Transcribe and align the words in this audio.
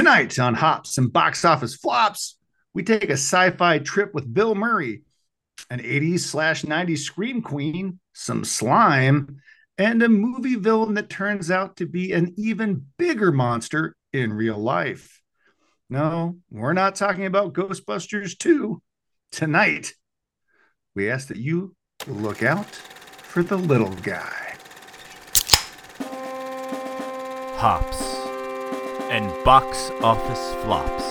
Tonight 0.00 0.38
on 0.38 0.54
Hops 0.54 0.96
and 0.96 1.12
Box 1.12 1.44
Office 1.44 1.76
Flops, 1.76 2.38
we 2.72 2.82
take 2.82 3.10
a 3.10 3.18
sci 3.18 3.50
fi 3.50 3.78
trip 3.80 4.14
with 4.14 4.32
Bill 4.32 4.54
Murray, 4.54 5.02
an 5.68 5.78
80s 5.78 6.20
slash 6.20 6.62
90s 6.62 7.00
scream 7.00 7.42
queen, 7.42 8.00
some 8.14 8.42
slime, 8.42 9.42
and 9.76 10.02
a 10.02 10.08
movie 10.08 10.54
villain 10.54 10.94
that 10.94 11.10
turns 11.10 11.50
out 11.50 11.76
to 11.76 11.86
be 11.86 12.12
an 12.12 12.32
even 12.38 12.86
bigger 12.96 13.30
monster 13.30 13.94
in 14.10 14.32
real 14.32 14.56
life. 14.56 15.20
No, 15.90 16.38
we're 16.50 16.72
not 16.72 16.94
talking 16.94 17.26
about 17.26 17.52
Ghostbusters 17.52 18.38
2. 18.38 18.80
Tonight, 19.32 19.92
we 20.94 21.10
ask 21.10 21.28
that 21.28 21.36
you 21.36 21.76
look 22.06 22.42
out 22.42 22.74
for 22.74 23.42
the 23.42 23.58
little 23.58 23.94
guy. 23.96 24.54
Hops 27.58 28.09
and 29.10 29.28
box 29.44 29.90
office 30.02 30.54
flops. 30.62 31.02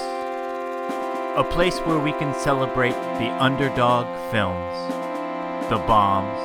A 1.38 1.44
place 1.52 1.78
where 1.80 2.00
we 2.00 2.14
can 2.14 2.34
celebrate 2.34 2.96
the 3.20 3.30
underdog 3.44 4.08
films, 4.32 5.70
the 5.70 5.78
bombs, 5.86 6.40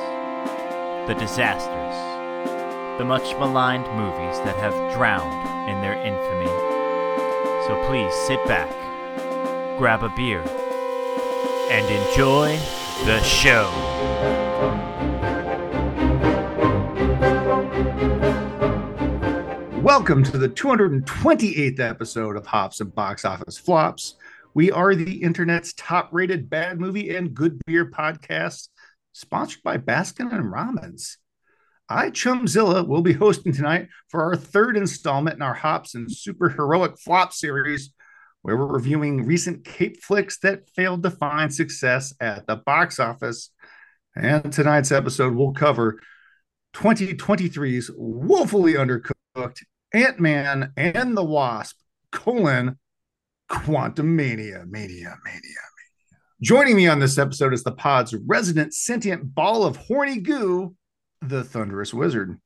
the 1.07 1.13
disasters, 1.13 1.95
the 2.97 3.05
much 3.05 3.33
maligned 3.39 3.87
movies 3.95 4.37
that 4.43 4.57
have 4.57 4.75
drowned 4.93 5.69
in 5.69 5.79
their 5.79 5.95
infamy. 5.95 6.45
So 7.67 7.81
please 7.87 8.13
sit 8.27 8.45
back, 8.47 8.69
grab 9.77 10.03
a 10.03 10.09
beer, 10.09 10.41
and 11.71 11.85
enjoy 11.89 12.57
the 13.05 13.23
show. 13.23 13.71
Welcome 19.85 20.23
to 20.23 20.39
the 20.39 20.49
228th 20.49 21.79
episode 21.79 22.37
of 22.37 22.47
Hops 22.47 22.81
and 22.81 22.93
Box 22.95 23.23
Office 23.23 23.59
Flops. 23.59 24.15
We 24.55 24.71
are 24.71 24.95
the 24.95 25.21
internet's 25.21 25.73
top 25.73 26.09
rated 26.11 26.49
bad 26.49 26.79
movie 26.79 27.15
and 27.15 27.35
good 27.35 27.61
beer 27.67 27.91
podcast, 27.91 28.69
sponsored 29.13 29.61
by 29.61 29.77
Baskin 29.77 30.33
and 30.33 30.51
Robbins. 30.51 31.19
I, 31.87 32.09
Chumpzilla, 32.09 32.87
will 32.87 33.03
be 33.03 33.13
hosting 33.13 33.53
tonight 33.53 33.89
for 34.09 34.23
our 34.23 34.35
third 34.35 34.75
installment 34.75 35.35
in 35.35 35.43
our 35.43 35.53
Hops 35.53 35.93
and 35.93 36.09
Superheroic 36.09 36.99
Flop 36.99 37.31
series, 37.31 37.93
where 38.41 38.57
we're 38.57 38.65
reviewing 38.65 39.23
recent 39.27 39.65
Cape 39.65 40.01
flicks 40.01 40.39
that 40.39 40.67
failed 40.71 41.03
to 41.03 41.11
find 41.11 41.53
success 41.53 42.11
at 42.19 42.47
the 42.47 42.55
box 42.55 42.99
office. 42.99 43.51
And 44.15 44.51
tonight's 44.51 44.91
episode 44.91 45.35
will 45.35 45.53
cover 45.53 45.99
2023's 46.73 47.91
woefully 47.95 48.73
undercooked 48.73 49.61
Ant 49.95 50.19
Man 50.19 50.73
and 50.75 51.15
the 51.15 51.23
Wasp, 51.23 51.77
colon, 52.11 52.77
Quantumania, 53.49 54.67
Mania, 54.67 54.67
Mania, 54.69 55.15
Mania. 55.23 55.61
Joining 56.41 56.75
me 56.75 56.85
on 56.87 56.99
this 56.99 57.17
episode 57.17 57.53
is 57.53 57.63
the 57.63 57.71
pod's 57.71 58.13
resident 58.13 58.73
sentient 58.73 59.33
ball 59.33 59.63
of 59.63 59.77
horny 59.77 60.19
goo, 60.19 60.75
the 61.21 61.45
Thunderous 61.45 61.93
Wizard. 61.93 62.37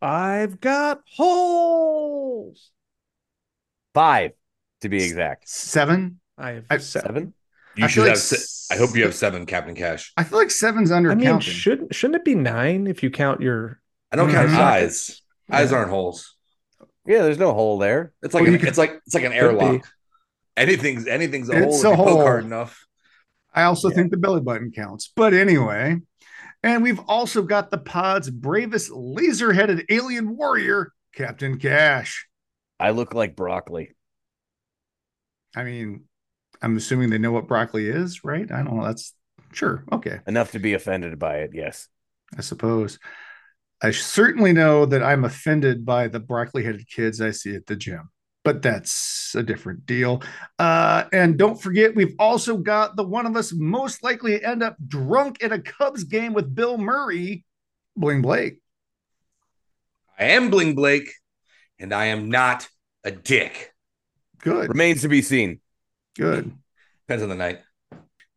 I've 0.00 0.58
got 0.58 1.00
holes. 1.14 2.70
Five, 3.92 4.32
to 4.80 4.88
be 4.88 5.04
exact. 5.04 5.48
Seven. 5.50 6.18
I 6.38 6.52
have 6.52 6.64
I- 6.70 6.78
seven. 6.78 7.06
Seven. 7.08 7.34
I 7.78 7.80
You 7.82 7.88
feel 7.88 7.88
should 7.88 8.00
like 8.04 8.08
have. 8.12 8.18
Se- 8.18 8.74
I 8.74 8.78
hope 8.78 8.96
you 8.96 9.02
have 9.02 9.14
seven, 9.14 9.44
Captain 9.44 9.74
Cash. 9.74 10.14
I 10.16 10.24
feel 10.24 10.38
like 10.38 10.50
seven's 10.50 10.90
under 10.90 11.10
I 11.10 11.14
mean, 11.14 11.40
shouldn't 11.40 11.94
shouldn't 11.94 12.16
it 12.16 12.24
be 12.24 12.34
nine 12.34 12.86
if 12.86 13.02
you 13.02 13.10
count 13.10 13.42
your 13.42 13.82
I 14.10 14.16
don't 14.16 14.30
count 14.30 14.48
Mhm. 14.48 14.56
eyes. 14.56 15.20
Eyes 15.52 15.70
Yeah. 15.72 15.76
aren't 15.78 15.90
holes. 15.90 16.35
Yeah, 17.06 17.22
there's 17.22 17.38
no 17.38 17.52
hole 17.52 17.78
there. 17.78 18.12
It's 18.22 18.34
like 18.34 18.44
Well, 18.44 18.52
an, 18.54 18.58
could- 18.58 18.68
it's 18.68 18.78
like 18.78 19.00
it's 19.06 19.14
like 19.14 19.24
an 19.24 19.32
airlock. 19.32 19.86
Anything's 20.56 21.06
anything's 21.06 21.50
a 21.50 21.52
It's 21.64 21.82
hole 21.82 21.92
a 21.92 21.94
if 21.94 21.98
you 21.98 22.04
poke 22.04 22.08
hole. 22.14 22.22
hard 22.22 22.44
enough. 22.44 22.86
I 23.54 23.64
also 23.64 23.88
Yeah. 23.90 23.94
think 23.96 24.10
the 24.10 24.16
belly 24.16 24.40
button 24.40 24.70
counts. 24.72 25.12
But 25.14 25.34
anyway, 25.34 25.96
and 26.62 26.82
we've 26.82 27.00
also 27.00 27.42
got 27.42 27.70
the 27.70 27.78
pod's 27.78 28.30
bravest 28.30 28.90
laser 28.90 29.52
headed 29.52 29.84
alien 29.90 30.36
warrior, 30.36 30.92
Captain 31.14 31.58
Cash. 31.58 32.26
I 32.80 32.90
look 32.90 33.14
like 33.14 33.36
broccoli. 33.36 33.94
I 35.54 35.64
mean, 35.64 36.04
I'm 36.60 36.76
assuming 36.76 37.10
they 37.10 37.18
know 37.18 37.32
what 37.32 37.48
broccoli 37.48 37.88
is, 37.88 38.24
right? 38.24 38.50
I 38.50 38.62
don't 38.62 38.76
know. 38.76 38.84
That's 38.84 39.14
sure. 39.52 39.84
Okay. 39.92 40.20
Enough 40.26 40.52
to 40.52 40.58
be 40.58 40.74
offended 40.74 41.18
by 41.18 41.38
it, 41.38 41.50
yes. 41.54 41.88
I 42.36 42.40
suppose. 42.42 42.98
I 43.82 43.90
certainly 43.90 44.52
know 44.52 44.86
that 44.86 45.02
I'm 45.02 45.24
offended 45.24 45.84
by 45.84 46.08
the 46.08 46.20
broccoli 46.20 46.64
headed 46.64 46.88
kids 46.88 47.20
I 47.20 47.30
see 47.30 47.54
at 47.54 47.66
the 47.66 47.76
gym, 47.76 48.10
but 48.42 48.62
that's 48.62 49.34
a 49.34 49.42
different 49.42 49.84
deal. 49.84 50.22
Uh, 50.58 51.04
and 51.12 51.36
don't 51.38 51.60
forget, 51.60 51.94
we've 51.94 52.14
also 52.18 52.56
got 52.56 52.96
the 52.96 53.04
one 53.04 53.26
of 53.26 53.36
us 53.36 53.52
most 53.52 54.02
likely 54.02 54.38
to 54.38 54.48
end 54.48 54.62
up 54.62 54.76
drunk 54.86 55.42
at 55.44 55.52
a 55.52 55.58
Cubs 55.60 56.04
game 56.04 56.32
with 56.32 56.54
Bill 56.54 56.78
Murray, 56.78 57.44
Bling 57.96 58.22
Blake. 58.22 58.60
I 60.18 60.24
am 60.24 60.50
Bling 60.50 60.74
Blake, 60.74 61.12
and 61.78 61.92
I 61.92 62.06
am 62.06 62.30
not 62.30 62.66
a 63.04 63.10
dick. 63.10 63.72
Good, 64.38 64.70
Remains 64.70 65.02
to 65.02 65.08
be 65.08 65.20
seen. 65.22 65.60
good. 66.16 66.56
Depends 67.06 67.22
on 67.22 67.28
the 67.28 67.34
night. 67.34 67.60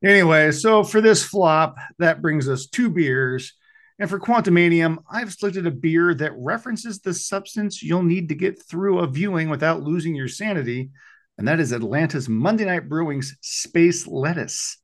Anyway, 0.03 0.51
so 0.51 0.83
for 0.83 1.01
this 1.01 1.23
flop, 1.23 1.77
that 1.97 2.21
brings 2.21 2.49
us 2.49 2.67
two 2.67 2.89
beers. 2.89 3.53
And 3.99 4.09
for 4.09 4.17
Quantumanium, 4.17 4.99
I've 5.11 5.33
selected 5.33 5.67
a 5.67 5.71
beer 5.71 6.13
that 6.13 6.31
references 6.37 6.99
the 6.99 7.13
substance 7.13 7.83
you'll 7.83 8.01
need 8.01 8.29
to 8.29 8.35
get 8.35 8.63
through 8.63 8.99
a 8.99 9.07
viewing 9.07 9.49
without 9.49 9.83
losing 9.83 10.15
your 10.15 10.29
sanity. 10.29 10.89
And 11.37 11.45
that 11.49 11.59
is 11.59 11.73
Atlanta's 11.73 12.29
Monday 12.29 12.63
Night 12.63 12.87
Brewing's 12.87 13.35
Space 13.41 14.07
Lettuce. 14.07 14.77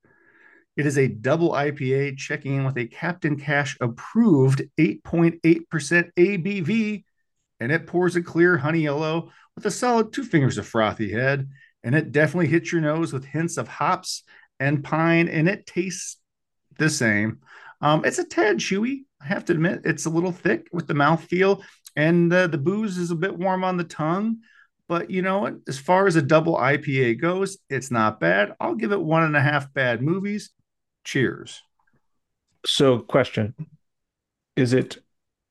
It 0.75 0.85
is 0.85 0.97
a 0.97 1.07
double 1.07 1.51
IPA 1.51 2.17
checking 2.17 2.55
in 2.57 2.65
with 2.65 2.77
a 2.77 2.87
Captain 2.87 3.39
Cash 3.39 3.77
approved 3.79 4.63
8.8% 4.77 5.39
ABV. 5.39 7.03
And 7.61 7.71
it 7.71 7.87
pours 7.87 8.17
a 8.17 8.21
clear 8.21 8.57
honey 8.57 8.81
yellow 8.81 9.31
with 9.55 9.65
a 9.65 9.71
solid 9.71 10.11
two 10.11 10.25
fingers 10.25 10.57
of 10.57 10.67
frothy 10.67 11.13
head. 11.13 11.47
And 11.85 11.95
it 11.95 12.11
definitely 12.11 12.47
hits 12.47 12.73
your 12.73 12.81
nose 12.81 13.13
with 13.13 13.23
hints 13.23 13.55
of 13.55 13.69
hops 13.69 14.23
and 14.59 14.83
pine, 14.83 15.29
and 15.29 15.47
it 15.47 15.65
tastes 15.65 16.17
the 16.77 16.89
same. 16.89 17.39
Um, 17.85 18.03
it's 18.03 18.17
a 18.17 18.23
tad 18.23 18.57
chewy. 18.57 19.03
I 19.21 19.25
have 19.27 19.45
to 19.45 19.53
admit, 19.53 19.81
it's 19.85 20.07
a 20.07 20.09
little 20.09 20.31
thick 20.31 20.67
with 20.71 20.87
the 20.87 20.95
mouthfeel, 20.95 21.61
and 21.95 22.33
uh, 22.33 22.47
the 22.47 22.57
booze 22.57 22.97
is 22.97 23.11
a 23.11 23.15
bit 23.15 23.37
warm 23.37 23.63
on 23.63 23.77
the 23.77 23.83
tongue. 23.83 24.37
But 24.87 25.11
you 25.11 25.21
know? 25.21 25.59
As 25.67 25.77
far 25.77 26.07
as 26.07 26.15
a 26.15 26.21
double 26.23 26.57
IPA 26.57 27.21
goes, 27.21 27.59
it's 27.69 27.91
not 27.91 28.19
bad. 28.19 28.53
I'll 28.59 28.73
give 28.73 28.91
it 28.91 28.99
one 28.99 29.21
and 29.21 29.35
a 29.35 29.41
half 29.41 29.71
bad 29.71 30.01
movies. 30.01 30.49
Cheers. 31.03 31.61
so 32.65 32.97
question. 32.97 33.53
Is 34.55 34.73
it 34.73 34.97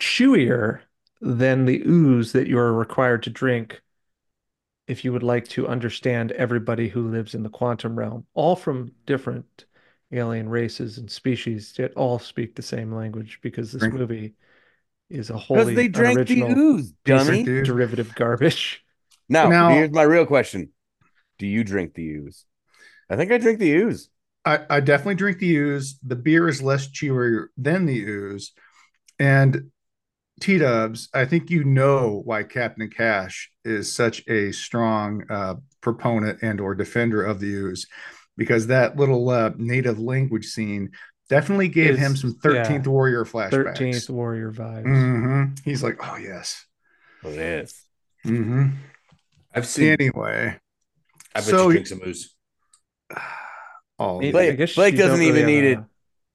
chewier 0.00 0.80
than 1.20 1.66
the 1.66 1.82
ooze 1.86 2.32
that 2.32 2.48
you're 2.48 2.72
required 2.72 3.22
to 3.24 3.30
drink 3.30 3.80
if 4.88 5.04
you 5.04 5.12
would 5.12 5.22
like 5.22 5.46
to 5.50 5.68
understand 5.68 6.32
everybody 6.32 6.88
who 6.88 7.10
lives 7.10 7.32
in 7.36 7.44
the 7.44 7.48
quantum 7.48 7.96
realm, 7.96 8.26
all 8.34 8.56
from 8.56 8.90
different 9.06 9.66
alien 10.14 10.48
races 10.48 10.98
and 10.98 11.10
species, 11.10 11.74
yet 11.78 11.92
all 11.94 12.18
speak 12.18 12.54
the 12.54 12.62
same 12.62 12.92
language 12.92 13.38
because 13.42 13.72
this 13.72 13.80
Drink- 13.80 13.94
movie 13.94 14.34
is 15.10 15.30
a 15.30 15.34
Because 15.34 15.46
wholly 15.46 15.74
they 15.74 15.88
drank 15.88 16.26
the 16.26 16.40
unoriginal 16.42 16.58
ooze, 16.58 16.92
dummy. 17.04 17.42
Derivative 17.44 18.14
garbage. 18.14 18.84
Now, 19.28 19.48
Now- 19.48 19.70
here's 19.70 19.90
my 19.90 20.02
real 20.02 20.26
question. 20.26 20.70
Do 21.38 21.46
you 21.46 21.64
drink 21.64 21.94
the 21.94 22.08
ooze? 22.08 22.44
I 23.10 23.16
think 23.16 23.32
I 23.32 23.38
drink 23.38 23.58
the 23.58 23.72
ooze. 23.72 24.08
I, 24.44 24.60
I 24.68 24.80
definitely 24.80 25.16
drink 25.16 25.38
the 25.38 25.56
ooze. 25.56 25.98
The 26.02 26.16
beer 26.16 26.48
is 26.48 26.62
less 26.62 26.88
chewy 26.88 27.46
than 27.56 27.86
the 27.86 27.98
ooze. 28.04 28.52
And 29.18 29.70
T 30.40 30.58
Dubs, 30.58 31.08
I 31.14 31.24
think 31.24 31.50
you 31.50 31.64
know 31.64 32.20
why 32.24 32.42
Captain 32.42 32.90
Cash 32.90 33.50
is 33.64 33.92
such 33.92 34.26
a 34.28 34.52
strong 34.52 35.24
uh, 35.30 35.54
proponent 35.80 36.40
and 36.42 36.60
or 36.60 36.74
defender 36.74 37.24
of 37.24 37.40
the 37.40 37.46
ooze, 37.54 37.86
because 38.36 38.66
that 38.68 38.96
little 38.96 39.28
uh, 39.30 39.50
native 39.56 39.98
language 39.98 40.46
scene 40.46 40.90
definitely 41.28 41.68
gave 41.68 41.90
Is- 41.92 41.98
him 41.98 42.16
some 42.16 42.34
13th 42.34 42.84
yeah. 42.84 42.90
Warrior 42.90 43.24
flashbacks. 43.24 43.50
Thirteenth 43.50 44.10
Warrior 44.10 44.52
vibes. 44.52 44.84
Mhm. 44.86 45.60
He's 45.64 45.82
like, 45.82 45.96
oh 46.06 46.16
yes. 46.16 46.64
It 47.22 47.38
is. 47.38 47.82
hmm 48.22 48.68
I've 49.54 49.66
seen. 49.66 49.92
Anyway, 49.98 50.56
I 51.34 51.38
bet 51.38 51.44
so- 51.44 51.66
you 51.68 51.72
drink 51.74 51.86
some 51.86 52.00
ooze. 52.06 52.34
oh 53.98 54.18
Blake- 54.20 54.52
I 54.52 54.56
guess 54.56 54.74
Blake 54.74 54.96
doesn't 54.96 55.22
even 55.22 55.34
really 55.46 55.46
need 55.60 55.64
have 55.70 55.78
it. 55.80 55.84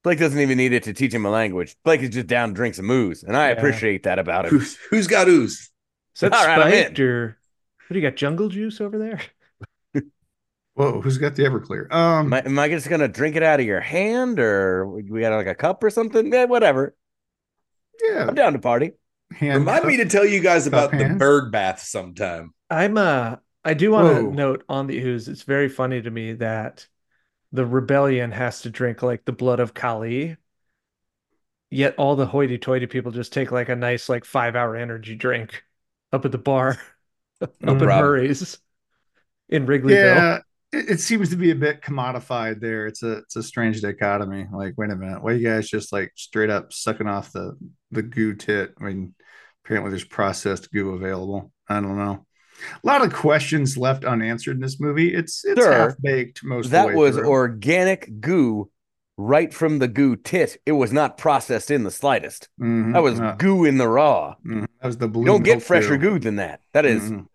Blake 0.04 0.20
doesn't 0.20 0.40
even 0.40 0.58
need 0.58 0.72
it 0.72 0.84
to 0.84 0.94
teach 0.94 1.14
him 1.14 1.26
a 1.26 1.30
language. 1.30 1.76
Blake 1.84 2.02
is 2.02 2.10
just 2.12 2.28
down 2.28 2.50
to 2.50 2.56
drink 2.56 2.74
some 2.76 2.90
ooze, 2.90 3.24
and 3.24 3.36
I 3.36 3.48
Yeah. 3.50 3.54
appreciate 3.58 4.04
that 4.04 4.18
about 4.18 4.46
him. 4.46 4.52
Who's, 4.52 4.78
who's 4.90 5.08
got 5.08 5.28
ooze? 5.28 5.70
Is 6.16 6.22
that 6.22 6.34
All 6.34 6.46
right, 6.46 6.58
I'm 6.62 6.72
spiked 6.72 7.00
in. 7.00 7.06
or 7.06 7.38
what 7.88 7.94
do 7.94 8.00
you 8.00 8.10
got? 8.10 8.16
Jungle 8.16 8.48
juice 8.50 8.80
over 8.82 8.98
there? 8.98 9.20
Whoa, 10.80 11.02
who's 11.02 11.18
got 11.18 11.36
the 11.36 11.44
Everclear? 11.44 11.92
Um, 11.92 12.28
Am 12.28 12.34
I, 12.34 12.40
am 12.46 12.60
I 12.60 12.70
just 12.70 12.88
gonna 12.88 13.10
drink 13.10 13.36
it 13.36 13.44
out 13.44 13.60
of 13.60 13.66
your 13.66 13.82
hand, 13.82 14.40
or 14.40 14.88
we 14.88 15.20
got 15.20 15.36
like 15.36 15.48
a 15.48 15.56
cup 15.56 15.84
or 15.84 15.90
something? 15.90 16.32
Yeah, 16.32 16.46
whatever. 16.46 16.96
yeah, 18.02 18.26
I'm 18.28 18.36
down 18.36 18.54
to 18.54 18.60
party. 18.60 18.94
hand 19.32 19.60
Remind 19.60 19.86
me 19.86 19.98
to 19.98 20.06
tell 20.06 20.26
you 20.26 20.40
guys 20.40 20.68
about 20.68 20.92
the 20.92 21.16
bird 21.20 21.52
bath 21.52 21.82
sometime. 21.82 22.54
I'm 22.70 22.98
uh 22.98 23.36
I 23.66 23.74
do 23.74 23.92
want 23.92 24.16
to 24.16 24.34
note 24.34 24.64
on 24.70 24.88
the 24.88 24.98
ooze, 24.98 25.28
it's 25.28 25.44
very 25.44 25.68
funny 25.68 26.02
to 26.02 26.10
me 26.10 26.34
that 26.34 26.88
the 27.52 27.66
rebellion 27.66 28.32
has 28.32 28.62
to 28.62 28.70
drink 28.70 29.04
like 29.04 29.26
the 29.26 29.34
blood 29.34 29.60
of 29.60 29.74
Kali, 29.74 30.38
yet 31.70 31.96
all 31.98 32.16
the 32.16 32.26
hoity-toity 32.26 32.88
people 32.88 33.12
just 33.12 33.34
take 33.34 33.52
like 33.52 33.68
a 33.68 33.76
nice 33.76 34.08
like 34.08 34.24
five-hour 34.24 34.76
energy 34.78 35.16
drink 35.16 35.64
up 36.14 36.24
at 36.26 36.32
the 36.32 36.38
bar 36.38 36.78
up 37.42 37.54
No 37.62 37.74
in 37.74 37.80
problem. 37.80 38.12
Murray's 38.12 38.60
in 39.50 39.66
Wrigleyville. 39.66 39.94
Yeah, 39.94 40.40
it, 40.72 40.90
it 40.92 41.00
seems 41.00 41.30
to 41.30 41.36
be 41.36 41.52
a 41.52 41.56
bit 41.56 41.82
commodified 41.82 42.60
there. 42.62 42.88
It's 42.88 43.04
a 43.04 43.18
it's 43.20 43.36
a 43.36 43.44
strange 43.44 43.82
dichotomy. 43.82 44.48
Like, 44.52 44.74
wait 44.78 44.92
a 44.92 44.96
minute, 44.96 45.24
why 45.24 45.34
you 45.34 45.48
guys 45.48 45.70
just 45.70 45.92
like 45.92 46.12
straight 46.16 46.50
up 46.50 46.72
sucking 46.74 47.08
off 47.08 47.32
the 47.32 47.58
the 47.92 48.02
goo 48.04 48.36
tit? 48.36 48.74
I 48.80 48.84
mean, 48.86 49.16
apparently 49.66 49.92
there's 49.92 50.04
processed 50.04 50.72
goo 50.72 50.92
available. 50.94 51.52
I 51.68 51.76
don't 51.82 51.98
know. 51.98 52.26
A 52.84 52.88
lot 52.88 53.02
of 53.04 53.14
questions 53.14 53.78
left 53.78 54.04
unanswered 54.04 54.56
in 54.58 54.62
this 54.62 54.80
movie. 54.82 55.14
It's 55.14 55.46
it's 55.46 55.62
Sir, 55.62 55.72
half 55.72 55.96
baked 56.02 56.44
most. 56.44 56.66
of 56.66 56.72
the 56.72 56.78
That 56.78 56.88
way 56.88 56.96
was 56.96 57.16
through. 57.16 57.28
organic 57.30 58.20
goo 58.20 58.70
right 59.18 59.54
from 59.54 59.80
the 59.80 59.88
goo 59.88 60.16
tit. 60.16 60.58
It 60.66 60.72
was 60.74 60.92
not 60.94 61.18
processed 61.18 61.72
in 61.72 61.84
the 61.84 61.92
slightest. 61.92 62.48
Mhm. 62.60 62.94
That 62.94 63.04
was 63.04 63.20
Uh, 63.20 63.36
goo 63.38 63.66
in 63.66 63.78
the 63.78 63.88
raw. 63.88 64.36
mhm. 64.46 64.66
That 64.82 64.88
was 64.88 64.98
the 64.98 65.08
blue. 65.08 65.22
You 65.22 65.28
don't 65.28 65.44
get 65.44 65.62
fresher 65.64 65.98
goo 65.98 66.20
than 66.20 66.36
that. 66.38 66.62
That 66.74 66.86
is 66.86 67.12
Mhm. 67.12 67.28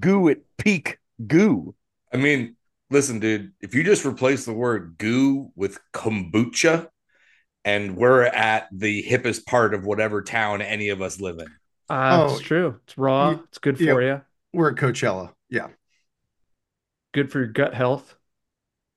goo 0.00 0.28
at 0.28 0.38
peak 0.58 0.98
goo. 1.26 1.74
I 2.12 2.16
mean, 2.16 2.56
listen, 2.90 3.18
dude, 3.20 3.52
if 3.60 3.74
you 3.74 3.82
just 3.84 4.04
replace 4.04 4.44
the 4.44 4.52
word 4.52 4.96
goo 4.98 5.50
with 5.56 5.78
kombucha, 5.92 6.88
and 7.64 7.96
we're 7.96 8.22
at 8.22 8.68
the 8.72 9.02
hippest 9.02 9.44
part 9.46 9.74
of 9.74 9.84
whatever 9.84 10.22
town 10.22 10.62
any 10.62 10.88
of 10.90 11.02
us 11.02 11.20
live 11.20 11.38
in. 11.38 11.46
Uh, 11.90 12.26
Oh, 12.28 12.34
it's 12.34 12.42
true. 12.42 12.80
It's 12.84 12.96
raw. 12.96 13.32
y- 13.32 13.40
It's 13.48 13.58
good 13.58 13.78
yeah. 13.80 13.92
for 13.92 14.02
you. 14.02 14.20
We're 14.52 14.70
at 14.70 14.76
Coachella. 14.76 15.32
Yeah. 15.50 15.68
Good 17.12 17.30
for 17.32 17.38
your 17.38 17.48
gut 17.48 17.74
health. 17.74 18.14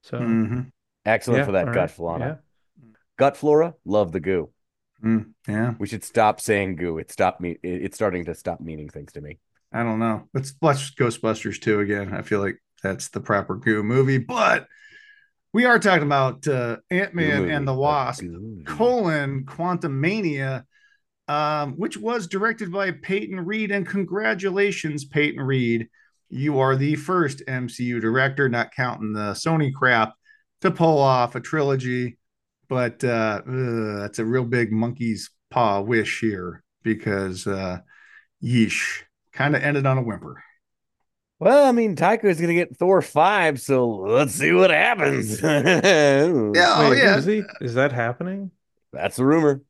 So 0.04 0.20
mm-hmm. 0.20 0.62
Excellent 1.06 1.40
yeah, 1.40 1.46
for 1.46 1.52
that 1.54 1.66
gut 1.68 1.76
right. 1.76 1.92
flora. 1.92 2.40
Gut 3.18 3.38
flora, 3.38 3.74
love 3.86 4.12
the 4.12 4.20
goo. 4.20 4.50
Mm, 5.04 5.32
yeah. 5.48 5.74
We 5.80 5.88
should 5.88 6.04
stop 6.04 6.40
saying 6.40 6.76
goo. 6.76 6.98
It 7.00 7.12
stopped 7.12 7.42
me. 7.42 7.58
it- 7.64 7.84
It's 7.86 7.96
starting 7.96 8.26
to 8.26 8.36
stop 8.36 8.62
meaning 8.62 8.90
things 8.90 9.14
to 9.14 9.22
me. 9.22 9.40
I 9.74 9.84
don't 9.84 10.00
know. 10.00 10.28
Let's 10.34 10.54
watch 10.62 10.96
Ghostbusters 10.96 11.60
2 11.62 11.80
again. 11.80 12.14
I 12.14 12.22
feel 12.22 12.40
like 12.40 12.62
that's 12.82 13.10
the 13.10 13.22
proper 13.22 13.56
goo 13.56 13.84
movie, 13.84 14.18
but 14.18 14.68
we 15.54 15.66
are 15.66 15.80
talking 15.80 16.06
about 16.06 16.48
uh, 16.48 16.78
Ant 16.90 17.14
Man 17.14 17.50
and 17.50 17.68
the. 17.68 17.74
Wasp, 17.74 18.24
colon 18.66 19.44
Quantumania, 19.46 20.64
um, 21.28 21.74
which 21.74 21.98
was 21.98 22.28
directed 22.28 22.72
by 22.72 22.92
Peyton 22.92 23.40
Reed. 23.40 23.72
And 23.72 23.86
congratulations, 23.86 25.06
Peyton 25.06 25.42
Reed. 25.42 25.90
You 26.30 26.60
are 26.60 26.78
the 26.78 26.96
first 26.96 27.44
MCU 27.48 28.00
director, 28.00 28.48
not 28.48 28.72
counting 28.74 29.14
the 29.14 29.32
Sony 29.32 29.74
crap, 29.74 30.14
to 30.62 30.72
pull 30.72 31.00
off 31.00 31.36
a 31.36 31.42
trilogy. 31.42 32.18
But 32.70 33.04
uh, 33.04 33.42
ugh, 33.46 34.00
that's 34.00 34.20
a 34.20 34.26
real 34.26 34.46
big 34.46 34.72
monkey's 34.72 35.30
paw 35.50 35.82
wish 35.82 36.22
here 36.22 36.64
because 36.84 37.46
uh, 37.46 37.80
yeesh, 38.42 39.02
kind 39.34 39.56
of 39.56 39.64
ended 39.64 39.86
on 39.86 39.98
a 39.98 40.02
whimper. 40.02 40.42
Well, 41.42 41.66
I 41.66 41.72
mean, 41.72 41.96
Taika 41.96 42.26
is 42.26 42.38
going 42.38 42.50
to 42.50 42.54
get 42.54 42.78
Thor 42.78 43.02
five, 43.02 43.60
so 43.60 43.90
let's 43.90 44.36
see 44.36 44.52
what 44.52 44.70
happens. 44.70 45.42
Yeah. 45.42 46.22
Oh, 46.78 46.92
yeah. 46.92 47.18
is 47.18 47.26
he? 47.26 47.42
Is 47.62 47.74
that 47.74 47.92
happening? 47.92 48.52
That's 48.94 49.18
a 49.18 49.26
rumor. 49.26 49.62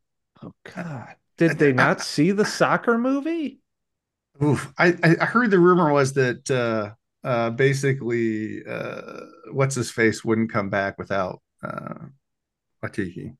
Oh 0.44 0.52
God! 0.76 1.16
Did 1.38 1.58
they 1.60 1.72
not 1.72 2.02
see 2.14 2.32
the 2.32 2.44
soccer 2.44 2.98
movie? 2.98 3.62
Oof. 4.44 4.74
I, 4.78 4.88
I 5.02 5.16
I 5.22 5.26
heard 5.26 5.50
the 5.50 5.60
rumor 5.60 5.94
was 5.94 6.12
that 6.14 6.52
uh 6.52 6.92
uh 7.26 7.52
basically 7.52 8.66
uh 8.68 9.02
what's 9.54 9.76
his 9.76 9.92
face 9.92 10.26
wouldn't 10.26 10.52
come 10.52 10.70
back 10.70 10.98
without 10.98 11.42
uh 11.64 11.94
Watiki. 12.84 13.36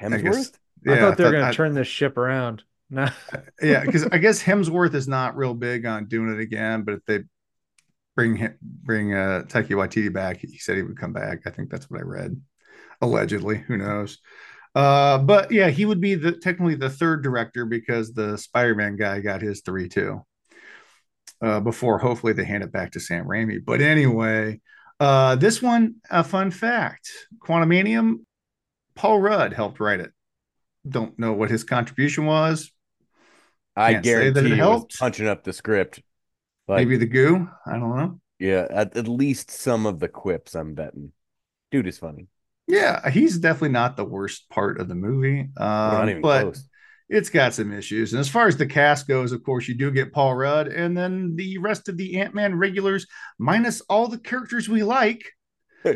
I 0.00 0.08
guess- 0.08 0.22
Hemsworth. 0.22 0.54
I 0.88 1.00
thought 1.00 1.16
they 1.18 1.24
were 1.24 1.28
I- 1.30 1.32
going 1.32 1.44
I- 1.44 1.50
to 1.50 1.56
turn 1.56 1.74
this 1.74 1.88
ship 1.88 2.16
around. 2.16 2.62
No. 2.88 3.08
yeah, 3.60 3.84
because 3.84 4.06
I 4.06 4.16
guess 4.16 4.42
Hemsworth 4.42 4.94
is 4.94 5.06
not 5.06 5.36
real 5.36 5.52
big 5.52 5.84
on 5.84 6.06
doing 6.06 6.32
it 6.32 6.40
again, 6.40 6.82
but 6.84 6.94
if 6.94 7.04
they 7.04 7.24
bring 8.18 8.34
him 8.34 8.58
bring 8.60 9.14
uh 9.14 9.44
Taika 9.46 9.68
Waititi 9.68 10.12
back, 10.12 10.38
he 10.38 10.58
said 10.58 10.76
he 10.76 10.82
would 10.82 10.98
come 10.98 11.12
back. 11.12 11.42
I 11.46 11.50
think 11.50 11.70
that's 11.70 11.88
what 11.88 12.00
I 12.00 12.02
read. 12.02 12.40
Allegedly, 13.00 13.58
who 13.58 13.76
knows? 13.76 14.18
Uh, 14.74 15.18
but 15.18 15.52
yeah, 15.52 15.70
he 15.70 15.84
would 15.84 16.00
be 16.00 16.16
the 16.16 16.32
technically 16.32 16.74
the 16.74 16.90
third 16.90 17.22
director 17.22 17.64
because 17.64 18.12
the 18.12 18.36
Spider-Man 18.36 18.96
guy 18.96 19.20
got 19.20 19.40
his 19.40 19.60
three 19.60 19.88
too. 19.88 20.26
Uh, 21.40 21.60
before 21.60 21.98
hopefully 21.98 22.32
they 22.32 22.44
hand 22.44 22.64
it 22.64 22.72
back 22.72 22.90
to 22.90 22.98
Sam 22.98 23.24
Raimi. 23.24 23.64
But 23.64 23.80
anyway, 23.80 24.60
uh, 24.98 25.36
this 25.36 25.62
one, 25.62 25.94
a 26.10 26.24
fun 26.24 26.50
fact: 26.50 27.08
Quantumanium, 27.38 28.24
Paul 28.96 29.20
Rudd 29.20 29.52
helped 29.52 29.78
write 29.78 30.00
it. 30.00 30.10
Don't 30.88 31.16
know 31.20 31.34
what 31.34 31.50
his 31.50 31.62
contribution 31.62 32.26
was. 32.26 32.72
I 33.76 33.92
Can't 33.92 34.04
say 34.04 34.30
that 34.30 34.44
it 34.44 34.48
guarantee 34.48 34.48
he 34.48 34.50
was 34.50 34.58
helped. 34.58 34.98
punching 34.98 35.28
up 35.28 35.44
the 35.44 35.52
script. 35.52 36.02
Like, 36.68 36.86
Maybe 36.86 36.96
the 36.98 37.06
goo. 37.06 37.48
I 37.66 37.72
don't 37.72 37.96
know. 37.96 38.20
yeah, 38.38 38.66
at, 38.70 38.96
at 38.96 39.08
least 39.08 39.50
some 39.50 39.86
of 39.86 39.98
the 40.00 40.08
quips. 40.08 40.54
I'm 40.54 40.74
betting. 40.74 41.12
Dude 41.70 41.86
is 41.86 41.98
funny. 41.98 42.28
Yeah, 42.66 43.08
he's 43.08 43.38
definitely 43.38 43.70
not 43.70 43.96
the 43.96 44.04
worst 44.04 44.48
part 44.50 44.78
of 44.80 44.88
the 44.88 44.94
movie. 44.94 45.48
Um, 45.56 46.20
but 46.20 46.42
close. 46.42 46.68
it's 47.08 47.30
got 47.30 47.54
some 47.54 47.72
issues. 47.72 48.12
And 48.12 48.20
as 48.20 48.28
far 48.28 48.46
as 48.46 48.58
the 48.58 48.66
cast 48.66 49.08
goes, 49.08 49.32
of 49.32 49.42
course, 49.42 49.66
you 49.66 49.74
do 49.74 49.90
get 49.90 50.12
Paul 50.12 50.34
Rudd, 50.34 50.68
and 50.68 50.94
then 50.96 51.34
the 51.36 51.56
rest 51.58 51.88
of 51.88 51.96
the 51.96 52.20
Ant 52.20 52.34
Man 52.34 52.54
regulars, 52.58 53.06
minus 53.38 53.80
all 53.82 54.08
the 54.08 54.18
characters 54.18 54.68
we 54.68 54.82
like. 54.82 55.24
Uh, 55.84 55.94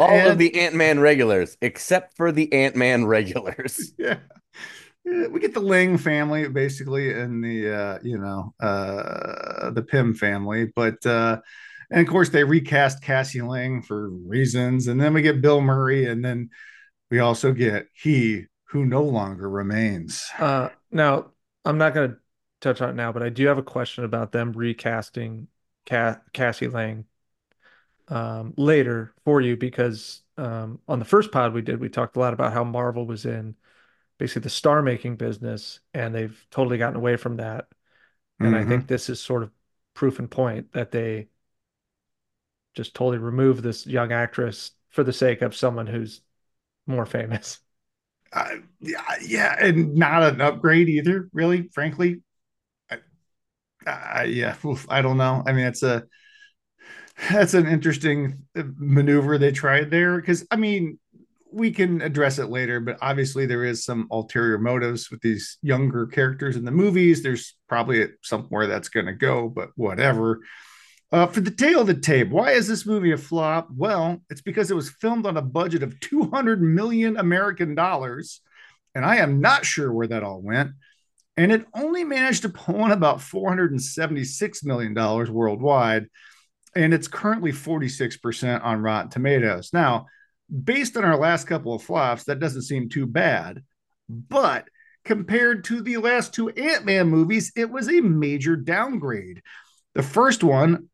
All 0.00 0.10
and- 0.10 0.28
of 0.32 0.38
the 0.38 0.60
Ant 0.60 0.74
Man 0.74 1.00
regulars, 1.00 1.56
except 1.62 2.14
for 2.16 2.30
the 2.30 2.52
Ant 2.52 2.76
Man 2.76 3.06
regulars. 3.06 3.92
yeah. 3.98 4.18
We 5.06 5.40
get 5.40 5.54
the 5.54 5.60
Lang 5.60 5.98
family 5.98 6.48
basically 6.48 7.12
and 7.12 7.42
the 7.42 7.72
uh 7.72 7.98
you 8.02 8.18
know 8.18 8.54
uh 8.60 9.70
the 9.70 9.82
Pym 9.82 10.14
family 10.14 10.72
but 10.74 11.04
uh 11.06 11.40
and 11.90 12.00
of 12.00 12.12
course 12.12 12.30
they 12.30 12.42
recast 12.44 13.02
Cassie 13.02 13.42
Lang 13.42 13.82
for 13.82 14.10
reasons 14.10 14.88
and 14.88 15.00
then 15.00 15.14
we 15.14 15.22
get 15.22 15.40
Bill 15.40 15.60
Murray 15.60 16.06
and 16.06 16.24
then 16.24 16.50
we 17.10 17.20
also 17.20 17.52
get 17.52 17.86
he 17.92 18.46
who 18.66 18.84
no 18.84 19.02
longer 19.02 19.48
remains. 19.48 20.28
Uh, 20.38 20.68
now 20.90 21.30
I'm 21.64 21.78
not 21.78 21.94
going 21.94 22.10
to 22.10 22.16
touch 22.60 22.80
on 22.80 22.90
it 22.90 22.94
now, 22.96 23.12
but 23.12 23.22
I 23.22 23.28
do 23.28 23.46
have 23.46 23.58
a 23.58 23.62
question 23.62 24.04
about 24.04 24.32
them 24.32 24.52
recasting 24.52 25.48
Ca 25.86 26.20
Cassie 26.32 26.68
Lang 26.68 27.04
um, 28.08 28.54
later 28.56 29.14
for 29.24 29.40
you 29.40 29.56
because 29.56 30.22
um, 30.36 30.80
on 30.88 30.98
the 30.98 31.04
first 31.04 31.32
pod 31.32 31.54
we 31.54 31.62
did, 31.62 31.80
we 31.80 31.88
talked 31.88 32.16
a 32.16 32.20
lot 32.20 32.34
about 32.34 32.52
how 32.52 32.64
Marvel 32.64 33.06
was 33.06 33.24
in 33.24 33.54
basically 34.18 34.42
the 34.42 34.50
star 34.50 34.82
making 34.82 35.16
business, 35.16 35.80
and 35.94 36.14
they've 36.14 36.46
totally 36.50 36.78
gotten 36.78 36.96
away 36.96 37.16
from 37.16 37.36
that. 37.38 37.68
And 38.42 38.56
I 38.56 38.64
Mhm. 38.64 38.64
think 38.64 38.88
this 38.88 39.10
is 39.10 39.20
sort 39.20 39.42
of 39.44 39.52
proof 39.94 40.18
and 40.20 40.30
point 40.30 40.72
that 40.74 40.92
they 40.92 41.28
just 42.74 42.94
totally 42.94 43.18
remove 43.18 43.62
this 43.62 43.86
young 43.86 44.12
actress 44.12 44.72
for 44.90 45.02
the 45.04 45.12
sake 45.12 45.42
of 45.42 45.54
someone 45.56 45.86
who's 45.86 46.20
more 46.86 47.06
famous. 47.06 47.60
Uh, 48.32 48.56
yeah, 48.80 49.02
yeah, 49.22 49.56
and 49.60 49.94
not 49.94 50.22
an 50.22 50.40
upgrade 50.40 50.88
either, 50.88 51.28
really, 51.32 51.68
frankly. 51.72 52.22
I, 52.90 52.98
I, 53.86 54.24
yeah, 54.24 54.56
I 54.88 55.02
don't 55.02 55.16
know. 55.18 55.42
I 55.46 55.52
mean, 55.52 55.66
it's 55.66 55.82
a 55.82 56.04
that's 57.30 57.54
an 57.54 57.66
interesting 57.66 58.44
uh, 58.56 58.62
maneuver 58.76 59.38
they 59.38 59.52
tried 59.52 59.90
there 59.90 60.20
because 60.20 60.46
I 60.50 60.56
mean, 60.56 60.98
we 61.52 61.70
can 61.70 62.02
address 62.02 62.38
it 62.38 62.50
later, 62.50 62.80
but 62.80 62.98
obviously 63.00 63.46
there 63.46 63.64
is 63.64 63.84
some 63.84 64.08
ulterior 64.10 64.58
motives 64.58 65.10
with 65.10 65.20
these 65.20 65.58
younger 65.62 66.06
characters 66.06 66.56
in 66.56 66.64
the 66.64 66.70
movies. 66.70 67.22
There's 67.22 67.54
probably 67.68 68.08
somewhere 68.22 68.66
that's 68.66 68.88
going 68.88 69.06
to 69.06 69.12
go, 69.12 69.48
but 69.48 69.70
whatever. 69.76 70.40
Uh, 71.12 71.26
for 71.26 71.40
the 71.40 71.50
tail 71.50 71.80
of 71.80 71.86
the 71.86 71.94
tape, 71.94 72.30
why 72.30 72.50
is 72.50 72.66
this 72.66 72.84
movie 72.84 73.12
a 73.12 73.16
flop? 73.16 73.68
Well, 73.74 74.20
it's 74.28 74.40
because 74.40 74.70
it 74.70 74.76
was 74.76 74.90
filmed 74.90 75.24
on 75.24 75.36
a 75.36 75.42
budget 75.42 75.82
of 75.82 75.98
200 76.00 76.60
million 76.60 77.16
American 77.16 77.74
dollars, 77.74 78.40
and 78.94 79.04
I 79.04 79.16
am 79.16 79.40
not 79.40 79.64
sure 79.64 79.92
where 79.92 80.08
that 80.08 80.24
all 80.24 80.40
went. 80.42 80.72
And 81.36 81.52
it 81.52 81.66
only 81.74 82.02
managed 82.02 82.42
to 82.42 82.48
pull 82.48 82.84
in 82.86 82.90
about 82.90 83.20
476 83.20 84.64
million 84.64 84.94
dollars 84.94 85.30
worldwide, 85.30 86.06
and 86.74 86.92
it's 86.92 87.08
currently 87.08 87.52
46% 87.52 88.64
on 88.64 88.82
Rotten 88.82 89.10
Tomatoes. 89.10 89.70
Now, 89.72 90.06
based 90.50 90.96
on 90.96 91.04
our 91.04 91.18
last 91.18 91.46
couple 91.46 91.74
of 91.74 91.82
flops, 91.82 92.24
that 92.24 92.40
doesn't 92.40 92.62
seem 92.62 92.88
too 92.88 93.06
bad, 93.06 93.62
but 94.08 94.68
compared 95.04 95.64
to 95.64 95.80
the 95.80 95.96
last 95.98 96.34
two 96.34 96.48
Ant-Man 96.50 97.08
movies, 97.08 97.52
it 97.56 97.70
was 97.70 97.88
a 97.88 98.00
major 98.00 98.56
downgrade. 98.56 99.42
The 99.94 100.02
first 100.02 100.42
one 100.44 100.88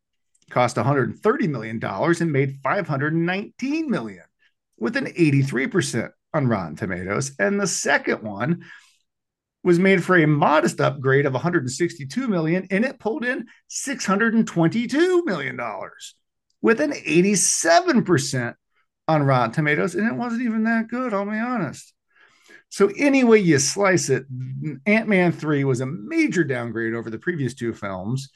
cost 0.49 0.77
130 0.77 1.47
million 1.47 1.79
dollars 1.79 2.21
and 2.21 2.31
made 2.31 2.61
$519 2.61 3.87
million 3.87 4.23
with 4.77 4.95
an 4.97 5.05
83% 5.05 6.11
on 6.33 6.47
Rotten 6.47 6.75
Tomatoes 6.75 7.31
and 7.39 7.59
the 7.59 7.67
second 7.67 8.21
one 8.23 8.63
was 9.63 9.79
made 9.79 10.03
for 10.03 10.17
a 10.17 10.27
modest 10.27 10.81
upgrade 10.81 11.25
of 11.25 11.33
162 11.33 12.27
million 12.27 12.67
and 12.69 12.83
it 12.83 12.99
pulled 12.99 13.23
in 13.23 13.45
622 13.67 15.23
million 15.25 15.55
dollars 15.55 16.15
with 16.61 16.81
an 16.81 16.91
87% 16.91 18.55
on 19.07 19.23
Rotten 19.23 19.51
Tomatoes 19.51 19.95
and 19.95 20.07
it 20.07 20.15
wasn't 20.15 20.43
even 20.43 20.63
that 20.63 20.87
good, 20.87 21.13
I'll 21.13 21.25
be 21.25 21.37
honest. 21.37 21.93
So 22.69 22.91
any 22.97 23.23
way 23.23 23.39
you 23.39 23.59
slice 23.59 24.09
it, 24.09 24.25
Ant-Man 24.85 25.31
3 25.31 25.63
was 25.63 25.81
a 25.81 25.85
major 25.85 26.43
downgrade 26.43 26.95
over 26.95 27.09
the 27.09 27.19
previous 27.19 27.53
two 27.53 27.73
films 27.73 28.29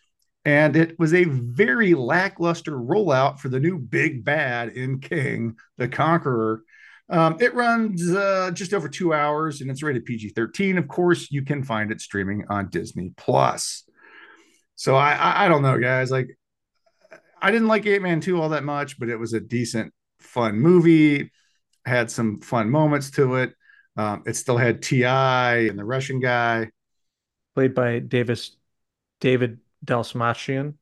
and 0.47 0.77
it 0.77 0.97
was 0.97 1.13
a 1.13 1.25
very 1.25 1.93
lackluster 1.93 2.71
rollout 2.71 3.39
for 3.39 3.49
the 3.49 3.59
new 3.59 3.77
big 3.77 4.23
bad 4.23 4.69
in 4.69 4.99
Kang, 4.99 5.57
the 5.77 5.89
Conqueror. 5.89 6.63
Um, 7.09 7.35
it 7.41 7.53
runs 7.53 8.09
uh, 8.09 8.51
just 8.53 8.73
over 8.73 8.87
two 8.87 9.13
hours 9.13 9.59
and 9.59 9.69
it's 9.69 9.83
rated 9.83 10.05
PG 10.05 10.29
13. 10.29 10.77
Of 10.77 10.87
course, 10.87 11.31
you 11.31 11.43
can 11.43 11.63
find 11.63 11.91
it 11.91 11.99
streaming 11.99 12.45
on 12.49 12.69
Disney 12.69 13.11
Plus. 13.17 13.83
So 14.75 14.95
I, 14.95 15.13
I, 15.15 15.45
I 15.45 15.47
don't 15.49 15.63
know, 15.63 15.77
guys. 15.79 16.11
Like, 16.11 16.37
I 17.41 17.51
didn't 17.51 17.67
like 17.67 17.85
Ant 17.85 18.03
Man 18.03 18.21
2 18.21 18.41
all 18.41 18.49
that 18.49 18.63
much, 18.63 18.99
but 18.99 19.09
it 19.09 19.17
was 19.17 19.33
a 19.33 19.41
decent, 19.41 19.93
fun 20.19 20.59
movie. 20.59 21.31
Had 21.85 22.11
some 22.11 22.41
fun 22.41 22.69
moments 22.69 23.11
to 23.11 23.35
it. 23.35 23.53
Um, 23.95 24.23
it 24.25 24.35
still 24.35 24.57
had 24.57 24.81
T.I. 24.81 25.57
and 25.67 25.79
the 25.79 25.85
Russian 25.85 26.19
guy. 26.19 26.69
Played 27.55 27.73
by 27.73 27.99
Davis 27.99 28.55
David 29.21 29.59
Dastmalchian. 29.85 30.75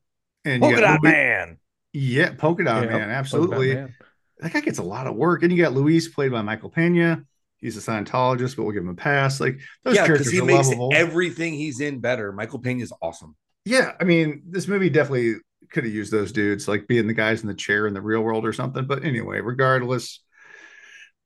And 0.44 0.62
you 0.62 0.68
Polka 0.68 0.80
Dot 0.80 1.00
Louis- 1.02 1.12
Man. 1.12 1.58
Yeah, 1.92 2.32
Polka 2.36 2.64
Dot 2.64 2.82
Yeah, 2.82 2.88
Man, 2.88 2.90
Polka 2.90 3.06
Dot 3.06 3.10
absolutely. 3.16 3.74
Man. 3.74 3.94
That 4.40 4.52
guy 4.52 4.60
gets 4.60 4.78
a 4.78 4.82
lot 4.82 5.06
of 5.06 5.14
work. 5.16 5.42
And 5.42 5.50
you 5.52 5.62
got 5.62 5.72
Luis 5.72 6.08
played 6.08 6.32
by 6.32 6.42
Michael 6.42 6.68
Pena. 6.70 7.24
He's 7.58 7.76
a 7.76 7.80
Scientologist, 7.80 8.54
but 8.56 8.64
we'll 8.64 8.72
give 8.72 8.82
him 8.82 8.90
a 8.90 8.94
pass. 8.94 9.40
Like 9.40 9.58
those 9.82 9.94
yeah, 9.96 10.02
because 10.02 10.28
characters 10.28 10.32
he 10.32 10.40
are 10.40 10.44
makes 10.44 10.68
lovable. 10.68 10.90
everything 10.94 11.54
he's 11.54 11.80
in 11.80 12.00
better. 12.00 12.32
Michael 12.32 12.58
Pena 12.58 12.82
is 12.82 12.92
awesome. 13.00 13.34
yeah, 13.64 13.92
I 13.98 14.04
mean, 14.04 14.42
this 14.50 14.68
movie 14.68 14.90
definitely 14.90 15.36
could 15.70 15.84
have 15.84 15.92
used 15.92 16.12
those 16.12 16.32
dudes, 16.32 16.68
like 16.68 16.86
being 16.86 17.06
the 17.06 17.14
guys 17.14 17.42
in 17.42 17.48
the 17.48 17.54
chair 17.54 17.86
in 17.86 17.94
the 17.94 18.00
real 18.00 18.20
world 18.20 18.46
or 18.46 18.52
something. 18.52 18.86
But 18.86 19.04
anyway, 19.04 19.40
regardless. 19.40 20.20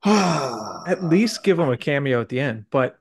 At 0.04 1.04
least 1.04 1.42
give 1.42 1.59
them 1.59 1.70
a 1.70 1.76
cameo 1.76 2.20
at 2.20 2.28
the 2.28 2.40
end. 2.40 2.66
But 2.70 2.99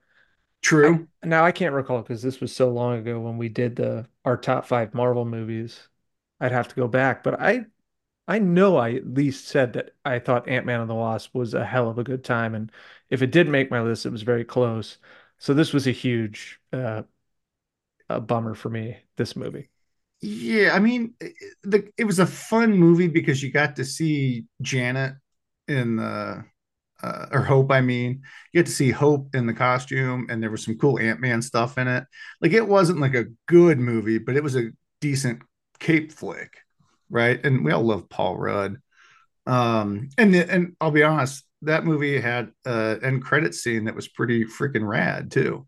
true. 0.62 1.08
now 1.24 1.46
I 1.46 1.52
can't 1.52 1.74
recall 1.74 2.02
because 2.02 2.22
this 2.22 2.42
was 2.42 2.56
so 2.56 2.70
long 2.70 2.98
ago 2.98 3.20
when 3.20 3.38
we 3.38 3.50
did 3.50 3.76
the 3.76 4.06
our 4.26 4.38
top 4.38 4.66
five 4.66 4.94
Marvel 4.94 5.26
movies. 5.26 5.88
I'd 6.42 6.52
have 6.52 6.68
to 6.70 6.76
go 6.76 6.88
back, 6.88 7.24
but 7.24 7.40
I 7.42 7.66
I 8.28 8.40
know 8.40 8.78
I 8.78 8.94
at 8.94 9.14
least 9.14 9.48
said 9.48 9.74
that 9.74 9.92
I 10.06 10.20
thought 10.20 10.48
Ant-Man 10.48 10.82
and 10.82 10.90
the 10.90 10.96
Wasp 10.96 11.34
was 11.34 11.54
a 11.54 11.66
hell 11.66 11.90
of 11.90 11.98
a 11.98 12.04
good 12.04 12.24
time, 12.24 12.54
and 12.56 12.72
if 13.10 13.22
it 13.22 13.32
didn't 13.32 13.52
make 13.52 13.72
my 13.72 13.82
list, 13.82 14.06
it 14.06 14.12
was 14.12 14.22
very 14.22 14.46
close. 14.46 14.98
So 15.40 15.54
this 15.54 15.74
was 15.74 15.88
a 15.88 15.92
huge 15.92 16.60
uh, 16.74 17.04
a 18.10 18.22
bummer 18.22 18.56
for 18.56 18.70
me. 18.70 18.98
This 19.16 19.36
movie. 19.36 19.70
Yeah, 20.22 20.72
I 20.74 20.80
mean, 20.80 21.14
the, 21.64 21.90
it 21.98 22.04
was 22.04 22.20
a 22.20 22.26
fun 22.26 22.74
movie 22.74 23.08
because 23.08 23.42
you 23.42 23.52
got 23.52 23.78
to 23.78 23.86
see 23.86 24.46
Janet 24.62 25.14
in 25.68 25.96
the 25.96 26.44
uh, 27.02 27.26
or 27.32 27.42
Hope. 27.42 27.72
I 27.72 27.80
mean, 27.80 28.22
you 28.52 28.60
get 28.60 28.66
to 28.66 28.72
see 28.72 28.92
Hope 28.92 29.34
in 29.34 29.46
the 29.46 29.54
costume, 29.54 30.28
and 30.30 30.44
there 30.44 30.52
was 30.52 30.64
some 30.66 30.78
cool 30.78 31.00
Ant 31.00 31.22
Man 31.22 31.42
stuff 31.42 31.78
in 31.78 31.88
it. 31.88 32.04
Like, 32.42 32.52
it 32.52 32.68
wasn't 32.68 33.00
like 33.00 33.16
a 33.16 33.28
good 33.48 33.80
movie, 33.80 34.18
but 34.18 34.36
it 34.36 34.44
was 34.44 34.58
a 34.58 34.72
decent 35.00 35.42
cape 35.80 36.12
flick, 36.12 36.52
right? 37.10 37.40
And 37.46 37.64
we 37.64 37.72
all 37.72 37.84
love 37.84 38.10
Paul 38.10 38.38
Rudd. 38.38 38.76
Um, 39.46 40.10
and 40.18 40.34
the, 40.34 40.52
and 40.52 40.76
I'll 40.82 40.92
be 40.92 41.04
honest, 41.04 41.46
that 41.62 41.86
movie 41.86 42.20
had 42.20 42.52
an 42.66 43.04
end 43.04 43.24
credit 43.24 43.56
scene 43.56 43.86
that 43.86 43.96
was 43.96 44.10
pretty 44.10 44.44
freaking 44.44 44.86
rad 44.86 45.32
too. 45.32 45.66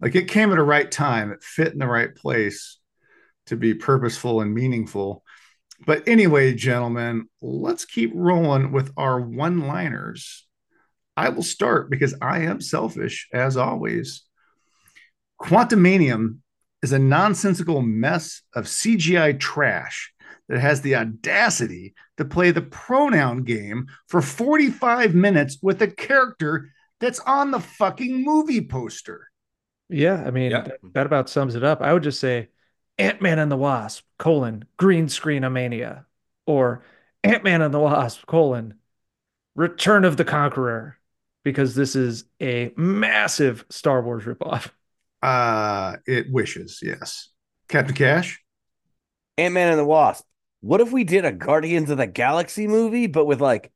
Like, 0.00 0.14
it 0.14 0.28
came 0.28 0.52
at 0.52 0.58
a 0.58 0.62
right 0.62 0.90
time. 0.90 1.32
It 1.32 1.42
fit 1.42 1.74
in 1.74 1.78
the 1.78 1.86
right 1.86 2.14
place 2.14 2.78
to 3.46 3.56
be 3.56 3.74
purposeful 3.74 4.40
and 4.40 4.54
meaningful. 4.54 5.22
But 5.86 6.08
anyway, 6.08 6.54
gentlemen, 6.54 7.28
let's 7.42 7.84
keep 7.84 8.12
rolling 8.14 8.72
with 8.72 8.92
our 8.96 9.20
one 9.20 9.66
liners. 9.66 10.46
I 11.16 11.28
will 11.28 11.42
start 11.42 11.90
because 11.90 12.14
I 12.20 12.40
am 12.40 12.60
selfish 12.60 13.28
as 13.32 13.56
always. 13.56 14.22
Quantumanium 15.40 16.38
is 16.82 16.92
a 16.92 16.98
nonsensical 16.98 17.82
mess 17.82 18.42
of 18.54 18.64
CGI 18.66 19.38
trash 19.38 20.12
that 20.48 20.60
has 20.60 20.82
the 20.82 20.96
audacity 20.96 21.94
to 22.18 22.24
play 22.24 22.50
the 22.50 22.62
pronoun 22.62 23.42
game 23.44 23.86
for 24.08 24.20
45 24.20 25.14
minutes 25.14 25.58
with 25.62 25.80
a 25.82 25.88
character 25.88 26.70
that's 27.00 27.20
on 27.20 27.50
the 27.50 27.60
fucking 27.60 28.22
movie 28.24 28.60
poster. 28.60 29.28
Yeah, 29.88 30.22
I 30.26 30.30
mean 30.30 30.50
Yeah. 30.50 30.62
that, 30.62 30.78
that 30.94 31.06
about 31.06 31.28
sums 31.28 31.54
it 31.54 31.64
up. 31.64 31.80
I 31.80 31.92
would 31.92 32.02
just 32.02 32.20
say 32.20 32.48
Ant-Man 32.98 33.38
and 33.38 33.50
the 33.50 33.56
Wasp, 33.56 34.04
colon, 34.18 34.64
green 34.76 35.08
screen 35.08 35.50
mania. 35.52 36.06
Or 36.46 36.84
Ant-Man 37.22 37.62
and 37.62 37.72
the 37.72 37.80
Wasp, 37.80 38.26
colon, 38.26 38.74
Return 39.54 40.04
of 40.04 40.16
the 40.16 40.24
Conqueror. 40.24 40.98
Because 41.42 41.74
this 41.74 41.94
is 41.94 42.24
a 42.40 42.72
massive 42.76 43.66
Star 43.68 44.02
Wars 44.02 44.24
ripoff. 44.24 44.70
Uh, 45.22 45.96
it 46.06 46.30
wishes, 46.30 46.80
yes. 46.82 47.28
Captain 47.68 47.94
Cash? 47.94 48.42
Ant 49.36 49.52
Man 49.52 49.68
and 49.68 49.78
the 49.78 49.84
Wasp. 49.84 50.24
What 50.60 50.80
if 50.80 50.92
we 50.92 51.04
did 51.04 51.26
a 51.26 51.32
Guardians 51.32 51.90
of 51.90 51.98
the 51.98 52.06
Galaxy 52.06 52.66
movie, 52.66 53.06
but 53.06 53.26
with 53.26 53.42
like 53.42 53.72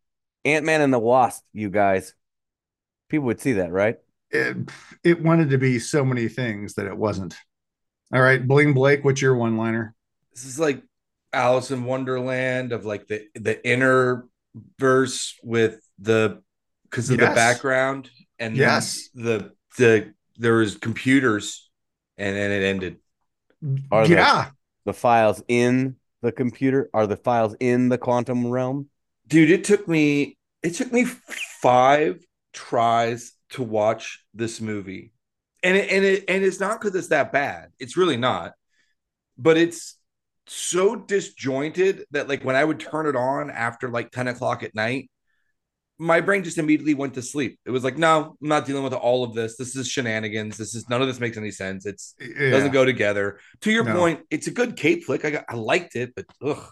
Ant 0.47 0.65
Man 0.65 0.81
and 0.81 0.93
the 0.93 0.99
Wasp, 0.99 1.45
you 1.53 1.69
guys? 1.69 2.15
People 3.11 3.27
would 3.27 3.41
see 3.41 3.55
that, 3.55 3.71
right? 3.71 3.99
it, 4.31 4.57
it 5.05 5.23
wanted 5.23 5.51
to 5.51 5.59
be 5.59 5.79
so 5.79 6.05
many 6.05 6.29
things 6.29 6.75
that 6.75 6.87
it 6.87 6.97
wasn't. 6.97 7.37
All 8.13 8.21
right, 8.23 8.47
Bling 8.47 8.73
Blake, 8.75 9.05
what's 9.05 9.21
your 9.21 9.35
one 9.37 9.57
liner? 9.57 9.95
This 10.33 10.45
is 10.45 10.59
like 10.59 10.83
Alice 11.33 11.71
in 11.71 11.85
Wonderland 11.85 12.73
of 12.73 12.87
like 12.87 13.07
the 13.07 13.27
the 13.35 13.65
inner 13.67 14.27
verse 14.79 15.35
with 15.43 15.81
the 15.99 16.43
because 16.85 17.11
of 17.11 17.19
Yes. 17.21 17.29
the 17.31 17.35
background 17.35 18.11
and 18.39 18.57
Yes. 18.57 19.09
the 19.15 19.53
the 19.77 20.15
there 20.37 20.55
was 20.55 20.77
computers 20.77 21.69
and 22.17 22.35
then 22.37 22.51
it 22.51 22.65
ended. 22.65 22.97
Are 23.91 24.07
the- 24.07 24.15
yeah, 24.15 24.51
The 24.87 24.95
files 24.95 25.43
in 25.49 25.97
the 26.23 26.33
computer 26.33 26.89
are 26.95 27.07
the 27.07 27.17
files 27.17 27.55
in 27.61 27.89
the 27.91 27.99
quantum 27.99 28.47
realm. 28.47 28.89
Dude, 29.27 29.51
it 29.51 29.65
took 29.65 29.87
me 29.87 30.39
it 30.63 30.71
took 30.75 30.91
me 30.93 31.05
five 31.05 32.25
tries 32.55 33.33
to 33.51 33.63
watch 33.63 34.25
this 34.33 34.61
movie. 34.61 35.13
And 35.63 35.77
it, 35.77 35.91
and 35.91 36.05
it 36.05 36.25
and 36.29 36.45
it's 36.45 36.61
not 36.61 36.81
because 36.81 36.95
it's 36.95 37.09
that 37.09 37.33
bad. 37.33 37.71
It's 37.79 37.97
really 37.97 38.17
not. 38.17 38.53
But 39.37 39.57
it's 39.57 39.97
so 40.47 40.97
disjointed 40.97 42.05
that 42.13 42.29
like 42.29 42.45
when 42.45 42.57
I 42.57 42.65
would 42.65 42.81
turn 42.81 43.07
it 43.07 43.17
on 43.17 43.51
after 43.51 43.89
like 43.89 44.11
10 44.11 44.29
o'clock 44.29 44.63
at 44.63 44.75
night, 44.75 45.11
my 45.99 46.21
brain 46.21 46.45
just 46.45 46.59
immediately 46.59 46.95
went 46.95 47.15
to 47.15 47.23
sleep. 47.23 47.59
It 47.67 47.71
was 47.71 47.83
like, 47.83 47.99
no, 47.99 48.37
I'm 48.41 48.49
not 48.49 48.67
dealing 48.67 48.85
with 48.85 48.93
all 48.95 49.25
of 49.25 49.35
this. 49.35 49.57
This 49.57 49.75
is 49.75 49.89
shenanigans. 49.89 50.57
This 50.57 50.75
is 50.75 50.89
none 50.89 51.03
of 51.03 51.09
this 51.09 51.19
makes 51.21 51.37
any 51.37 51.51
sense. 51.51 51.87
It's 51.87 52.15
yeah. 52.21 52.27
it 52.39 52.51
doesn't 52.51 52.73
go 52.73 52.85
together. 52.85 53.41
To 53.63 53.73
your 53.73 53.85
No. 53.85 53.97
point, 53.97 54.21
it's 54.31 54.47
a 54.47 54.53
good 54.53 54.77
cape 54.77 55.05
flick. 55.05 55.25
I 55.25 55.31
got, 55.31 55.45
I 55.49 55.57
liked 55.57 55.97
it, 55.97 56.15
but 56.15 56.27
ugh, 56.43 56.65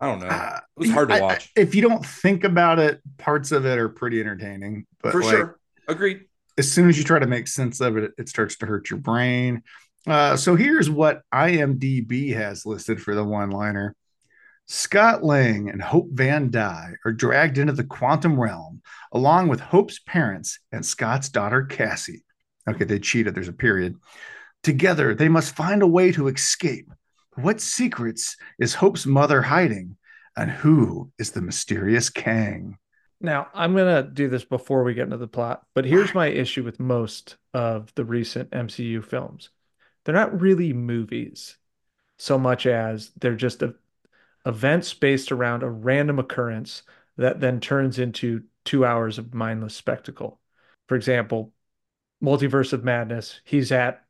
I 0.00 0.06
don't 0.06 0.20
know. 0.20 0.28
Uh, 0.28 0.60
It 0.76 0.80
was 0.80 0.90
hard 0.90 1.08
to 1.10 1.14
I- 1.14 1.18
I- 1.18 1.20
watch. 1.20 1.50
if 1.54 1.74
you 1.74 1.82
don't 1.82 2.04
think 2.04 2.44
about 2.44 2.78
it, 2.78 3.00
parts 3.18 3.52
of 3.52 3.66
it 3.66 3.78
are 3.78 3.90
pretty 3.90 4.18
entertaining. 4.20 4.86
But 5.02 5.12
For 5.12 5.20
like, 5.22 5.30
sure. 5.30 5.58
Agreed. 5.86 6.24
As 6.58 6.70
soon 6.70 6.88
as 6.88 6.98
you 6.98 7.04
try 7.04 7.18
to 7.18 7.26
make 7.26 7.48
sense 7.48 7.80
of 7.80 7.96
it, 7.96 8.12
it 8.18 8.28
starts 8.28 8.56
to 8.58 8.66
hurt 8.66 8.90
your 8.90 8.98
brain. 8.98 9.62
Uh, 10.06 10.36
so 10.36 10.56
here's 10.56 10.90
what 10.90 11.22
IMDb 11.32 12.34
has 12.34 12.66
listed 12.66 13.00
for 13.00 13.14
the 13.14 13.24
one 13.24 13.50
liner 13.50 13.94
Scott 14.66 15.22
Lang 15.22 15.68
and 15.68 15.82
Hope 15.82 16.08
Van 16.12 16.50
Dyne 16.50 16.96
are 17.04 17.12
dragged 17.12 17.58
into 17.58 17.72
the 17.72 17.84
quantum 17.84 18.40
realm 18.40 18.80
along 19.12 19.48
with 19.48 19.60
Hope's 19.60 19.98
parents 19.98 20.60
and 20.70 20.86
Scott's 20.86 21.28
daughter, 21.28 21.64
Cassie. 21.64 22.24
Okay, 22.68 22.84
they 22.84 22.98
cheated. 22.98 23.34
There's 23.34 23.48
a 23.48 23.52
period. 23.52 23.96
Together, 24.62 25.14
they 25.14 25.28
must 25.28 25.56
find 25.56 25.82
a 25.82 25.86
way 25.86 26.12
to 26.12 26.28
escape. 26.28 26.88
What 27.34 27.60
secrets 27.60 28.36
is 28.58 28.74
Hope's 28.74 29.04
mother 29.04 29.42
hiding? 29.42 29.96
And 30.36 30.50
who 30.50 31.10
is 31.18 31.32
the 31.32 31.42
mysterious 31.42 32.08
Kang? 32.08 32.78
Now, 33.22 33.46
I'm 33.54 33.74
going 33.74 34.04
to 34.04 34.10
do 34.10 34.28
this 34.28 34.44
before 34.44 34.82
we 34.82 34.94
get 34.94 35.04
into 35.04 35.16
the 35.16 35.28
plot, 35.28 35.64
but 35.74 35.84
here's 35.84 36.12
my 36.12 36.26
issue 36.26 36.64
with 36.64 36.80
most 36.80 37.36
of 37.54 37.94
the 37.94 38.04
recent 38.04 38.50
MCU 38.50 39.04
films. 39.04 39.50
They're 40.04 40.14
not 40.14 40.40
really 40.40 40.72
movies 40.72 41.56
so 42.18 42.36
much 42.36 42.66
as 42.66 43.12
they're 43.20 43.36
just 43.36 43.62
a, 43.62 43.76
events 44.44 44.92
based 44.92 45.30
around 45.30 45.62
a 45.62 45.70
random 45.70 46.18
occurrence 46.18 46.82
that 47.16 47.38
then 47.38 47.60
turns 47.60 48.00
into 48.00 48.42
two 48.64 48.84
hours 48.84 49.18
of 49.18 49.34
mindless 49.34 49.76
spectacle. 49.76 50.40
For 50.88 50.96
example, 50.96 51.52
Multiverse 52.20 52.72
of 52.72 52.82
Madness, 52.82 53.40
he's 53.44 53.70
at 53.70 54.04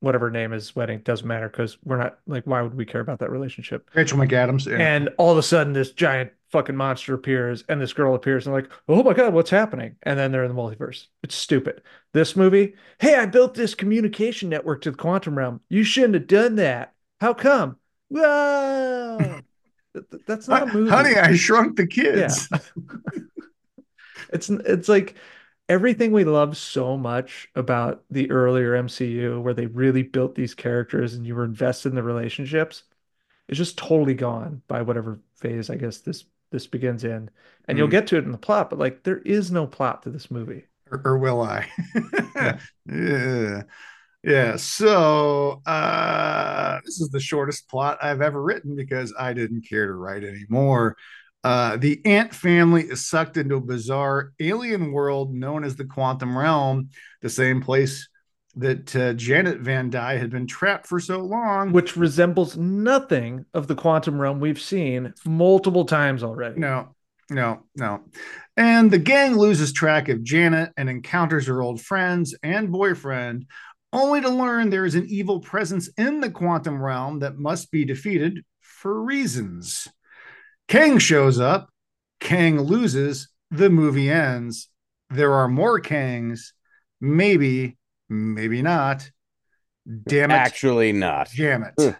whatever 0.00 0.30
name 0.30 0.50
his 0.50 0.76
wedding, 0.76 1.00
doesn't 1.00 1.26
matter 1.26 1.48
because 1.48 1.78
we're 1.84 1.96
not 1.96 2.18
like, 2.26 2.46
why 2.46 2.62
would 2.62 2.74
we 2.74 2.84
care 2.84 3.00
about 3.00 3.18
that 3.20 3.30
relationship? 3.30 3.88
Rachel 3.94 4.18
McAdams. 4.18 4.66
yeah. 4.66 4.78
And 4.78 5.08
all 5.18 5.32
of 5.32 5.38
a 5.38 5.42
sudden, 5.42 5.72
this 5.72 5.92
giant 5.92 6.32
fucking 6.50 6.76
monster 6.76 7.14
appears 7.14 7.64
and 7.68 7.80
this 7.80 7.92
girl 7.92 8.14
appears 8.14 8.46
and 8.46 8.54
like, 8.54 8.70
oh 8.88 9.02
my 9.02 9.12
god, 9.12 9.34
what's 9.34 9.50
happening? 9.50 9.96
And 10.02 10.18
then 10.18 10.32
they're 10.32 10.44
in 10.44 10.54
the 10.54 10.60
multiverse. 10.60 11.06
It's 11.22 11.34
stupid. 11.34 11.82
This 12.12 12.36
movie, 12.36 12.74
hey, 13.00 13.16
I 13.16 13.26
built 13.26 13.54
this 13.54 13.74
communication 13.74 14.48
network 14.48 14.82
to 14.82 14.90
the 14.90 14.96
quantum 14.96 15.36
realm. 15.36 15.60
You 15.68 15.82
shouldn't 15.82 16.14
have 16.14 16.26
done 16.26 16.56
that. 16.56 16.92
How 17.20 17.34
come? 17.34 17.76
Whoa. 18.08 19.40
That's 20.26 20.46
not 20.46 20.64
a 20.64 20.66
movie. 20.66 20.90
Honey, 20.90 21.16
I 21.16 21.34
shrunk 21.34 21.76
the 21.76 21.86
kids. 21.86 22.48
Yeah. 22.52 22.58
it's 24.32 24.50
it's 24.50 24.88
like 24.88 25.14
everything 25.68 26.12
we 26.12 26.24
love 26.24 26.56
so 26.56 26.96
much 26.96 27.48
about 27.54 28.04
the 28.10 28.30
earlier 28.30 28.74
MCU 28.74 29.40
where 29.40 29.54
they 29.54 29.66
really 29.66 30.02
built 30.02 30.34
these 30.34 30.54
characters 30.54 31.14
and 31.14 31.26
you 31.26 31.34
were 31.34 31.44
invested 31.44 31.90
in 31.90 31.94
the 31.96 32.02
relationships 32.02 32.84
is 33.48 33.58
just 33.58 33.78
totally 33.78 34.14
gone 34.14 34.62
by 34.68 34.82
whatever 34.82 35.20
phase 35.36 35.70
I 35.70 35.76
guess 35.76 35.98
this 36.00 36.24
this 36.52 36.66
begins 36.66 37.04
in. 37.04 37.30
And 37.68 37.78
you'll 37.78 37.88
Mm. 37.88 37.90
get 37.90 38.06
to 38.08 38.16
it 38.18 38.24
in 38.24 38.32
the 38.32 38.38
plot, 38.38 38.70
but 38.70 38.78
like 38.78 39.02
there 39.04 39.18
is 39.20 39.50
no 39.52 39.66
plot 39.66 40.02
to 40.04 40.10
this 40.10 40.30
movie. 40.30 40.66
or, 40.90 41.02
or 41.04 41.18
will 41.18 41.42
I? 41.42 41.68
Yeah. 42.38 42.60
yeah. 42.86 43.62
Yeah. 44.24 44.56
So 44.56 45.62
uh 45.66 46.80
this 46.84 47.00
is 47.00 47.10
the 47.10 47.20
shortest 47.20 47.68
plot 47.70 47.98
I've 48.02 48.22
ever 48.22 48.42
written 48.42 48.76
because 48.76 49.14
I 49.18 49.32
didn't 49.32 49.68
care 49.68 49.86
to 49.86 49.94
write 49.94 50.24
anymore. 50.24 50.96
Uh, 51.46 51.76
the 51.76 52.04
ant 52.04 52.34
family 52.34 52.82
is 52.82 53.06
sucked 53.06 53.36
into 53.36 53.54
a 53.54 53.60
bizarre 53.60 54.32
alien 54.40 54.90
world 54.90 55.32
known 55.32 55.62
as 55.62 55.76
the 55.76 55.84
quantum 55.84 56.36
realm, 56.36 56.90
the 57.22 57.30
same 57.30 57.62
place 57.62 58.08
that 58.56 58.96
uh, 58.96 59.12
Janet 59.12 59.60
Van 59.60 59.88
Dyne 59.88 60.18
had 60.18 60.30
been 60.30 60.48
trapped 60.48 60.88
for 60.88 60.98
so 60.98 61.20
long. 61.20 61.70
Which 61.70 61.96
resembles 61.96 62.56
nothing 62.56 63.44
of 63.54 63.68
the 63.68 63.76
quantum 63.76 64.20
realm 64.20 64.40
we've 64.40 64.60
seen 64.60 65.14
multiple 65.24 65.84
times 65.84 66.24
already. 66.24 66.58
No, 66.58 66.96
no, 67.30 67.62
no. 67.76 68.00
And 68.56 68.90
the 68.90 68.98
gang 68.98 69.36
loses 69.36 69.72
track 69.72 70.08
of 70.08 70.24
Janet 70.24 70.72
and 70.76 70.90
encounters 70.90 71.46
her 71.46 71.62
old 71.62 71.80
friends 71.80 72.34
and 72.42 72.72
boyfriend, 72.72 73.46
only 73.92 74.20
to 74.20 74.30
learn 74.30 74.70
there 74.70 74.84
is 74.84 74.96
an 74.96 75.06
evil 75.06 75.38
presence 75.38 75.88
in 75.96 76.18
the 76.20 76.30
quantum 76.30 76.82
realm 76.82 77.20
that 77.20 77.38
must 77.38 77.70
be 77.70 77.84
defeated 77.84 78.42
for 78.62 79.00
reasons. 79.00 79.86
Kang 80.68 80.98
shows 80.98 81.38
up, 81.38 81.70
Kang 82.20 82.60
loses, 82.60 83.28
the 83.50 83.70
movie 83.70 84.10
ends. 84.10 84.68
There 85.10 85.32
are 85.32 85.48
more 85.48 85.80
Kangs, 85.80 86.52
maybe, 87.00 87.76
maybe 88.08 88.62
not. 88.62 89.10
Damn 89.86 90.30
it. 90.30 90.34
Actually, 90.34 90.92
not. 90.92 91.30
Damn 91.36 91.62
it. 91.62 91.74
Ugh. 91.78 91.96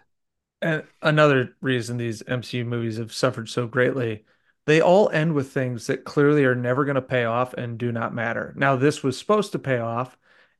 And 0.61 0.83
another 1.01 1.55
reason 1.61 1.97
these 1.97 2.23
MCU 2.23 2.65
movies 2.65 2.97
have 2.97 3.13
suffered 3.13 3.47
so 3.47 3.67
greatly, 3.67 4.25
they 4.65 4.81
all 4.81 5.09
end 5.09 5.33
with 5.33 5.51
things 5.51 5.87
that 5.87 6.03
clearly 6.03 6.43
are 6.43 6.55
never 6.55 6.83
going 6.83 6.95
to 6.95 7.01
pay 7.01 7.25
off 7.25 7.53
and 7.53 7.77
do 7.77 7.91
not 7.91 8.13
matter. 8.13 8.53
Now, 8.57 8.75
this 8.75 9.03
was 9.03 9.17
supposed 9.17 9.53
to 9.53 9.59
pay 9.59 9.77
off, 9.77 10.17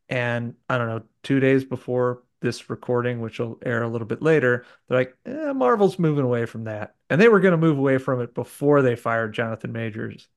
and 0.08 0.54
I 0.70 0.78
don't 0.78 0.88
know, 0.88 1.04
two 1.24 1.40
days 1.40 1.66
before 1.66 2.24
this 2.42 2.70
recording, 2.70 3.22
which 3.22 3.40
will 3.40 3.60
air 3.66 3.84
a 3.84 3.88
little 3.90 4.08
bit 4.08 4.22
later, 4.22 4.66
they're 4.88 4.98
like, 5.00 5.18
eh, 5.26 5.54
Marvel's 5.54 6.00
moving 6.00 6.26
away 6.26 6.46
from 6.46 6.66
that. 6.66 6.96
And 7.10 7.20
they 7.22 7.30
were 7.30 7.40
going 7.40 7.54
to 7.54 7.58
move 7.58 7.78
away 7.78 7.98
from 7.98 8.22
it 8.22 8.34
before 8.34 8.82
they 8.82 8.96
fired 8.96 9.34
Jonathan 9.34 9.72
Majors. 9.72 10.28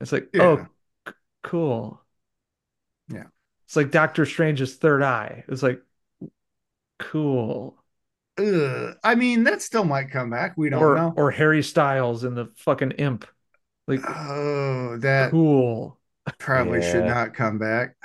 It's 0.00 0.12
like, 0.12 0.30
Yeah. 0.32 0.42
oh, 0.42 0.66
c- 1.08 1.14
cool. 1.42 2.02
Yeah. 3.08 3.26
It's 3.66 3.76
like 3.76 3.90
Doctor 3.90 4.26
Strange's 4.26 4.76
third 4.76 5.02
eye. 5.02 5.44
It's 5.48 5.62
like, 5.62 5.82
cool. 6.98 7.76
Ugh. 8.38 8.96
I 9.04 9.14
mean, 9.14 9.44
that 9.44 9.62
still 9.62 9.84
might 9.84 10.10
come 10.10 10.30
back. 10.30 10.56
We 10.56 10.70
don't 10.70 10.82
or 10.82 10.94
know. 10.94 11.12
or 11.16 11.30
Harry 11.30 11.62
Styles 11.62 12.24
in 12.24 12.34
the 12.34 12.46
fucking 12.56 12.92
imp. 12.92 13.26
Like 13.86 14.00
Oh, 14.04 14.96
that 14.98 15.30
cool. 15.30 15.98
probably 16.38 16.82
should 16.82 17.04
not 17.04 17.34
come 17.34 17.58
back. 17.58 17.96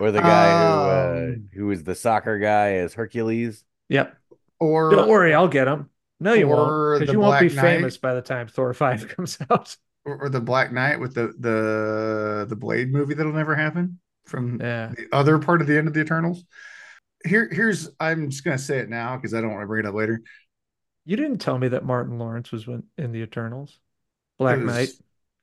Or 0.00 0.10
the 0.10 0.20
guy 0.20 0.48
who 0.50 0.66
uh, 0.90 1.14
Um, 1.34 1.48
who 1.54 1.66
was 1.66 1.84
the 1.84 1.94
soccer 1.94 2.38
guy 2.38 2.74
as 2.74 2.94
Hercules. 2.94 3.64
Yep. 3.88 4.16
Or 4.60 4.90
Don't 4.90 5.08
worry, 5.08 5.34
I'll 5.34 5.48
get 5.48 5.68
him. 5.68 5.90
No, 6.20 6.32
you 6.32 6.48
won't, 6.48 7.00
because 7.00 7.06
the 7.08 7.12
you 7.12 7.20
won't 7.20 7.40
be 7.40 7.54
Knight. 7.54 7.60
famous 7.62 7.96
by 7.98 8.14
the 8.14 8.22
time 8.22 8.46
Thor 8.48 8.72
five 8.72 9.06
comes 9.16 9.36
out. 9.50 9.76
or, 10.04 10.22
or 10.22 10.28
the 10.28 10.40
Black 10.40 10.72
Knight 10.72 10.98
with 11.00 11.14
the 11.14 11.34
the 11.38 12.46
the 12.48 12.56
Blade 12.56 12.92
movie 12.92 13.14
that'll 13.14 13.32
never 13.32 13.54
happen 13.54 13.98
from 14.26 14.60
Yeah. 14.60 14.92
the 14.96 15.06
other 15.12 15.38
part 15.38 15.60
of 15.60 15.66
the 15.66 15.76
end 15.76 15.88
of 15.88 15.94
the 15.94 16.00
Eternals. 16.00 16.44
Here, 17.26 17.48
here's 17.50 17.90
I'm 18.00 18.30
just 18.30 18.44
gonna 18.44 18.58
say 18.58 18.78
it 18.78 18.88
now 18.88 19.16
because 19.16 19.34
I 19.34 19.40
don't 19.40 19.50
want 19.50 19.62
to 19.62 19.66
bring 19.66 19.84
it 19.84 19.88
up 19.88 19.94
later. 19.94 20.22
You 21.04 21.16
didn't 21.16 21.38
tell 21.38 21.58
me 21.58 21.68
that 21.68 21.84
Martin 21.84 22.18
Lawrence 22.18 22.50
was 22.52 22.66
in 22.66 23.12
the 23.12 23.18
Eternals. 23.20 23.78
Black 24.38 24.56
was- 24.58 24.66
Knight. 24.66 24.88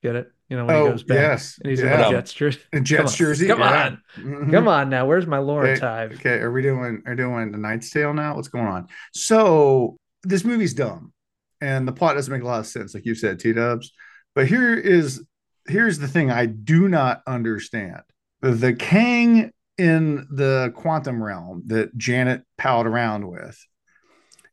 Get 0.02 0.16
it? 0.16 0.32
You 0.52 0.58
know 0.58 0.66
when 0.66 0.76
Oh 0.76 0.84
he 0.84 0.92
goes 0.92 1.04
back 1.04 1.16
yes, 1.16 1.58
and 1.64 1.70
he's 1.70 1.80
yeah. 1.80 1.94
in 1.94 2.02
the 2.02 2.10
Jets 2.10 2.34
jersey. 2.34 2.60
Jets 2.74 2.90
Come 2.92 3.06
on. 3.06 3.14
jersey. 3.14 3.48
Come 3.48 3.60
yeah. 3.62 3.86
on. 3.86 4.02
Mhm. 4.18 4.52
Come 4.52 4.68
on 4.68 4.90
now. 4.90 5.06
Where's 5.06 5.26
my 5.26 5.38
Lawrence 5.38 5.80
Okay, 5.80 5.88
hive? 5.88 6.12
Okay, 6.16 6.40
are 6.40 6.52
we 6.52 6.62
doing 6.62 7.02
are 7.06 7.16
doing 7.16 7.54
the 7.54 7.58
Knight's 7.58 7.90
Tale 7.90 8.14
now? 8.14 8.36
What's 8.36 8.50
going 8.50 8.68
on? 8.68 8.88
So 9.14 9.98
this 10.24 10.44
movie's 10.44 10.74
dumb, 10.74 11.14
and 11.62 11.88
the 11.88 11.94
plot 11.94 12.16
doesn't 12.16 12.34
make 12.34 12.42
a 12.42 12.46
lot 12.46 12.60
of 12.60 12.68
sense, 12.68 12.94
like 12.94 13.06
you 13.06 13.16
said, 13.16 13.40
T 13.40 13.54
Dubs. 13.54 13.94
But 14.36 14.48
here 14.48 14.74
is 14.74 15.26
here's 15.70 16.00
the 16.00 16.10
thing 16.10 16.30
I 16.32 16.48
do 16.48 16.90
not 16.90 17.22
understand: 17.26 18.02
the 18.42 18.74
Kang 18.74 19.54
in 19.78 20.28
the 20.30 20.74
quantum 20.76 21.24
realm 21.24 21.64
that 21.68 21.98
Janet 21.98 22.44
palled 22.58 22.88
around 22.88 23.26
with 23.26 23.58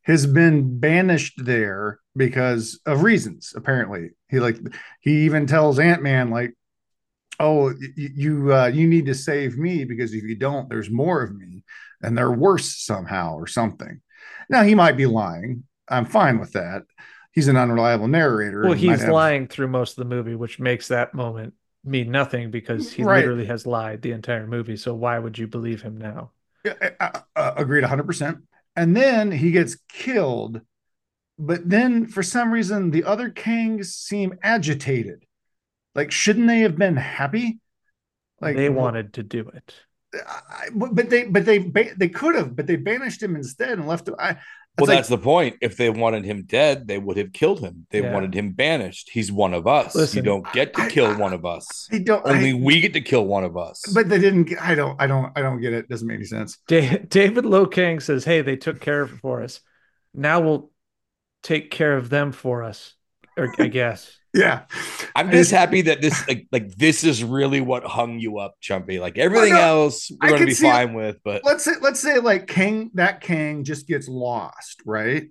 has 0.08 0.26
been 0.26 0.80
banished 0.80 1.44
there 1.44 2.00
because 2.16 2.80
of 2.86 3.02
reasons. 3.04 3.52
Apparently, 3.54 4.10
he 4.28 4.40
like 4.40 4.58
he 5.00 5.26
even 5.26 5.46
tells 5.46 5.78
Ant 5.78 6.02
Man 6.02 6.30
like 6.30 6.54
oh 7.38 7.72
you 7.96 8.52
uh, 8.52 8.66
you 8.66 8.88
need 8.88 9.06
to 9.06 9.14
save 9.14 9.56
me 9.56 9.84
because 9.84 10.12
if 10.12 10.24
you 10.24 10.34
don't 10.34 10.68
there's 10.68 10.90
more 10.90 11.22
of 11.22 11.32
me 11.36 11.62
and 12.02 12.18
they're 12.18 12.32
worse 12.32 12.76
somehow 12.84 13.34
or 13.36 13.46
something 13.46 14.00
now 14.50 14.64
he 14.64 14.74
might 14.74 14.96
be 14.96 15.06
lying 15.06 15.62
i'm 15.88 16.04
fine 16.04 16.40
with 16.40 16.52
that 16.54 16.82
he's 17.30 17.46
an 17.46 17.56
unreliable 17.56 18.08
narrator 18.08 18.62
Well, 18.64 18.72
he's 18.72 19.02
have- 19.02 19.12
lying 19.12 19.46
through 19.46 19.68
most 19.68 19.96
of 19.96 19.96
the 20.08 20.12
movie, 20.16 20.34
which 20.34 20.58
makes 20.58 20.88
that 20.88 21.14
moment 21.14 21.54
mean 21.84 22.10
nothing 22.10 22.50
because 22.50 22.90
he 22.92 23.04
Right. 23.04 23.18
literally 23.20 23.46
has 23.46 23.64
lied 23.66 24.02
the 24.02 24.10
entire 24.12 24.46
movie. 24.48 24.76
So 24.76 24.92
why 24.94 25.16
would 25.20 25.38
you 25.38 25.46
believe 25.46 25.80
him 25.82 25.96
now? 25.96 26.32
I, 26.66 26.90
I- 26.98 27.22
I 27.36 27.52
agreed 27.56 27.84
100% 27.84 28.42
and 28.78 28.96
then 28.96 29.32
he 29.32 29.50
gets 29.50 29.76
killed. 29.88 30.60
But 31.36 31.68
then 31.68 32.06
for 32.06 32.22
some 32.22 32.52
reason 32.52 32.90
the 32.90 33.04
other 33.04 33.30
kangs 33.30 33.86
seem 33.86 34.38
agitated. 34.42 35.24
Like 35.94 36.12
shouldn't 36.12 36.46
they 36.46 36.60
have 36.60 36.76
been 36.76 36.96
happy? 36.96 37.58
Like 38.40 38.56
they 38.56 38.68
wanted 38.68 39.14
to 39.14 39.22
do 39.24 39.48
it. 39.48 39.74
I, 40.14 40.68
but 40.72 41.10
they 41.10 41.24
but 41.24 41.44
they 41.44 41.58
they 41.58 42.08
could 42.08 42.36
have 42.36 42.54
but 42.54 42.66
they 42.66 42.76
banished 42.76 43.22
him 43.22 43.34
instead 43.34 43.72
and 43.72 43.86
left 43.86 44.08
him. 44.08 44.14
I, 44.18 44.36
Well, 44.78 44.86
like- 44.88 44.98
that's 44.98 45.08
the 45.08 45.18
point. 45.18 45.56
If 45.60 45.76
they 45.76 45.90
wanted 45.90 46.24
him 46.24 46.44
dead, 46.44 46.86
they 46.88 46.98
would 46.98 47.16
have 47.16 47.32
killed 47.32 47.60
him. 47.60 47.86
They 47.90 48.00
Yeah. 48.02 48.12
wanted 48.14 48.34
him 48.34 48.52
banished. 48.52 49.10
He's 49.12 49.30
one 49.32 49.54
of 49.54 49.66
us. 49.66 49.94
Listen, 49.94 50.18
you 50.18 50.22
don't 50.22 50.50
get 50.52 50.74
to 50.74 50.82
I- 50.82 50.88
kill 50.90 51.06
I- 51.06 51.16
one 51.16 51.32
of 51.32 51.44
us. 51.44 51.88
I 51.92 51.98
don't 51.98 52.26
Only 52.26 52.50
I- 52.52 52.54
we 52.54 52.80
get 52.80 52.92
to 52.94 53.00
kill 53.00 53.24
one 53.26 53.44
of 53.44 53.56
us. 53.56 53.82
but 53.94 54.08
they 54.08 54.18
didn't 54.18 54.44
get- 54.44 54.62
I 54.62 54.74
don't 54.74 55.00
I 55.00 55.06
don't 55.06 55.32
I 55.36 55.42
don't 55.42 55.60
get 55.60 55.72
it 55.72 55.88
doesn't 55.88 56.06
make 56.06 56.16
any 56.16 56.24
sense 56.24 56.58
Da- 56.68 56.98
David 57.08 57.44
Lokang 57.44 58.00
says, 58.02 58.24
"Hey, 58.24 58.40
they 58.42 58.56
took 58.56 58.80
care 58.80 59.02
of 59.02 59.12
it 59.12 59.18
for 59.18 59.42
us. 59.42 59.60
Now 60.14 60.40
we'll 60.40 60.70
take 61.42 61.70
care 61.70 61.96
of 61.96 62.10
them 62.10 62.32
for 62.32 62.62
us." 62.62 62.94
Or 63.36 63.54
I 63.58 63.68
guess. 63.68 64.17
Yeah. 64.34 64.64
I'm 65.16 65.30
just 65.30 65.50
happy 65.50 65.82
that 65.82 66.02
this 66.02 66.26
like 66.28 66.46
like 66.52 66.68
this 66.76 67.02
is 67.02 67.24
really 67.24 67.60
what 67.60 67.84
hung 67.84 68.18
you 68.18 68.38
up, 68.38 68.54
Chumpy. 68.62 69.00
Like 69.00 69.18
everything 69.18 69.54
no, 69.54 69.84
else 69.84 70.10
we're 70.20 70.30
gonna 70.30 70.46
be 70.46 70.54
see 70.54 70.68
it. 70.68 70.70
fine 70.70 70.94
with, 70.94 71.16
but 71.24 71.42
let's 71.44 71.64
say 71.64 71.72
let's 71.80 72.00
say 72.00 72.18
like 72.18 72.46
Kang 72.46 72.90
that 72.94 73.20
Kang 73.20 73.64
just 73.64 73.86
gets 73.86 74.08
lost 74.08 74.82
right? 74.84 75.28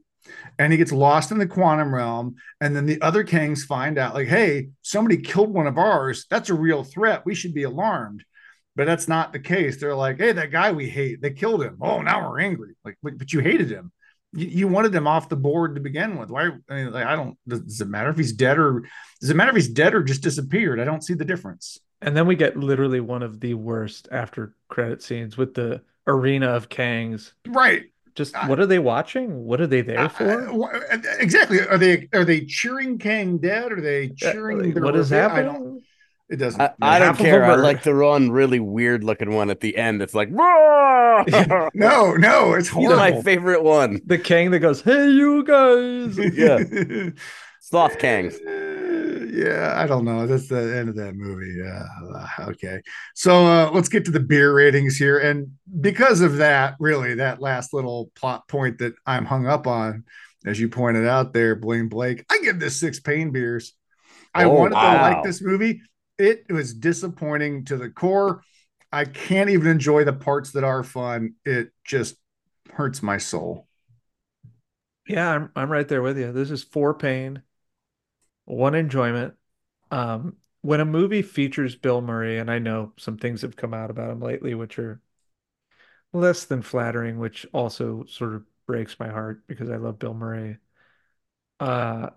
And 0.59 0.73
he 0.73 0.77
gets 0.77 0.91
lost 0.91 1.31
in 1.31 1.37
the 1.37 1.47
quantum 1.47 1.93
realm 1.93 2.35
and 2.59 2.75
then 2.75 2.85
the 2.85 3.01
other 3.01 3.23
Kangs 3.23 3.61
find 3.61 3.97
out 3.97 4.13
like 4.13 4.27
hey 4.27 4.69
somebody 4.81 5.17
killed 5.17 5.53
one 5.53 5.67
of 5.67 5.77
ours. 5.77 6.25
That's 6.29 6.49
a 6.49 6.55
real 6.55 6.83
threat. 6.83 7.25
We 7.25 7.35
should 7.35 7.53
be 7.53 7.63
alarmed. 7.63 8.23
But 8.75 8.85
that's 8.85 9.07
not 9.07 9.33
the 9.33 9.39
case. 9.39 9.79
They're 9.79 9.95
like 9.95 10.17
hey 10.17 10.31
that 10.33 10.51
guy 10.51 10.71
we 10.71 10.89
hate 10.89 11.21
they 11.21 11.31
killed 11.31 11.61
him. 11.61 11.77
Oh 11.81 12.01
now 12.01 12.27
we're 12.29 12.39
angry. 12.39 12.73
Like 12.83 12.97
but, 13.03 13.17
but 13.17 13.31
you 13.31 13.39
hated 13.41 13.69
him 13.69 13.91
you, 14.33 14.47
you 14.47 14.67
wanted 14.67 14.93
him 14.93 15.07
off 15.07 15.29
the 15.29 15.35
board 15.35 15.75
to 15.75 15.81
begin 15.81 16.17
with 16.17 16.29
why 16.29 16.49
I, 16.69 16.73
mean, 16.75 16.91
like, 16.91 17.05
I 17.05 17.15
don't 17.15 17.37
does, 17.47 17.61
does 17.61 17.81
it 17.81 17.87
matter 17.87 18.09
if 18.09 18.17
he's 18.17 18.33
dead 18.33 18.57
or 18.59 18.83
does 19.21 19.29
it 19.29 19.35
matter 19.35 19.49
if 19.51 19.55
he's 19.55 19.69
dead 19.69 19.93
or 19.95 20.03
just 20.03 20.21
disappeared 20.21 20.79
i 20.79 20.83
don't 20.83 21.03
see 21.03 21.13
the 21.13 21.25
difference 21.25 21.79
And 22.01 22.15
then 22.15 22.27
we 22.27 22.35
get 22.35 22.55
literally 22.57 22.99
one 22.99 23.23
of 23.23 23.39
the 23.39 23.53
worst 23.55 24.07
after 24.11 24.53
credit 24.69 25.01
scenes 25.01 25.37
with 25.37 25.53
the 25.55 25.81
arena 26.05 26.47
of 26.49 26.69
Kangs. 26.69 27.33
right 27.47 27.83
Just 28.15 28.35
I- 28.35 28.47
what 28.49 28.59
are 28.59 28.65
they 28.65 28.79
watching? 28.79 29.45
What 29.45 29.59
are 29.61 29.67
they 29.67 29.81
there 29.81 29.99
Uh, 29.99 30.09
for? 30.09 30.49
uh, 30.49 30.53
wha- 30.53 30.79
exactly. 31.19 31.59
Are 31.61 31.77
they 31.77 32.07
are 32.13 32.25
they 32.25 32.41
cheering 32.45 32.97
Kang 32.97 33.37
dead? 33.39 33.71
Are 33.71 33.81
they 33.81 34.09
cheering? 34.09 34.73
Like, 34.73 34.83
what 34.83 34.95
is 34.95 35.11
revenge? 35.11 35.31
I 35.31 35.35
happening? 35.41 35.63
don't. 35.63 35.83
It 36.29 36.35
doesn't. 36.37 36.59
I, 36.61 36.71
I 36.81 36.99
don't 36.99 37.17
care. 37.17 37.45
I 37.45 37.55
like 37.55 37.83
the 37.89 37.95
one 37.95 38.31
really 38.31 38.59
weird 38.59 39.03
looking 39.03 39.31
one 39.33 39.49
at 39.49 39.59
the 39.61 39.77
end. 39.77 40.01
It's 40.01 40.13
like, 40.15 40.29
no, 41.73 42.13
no, 42.13 42.53
it's 42.53 42.69
He's 42.69 42.93
my 42.93 43.11
favorite 43.11 43.63
one. 43.63 44.01
The 44.05 44.17
Kang 44.17 44.51
that 44.51 44.59
goes, 44.59 44.81
"Hey, 44.81 45.09
you 45.09 45.43
guys!" 45.43 46.17
Yeah. 46.17 46.59
Sloth 47.59 47.97
Kangs. 47.97 48.39
Uh, 48.45 49.25
yeah, 49.25 49.73
I 49.75 49.87
don't 49.87 50.05
know. 50.05 50.25
That's 50.25 50.47
the 50.47 50.77
end 50.77 50.89
of 50.89 50.95
that 50.95 51.15
movie. 51.15 51.55
Yeah. 51.57 51.83
Uh, 52.15 52.49
okay. 52.51 52.81
So 53.13 53.45
uh, 53.45 53.71
let's 53.73 53.89
get 53.89 54.05
to 54.05 54.11
the 54.11 54.19
beer 54.19 54.53
ratings 54.53 54.95
here. 54.95 55.19
And 55.19 55.51
because 55.81 56.21
of 56.21 56.37
that, 56.37 56.75
really, 56.79 57.15
that 57.15 57.41
last 57.41 57.73
little 57.73 58.11
plot 58.15 58.47
point 58.47 58.77
that 58.79 58.93
I'm 59.05 59.25
hung 59.25 59.47
up 59.47 59.67
on, 59.67 60.05
as 60.45 60.59
you 60.59 60.69
pointed 60.69 61.07
out 61.07 61.33
there, 61.33 61.55
Bling 61.55 61.89
Blake, 61.89 62.25
I 62.31 62.39
give 62.39 62.59
this 62.59 62.79
six 62.79 62.99
pain 62.99 63.31
beers. 63.31 63.73
I 64.33 64.45
Oh, 64.45 64.49
wanted 64.49 64.75
to 64.75 64.75
like 65.01 65.23
this 65.23 65.41
movie. 65.41 65.81
It 66.17 66.45
was 66.49 66.73
disappointing 66.73 67.65
to 67.65 67.77
the 67.77 67.89
core. 67.89 68.43
I 68.91 69.05
can't 69.05 69.49
even 69.49 69.67
enjoy 69.67 70.03
the 70.03 70.13
parts 70.13 70.51
that 70.51 70.63
are 70.63 70.83
fun. 70.83 71.35
It 71.45 71.71
just 71.83 72.15
hurts 72.71 73.03
my 73.03 73.17
soul. 73.17 73.67
Yeah, 75.07 75.29
I'm 75.33 75.51
I'm 75.55 75.71
right 75.71 75.87
there 75.87 76.01
with 76.03 76.17
you. 76.17 76.31
This 76.31 76.51
is 76.51 76.63
four 76.63 76.93
pain, 76.93 77.41
one 78.45 78.75
enjoyment. 78.75 79.35
Um, 79.91 80.37
when 80.61 80.79
a 80.81 80.85
movie 80.85 81.21
features 81.21 81.75
Bill 81.75 82.01
Murray, 82.01 82.39
and 82.39 82.51
I 82.51 82.59
know 82.59 82.93
some 82.97 83.17
things 83.17 83.41
have 83.43 83.55
come 83.55 83.73
out 83.73 83.89
about 83.91 84.11
him 84.11 84.21
lately, 84.21 84.53
which 84.55 84.79
are 84.79 85.01
less 86.13 86.45
than 86.45 86.61
flattering, 86.61 87.17
which 87.19 87.45
also 87.53 88.05
sort 88.05 88.33
of 88.35 88.43
breaks 88.65 88.99
my 88.99 89.07
heart 89.09 89.45
because 89.47 89.69
I 89.69 89.77
love 89.77 89.99
Bill 89.99 90.13
Murray. 90.13 90.57
Uh, 91.59 92.09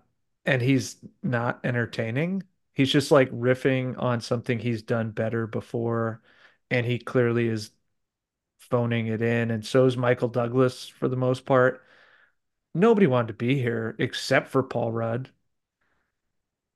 and 0.45 0.61
he's 0.61 0.97
not 1.23 1.59
entertaining. 1.63 2.43
He's 2.73 2.91
just 2.91 3.11
like 3.11 3.29
riffing 3.31 4.01
on 4.01 4.21
something 4.21 4.59
he's 4.59 4.81
done 4.81 5.11
better 5.11 5.47
before, 5.47 6.21
and 6.71 6.85
he 6.87 6.99
clearly 6.99 7.49
is 7.49 7.71
phoning 8.59 9.07
it 9.07 9.21
in, 9.21 9.51
and 9.51 9.65
so 9.65 9.85
is 9.87 9.97
Michael 9.97 10.29
Douglas 10.29 10.87
for 10.87 11.07
the 11.09 11.17
most 11.17 11.45
part. 11.45 11.83
Nobody 12.75 13.07
wanted 13.07 13.29
to 13.29 13.33
be 13.35 13.55
here 13.61 13.95
except 13.99 14.49
for 14.49 14.63
Paul 14.63 14.91
Rudd 14.93 15.31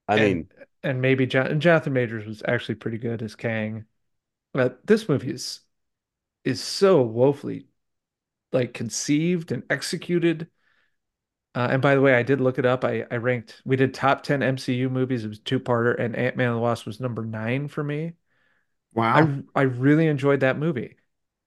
I 0.08 0.18
And- 0.18 0.24
mean, 0.36 0.50
and 0.84 1.02
maybe 1.02 1.26
Jon- 1.26 1.48
and 1.48 1.62
Jonathan 1.62 1.94
Majors 1.94 2.26
was 2.26 2.44
actually 2.48 2.76
pretty 2.76 2.98
good 2.98 3.22
as 3.22 3.36
Kang. 3.36 3.86
But 4.54 4.86
this 4.88 5.10
movie 5.10 5.32
is 5.32 5.62
is 6.46 6.62
so 6.64 7.02
woefully 7.04 7.68
like 8.54 8.74
conceived 8.74 9.52
and 9.52 9.64
executed. 9.72 10.50
Uh, 11.56 11.70
and 11.72 11.82
by 11.82 11.96
the 11.96 12.02
way, 12.02 12.14
I 12.14 12.24
did 12.24 12.42
look 12.42 12.60
it 12.60 12.66
up. 12.66 12.84
I, 12.84 13.06
I 13.10 13.16
ranked, 13.18 13.62
we 13.66 13.78
did 13.78 13.94
top 13.94 14.24
10 14.24 14.44
MCU 14.44 14.90
movies. 14.90 15.24
It 15.24 15.30
was 15.30 15.40
two-parter, 15.40 15.98
and 15.98 16.16
Ant-Man 16.16 16.50
and 16.50 16.58
the 16.58 16.60
Wasp 16.62 16.86
was 16.86 17.00
number 17.00 17.24
nine 17.24 17.68
for 17.70 17.84
me. 17.84 18.14
Wow. 18.96 19.42
I 19.56 19.60
I 19.60 19.64
really 19.64 20.08
enjoyed 20.08 20.40
that 20.40 20.58
movie. 20.58 20.96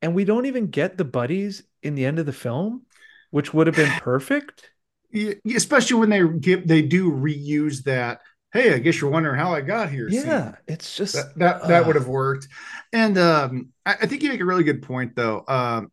And 0.03 0.15
we 0.15 0.25
don't 0.25 0.47
even 0.47 0.69
get 0.69 0.97
the 0.97 1.05
buddies 1.05 1.65
in 1.83 1.95
the 1.97 2.05
end 2.07 2.19
of 2.21 2.27
the 2.27 2.33
film, 2.33 2.83
which 3.31 3.53
would 3.53 3.67
have 3.67 3.75
been 3.77 3.91
perfect. 4.01 4.71
Yeah, 5.11 5.33
especially 5.57 5.99
when 6.01 6.11
they 6.11 6.23
give 6.39 6.69
they 6.69 6.83
do 6.83 7.11
reuse 7.11 7.83
that. 7.85 8.21
Hey, 8.53 8.73
I 8.75 8.79
guess 8.79 9.01
you're 9.01 9.11
wondering 9.11 9.39
how 9.39 9.53
I 9.53 9.61
got 9.61 9.91
here. 9.91 10.09
scene. 10.11 10.25
Yeah, 10.27 10.55
it's 10.67 10.97
just 10.97 11.15
that 11.15 11.37
that, 11.39 11.69
that 11.69 11.87
would 11.87 11.97
have 11.97 12.09
worked. 12.09 12.49
And 12.93 13.19
um, 13.19 13.71
I, 13.85 13.95
I 14.03 14.07
think 14.07 14.23
you 14.23 14.29
make 14.31 14.41
a 14.41 14.45
really 14.45 14.65
good 14.65 14.83
point, 14.83 15.17
though. 15.17 15.45
Um, 15.49 15.91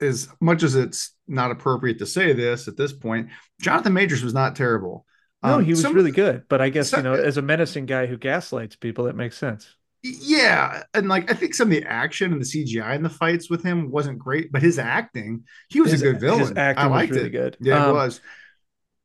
as 0.00 0.28
much 0.40 0.62
as 0.62 0.74
it's 0.74 1.12
not 1.26 1.50
appropriate 1.50 1.98
to 2.00 2.06
say 2.06 2.32
this 2.34 2.68
at 2.68 2.76
this 2.76 2.92
point, 2.92 3.28
Jonathan 3.60 3.92
Majors 3.94 4.22
was 4.22 4.34
not 4.34 4.56
terrible. 4.56 5.06
No, 5.42 5.54
Um, 5.54 5.64
he 5.64 5.70
was 5.70 5.80
some- 5.82 5.94
really 5.94 6.10
good, 6.10 6.44
but 6.48 6.60
I 6.60 6.68
guess, 6.68 6.90
so- 6.90 6.98
you 6.98 7.02
know, 7.02 7.14
as 7.14 7.36
a 7.36 7.42
menacing 7.42 7.86
guy 7.86 8.06
who 8.06 8.16
gaslights 8.18 8.76
people, 8.76 9.06
it 9.06 9.16
makes 9.16 9.38
sense. 9.38 9.75
Yeah, 10.08 10.84
and 10.94 11.08
like 11.08 11.30
I 11.30 11.34
think 11.34 11.54
some 11.54 11.68
of 11.68 11.72
the 11.74 11.84
action 11.84 12.32
and 12.32 12.40
the 12.40 12.44
CGI 12.44 12.94
in 12.94 13.02
the 13.02 13.10
fights 13.10 13.50
with 13.50 13.62
him 13.62 13.90
wasn't 13.90 14.18
great, 14.18 14.52
but 14.52 14.62
his 14.62 14.78
acting, 14.78 15.44
he 15.68 15.80
was 15.80 15.92
His- 15.92 16.02
a 16.02 16.04
good 16.04 16.20
villain. 16.20 16.56
acting 16.58 16.84
I 16.84 16.86
was 16.88 16.90
liked 16.92 17.12
really 17.12 17.28
it. 17.28 17.30
good. 17.30 17.56
Yeah, 17.60 17.78
it 17.78 17.86
Um, 17.88 17.94
was. 17.94 18.20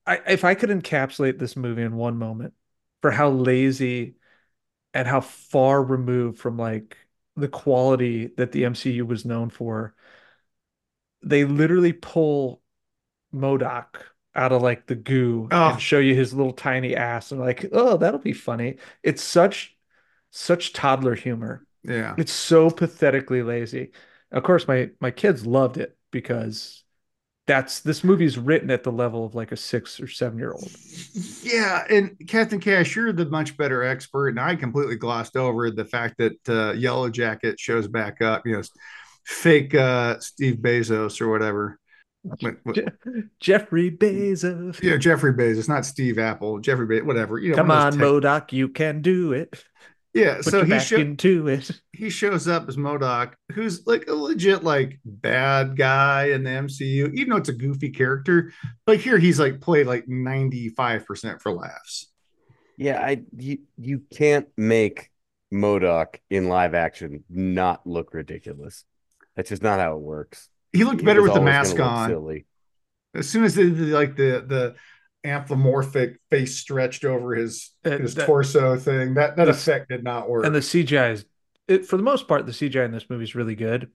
I, 0.05 0.19
if 0.27 0.43
I 0.43 0.55
could 0.55 0.69
encapsulate 0.69 1.37
this 1.39 1.55
movie 1.55 1.83
in 1.83 1.95
one 1.95 2.17
moment 2.17 2.53
for 3.01 3.11
how 3.11 3.29
lazy 3.29 4.15
and 4.93 5.07
how 5.07 5.21
far 5.21 5.83
removed 5.83 6.39
from 6.39 6.57
like 6.57 6.97
the 7.35 7.47
quality 7.49 8.27
that 8.37 8.51
the 8.51 8.65
MCU 8.65 9.05
was 9.05 9.25
known 9.25 9.49
for, 9.49 9.95
they 11.23 11.45
literally 11.45 11.93
pull 11.93 12.61
MODOK 13.33 14.03
out 14.35 14.51
of 14.51 14.61
like 14.61 14.87
the 14.87 14.95
goo 14.95 15.49
Oh. 15.51 15.71
and 15.73 15.81
show 15.81 15.99
you 15.99 16.15
his 16.15 16.33
little 16.33 16.53
tiny 16.53 16.95
ass 16.95 17.31
and 17.31 17.41
like, 17.41 17.65
oh, 17.71 17.97
that'll 17.97 18.19
be 18.19 18.33
funny. 18.33 18.77
It's 19.03 19.23
such 19.23 19.77
such 20.31 20.73
toddler 20.73 21.15
humor. 21.15 21.65
Yeah. 21.83 22.15
It's 22.17 22.31
so 22.31 22.69
pathetically 22.69 23.43
lazy. 23.43 23.91
Of 24.31 24.43
course, 24.43 24.67
my 24.67 24.89
my 24.99 25.11
kids 25.11 25.45
loved 25.45 25.77
it 25.77 25.97
because 26.11 26.83
that's 27.47 27.79
this 27.81 28.03
movie's 28.03 28.37
written 28.37 28.69
at 28.69 28.83
the 28.83 28.91
level 28.91 29.25
of 29.25 29.35
like 29.35 29.51
a 29.51 29.57
six 29.57 29.99
or 29.99 30.07
seven 30.07 30.37
year 30.37 30.51
old. 30.53 30.71
Yeah, 31.41 31.83
and 31.89 32.15
Captain 32.27 32.59
Cash, 32.59 32.95
you're 32.95 33.11
the 33.11 33.25
much 33.25 33.57
better 33.57 33.83
expert, 33.83 34.29
and 34.29 34.39
I 34.39 34.55
completely 34.55 34.95
glossed 34.95 35.35
over 35.35 35.69
the 35.71 35.83
fact 35.85 36.15
that 36.19 36.49
uh, 36.49 36.73
Yellow 36.73 37.09
Jacket 37.09 37.59
shows 37.59 37.87
back 37.87 38.21
up. 38.21 38.45
You 38.45 38.57
know, 38.57 38.61
fake 39.25 39.75
uh, 39.75 40.19
Steve 40.19 40.57
Bezos 40.57 41.19
or 41.19 41.29
whatever. 41.29 41.77
What- 42.21 42.57
what- 42.63 42.77
Jeffrey 43.39 43.89
Bezos. 43.89 44.81
Yeah, 44.81 44.97
Jeffrey 44.97 45.33
Bezos, 45.33 45.67
not 45.67 45.85
Steve 45.85 46.19
Apple. 46.19 46.59
Jeffrey 46.59 46.85
Bezos, 46.85 47.05
whatever. 47.05 47.39
You 47.39 47.49
know, 47.49 47.55
Come 47.57 47.71
on, 47.71 47.93
tech- 47.93 48.01
MODOK, 48.01 48.51
you 48.53 48.69
can 48.69 49.01
do 49.01 49.33
it. 49.33 49.63
Yeah, 50.13 50.35
Put 50.37 50.45
so 50.45 50.63
he 50.65 50.71
back 50.71 50.81
sho- 50.81 50.97
into 50.97 51.47
it. 51.47 51.71
he 51.93 52.09
shows 52.09 52.47
up 52.47 52.67
as 52.67 52.75
MODOK, 52.75 53.33
who's 53.53 53.87
like 53.87 54.07
a 54.07 54.13
legit 54.13 54.63
like 54.63 54.99
bad 55.05 55.77
guy 55.77 56.25
in 56.31 56.43
the 56.43 56.49
MCU, 56.49 57.13
even 57.13 57.29
though 57.29 57.37
it's 57.37 57.47
a 57.49 57.53
goofy 57.53 57.89
character. 57.91 58.51
But 58.85 58.99
here 58.99 59.17
he's 59.17 59.39
like 59.39 59.61
played 59.61 59.87
like 59.87 60.07
95% 60.07 61.41
for 61.41 61.51
laughs. 61.53 62.11
yeah, 62.77 62.99
I 63.01 63.23
you 63.37 63.59
you 63.77 64.01
can't 64.13 64.47
make 64.57 65.09
MODOK 65.53 66.15
in 66.29 66.49
live 66.49 66.73
action 66.73 67.23
not 67.29 67.85
look 67.87 68.13
ridiculous. 68.13 68.83
That's 69.35 69.49
just 69.49 69.63
not 69.63 69.79
how 69.79 69.95
it 69.95 70.01
works. 70.01 70.49
He 70.73 70.83
looked 70.83 71.05
better 71.05 71.21
was 71.21 71.31
with 71.31 71.39
the 71.39 71.45
mask 71.45 71.79
on. 71.79 72.09
Silly. 72.09 72.45
As 73.15 73.29
soon 73.29 73.43
as 73.45 73.55
they 73.55 73.63
did 73.63 73.79
like 73.89 74.15
the 74.15 74.43
the 74.45 74.75
anthropomorphic 75.23 76.19
face 76.29 76.57
stretched 76.57 77.05
over 77.05 77.35
his 77.35 77.71
Uh, 77.85 77.97
his 77.97 78.15
that- 78.15 78.25
torso 78.25 78.77
thing, 78.77 79.13
that 79.15 79.35
that 79.37 79.45
the- 79.45 79.51
effect 79.51 79.89
did 79.89 80.03
not 80.03 80.29
work. 80.29 80.45
And 80.45 80.55
the 80.55 80.61
CGI 80.61 81.11
is, 81.11 81.25
it, 81.67 81.85
for 81.85 81.97
the 81.97 82.03
most 82.03 82.27
part, 82.27 82.45
the 82.45 82.53
CGI 82.53 82.85
in 82.85 82.91
this 82.91 83.09
movie 83.09 83.23
is 83.23 83.35
really 83.35 83.55
good. 83.55 83.89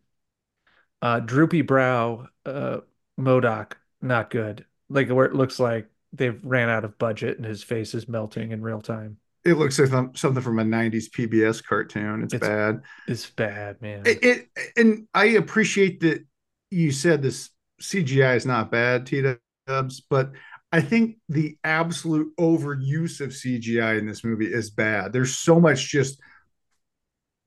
Uh, 1.02 1.20
droopy 1.20 1.62
brow, 1.62 2.26
uh, 2.44 2.78
MODOK, 3.18 3.72
not 4.00 4.30
good. 4.30 4.64
Like 4.88 5.08
where 5.10 5.26
it 5.26 5.34
looks 5.34 5.58
like 5.58 5.88
they've 6.12 6.42
ran 6.44 6.68
out 6.68 6.84
of 6.84 6.96
budget 6.98 7.36
and 7.36 7.44
his 7.46 7.62
face 7.62 7.94
is 7.94 8.08
melting 8.08 8.52
in 8.52 8.62
real 8.62 8.80
time. 8.80 9.18
it 9.44 9.54
looks 9.58 9.78
like 9.78 9.90
something 10.16 10.42
from 10.42 10.58
a 10.58 10.64
90s 10.64 11.08
PBS 11.08 11.62
cartoon. 11.64 12.22
It's, 12.24 12.34
It's- 12.34 12.48
bad. 12.48 12.82
It's 13.06 13.30
bad, 13.30 13.80
man. 13.80 14.02
It, 14.04 14.24
it 14.24 14.48
and 14.76 15.06
I 15.14 15.26
appreciate 15.26 16.00
that 16.00 16.24
you 16.72 16.90
said 16.90 17.22
this 17.22 17.50
CGI 17.80 18.34
is 18.34 18.44
not 18.44 18.72
bad, 18.72 19.06
T 19.06 19.22
Dubs, 19.68 20.00
but 20.00 20.32
I 20.72 20.80
think 20.80 21.16
the 21.28 21.56
absolute 21.64 22.36
overuse 22.36 23.20
of 23.20 23.30
CGI 23.30 23.98
in 23.98 24.06
this 24.06 24.24
movie 24.24 24.52
is 24.52 24.70
bad. 24.70 25.12
There's 25.12 25.36
so 25.36 25.60
much 25.60 25.88
just 25.88 26.20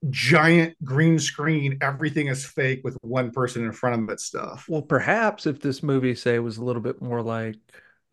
giant 0.08 0.82
green 0.82 1.18
screen, 1.18 1.78
everything 1.82 2.28
is 2.28 2.44
fake 2.44 2.80
with 2.82 2.96
one 3.02 3.30
person 3.30 3.64
in 3.64 3.72
front 3.72 4.02
of 4.02 4.08
it 4.08 4.20
stuff. 4.20 4.66
Well, 4.68 4.82
perhaps 4.82 5.46
if 5.46 5.60
this 5.60 5.82
movie, 5.82 6.14
say, 6.14 6.38
was 6.38 6.56
a 6.56 6.64
little 6.64 6.80
bit 6.80 7.02
more 7.02 7.22
like, 7.22 7.56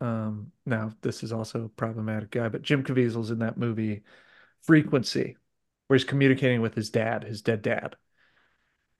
um, 0.00 0.52
now 0.66 0.92
this 1.00 1.22
is 1.22 1.32
also 1.32 1.64
a 1.64 1.68
problematic 1.70 2.30
guy, 2.30 2.48
but 2.48 2.62
Jim 2.62 2.84
Caviezel's 2.84 3.30
in 3.30 3.38
that 3.38 3.56
movie, 3.56 4.02
Frequency, 4.62 5.36
where 5.86 5.96
he's 5.96 6.04
communicating 6.04 6.60
with 6.60 6.74
his 6.74 6.90
dad, 6.90 7.24
his 7.24 7.40
dead 7.42 7.62
dad. 7.62 7.96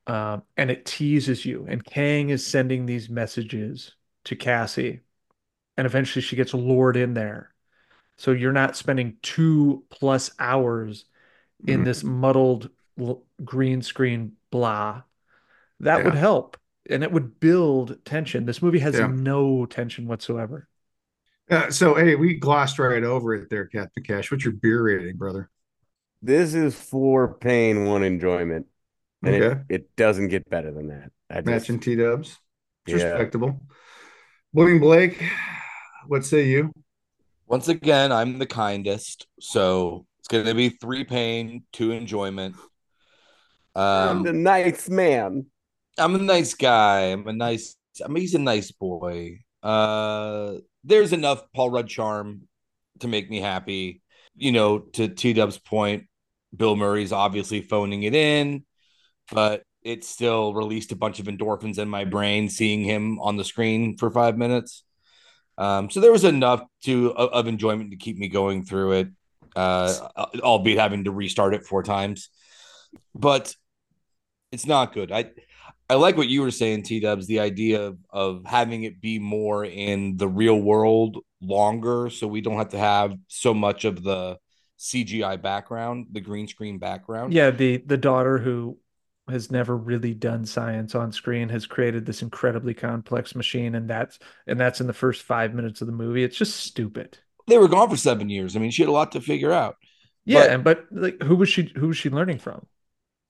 Um, 0.07 0.43
and 0.57 0.71
it 0.71 0.87
teases 0.87 1.45
you, 1.45 1.67
and 1.69 1.85
Kang 1.85 2.31
is 2.31 2.47
sending 2.47 2.87
these 2.87 3.11
messages 3.11 3.93
to 4.25 4.37
Cassie, 4.37 5.01
and 5.79 5.87
eventually 5.87 6.21
she 6.21 6.37
gets 6.37 6.53
lured 6.53 6.97
in 6.99 7.15
there. 7.15 7.55
So 8.19 8.33
you're 8.33 8.53
not 8.53 8.77
spending 8.77 9.17
two 9.23 9.85
plus 9.91 10.33
hours 10.39 11.05
in 11.67 11.81
Mhm. 11.81 11.85
this 11.85 12.03
muddled 12.05 12.69
l- 12.99 13.25
green 13.45 13.81
screen 13.81 14.33
blah. 14.51 15.03
That 15.81 16.05
would 16.05 16.15
help 16.15 16.57
and 16.91 17.03
it 17.05 17.13
would 17.13 17.39
build 17.39 18.05
tension. 18.05 18.45
This 18.45 18.61
movie 18.61 18.81
has 18.81 18.99
Yeah. 18.99 19.07
no 19.07 19.67
tension 19.67 20.07
whatsoever. 20.09 20.69
Uh, 21.51 21.71
so 21.71 21.95
hey, 21.95 22.15
we 22.17 22.35
glossed 22.35 22.79
right 22.79 23.05
over 23.05 23.35
it 23.35 23.49
there, 23.51 23.67
Captain 23.67 24.03
Cash. 24.03 24.31
What's 24.31 24.45
your 24.45 24.55
beer 24.55 24.83
rating, 24.83 25.17
brother? 25.17 25.49
This 26.21 26.55
is 26.55 26.75
four 26.75 27.35
pain, 27.35 27.85
one 27.85 28.03
enjoyment, 28.03 28.67
and 29.23 29.35
Okay. 29.35 29.61
it, 29.69 29.75
it 29.83 29.97
doesn't 29.97 30.29
get 30.29 30.51
better 30.51 30.73
than 30.73 30.89
that. 30.89 31.13
I 31.31 31.37
just, 31.37 31.47
Matching 31.47 31.79
T 31.79 31.95
Dubs. 31.95 32.37
Yeah. 32.87 32.95
Respectable. 32.95 33.63
William 34.53 34.81
Blake, 34.81 35.23
what 36.09 36.25
say 36.25 36.47
you? 36.47 36.73
Once 37.47 37.69
again, 37.69 38.13
I'm 38.13 38.39
the 38.39 38.47
kindest, 38.47 39.27
so 39.41 40.07
it's 40.19 40.29
gonna 40.29 40.55
be 40.55 40.71
three 40.71 41.05
pain, 41.05 41.65
two 41.73 41.93
enjoyment. 41.93 42.57
I'm 43.75 44.19
Um, 44.19 44.23
the 44.25 44.33
nice 44.33 44.89
man. 44.89 45.47
I'm 45.97 46.15
a 46.15 46.19
nice 46.19 46.55
guy. 46.55 47.13
I'm 47.13 47.27
a 47.27 47.33
nice. 47.33 47.77
I 48.05 48.09
mean, 48.09 48.23
he's 48.23 48.35
a 48.35 48.39
nice 48.39 48.71
boy. 48.73 49.41
Uh, 49.63 50.55
there's 50.85 51.13
enough 51.13 51.43
Paul 51.55 51.71
Rudd 51.71 51.89
charm 51.89 52.49
to 53.01 53.09
make 53.09 53.31
me 53.31 53.41
happy. 53.41 54.03
You 54.37 54.53
know, 54.53 54.79
to 54.79 55.09
T 55.09 55.33
Dub's 55.33 55.59
point, 55.59 56.07
Bill 56.57 56.77
Murray's 56.77 57.13
obviously 57.13 57.61
phoning 57.61 58.03
it 58.05 58.15
in, 58.15 58.65
but 59.31 59.63
it 59.83 60.05
still 60.05 60.55
released 60.55 60.93
a 60.93 60.97
bunch 60.97 61.21
of 61.21 61.27
endorphins 61.27 61.79
in 61.79 61.89
my 61.89 62.05
brain 62.05 62.49
seeing 62.49 62.83
him 62.83 63.21
on 63.21 63.37
the 63.37 63.45
screen 63.45 63.97
for 63.97 64.11
five 64.11 64.37
minutes. 64.37 64.85
Um, 65.59 65.91
so 65.91 66.01
there 66.01 66.13
was 66.13 66.25
enough 66.25 66.63
to 66.85 67.13
of, 67.15 67.31
of 67.31 67.47
enjoyment 67.49 67.91
to 67.91 67.97
keep 67.97 68.17
me 68.17 68.29
going 68.29 68.65
through 68.65 68.93
it, 68.93 69.09
uh, 69.57 69.93
albeit 70.41 70.79
having 70.79 71.05
to 71.05 71.11
restart 71.11 71.53
it 71.53 71.67
four 71.67 71.83
times. 71.83 72.31
But 73.15 73.55
it's 74.53 74.67
not 74.67 74.95
good. 74.95 75.11
I 75.11 75.33
I 75.91 75.95
like 75.95 76.17
what 76.17 76.29
you 76.29 76.43
were 76.43 76.53
saying, 76.53 76.85
T 76.85 77.01
Dubs. 77.01 77.27
The 77.27 77.41
idea 77.41 77.83
of, 77.83 77.99
of 78.11 78.43
having 78.47 78.85
it 78.85 79.01
be 79.01 79.19
more 79.19 79.65
in 79.65 80.17
the 80.17 80.29
real 80.29 80.61
world 80.61 81.19
longer, 81.41 82.09
so 82.11 82.29
we 82.29 82.41
don't 82.41 82.57
have 82.57 82.71
to 82.71 82.79
have 82.79 83.17
so 83.27 83.53
much 83.53 83.85
of 83.85 84.03
the 84.03 84.39
CGI 84.79 85.43
background, 85.43 86.07
the 86.13 86.21
green 86.21 86.47
screen 86.47 86.79
background. 86.79 87.33
Yeah, 87.33 87.51
the 87.51 87.79
the 87.79 87.97
daughter 87.97 88.39
who 88.39 88.79
has 89.29 89.51
never 89.51 89.77
really 89.77 90.15
done 90.15 90.45
science 90.47 90.95
on 90.95 91.13
screen 91.13 91.49
has 91.51 91.67
created 91.67 92.07
this 92.07 92.23
incredibly 92.23 92.75
complex 92.75 93.35
machine, 93.35 93.75
and 93.75 93.89
that's 93.89 94.19
and 94.47 94.59
that's 94.59 94.81
in 94.81 94.87
the 94.87 94.93
first 94.93 95.23
five 95.23 95.55
minutes 95.55 95.81
of 95.81 95.87
the 95.87 95.93
movie. 95.93 96.25
It's 96.25 96.37
just 96.37 96.57
stupid. 96.57 97.19
They 97.47 97.59
were 97.59 97.69
gone 97.69 97.89
for 97.89 97.97
seven 97.97 98.29
years. 98.29 98.57
I 98.57 98.59
mean, 98.59 98.71
she 98.71 98.83
had 98.83 98.89
a 98.89 98.93
lot 98.93 99.13
to 99.13 99.21
figure 99.21 99.53
out. 99.53 99.77
Yeah, 100.25 100.41
But- 100.41 100.51
and 100.51 100.65
but 100.65 100.85
like, 100.91 101.23
who 101.23 101.37
was 101.37 101.49
she? 101.49 101.73
Who 101.77 101.89
was 101.89 101.97
she 101.97 102.11
learning 102.11 102.39
from? 102.39 102.67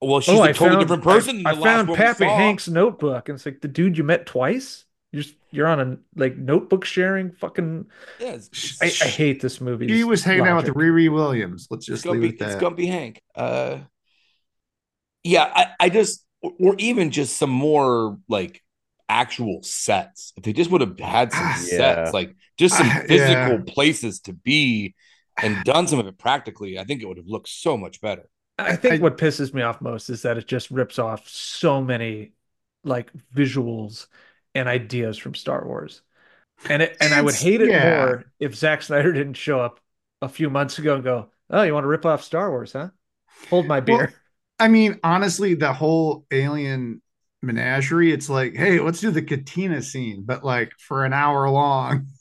Well, 0.00 0.20
she's 0.20 0.38
oh, 0.38 0.44
a 0.44 0.48
I 0.48 0.52
totally 0.52 0.70
found, 0.76 0.80
different 0.80 1.02
person. 1.04 1.37
I, 1.38 1.38
than 1.38 1.46
I 1.46 1.54
the 1.54 1.62
found 1.62 1.88
one 1.88 1.96
Pappy 1.96 2.24
saw. 2.24 2.37
Hank's 2.37 2.68
notebook, 2.68 3.28
and 3.28 3.37
it's 3.37 3.46
like 3.46 3.61
the 3.61 3.68
dude 3.68 3.98
you 3.98 4.04
met 4.04 4.26
twice. 4.26 4.84
You're 5.11 5.22
just, 5.22 5.34
you're 5.50 5.66
on 5.66 5.80
a 5.80 5.98
like 6.16 6.37
notebook 6.37 6.84
sharing. 6.84 7.32
Fucking, 7.32 7.87
Yeah, 8.20 8.38
I, 8.82 8.87
I 8.87 8.88
hate 8.88 9.40
this 9.40 9.61
movie. 9.61 9.88
He 9.88 10.04
was 10.04 10.22
hanging 10.22 10.46
out 10.46 10.64
with 10.64 10.74
Riri 10.74 11.11
Williams. 11.12 11.66
Let's 11.70 11.87
just 11.87 12.06
leave 12.06 12.22
Scumpy, 12.22 12.24
it 12.34 12.40
at 12.42 12.48
it's 12.48 12.54
that. 12.54 12.62
Scumpy 12.62 12.87
Hank. 12.88 13.22
Uh, 13.34 13.78
yeah, 15.28 15.50
I, 15.54 15.66
I 15.80 15.88
just, 15.90 16.24
or 16.42 16.74
even 16.78 17.10
just 17.10 17.36
some 17.36 17.50
more 17.50 18.18
like 18.28 18.62
actual 19.08 19.62
sets. 19.62 20.32
If 20.36 20.44
they 20.44 20.52
just 20.52 20.70
would 20.70 20.80
have 20.80 20.98
had 20.98 21.32
some 21.32 21.54
Yeah. 21.54 21.54
sets, 21.54 22.12
like 22.14 22.34
just 22.58 22.76
some 22.76 22.90
Ah, 22.90 23.04
physical 23.08 23.60
yeah. 23.60 23.62
places 23.62 24.20
to 24.20 24.32
be 24.32 24.94
and 25.42 25.64
done 25.64 25.86
some 25.88 25.98
of 25.98 26.06
it 26.06 26.18
practically, 26.18 26.78
I 26.78 26.84
think 26.84 27.02
it 27.02 27.06
would 27.06 27.16
have 27.18 27.26
looked 27.28 27.48
so 27.48 27.76
much 27.76 28.00
better. 28.00 28.28
I 28.58 28.76
think 28.76 29.00
I- 29.00 29.02
what 29.02 29.18
pisses 29.18 29.54
me 29.54 29.62
off 29.62 29.80
most 29.80 30.10
is 30.10 30.22
that 30.22 30.36
it 30.38 30.46
just 30.48 30.70
rips 30.70 30.98
off 30.98 31.28
so 31.28 31.80
many 31.82 32.32
like 32.84 33.12
visuals 33.34 34.08
and 34.54 34.68
ideas 34.68 35.16
from 35.18 35.34
Star 35.34 35.64
Wars. 35.66 36.02
And 36.68 36.82
it 36.82 36.96
and 37.00 37.14
I 37.14 37.22
would 37.22 37.36
hate 37.36 37.60
it 37.62 37.74
yeah. 37.74 37.76
more 37.76 38.26
if 38.40 38.56
Zack 38.56 38.82
Snyder 38.82 39.12
didn't 39.12 39.34
show 39.34 39.60
up 39.60 39.80
a 40.22 40.28
few 40.28 40.50
months 40.50 40.78
ago 40.78 40.96
and 40.96 41.04
go, 41.04 41.30
"Oh, 41.50 41.62
you 41.62 41.74
want 41.74 41.84
to 41.84 41.88
rip 41.88 42.06
off 42.06 42.24
Star 42.24 42.50
Wars, 42.50 42.72
huh? 42.74 42.90
Hold 43.50 43.68
my 43.68 43.80
Well, 43.86 44.06
beer." 44.06 44.22
I 44.58 44.68
mean, 44.68 44.98
honestly, 45.04 45.54
the 45.54 45.72
whole 45.72 46.26
alien 46.30 47.00
menagerie, 47.42 48.12
it's 48.12 48.28
like, 48.28 48.54
hey, 48.56 48.80
let's 48.80 49.00
do 49.00 49.10
the 49.10 49.22
cantina 49.22 49.82
scene, 49.82 50.24
but 50.24 50.44
like 50.44 50.72
for 50.78 51.04
an 51.04 51.12
hour 51.12 51.48
long. 51.48 52.06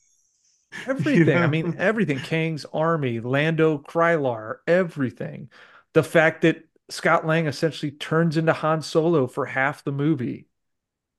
Everything. 0.85 1.37
I 1.37 1.41
know? 1.41 1.47
mean, 1.47 1.75
everything. 1.79 2.19
Kang's 2.19 2.65
army, 2.65 3.19
Lando 3.19 3.79
Krylar, 3.79 4.57
everything. 4.67 5.49
The 5.93 6.03
fact 6.03 6.41
that 6.41 6.65
Scott 6.89 7.25
Lang 7.25 7.47
essentially 7.47 7.91
turns 7.91 8.37
into 8.37 8.53
Han 8.53 8.81
Solo 8.81 9.27
for 9.27 9.45
half 9.45 9.83
the 9.83 9.91
movie. 9.91 10.47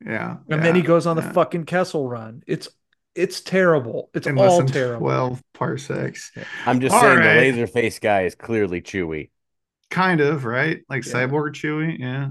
Yeah. 0.05 0.37
And 0.49 0.63
then 0.63 0.75
he 0.75 0.83
goes 0.83 1.07
on 1.07 1.17
the 1.17 1.23
yeah. 1.23 1.33
fucking 1.33 1.65
Kessel 1.65 2.07
run. 2.09 2.45
It's 2.47 2.69
it's 3.15 3.41
terrible. 3.41 4.11
It's 4.15 4.29
in 4.29 4.39
all 4.39 4.65
terrible. 4.65 5.01
12 5.01 5.43
parsecs. 5.55 6.31
I'm 6.67 6.81
just 6.81 6.95
All 6.95 7.01
saying 7.01 7.19
right. 7.19 7.35
the 7.35 7.41
laser 7.41 7.67
face 7.67 7.99
guy 7.99 8.23
is 8.23 8.37
clearly 8.37 8.81
Chewie. 8.81 9.31
Kind 9.91 10.21
of, 10.21 10.45
right? 10.45 10.83
Like 10.89 11.03
Yeah. 11.03 11.15
Cyborg 11.15 11.55
Chewie. 11.55 11.99
Yeah. 11.99 12.31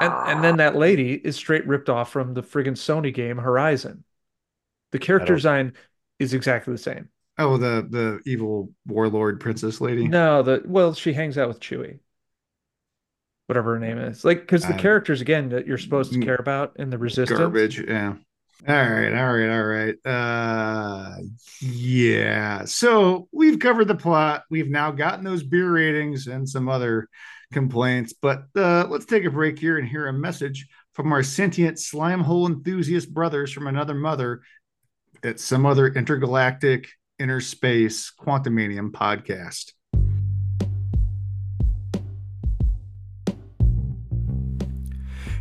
And 0.00 0.20
and 0.24 0.44
then 0.44 0.56
that 0.58 0.76
lady 0.76 1.14
is 1.14 1.36
straight 1.36 1.66
ripped 1.66 1.88
off 1.88 2.10
from 2.10 2.34
the 2.34 2.42
friggin' 2.42 2.72
Sony 2.76 3.12
game 3.14 3.38
Horizon. 3.38 4.04
The 4.92 5.00
character 5.00 5.34
design 5.36 5.74
is 6.20 6.34
exactly 6.34 6.72
the 6.74 6.78
same. 6.78 7.10
Oh, 7.38 7.56
the 7.56 7.86
the 7.88 8.20
evil 8.30 8.72
warlord 8.86 9.40
princess 9.40 9.80
lady. 9.80 10.16
No, 10.16 10.42
the 10.42 10.62
well, 10.66 10.94
she 10.94 11.12
hangs 11.14 11.36
out 11.38 11.48
with 11.48 11.58
Chewie. 11.60 11.98
Whatever 13.46 13.74
her 13.74 13.78
name 13.80 13.98
is. 13.98 14.24
Like 14.24 14.40
because 14.40 14.66
the 14.66 14.72
Uh, 14.72 14.74
characters 14.74 15.20
again 15.20 15.50
that 15.50 15.66
you're 15.66 15.78
supposed 15.78 16.12
to 16.14 16.18
mm, 16.18 16.20
care 16.20 16.36
about 16.36 16.76
in 16.78 16.90
the 16.90 16.98
resistance. 16.98 17.38
Garbage. 17.38 17.80
Yeah. 17.80 18.14
All 18.66 18.74
right. 18.74 19.12
All 19.12 19.32
right. 19.32 19.50
All 19.50 19.64
right. 19.64 20.06
Uh 20.06 21.16
yeah. 21.60 22.64
So 22.64 23.28
we've 23.32 23.58
covered 23.58 23.88
the 23.88 23.94
plot. 23.94 24.44
We've 24.50 24.70
now 24.70 24.90
gotten 24.90 25.24
those 25.24 25.42
beer 25.42 25.70
ratings 25.70 26.28
and 26.28 26.48
some 26.48 26.68
other 26.68 27.08
complaints. 27.52 28.14
But 28.14 28.44
uh 28.56 28.86
let's 28.88 29.04
take 29.04 29.24
a 29.24 29.30
break 29.30 29.58
here 29.58 29.76
and 29.78 29.86
hear 29.86 30.06
a 30.06 30.12
message 30.12 30.66
from 30.94 31.12
our 31.12 31.22
sentient 31.22 31.78
slime 31.78 32.20
hole 32.20 32.46
enthusiast 32.46 33.12
brothers 33.12 33.52
from 33.52 33.66
another 33.66 33.94
mother 33.94 34.40
at 35.22 35.40
some 35.40 35.66
other 35.66 35.88
intergalactic 35.88 36.88
inner 37.18 37.40
space 37.40 38.10
podcast. 38.92 39.73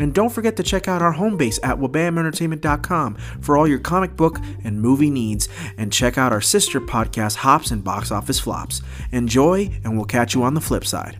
And 0.00 0.14
don't 0.14 0.30
forget 0.30 0.56
to 0.56 0.62
check 0.62 0.88
out 0.88 1.02
our 1.02 1.12
home 1.12 1.36
base 1.36 1.60
at 1.62 1.76
wabamentertainment.com 1.76 3.14
for 3.42 3.56
all 3.56 3.68
your 3.68 3.78
comic 3.78 4.16
book 4.16 4.38
and 4.64 4.80
movie 4.80 5.10
needs. 5.10 5.48
And 5.76 5.92
check 5.92 6.16
out 6.16 6.32
our 6.32 6.40
sister 6.40 6.80
podcast, 6.80 7.36
Hops 7.36 7.70
and 7.70 7.84
Box 7.84 8.10
Office 8.10 8.40
Flops. 8.40 8.80
Enjoy, 9.12 9.70
and 9.84 9.96
we'll 9.96 10.06
catch 10.06 10.34
you 10.34 10.42
on 10.42 10.54
the 10.54 10.60
flip 10.60 10.86
side. 10.86 11.18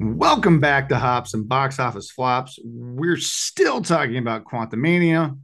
Welcome 0.00 0.58
back 0.58 0.88
to 0.88 0.98
Hops 0.98 1.34
and 1.34 1.48
Box 1.48 1.78
Office 1.78 2.10
Flops. 2.10 2.58
We're 2.64 3.16
still 3.16 3.80
talking 3.80 4.18
about 4.18 4.44
Quantumania, 4.44 5.38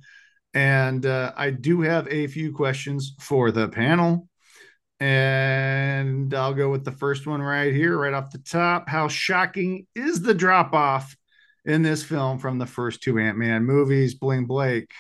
and 0.55 1.07
uh, 1.07 1.33
I 1.37 1.51
do 1.51 1.83
have 1.83 2.09
a 2.09 2.27
few 2.27 2.53
questions 2.53 3.15
for 3.21 3.53
the 3.53 3.69
panel. 3.69 4.29
And 5.01 6.33
I'll 6.35 6.53
go 6.53 6.71
with 6.71 6.85
the 6.85 6.93
first 6.93 7.27
one 7.27 7.41
right 7.41 7.75
here, 7.75 7.99
right 7.99 8.13
off 8.13 8.31
the 8.31 8.39
top. 8.39 8.89
How 8.89 9.09
shocking 9.09 9.87
is 9.95 10.21
the 10.21 10.35
drop 10.35 10.75
off 10.75 11.17
in 11.65 11.83
this 11.83 12.03
film 12.03 12.39
from 12.39 12.59
the 12.59 12.67
first 12.67 13.03
two 13.03 13.19
Ant 13.19 13.39
Man 13.39 13.65
movies? 13.65 14.15
Bling 14.15 14.45
Blake. 14.45 14.93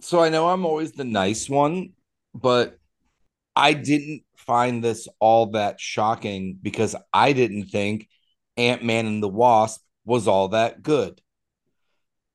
So 0.00 0.22
I 0.22 0.28
know 0.28 0.48
I'm 0.48 0.64
always 0.64 0.92
the 0.92 1.04
nice 1.04 1.48
one, 1.48 1.90
but 2.32 2.78
I 3.56 3.72
didn't 3.72 4.22
find 4.36 4.82
this 4.82 5.08
all 5.18 5.50
that 5.52 5.80
shocking 5.80 6.58
because 6.62 6.94
I 7.12 7.32
didn't 7.32 7.66
think 7.66 8.08
Ant 8.56 8.84
Man 8.84 9.06
and 9.06 9.22
the 9.22 9.28
Wasp 9.28 9.82
was 10.04 10.28
all 10.28 10.48
that 10.48 10.82
good. 10.82 11.20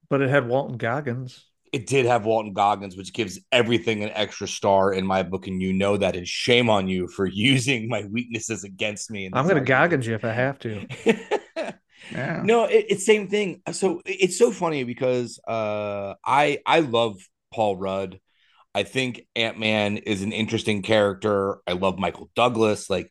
But 0.09 0.21
it 0.21 0.29
had 0.29 0.47
Walton 0.47 0.77
Goggins. 0.77 1.45
It 1.75 1.87
did 1.87 2.05
have 2.05 2.25
Walton 2.25 2.53
Goggins, 2.53 2.95
which 2.95 3.11
gives 3.11 3.37
everything 3.51 4.01
an 4.01 4.11
extra 4.13 4.47
star 4.47 4.93
in 4.93 5.05
my 5.05 5.23
book, 5.23 5.45
and 5.47 5.61
you 5.61 5.73
know 5.73 5.97
that. 5.97 6.15
And 6.15 6.25
shame 6.25 6.69
on 6.69 6.87
you 6.87 7.09
for 7.09 7.25
using 7.51 7.89
my 7.89 8.05
weaknesses 8.09 8.63
against 8.63 9.11
me. 9.11 9.29
I'm 9.33 9.45
gonna 9.45 9.59
Goggins 9.59 10.07
you 10.07 10.15
if 10.15 10.23
I 10.23 10.31
have 10.31 10.57
to. 10.59 10.87
Yeah. 12.11 12.43
no 12.45 12.65
it, 12.65 12.85
it's 12.89 13.05
same 13.05 13.29
thing 13.29 13.63
so 13.71 13.99
it's 14.05 14.37
so 14.37 14.51
funny 14.51 14.83
because 14.83 15.39
uh 15.47 16.13
i 16.23 16.59
i 16.63 16.81
love 16.81 17.17
paul 17.51 17.77
rudd 17.77 18.19
i 18.75 18.83
think 18.83 19.25
ant-man 19.35 19.97
is 19.97 20.21
an 20.21 20.31
interesting 20.31 20.83
character 20.83 21.57
i 21.65 21.71
love 21.71 21.97
michael 21.97 22.29
douglas 22.35 22.91
like 22.91 23.09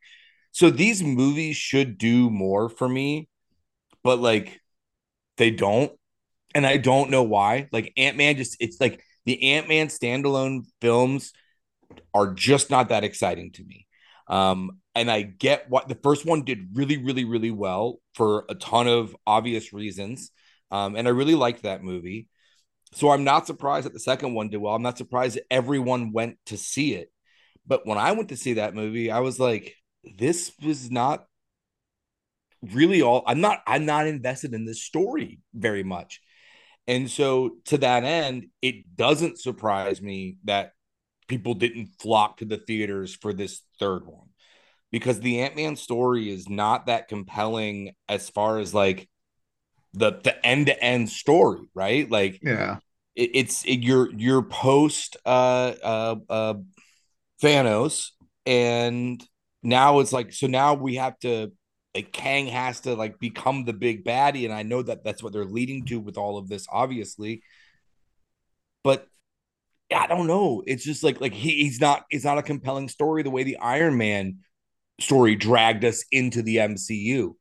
so 0.52 0.70
these 0.70 1.02
movies 1.02 1.56
should 1.56 1.98
do 1.98 2.30
more 2.30 2.68
for 2.68 2.88
me 2.88 3.28
but 4.04 4.20
like 4.20 4.60
they 5.38 5.50
don't 5.50 5.90
and 6.54 6.66
i 6.66 6.76
don't 6.76 7.10
know 7.10 7.22
why 7.22 7.68
like 7.72 7.92
ant-man 7.96 8.36
just 8.36 8.56
it's 8.60 8.80
like 8.80 9.02
the 9.26 9.52
ant-man 9.52 9.88
standalone 9.88 10.62
films 10.80 11.32
are 12.12 12.32
just 12.32 12.70
not 12.70 12.88
that 12.88 13.04
exciting 13.04 13.52
to 13.52 13.64
me 13.64 13.86
um, 14.26 14.78
and 14.94 15.10
I 15.10 15.22
get 15.22 15.68
what 15.68 15.88
the 15.88 15.96
first 15.96 16.24
one 16.24 16.44
did 16.44 16.68
really, 16.74 17.02
really, 17.02 17.24
really 17.24 17.50
well 17.50 18.00
for 18.14 18.44
a 18.48 18.54
ton 18.54 18.86
of 18.86 19.16
obvious 19.26 19.72
reasons. 19.72 20.30
Um, 20.70 20.96
and 20.96 21.06
I 21.06 21.10
really 21.10 21.34
liked 21.34 21.62
that 21.62 21.82
movie. 21.82 22.28
So 22.92 23.10
I'm 23.10 23.24
not 23.24 23.46
surprised 23.46 23.86
that 23.86 23.92
the 23.92 24.00
second 24.00 24.34
one 24.34 24.50
did 24.50 24.58
well. 24.58 24.74
I'm 24.74 24.82
not 24.82 24.98
surprised 24.98 25.36
that 25.36 25.44
everyone 25.50 26.12
went 26.12 26.38
to 26.46 26.56
see 26.56 26.94
it. 26.94 27.10
But 27.66 27.86
when 27.86 27.98
I 27.98 28.12
went 28.12 28.28
to 28.28 28.36
see 28.36 28.54
that 28.54 28.74
movie, 28.74 29.10
I 29.10 29.20
was 29.20 29.40
like, 29.40 29.74
this 30.16 30.52
was 30.62 30.90
not 30.90 31.26
really 32.72 33.02
all 33.02 33.22
I'm 33.26 33.42
not 33.42 33.60
I'm 33.66 33.84
not 33.84 34.06
invested 34.06 34.54
in 34.54 34.64
this 34.64 34.82
story 34.82 35.40
very 35.52 35.82
much. 35.82 36.20
And 36.86 37.10
so 37.10 37.56
to 37.66 37.78
that 37.78 38.04
end, 38.04 38.48
it 38.60 38.96
doesn't 38.96 39.38
surprise 39.38 40.02
me 40.02 40.36
that 40.44 40.72
people 41.28 41.54
didn't 41.54 41.88
flock 42.00 42.38
to 42.38 42.44
the 42.44 42.58
theaters 42.58 43.14
for 43.14 43.32
this 43.32 43.62
third 43.78 44.06
one 44.06 44.28
because 44.90 45.20
the 45.20 45.40
Ant-Man 45.40 45.76
story 45.76 46.30
is 46.30 46.48
not 46.48 46.86
that 46.86 47.08
compelling 47.08 47.94
as 48.08 48.28
far 48.28 48.58
as 48.58 48.74
like 48.74 49.08
the 49.94 50.12
the 50.22 50.44
end-to-end 50.44 51.08
story, 51.08 51.68
right? 51.74 52.10
Like 52.10 52.38
Yeah. 52.42 52.78
it, 53.14 53.30
it's 53.34 53.64
it, 53.64 53.80
your 53.80 54.12
your 54.12 54.42
post 54.42 55.16
uh 55.24 55.72
uh 55.82 56.16
uh 56.28 56.54
Thanos 57.42 58.10
and 58.46 59.24
now 59.62 60.00
it's 60.00 60.12
like 60.12 60.32
so 60.32 60.46
now 60.46 60.74
we 60.74 60.96
have 60.96 61.18
to 61.20 61.52
like 61.94 62.12
Kang 62.12 62.46
has 62.48 62.80
to 62.80 62.94
like 62.94 63.18
become 63.20 63.64
the 63.64 63.72
big 63.72 64.04
baddie 64.04 64.44
and 64.44 64.52
I 64.52 64.62
know 64.62 64.82
that 64.82 65.04
that's 65.04 65.22
what 65.22 65.32
they're 65.32 65.44
leading 65.44 65.84
to 65.86 66.00
with 66.00 66.16
all 66.18 66.38
of 66.38 66.48
this 66.48 66.66
obviously 66.70 67.42
but 68.82 69.06
I 69.94 70.06
don't 70.06 70.26
know 70.26 70.62
it's 70.66 70.84
just 70.84 71.04
like 71.04 71.20
like 71.20 71.32
he, 71.32 71.62
he's 71.64 71.80
not 71.80 72.04
it's 72.10 72.24
not 72.24 72.38
a 72.38 72.42
compelling 72.42 72.88
story 72.88 73.22
the 73.22 73.30
way 73.30 73.44
the 73.44 73.58
Iron 73.58 73.96
Man 73.96 74.38
story 75.00 75.36
dragged 75.36 75.84
us 75.84 76.04
into 76.10 76.42
the 76.42 76.56
MCU 76.56 77.34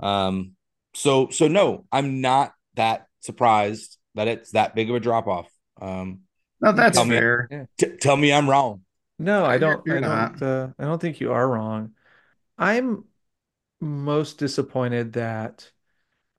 um 0.00 0.52
so 0.94 1.28
so 1.30 1.48
no 1.48 1.86
I'm 1.90 2.20
not 2.20 2.52
that 2.74 3.06
surprised 3.20 3.98
that 4.14 4.28
it's 4.28 4.52
that 4.52 4.74
big 4.74 4.88
of 4.90 4.96
a 4.96 5.00
drop 5.00 5.26
off 5.26 5.48
um 5.80 6.20
No, 6.60 6.72
that's 6.72 6.96
Tell 6.96 7.04
me- 7.04 7.16
fair. 7.16 7.68
t- 7.78 7.96
tell 8.00 8.16
me 8.16 8.32
I'm 8.32 8.48
wrong 8.48 8.82
No, 9.18 9.44
I 9.44 9.58
don't. 9.58 9.84
you're 9.86 9.98
I 9.98 10.00
don't. 10.00 10.42
Uh, 10.42 10.68
I 10.78 10.84
don't 10.84 11.00
think 11.00 11.20
you 11.20 11.32
are 11.32 11.48
wrong. 11.48 11.92
I'm 12.58 13.04
most 13.80 14.38
disappointed 14.38 15.14
that 15.14 15.70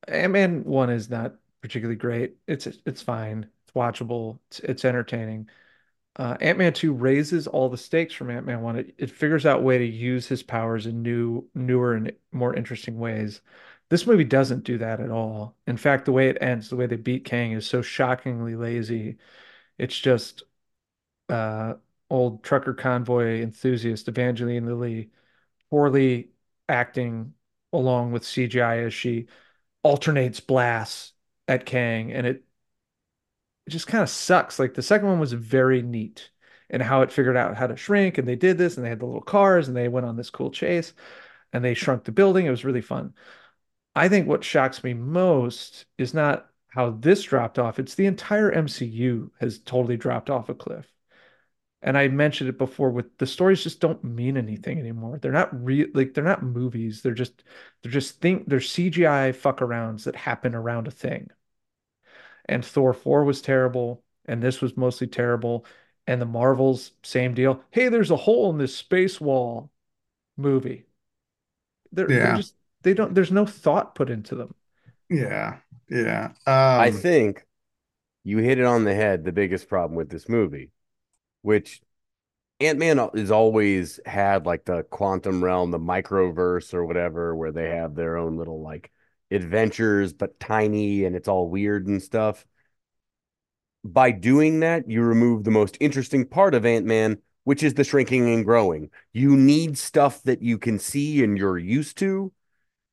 Ant-Man 0.08 0.64
one 0.64 0.90
is 0.90 1.10
not 1.10 1.36
particularly 1.62 1.98
great. 1.98 2.38
It's 2.48 2.68
it's 2.86 3.02
fine. 3.02 3.50
It's 3.66 3.74
watchable. 3.74 4.40
It's, 4.48 4.60
it's 4.62 4.86
entertaining. 4.86 5.50
Uh, 6.18 6.36
Ant-Man 6.42 6.74
2 6.74 6.94
raises 6.94 7.48
all 7.48 7.70
the 7.70 7.78
stakes 7.78 8.14
from 8.14 8.32
Ant-Man 8.32 8.62
1. 8.62 8.76
It, 8.78 8.96
it 8.98 9.12
figures 9.12 9.46
out 9.46 9.64
way 9.64 9.78
to 9.78 9.86
use 9.86 10.28
his 10.28 10.42
powers 10.44 10.88
in 10.88 11.04
new, 11.04 11.48
newer 11.54 11.94
and 11.94 12.12
more 12.32 12.56
interesting 12.56 12.98
ways. 12.98 13.42
This 13.90 14.08
movie 14.08 14.24
doesn't 14.24 14.64
do 14.64 14.80
that 14.80 15.00
at 15.00 15.12
all. 15.12 15.56
In 15.68 15.78
fact, 15.78 16.06
the 16.06 16.12
way 16.12 16.30
it 16.30 16.38
ends, 16.42 16.70
the 16.70 16.76
way 16.76 16.88
they 16.88 16.96
beat 16.98 17.24
Kang 17.26 17.52
is 17.52 17.68
so 17.68 17.82
shockingly 17.84 18.56
lazy. 18.56 19.18
It's 19.78 19.98
just 20.00 20.44
uh, 21.30 21.76
old 22.10 22.44
trucker 22.44 22.74
convoy 22.74 23.42
enthusiast 23.42 24.08
Evangeline 24.08 24.66
Lilly 24.66 25.12
poorly 25.70 26.32
acting 26.70 27.34
along 27.74 28.12
with 28.12 28.26
CGI 28.26 28.86
as 28.86 28.94
she 28.94 29.28
alternates 29.84 30.40
blasts 30.40 31.14
at 31.48 31.66
Kang, 31.66 32.12
and 32.14 32.28
it 32.28 32.44
it 33.66 33.72
just 33.72 33.88
kind 33.88 34.04
of 34.04 34.10
sucks. 34.10 34.60
Like 34.60 34.74
the 34.74 34.82
second 34.82 35.08
one 35.08 35.20
was 35.20 35.34
very 35.34 35.82
neat 35.82 36.32
and 36.70 36.82
how 36.82 37.02
it 37.02 37.12
figured 37.12 37.38
out 37.38 37.56
how 37.58 37.68
to 37.68 37.78
shrink, 37.78 38.18
and 38.18 38.28
they 38.28 38.36
did 38.36 38.58
this, 38.58 38.76
and 38.78 38.86
they 38.86 38.90
had 38.90 39.00
the 39.00 39.06
little 39.06 39.22
cars, 39.22 39.68
and 39.68 39.78
they 39.78 39.88
went 39.88 40.06
on 40.06 40.16
this 40.18 40.30
cool 40.30 40.52
chase, 40.52 40.94
and 41.54 41.64
they 41.64 41.74
shrunk 41.74 42.04
the 42.04 42.12
building. 42.12 42.46
It 42.46 42.52
was 42.52 42.66
really 42.66 42.82
fun. 42.82 43.14
I 43.96 44.10
think 44.10 44.28
what 44.28 44.44
shocks 44.44 44.84
me 44.84 44.94
most 44.94 45.86
is 45.98 46.14
not 46.14 46.50
how 46.70 46.92
this 46.92 47.24
dropped 47.24 47.60
off, 47.60 47.80
it's 47.80 47.96
the 47.96 48.06
entire 48.06 48.52
MCU 48.52 49.32
has 49.40 49.60
totally 49.60 49.98
dropped 49.98 50.30
off 50.30 50.50
a 50.50 50.56
cliff. 50.56 50.88
And 51.82 51.98
I 51.98 52.08
mentioned 52.08 52.50
it 52.50 52.58
before 52.58 52.90
with 52.92 53.18
the 53.20 53.28
stories 53.28 53.64
just 53.64 53.80
don't 53.80 54.04
mean 54.04 54.36
anything 54.38 54.80
anymore. 54.80 55.20
They're 55.20 55.32
not 55.32 55.64
real 55.64 55.88
like 55.94 56.14
they're 56.14 56.24
not 56.24 56.44
movies. 56.44 57.02
They're 57.02 57.14
just 57.14 57.44
they're 57.82 57.92
just 57.92 58.20
think 58.22 58.48
they're 58.50 58.60
CGI 58.62 59.32
fuck 59.32 59.60
arounds 59.60 60.04
that 60.06 60.16
happen 60.16 60.56
around 60.56 60.88
a 60.88 60.92
thing. 60.92 61.30
And 62.46 62.66
Thor 62.66 62.94
4 62.94 63.24
was 63.24 63.42
terrible, 63.42 64.04
and 64.26 64.42
this 64.42 64.60
was 64.62 64.76
mostly 64.78 65.06
terrible. 65.08 65.66
And 66.08 66.20
the 66.22 66.26
Marvels, 66.26 66.92
same 67.04 67.34
deal. 67.34 67.64
Hey, 67.72 67.90
there's 67.90 68.12
a 68.12 68.18
hole 68.18 68.50
in 68.50 68.58
this 68.58 68.76
space 68.76 69.20
wall 69.22 69.72
movie. 70.38 70.88
They're, 71.92 72.12
they're 72.14 72.32
Yeah. 72.32 72.34
just 72.34 72.56
they 72.84 72.94
don't 72.94 73.14
there's 73.14 73.32
no 73.32 73.46
thought 73.46 73.96
put 73.96 74.10
into 74.10 74.36
them. 74.36 74.56
Yeah. 75.10 75.60
Yeah. 75.90 76.34
Um, 76.46 76.46
I 76.78 76.92
think 76.92 77.46
you 78.24 78.40
hit 78.40 78.60
it 78.60 78.66
on 78.66 78.86
the 78.86 78.96
head. 78.96 79.26
The 79.26 79.32
biggest 79.32 79.70
problem 79.70 79.98
with 79.98 80.10
this 80.10 80.30
movie, 80.30 80.72
which 81.42 81.82
Ant 82.60 82.80
Man 82.80 82.98
has 82.98 83.32
always 83.32 84.00
had 84.06 84.46
like 84.46 84.66
the 84.66 84.84
quantum 84.84 85.44
realm, 85.44 85.72
the 85.72 85.80
microverse 85.80 86.74
or 86.74 86.86
whatever, 86.86 87.36
where 87.36 87.52
they 87.52 87.70
have 87.70 87.96
their 87.96 88.18
own 88.18 88.38
little 88.38 88.62
like 88.62 88.92
adventures, 89.30 90.14
but 90.14 90.40
tiny 90.40 91.06
and 91.06 91.16
it's 91.16 91.28
all 91.28 91.50
weird 91.50 91.88
and 91.88 92.02
stuff. 92.02 92.46
By 93.84 94.12
doing 94.12 94.62
that, 94.62 94.90
you 94.90 95.02
remove 95.02 95.44
the 95.44 95.52
most 95.52 95.78
interesting 95.80 96.26
part 96.26 96.56
of 96.56 96.66
Ant 96.66 96.86
Man, 96.86 97.20
which 97.44 97.64
is 97.64 97.76
the 97.76 97.84
shrinking 97.84 98.34
and 98.34 98.44
growing. 98.44 98.90
You 99.14 99.38
need 99.38 99.78
stuff 99.78 100.24
that 100.24 100.42
you 100.42 100.58
can 100.58 100.80
see 100.80 101.24
and 101.24 101.38
you're 101.38 101.58
used 101.58 101.98
to 102.00 102.34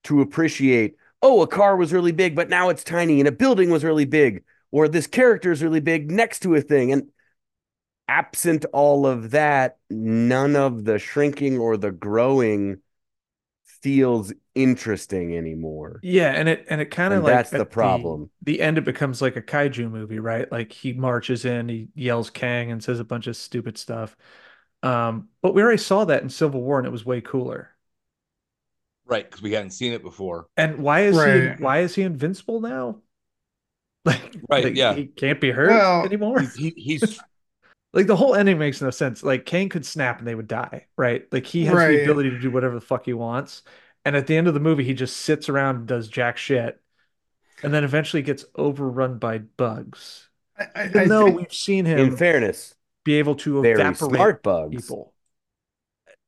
to 0.04 0.20
appreciate 0.20 0.96
oh, 1.24 1.40
a 1.40 1.46
car 1.46 1.74
was 1.74 1.90
really 1.90 2.12
big, 2.12 2.36
but 2.36 2.50
now 2.50 2.68
it's 2.68 2.84
tiny, 2.84 3.18
and 3.18 3.26
a 3.26 3.32
building 3.32 3.70
was 3.70 3.82
really 3.82 4.04
big, 4.04 4.44
or 4.70 4.88
this 4.88 5.06
character 5.06 5.50
is 5.50 5.62
really 5.62 5.80
big 5.80 6.10
next 6.10 6.40
to 6.40 6.54
a 6.54 6.60
thing. 6.60 6.92
And 6.92 7.08
absent 8.08 8.64
all 8.72 9.06
of 9.06 9.30
that, 9.32 9.78
none 9.90 10.56
of 10.56 10.84
the 10.84 10.98
shrinking 10.98 11.58
or 11.58 11.76
the 11.76 11.92
growing 11.92 12.80
feels 13.82 14.32
interesting 14.54 15.36
anymore. 15.36 16.02
Yeah, 16.02 16.30
and 16.32 16.48
it 16.48 16.66
and 16.68 16.80
it 16.80 16.86
kind 16.86 17.14
of 17.14 17.22
like 17.22 17.48
that's 17.48 17.52
the 17.52 17.66
problem. 17.66 18.30
The, 18.42 18.60
end 18.60 18.76
it 18.78 18.84
becomes 18.84 19.22
like 19.22 19.36
a 19.36 19.42
kaiju 19.42 19.90
movie, 19.90 20.18
right? 20.18 20.50
Like 20.52 20.72
he 20.72 20.92
marches 20.92 21.44
in, 21.46 21.68
he 21.68 21.88
yells 21.94 22.28
Kang 22.30 22.70
and 22.70 22.82
says 22.84 23.00
a 23.00 23.04
bunch 23.04 23.26
of 23.26 23.36
stupid 23.36 23.78
stuff. 23.78 24.16
Um, 24.82 25.28
but 25.42 25.54
we 25.54 25.62
already 25.62 25.78
saw 25.78 26.04
that 26.06 26.22
in 26.22 26.28
Civil 26.30 26.62
War, 26.62 26.78
and 26.78 26.86
it 26.86 26.90
was 26.90 27.06
way 27.06 27.20
cooler. 27.22 27.70
right 29.06 29.24
because 29.24 29.42
we 29.42 29.52
hadn't 29.52 29.70
seen 29.70 29.92
it 29.92 30.02
before 30.02 30.48
And 30.56 30.78
why 30.78 31.00
is 31.00 31.22
he 31.24 31.50
why 31.58 31.80
is 31.80 31.94
he 31.96 32.02
invincible 32.02 32.60
now? 32.60 33.02
Like, 34.04 34.36
Right, 34.50 34.74
like, 34.74 34.74
yeah. 34.74 34.96
he 34.96 35.06
can't 35.06 35.40
be 35.40 35.50
hurt 35.50 35.94
Well, 35.94 36.04
anymore. 36.04 36.38
he's, 36.38 36.54
he, 36.54 36.70
he's 36.76 37.24
Like 37.94 38.06
the 38.08 38.16
whole 38.16 38.34
ending 38.34 38.58
makes 38.58 38.82
no 38.82 38.90
sense. 38.90 39.22
Like 39.22 39.46
Kang 39.46 39.68
could 39.68 39.86
snap 39.86 40.18
and 40.18 40.26
they 40.28 40.34
would 40.34 40.48
die, 40.48 40.86
right? 40.96 41.24
Like 41.32 41.46
he 41.46 41.64
has 41.66 41.74
Right. 41.74 41.96
the 41.96 42.02
ability 42.02 42.30
to 42.30 42.38
do 42.40 42.50
whatever 42.50 42.74
the 42.74 42.80
fuck 42.80 43.06
he 43.06 43.12
wants. 43.14 43.62
And 44.04 44.16
at 44.16 44.26
the 44.26 44.36
end 44.36 44.48
of 44.48 44.54
the 44.54 44.60
movie, 44.60 44.84
he 44.84 44.92
just 44.94 45.16
sits 45.18 45.48
around 45.48 45.76
and 45.76 45.86
does 45.86 46.08
jack 46.08 46.36
shit. 46.36 46.80
And 47.62 47.72
then 47.72 47.84
eventually 47.84 48.22
gets 48.22 48.44
overrun 48.56 49.18
by 49.18 49.38
bugs. 49.38 50.28
I, 50.58 50.66
I, 50.74 50.84
Even 50.86 51.00
I 51.00 51.04
though 51.06 51.24
think- 51.26 51.38
we've 51.38 51.52
seen 51.52 51.84
him, 51.86 51.98
In 52.00 52.16
fairness, 52.16 52.74
be 53.04 53.14
able 53.14 53.36
to 53.36 53.62
very 53.62 53.80
evaporate 53.80 54.14
smart 54.16 54.42
bugs. 54.42 54.74
people. 54.76 55.14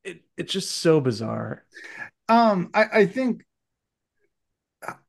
It, 0.03 0.21
it's 0.37 0.53
just 0.53 0.71
so 0.71 1.01
bizarre. 1.01 1.65
Um, 2.29 2.69
I, 2.73 2.85
I 2.93 3.05
think 3.07 3.43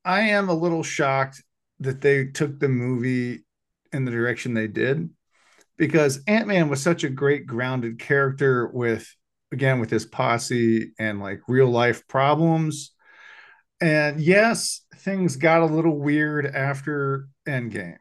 I 0.05 0.21
am 0.31 0.49
a 0.49 0.55
little 0.55 0.83
shocked 0.83 1.43
that 1.81 2.01
they 2.01 2.27
took 2.27 2.59
the 2.59 2.69
movie 2.69 3.45
in 3.93 4.05
the 4.05 4.11
direction 4.11 4.55
they 4.55 4.67
did 4.67 5.11
because 5.79 6.21
Ant-Man 6.27 6.69
was 6.69 6.83
such 6.83 7.05
a 7.05 7.09
great 7.09 7.47
grounded 7.47 7.99
character 7.99 8.69
with 8.69 9.15
again 9.53 9.81
with 9.81 9.91
his 9.91 10.05
posse 10.05 10.93
and 10.99 11.21
like 11.21 11.41
real 11.49 11.69
life 11.69 12.07
problems. 12.09 12.93
And 13.81 14.21
yes, 14.21 14.83
things 14.97 15.37
got 15.37 15.63
a 15.63 15.67
little 15.67 15.99
weird 15.99 16.47
after 16.47 17.29
Endgame. 17.47 17.99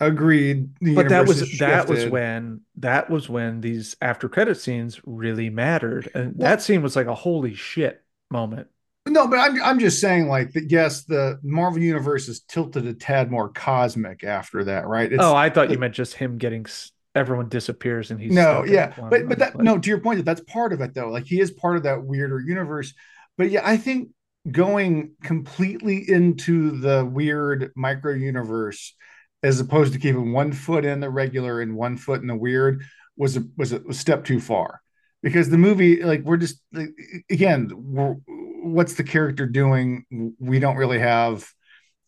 Agreed. 0.00 0.70
But 0.94 1.10
that 1.10 1.28
was 1.28 1.58
that 1.58 1.86
was 1.88 2.06
when 2.06 2.62
that 2.76 3.10
was 3.10 3.28
when 3.28 3.60
these 3.60 3.94
after 4.00 4.30
credit 4.30 4.56
scenes 4.56 4.98
really 5.04 5.50
mattered. 5.50 6.10
And 6.14 6.38
that 6.40 6.62
scene 6.62 6.80
was 6.80 6.96
like 6.96 7.06
a 7.06 7.14
holy 7.14 7.54
shit 7.54 8.02
moment. 8.30 8.68
No, 9.10 9.26
but 9.26 9.38
I'm 9.38 9.62
I'm 9.62 9.78
just 9.78 10.00
saying 10.00 10.28
like 10.28 10.52
that. 10.52 10.70
Yes, 10.70 11.04
the 11.04 11.38
Marvel 11.42 11.82
universe 11.82 12.28
is 12.28 12.40
tilted 12.40 12.86
a 12.86 12.94
tad 12.94 13.30
more 13.30 13.48
cosmic 13.48 14.24
after 14.24 14.64
that, 14.64 14.86
right? 14.86 15.12
It's, 15.12 15.22
oh, 15.22 15.34
I 15.34 15.50
thought 15.50 15.70
you 15.70 15.78
meant 15.78 15.94
just 15.94 16.14
him 16.14 16.38
getting 16.38 16.66
everyone 17.14 17.48
disappears 17.48 18.10
and 18.10 18.20
he's 18.20 18.32
no, 18.32 18.64
yeah, 18.64 18.94
but 19.10 19.28
but 19.28 19.38
that 19.38 19.58
no, 19.58 19.78
to 19.78 19.88
your 19.88 20.00
point, 20.00 20.18
that 20.18 20.24
that's 20.24 20.42
part 20.42 20.72
of 20.72 20.80
it 20.80 20.94
though. 20.94 21.10
Like 21.10 21.26
he 21.26 21.40
is 21.40 21.50
part 21.50 21.76
of 21.76 21.82
that 21.82 22.02
weirder 22.04 22.40
universe. 22.40 22.94
But 23.36 23.50
yeah, 23.50 23.62
I 23.64 23.76
think 23.76 24.10
going 24.50 25.12
completely 25.22 26.08
into 26.08 26.78
the 26.78 27.04
weird 27.04 27.72
micro 27.76 28.14
universe 28.14 28.94
as 29.42 29.60
opposed 29.60 29.92
to 29.92 29.98
keeping 29.98 30.32
one 30.32 30.52
foot 30.52 30.84
in 30.84 31.00
the 31.00 31.10
regular 31.10 31.60
and 31.60 31.76
one 31.76 31.96
foot 31.96 32.20
in 32.20 32.26
the 32.26 32.36
weird 32.36 32.84
was 33.16 33.36
a 33.36 33.44
was 33.56 33.72
a, 33.72 33.80
was 33.80 33.96
a 33.96 34.00
step 34.00 34.24
too 34.24 34.40
far 34.40 34.80
because 35.22 35.50
the 35.50 35.58
movie 35.58 36.02
like 36.02 36.22
we're 36.22 36.36
just 36.36 36.60
like, 36.72 36.90
again 37.30 37.70
we're, 37.74 38.16
what's 38.62 38.94
the 38.94 39.04
character 39.04 39.46
doing 39.46 40.04
we 40.38 40.58
don't 40.58 40.76
really 40.76 40.98
have 40.98 41.48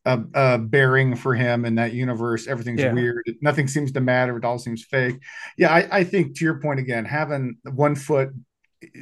a, 0.05 0.20
a 0.34 0.59
bearing 0.59 1.14
for 1.14 1.34
him 1.34 1.64
in 1.64 1.76
that 1.76 1.92
universe. 1.92 2.46
Everything's 2.48 2.80
Yeah. 2.80 2.92
weird. 2.92 3.22
Nothing 3.40 3.68
seems 3.68 3.92
to 3.92 4.00
matter. 4.00 4.36
It 4.36 4.44
all 4.44 4.59
seems 4.59 4.84
fake. 4.84 5.20
Yeah, 5.57 5.72
I, 5.72 5.98
I 6.00 6.05
think 6.05 6.36
to 6.38 6.44
your 6.44 6.61
point 6.61 6.80
again, 6.80 7.05
having 7.05 7.57
one 7.72 7.94
foot 7.94 8.30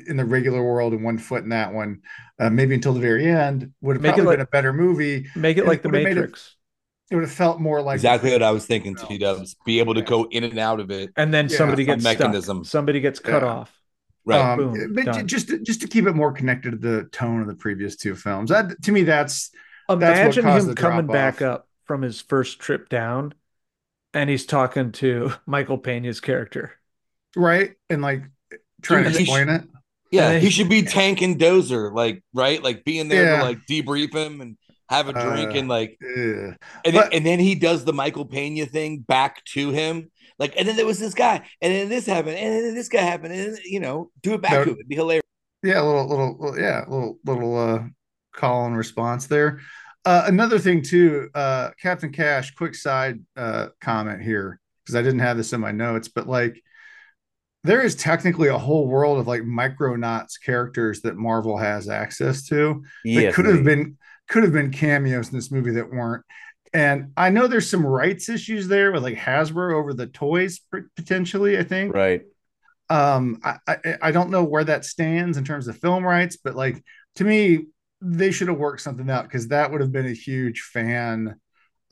in 0.06 0.18
the 0.18 0.24
regular 0.26 0.62
world 0.62 0.92
and 0.92 1.02
one 1.02 1.16
foot 1.16 1.42
in 1.42 1.48
that 1.50 1.72
one, 1.72 2.00
uh, 2.38 2.50
maybe 2.50 2.74
until 2.74 2.92
the 2.92 3.00
very 3.00 3.26
end, 3.26 3.72
would 3.80 3.96
have 3.96 4.02
Make 4.02 4.10
it 4.10 4.14
probably 4.16 4.26
like- 4.26 4.36
been 4.38 4.42
a 4.46 4.50
better 4.50 4.72
movie. 4.74 5.26
Make 5.34 5.56
it 5.56 5.66
like 5.66 5.78
it 5.78 5.82
the 5.84 5.88
would've 5.88 6.06
it- 6.06 6.14
Matrix. 6.14 6.56
It 7.10 7.16
would 7.16 7.24
have 7.24 7.32
felt 7.32 7.60
more 7.60 7.82
like 7.82 7.96
exactly 7.96 8.30
what 8.30 8.42
I 8.42 8.52
was 8.52 8.66
thinking, 8.66 8.92
No. 8.92 9.04
T 9.04 9.18
Dubs. 9.18 9.56
Be 9.66 9.80
able 9.80 9.94
to 9.94 10.02
go 10.02 10.28
in 10.30 10.44
and 10.44 10.58
out 10.60 10.78
of 10.78 10.90
it. 10.92 11.10
And 11.16 11.34
then 11.34 11.48
Yeah, 11.48 11.56
somebody 11.56 11.84
gets 11.84 12.04
mechanism. 12.04 12.58
stuck. 12.62 12.70
Somebody 12.70 13.00
gets 13.00 13.18
cut 13.18 13.42
Yeah. 13.42 13.48
off. 13.48 13.79
Right. 14.26 14.38
Um, 14.52 14.58
Boom, 14.74 14.92
but 14.94 15.04
j- 15.06 15.10
done. 15.12 15.26
just 15.28 15.48
to, 15.48 15.58
just 15.60 15.80
to 15.80 15.88
keep 15.88 16.06
it 16.06 16.12
more 16.14 16.32
connected 16.32 16.72
to 16.72 16.76
the 16.76 17.04
tone 17.04 17.40
of 17.40 17.46
the 17.46 17.54
previous 17.54 17.96
two 17.96 18.14
films. 18.14 18.50
That 18.50 18.80
to 18.82 18.92
me, 18.92 19.02
that's 19.02 19.50
what 19.86 19.96
Imagine 19.96 20.42
caused 20.44 20.68
him 20.68 20.74
the 20.74 20.80
coming 20.80 21.06
drop 21.06 21.12
back 21.12 21.34
off. 21.36 21.42
up 21.42 21.68
from 21.86 22.02
his 22.02 22.20
first 22.20 22.60
trip 22.60 22.88
down 22.88 23.34
and 24.14 24.28
he's 24.30 24.46
talking 24.46 24.92
to 24.92 25.32
Michael 25.46 25.78
Pena's 25.78 26.20
character. 26.20 26.72
right 27.36 27.72
and 27.88 28.02
like 28.02 28.22
trying 28.82 29.04
to 29.04 29.10
Dude, 29.10 29.18
he 29.18 29.24
explain 29.24 29.48
it. 29.48 29.62
Yeah, 30.10 30.34
he 30.34 30.46
he- 30.46 30.50
should 30.50 30.68
be 30.68 30.82
Tank 30.82 31.22
and 31.22 31.38
Dozer, 31.38 31.92
like 31.92 32.22
right, 32.34 32.62
like 32.62 32.84
being 32.84 33.08
there 33.08 33.24
Yeah. 33.24 33.36
to 33.38 33.42
like 33.44 33.58
debrief 33.68 34.12
him 34.14 34.40
and 34.40 34.56
have 34.88 35.08
a 35.08 35.12
drink 35.12 35.52
Uh, 35.54 35.58
and 35.58 35.68
like, 35.68 35.98
Ugh. 36.02 36.16
and 36.16 36.56
but- 36.84 36.92
then, 36.92 37.08
and 37.12 37.26
then 37.26 37.38
he 37.38 37.54
does 37.54 37.84
the 37.84 37.92
Michael 37.92 38.24
Pena 38.26 38.66
thing 38.66 38.98
back 38.98 39.44
to 39.46 39.70
him, 39.70 40.10
like, 40.40 40.54
and 40.56 40.66
then 40.66 40.74
there 40.74 40.86
was 40.86 40.98
this 40.98 41.14
guy, 41.14 41.36
and 41.60 41.72
then 41.72 41.88
this 41.88 42.06
happened, 42.06 42.36
and 42.36 42.52
then 42.64 42.74
this 42.74 42.88
guy 42.88 43.02
happened, 43.02 43.32
and 43.32 43.54
then, 43.54 43.62
you 43.64 43.78
know, 43.78 44.10
do 44.22 44.34
it 44.34 44.42
back 44.42 44.52
No. 44.52 44.64
to 44.64 44.70
him, 44.70 44.76
it'd 44.76 44.88
be 44.88 44.96
hilarious. 44.96 45.22
Yeah, 45.62 45.82
a 45.82 45.84
little, 45.84 46.08
little, 46.08 46.36
little 46.40 46.58
yeah, 46.58 46.84
a 46.84 46.88
little, 46.88 47.18
little 47.24 47.56
uh, 47.56 47.82
call 48.34 48.66
and 48.66 48.76
response 48.76 49.26
there. 49.26 49.60
Uh, 50.06 50.24
another 50.26 50.58
thing 50.58 50.80
too, 50.82 51.28
uh, 51.34 51.70
Captain 51.80 52.10
Cash. 52.10 52.54
Quick 52.54 52.74
side 52.74 53.20
uh, 53.36 53.68
comment 53.82 54.22
here 54.22 54.58
because 54.82 54.96
I 54.96 55.02
didn't 55.02 55.20
have 55.20 55.36
this 55.36 55.52
in 55.52 55.60
my 55.60 55.72
notes, 55.72 56.08
but 56.08 56.26
like, 56.26 56.62
there 57.62 57.82
is 57.82 57.94
technically 57.94 58.48
a 58.48 58.56
whole 58.56 58.86
world 58.88 59.18
of 59.18 59.26
like 59.26 59.42
Micronauts 59.42 60.42
characters 60.42 61.02
that 61.02 61.16
Marvel 61.16 61.58
has 61.58 61.90
access 61.90 62.46
to 62.46 62.82
that 63.04 63.34
could 63.34 63.44
have 63.44 63.62
been 63.62 63.98
could 64.30 64.44
have 64.44 64.52
been 64.54 64.70
cameos 64.70 65.28
in 65.28 65.34
this 65.34 65.50
movie 65.50 65.72
that 65.72 65.90
weren't. 65.90 66.24
And 66.72 67.12
I 67.16 67.30
know 67.30 67.46
there's 67.46 67.68
some 67.68 67.84
rights 67.84 68.28
issues 68.28 68.68
there 68.68 68.92
with 68.92 69.02
like 69.02 69.16
Hasbro 69.16 69.74
over 69.74 69.92
the 69.92 70.06
toys 70.06 70.60
potentially. 70.96 71.58
I 71.58 71.64
think 71.64 71.94
right. 71.94 72.22
um 72.88 73.40
I, 73.44 73.58
I 73.66 73.96
i 74.02 74.10
don't 74.12 74.30
know 74.30 74.44
where 74.44 74.64
that 74.64 74.84
stands 74.84 75.36
in 75.36 75.44
terms 75.44 75.68
of 75.68 75.78
film 75.78 76.04
rights 76.04 76.36
but 76.36 76.56
like 76.56 76.82
to 77.16 77.24
me 77.24 77.66
they 78.00 78.30
should 78.30 78.48
have 78.48 78.58
worked 78.58 78.80
something 78.80 79.08
out 79.10 79.24
because 79.24 79.48
that 79.48 79.70
would 79.70 79.80
have 79.80 79.92
been 79.92 80.06
a 80.06 80.12
huge 80.12 80.60
fan 80.62 81.36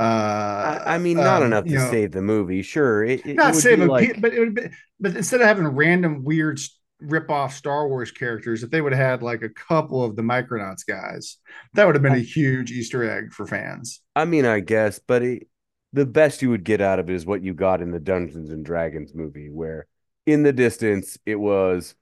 uh 0.00 0.82
I, 0.86 0.94
I 0.94 0.98
mean, 0.98 1.16
not 1.16 1.42
um, 1.42 1.48
enough 1.48 1.64
to 1.64 1.70
you 1.70 1.78
know, 1.78 1.90
save 1.90 2.12
the 2.12 2.22
movie. 2.22 2.62
Sure, 2.62 3.02
it, 3.04 3.26
it 3.26 3.34
not 3.34 3.54
would 3.54 3.62
save 3.62 3.78
be 3.78 3.84
a 3.84 3.86
like, 3.86 4.14
pe- 4.14 4.20
but 4.20 4.32
it 4.32 4.38
would 4.38 4.54
be 4.54 4.62
but 5.00 5.16
instead 5.16 5.40
of 5.40 5.48
having 5.48 5.66
random 5.66 6.22
weird 6.22 6.60
rip 7.00 7.30
off 7.30 7.54
star 7.54 7.88
wars 7.88 8.10
characters 8.10 8.62
if 8.62 8.70
they 8.70 8.80
would 8.80 8.92
have 8.92 9.06
had 9.20 9.22
like 9.22 9.42
a 9.42 9.48
couple 9.48 10.02
of 10.04 10.16
the 10.16 10.22
micronauts 10.22 10.86
guys 10.86 11.36
that 11.74 11.86
would 11.86 11.94
have 11.94 12.02
been 12.02 12.14
a 12.14 12.18
huge 12.18 12.72
easter 12.72 13.08
egg 13.08 13.32
for 13.32 13.46
fans 13.46 14.00
I 14.16 14.24
mean, 14.24 14.44
I 14.44 14.60
guess, 14.60 14.98
but 14.98 15.22
it, 15.22 15.48
the 15.92 16.06
best 16.06 16.42
you 16.42 16.50
would 16.50 16.64
get 16.64 16.80
out 16.80 16.98
of 16.98 17.08
it 17.08 17.14
is 17.14 17.26
what 17.26 17.42
you 17.42 17.54
got 17.54 17.80
in 17.80 17.90
the 17.92 18.00
Dungeons 18.00 18.50
and 18.50 18.64
Dragons 18.64 19.14
movie, 19.14 19.48
where 19.50 19.86
in 20.26 20.42
the 20.42 20.52
distance 20.52 21.18
it 21.26 21.36
was, 21.36 21.94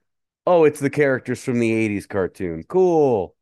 oh, 0.45 0.63
it's 0.65 0.79
the 0.79 0.89
characters 0.89 1.43
from 1.43 1.59
the 1.59 1.71
'80s 1.73 2.05
cartoon. 2.07 2.63
Cool. 2.67 3.35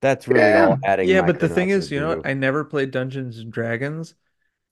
That's 0.00 0.26
really 0.28 0.54
Yeah. 0.54 0.54
all 0.54 0.78
adding. 0.84 1.08
Yeah, 1.08 1.22
but 1.22 1.40
the 1.40 1.48
thing 1.48 1.70
is, 1.70 1.90
you 1.90 2.00
know, 2.00 2.16
what? 2.16 2.24
I 2.24 2.34
never 2.34 2.64
played 2.64 2.90
Dungeons 2.90 3.38
and 3.38 3.52
Dragons, 3.52 4.14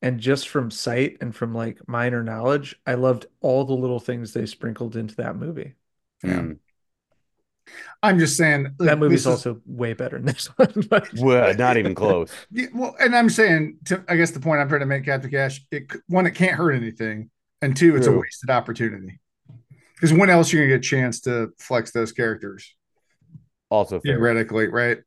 and 0.03 0.19
just 0.21 0.49
from 0.49 0.71
sight 0.71 1.19
and 1.21 1.35
from 1.35 1.55
like 1.55 1.87
minor 1.89 2.23
knowledge, 2.23 2.77
I 2.87 2.95
loved 2.95 3.27
all 3.41 3.65
the 3.65 3.75
little 3.75 4.01
things 4.01 4.33
they 4.33 4.47
sprinkled 4.47 4.97
into 4.97 5.17
that 5.17 5.37
movie. 5.37 5.75
yeah. 6.25 6.53
i'm 8.03 8.19
just 8.19 8.37
saying 8.37 8.75
That 8.79 8.85
like, 8.85 8.99
movie's 8.99 9.25
this 9.25 9.33
is- 9.33 9.47
also 9.47 9.61
way 9.67 9.93
better 9.93 10.17
than 10.19 10.27
this 10.27 10.47
one. 10.57 10.73
But 10.91 11.09
Well, 11.19 11.55
not 11.55 11.77
even 11.77 11.95
close. 11.95 12.31
Yeah, 12.51 12.67
well, 12.75 12.97
and 12.99 13.15
I'm 13.15 13.31
saying, 13.31 13.79
to, 13.87 14.03
I 14.09 14.17
guess 14.17 14.31
the 14.33 14.41
point 14.41 14.61
I'm 14.61 14.69
trying 14.69 14.81
to 14.81 14.87
make, 14.87 15.05
Captain 15.05 15.31
Cash, 15.31 15.65
it 15.71 15.85
one, 16.09 16.27
it 16.27 16.33
can't 16.35 16.57
hurt 16.57 16.73
anything, 16.73 17.31
and 17.63 17.77
two, 17.77 17.95
it's 17.97 18.07
a 18.07 18.13
wasted 18.13 18.51
opportunity. 18.51 19.21
Because 19.95 20.13
when 20.15 20.31
else 20.31 20.53
are 20.53 20.57
you 20.57 20.63
gonna 20.63 20.79
get 20.79 20.87
a 20.87 20.89
chance 20.89 21.21
to 21.23 21.51
flex 21.59 21.91
those 21.93 22.11
characters 22.13 22.75
Also, 23.69 24.01
fair. 24.01 24.15
theoretically, 24.15 24.67
right? 24.69 24.99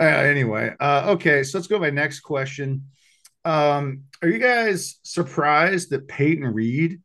Uh, 0.00 0.04
anyway, 0.04 0.74
uh, 0.80 1.10
okay, 1.14 1.42
so 1.42 1.58
let's 1.58 1.68
go 1.68 1.76
to 1.76 1.80
my 1.82 1.90
next 1.90 2.20
question. 2.20 2.84
Um, 3.44 4.04
are 4.22 4.28
you 4.28 4.38
guys 4.38 4.98
surprised 5.02 5.90
that 5.90 6.08
Peyton 6.08 6.44
Reed 6.44 7.00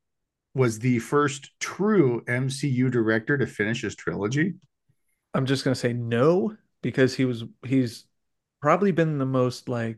was 0.54 0.80
the 0.80 1.00
first 1.00 1.52
true 1.60 2.24
MCU 2.28 2.92
director 2.92 3.38
to 3.38 3.48
finish 3.48 3.82
his 3.82 3.96
trilogy? 3.96 4.54
I'm 5.34 5.46
just 5.46 5.64
gonna 5.64 5.76
say 5.76 5.94
no 5.94 6.56
because 6.82 7.16
he 7.16 7.26
was 7.26 7.44
he's 7.66 8.06
probably 8.62 8.92
been 8.92 9.18
the 9.18 9.26
most 9.26 9.68
like 9.68 9.98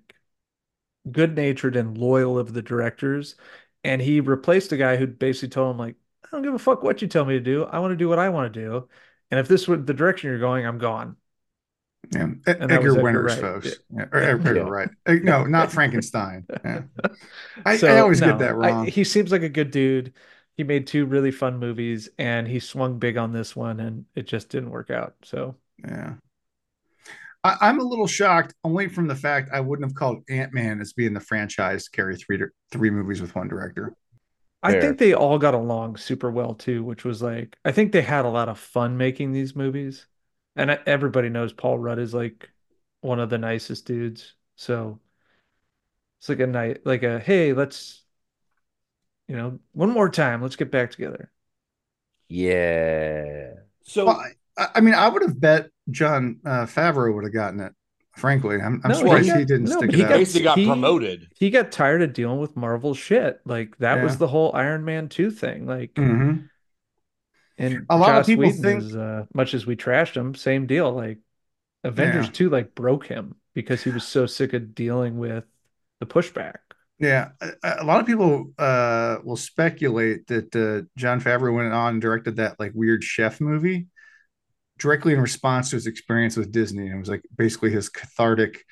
good-natured 1.12 1.76
and 1.76 1.98
loyal 1.98 2.40
of 2.40 2.54
the 2.54 2.62
directors, 2.62 3.36
and 3.84 4.02
he 4.02 4.22
replaced 4.22 4.72
a 4.72 4.78
guy 4.78 4.96
who 4.96 5.08
basically 5.08 5.50
told 5.50 5.72
him 5.72 5.78
like, 5.78 5.96
I 6.24 6.30
don't 6.32 6.42
give 6.42 6.54
a 6.54 6.60
fuck 6.60 6.84
what 6.84 7.02
you 7.02 7.08
tell 7.08 7.26
me 7.26 7.36
to 7.36 7.40
do. 7.40 7.66
I 7.66 7.80
want 7.80 7.92
to 7.92 7.98
do 7.98 8.10
what 8.10 8.20
I 8.20 8.30
want 8.30 8.54
to 8.54 8.60
do, 8.60 8.88
and 9.32 9.40
if 9.40 9.48
this 9.48 9.68
was 9.68 9.86
the 9.86 9.94
direction 9.94 10.30
you're 10.30 10.40
going, 10.40 10.66
I'm 10.66 10.78
gone. 10.78 11.18
Yeah, 12.14 12.28
Edgar 12.46 12.68
was 12.68 12.72
Edgar 12.72 13.04
Winters, 13.04 13.32
Wright. 13.34 13.42
folks. 13.42 13.76
Yeah, 13.96 14.06
or 14.12 14.20
Edgar 14.20 14.56
Yeah. 14.56 14.62
Wright. 14.64 14.90
Uh, 15.06 15.14
No, 15.24 15.46
not 15.46 15.72
Frankenstein. 15.72 16.46
Yeah. 16.66 16.82
I, 17.66 17.78
So, 17.78 17.88
I 17.88 18.00
always 18.00 18.22
no, 18.22 18.28
get 18.32 18.40
that 18.40 18.50
I- 18.52 18.54
wrong. 18.54 18.86
he 18.88 19.04
seems 19.04 19.32
like 19.32 19.44
a 19.44 19.50
good 19.50 19.72
dude. 19.72 20.14
He 20.58 20.64
made 20.64 20.88
two 20.88 21.06
really 21.06 21.32
fun 21.32 21.58
movies, 21.60 22.10
and 22.18 22.48
he 22.48 22.60
swung 22.60 22.98
big 23.00 23.18
on 23.18 23.34
this 23.34 23.56
one, 23.56 23.80
and 23.80 24.06
it 24.16 24.26
just 24.28 24.50
didn't 24.50 24.70
work 24.72 24.90
out. 24.90 25.16
So 25.24 25.56
Yeah. 25.86 26.14
I, 27.44 27.58
I'm 27.62 27.80
a 27.80 27.84
little 27.84 28.08
shocked 28.08 28.54
only 28.64 28.88
from 28.88 29.08
the 29.08 29.16
fact 29.16 29.50
I 29.54 29.60
wouldn't 29.60 29.88
have 29.90 29.96
called 29.96 30.24
Ant 30.30 30.54
Man 30.54 30.82
as 30.82 30.94
being 30.94 31.14
the 31.14 31.20
franchise 31.20 31.86
to 31.86 31.92
carry 31.92 32.16
three 32.16 32.40
three 32.72 32.90
movies 32.90 33.22
with 33.22 33.36
one 33.36 33.48
director. 33.48 33.94
I 34.64 34.72
Fair. 34.72 34.82
think 34.82 34.98
they 34.98 35.14
all 35.14 35.38
got 35.38 35.54
along 35.54 35.98
super 35.98 36.32
well 36.32 36.56
too, 36.56 36.84
which 36.84 37.04
was 37.06 37.22
like 37.22 37.56
I 37.64 37.72
think 37.72 37.92
they 37.92 38.02
had 38.02 38.26
a 38.26 38.30
lot 38.30 38.50
of 38.50 38.58
fun 38.58 38.98
making 38.98 39.32
these 39.32 39.56
movies, 39.56 40.08
and 40.56 40.72
everybody 40.86 41.30
knows 41.30 41.54
Paul 41.54 41.78
Rudd 41.80 42.00
is 42.00 42.14
like 42.14 42.50
one 43.02 43.20
of 43.20 43.30
the 43.30 43.38
nicest 43.38 43.86
dudes. 43.86 44.34
So 44.56 45.00
it's 46.20 46.30
like 46.30 46.40
a 46.40 46.48
night, 46.48 46.86
like 46.86 47.04
a 47.04 47.20
hey, 47.20 47.54
let's 47.54 48.02
you 49.28 49.36
know 49.36 49.60
one 49.74 49.90
more 49.92 50.10
time, 50.10 50.42
let's 50.42 50.56
get 50.56 50.72
back 50.72 50.92
together. 50.92 51.32
Yeah. 52.28 53.54
So 53.84 54.06
Well, 54.06 54.24
I, 54.58 54.68
I 54.76 54.82
mean, 54.82 54.94
I 54.94 55.08
would 55.08 55.22
have 55.22 55.40
bet 55.40 55.70
Jon 55.92 56.40
uh, 56.46 56.66
Favreau 56.66 57.14
would 57.14 57.24
have 57.24 57.34
gotten 57.34 57.60
it. 57.60 57.74
Frankly, 58.18 58.62
I'm, 58.62 58.82
I'm 58.86 58.92
No, 58.92 58.98
surprised 58.98 59.30
he 59.32 59.40
he, 59.40 59.46
didn't 59.46 59.66
no, 59.66 59.78
stick 59.78 59.92
but 59.92 59.96
it 59.96 59.98
he 59.98 60.04
out. 60.04 60.10
basically 60.10 60.44
got 60.44 60.58
he- 60.58 60.66
promoted. 60.66 61.28
He 61.38 61.50
got 61.50 61.72
tired 61.72 62.02
of 62.02 62.14
dealing 62.14 62.40
with 62.40 62.56
Marvel 62.56 62.94
shit. 62.94 63.42
Like 63.46 63.78
that 63.80 64.02
was 64.02 64.18
the 64.18 64.28
whole 64.28 64.52
Iron 64.56 64.86
Man 64.86 65.10
2 65.10 65.32
thing. 65.32 65.66
Like 65.68 65.94
Mhm. 65.96 66.50
And 67.58 67.86
A 67.90 67.98
lot 67.98 68.20
of 68.20 68.26
people 68.26 68.46
Whedon 68.46 68.62
think- 68.62 68.84
is, 68.84 68.96
uh, 68.96 69.26
much 69.34 69.54
as 69.54 69.66
we 69.66 69.76
trashed 69.76 70.16
him, 70.16 70.36
same 70.36 70.68
deal. 70.68 70.92
Like 70.92 71.20
Avengers 71.84 72.26
Yeah. 72.28 72.32
2 72.34 72.50
like 72.50 72.76
broke 72.76 73.06
him 73.08 73.36
because 73.54 73.84
he 73.84 73.92
was 73.92 74.04
so 74.04 74.26
sick 74.26 74.54
of 74.54 74.76
dealing 74.76 75.18
with 75.18 75.46
the 76.00 76.06
pushback. 76.06 76.56
Yeah, 77.00 77.30
a, 77.42 77.78
a 77.80 77.84
lot 77.86 78.00
of 78.00 78.06
people 78.06 78.52
uh, 78.58 79.18
will 79.24 79.36
speculate 79.38 80.28
that 80.28 80.56
uh, 80.56 80.88
Jon 80.98 81.20
Favreau 81.22 81.54
went 81.56 81.74
on 81.74 81.94
and 81.94 82.02
directed 82.02 82.38
that 82.38 82.60
like 82.60 82.72
weird 82.74 83.04
chef 83.04 83.40
movie 83.42 83.88
directly 84.78 85.14
in 85.14 85.22
response 85.22 85.70
to 85.70 85.76
his 85.78 85.88
experience 85.88 86.36
with 86.38 86.52
Disney. 86.52 86.88
And 86.88 86.96
It 86.96 87.00
was 87.00 87.10
like 87.10 87.24
basically 87.36 87.72
his 87.72 87.90
cathartic 87.90 88.66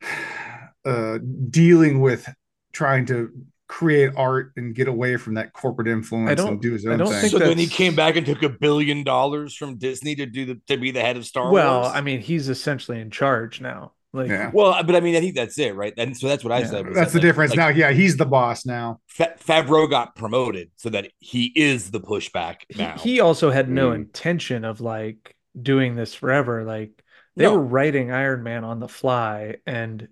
uh, 0.84 1.18
dealing 1.50 2.00
with 2.00 2.28
trying 2.72 3.06
to 3.06 3.30
create 3.72 4.10
art 4.16 4.52
and 4.56 4.74
get 4.74 4.86
away 4.86 5.16
from 5.16 5.32
that 5.34 5.50
corporate 5.54 5.88
influence 5.88 6.36
don't- 6.36 6.48
and 6.52 6.60
do 6.60 6.72
his 6.74 6.86
I 6.86 6.90
own 6.90 6.98
don't 6.98 7.08
thing. 7.10 7.20
think 7.22 7.32
So 7.32 7.38
then 7.38 7.56
he 7.56 7.66
came 7.66 7.94
back 7.94 8.16
and 8.16 8.26
took 8.26 8.42
a 8.42 8.50
billion 8.50 9.02
dollars 9.02 9.56
from 9.56 9.78
Disney 9.78 10.14
to 10.16 10.26
do 10.26 10.44
the 10.44 10.60
to 10.68 10.76
be 10.76 10.90
the 10.90 11.00
head 11.00 11.16
of 11.16 11.24
Star 11.24 11.50
well, 11.50 11.76
Wars. 11.80 11.86
Well, 11.86 11.96
I 11.96 12.02
mean, 12.02 12.20
he's 12.20 12.50
essentially 12.50 13.00
in 13.00 13.10
charge 13.10 13.62
now. 13.62 13.92
Like 14.12 14.28
Yeah. 14.28 14.50
well, 14.52 14.82
but 14.84 14.94
I 14.94 15.00
mean, 15.00 15.16
I 15.16 15.20
think 15.20 15.34
that's 15.34 15.58
it, 15.58 15.74
right? 15.74 15.94
And 15.96 16.14
so 16.14 16.28
that's 16.28 16.44
what 16.44 16.52
I 16.52 16.58
Yeah. 16.60 16.66
said. 16.66 16.84
That's 16.86 16.96
that, 16.96 17.08
the 17.12 17.18
like- 17.18 17.22
difference 17.22 17.50
like, 17.52 17.58
now. 17.58 17.68
Yeah, 17.68 17.92
he's 17.92 18.18
the 18.18 18.26
boss 18.26 18.66
now. 18.66 19.00
Fa- 19.06 19.36
Favreau 19.42 19.88
got 19.88 20.14
promoted 20.16 20.70
so 20.76 20.90
that 20.90 21.08
he 21.18 21.50
is 21.56 21.90
the 21.92 22.00
pushback 22.00 22.56
he, 22.68 22.82
now. 22.82 22.98
he 22.98 23.20
also 23.20 23.50
had 23.50 23.70
no 23.70 23.90
Mm. 23.90 23.94
intention 23.94 24.66
of 24.66 24.82
like 24.82 25.34
doing 25.60 25.94
this 25.96 26.12
forever. 26.14 26.62
Like 26.62 26.90
they 27.36 27.44
No. 27.44 27.54
were 27.54 27.64
writing 27.64 28.12
Iron 28.12 28.42
Man 28.42 28.64
on 28.64 28.80
the 28.80 28.88
fly, 28.88 29.56
and 29.66 30.08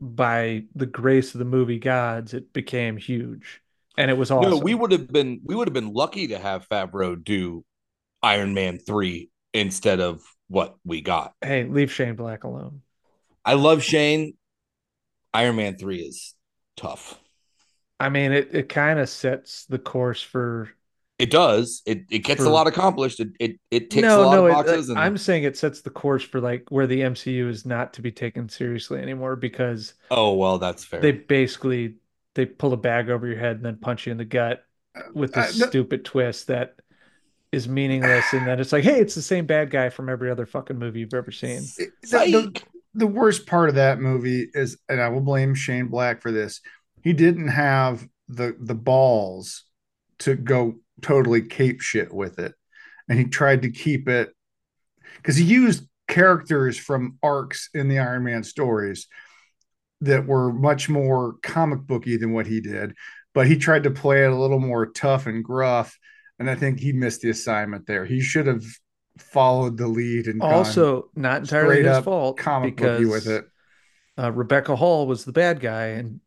by 0.00 0.64
the 0.74 0.86
grace 0.86 1.34
of 1.34 1.38
the 1.38 1.44
movie 1.44 1.78
gods, 1.78 2.34
it 2.34 2.52
became 2.52 2.96
huge, 2.96 3.62
and 3.96 4.10
it 4.10 4.14
was 4.14 4.30
awesome. 4.30 4.50
No, 4.50 4.58
we 4.58 4.74
would 4.74 4.92
have 4.92 5.12
been 5.12 5.40
we 5.44 5.54
would 5.54 5.68
have 5.68 5.74
been 5.74 5.92
lucky 5.92 6.28
to 6.28 6.38
have 6.38 6.68
Favreau 6.68 7.22
do 7.22 7.64
Iron 8.22 8.54
Man 8.54 8.78
three 8.78 9.30
instead 9.52 10.00
of 10.00 10.22
what 10.48 10.76
we 10.84 11.00
got. 11.00 11.34
Hey, 11.42 11.64
leave 11.64 11.92
Shane 11.92 12.14
Black 12.14 12.44
alone. 12.44 12.82
I 13.44 13.54
love 13.54 13.82
Shane. 13.82 14.34
Iron 15.32 15.56
Man 15.56 15.76
3 15.76 16.00
is 16.00 16.34
tough. 16.76 17.18
I 18.00 18.08
mean, 18.08 18.32
it, 18.32 18.54
it 18.54 18.68
kind 18.68 18.98
of 18.98 19.08
sets 19.08 19.66
the 19.66 19.78
course 19.78 20.22
for 20.22 20.70
It 21.18 21.30
does. 21.30 21.82
It 21.84 22.04
it 22.10 22.20
gets 22.20 22.42
a 22.42 22.50
lot 22.50 22.66
accomplished. 22.66 23.18
It 23.20 23.28
it, 23.40 23.60
it 23.70 23.90
ticks 23.90 24.02
no, 24.02 24.22
a 24.22 24.24
lot 24.24 24.34
no. 24.36 24.46
of 24.46 24.50
it- 24.50 24.54
boxes. 24.54 24.88
and, 24.88 24.98
I'm 24.98 25.18
saying 25.18 25.44
it 25.44 25.56
sets 25.56 25.80
the 25.80 25.90
course 25.90 26.22
for 26.22 26.40
like 26.40 26.64
where 26.70 26.86
the 26.86 27.00
MCU 27.00 27.48
is 27.48 27.66
not 27.66 27.94
to 27.94 28.02
be 28.02 28.12
taken 28.12 28.48
seriously 28.48 29.00
anymore 29.00 29.34
because 29.36 29.94
oh 30.10 30.34
well, 30.34 30.58
that's 30.58 30.84
fair. 30.84 31.00
they 31.00 31.12
basically 31.12 31.96
they 32.34 32.46
pull 32.46 32.72
a 32.72 32.76
bag 32.76 33.10
over 33.10 33.26
your 33.26 33.38
head 33.38 33.56
and 33.56 33.64
then 33.64 33.78
punch 33.78 34.06
you 34.06 34.12
in 34.12 34.18
the 34.18 34.24
gut 34.24 34.62
with 35.12 35.36
Uh, 35.36 35.46
this 35.46 35.58
the- 35.58 35.66
stupid 35.66 36.04
twist 36.04 36.46
that 36.48 36.76
is 37.50 37.66
meaningless 37.66 38.26
and 38.34 38.46
then 38.46 38.60
it's 38.60 38.72
like 38.72 38.84
hey 38.84 39.00
it's 39.00 39.14
the 39.14 39.22
same 39.22 39.46
bad 39.46 39.70
guy 39.70 39.88
from 39.88 40.10
every 40.10 40.30
other 40.30 40.44
fucking 40.44 40.78
movie 40.78 41.00
you've 41.00 41.14
ever 41.14 41.30
seen 41.32 41.62
the, 41.78 41.90
the, 42.02 42.62
the 42.94 43.06
worst 43.06 43.46
part 43.46 43.70
of 43.70 43.76
that 43.76 44.00
movie 44.00 44.48
is, 44.52 44.76
and 44.88 45.00
I 45.00 45.08
will 45.08 45.20
blame 45.20 45.54
Shane 45.54 45.86
Black 45.88 46.20
for 46.20 46.30
this. 46.32 46.60
He 47.02 47.12
didn't 47.12 47.48
have 47.48 48.06
the 48.28 48.56
the 48.60 48.74
balls 48.74 49.64
to 50.20 50.34
go 50.34 50.74
totally 51.02 51.42
cape 51.42 51.80
shit 51.80 52.12
with 52.12 52.38
it, 52.38 52.54
and 53.08 53.18
he 53.18 53.24
tried 53.26 53.62
to 53.62 53.70
keep 53.70 54.08
it 54.08 54.30
because 55.16 55.36
he 55.36 55.44
used 55.44 55.86
characters 56.08 56.78
from 56.78 57.18
arcs 57.22 57.68
in 57.74 57.88
the 57.88 57.98
Iron 57.98 58.24
Man 58.24 58.42
stories 58.44 59.06
that 60.00 60.26
were 60.26 60.52
much 60.52 60.88
more 60.88 61.34
comic 61.42 61.80
booky 61.80 62.16
than 62.16 62.32
what 62.32 62.46
he 62.46 62.60
did, 62.60 62.94
but 63.34 63.46
he 63.46 63.56
tried 63.56 63.82
to 63.84 63.90
play 63.90 64.24
it 64.24 64.30
a 64.30 64.36
little 64.36 64.60
more 64.60 64.86
tough 64.86 65.26
and 65.26 65.44
gruff. 65.44 65.96
And 66.38 66.48
I 66.48 66.54
think 66.54 66.78
he 66.78 66.92
missed 66.92 67.22
the 67.22 67.30
assignment 67.30 67.86
there. 67.86 68.04
He 68.04 68.20
should 68.20 68.46
have 68.46 68.64
followed 69.18 69.76
the 69.76 69.88
lead 69.88 70.28
and 70.28 70.40
also 70.42 71.10
not 71.16 71.40
entirely 71.40 71.82
his 71.82 71.98
fault 71.98 72.36
comic 72.36 72.76
because 72.76 73.00
booky 73.00 73.04
with 73.06 73.26
it. 73.26 73.44
uh, 74.18 74.32
rebecca 74.32 74.76
hall 74.76 75.06
was 75.06 75.24
the 75.24 75.32
bad 75.32 75.60
guy 75.60 75.86
and 75.88 76.20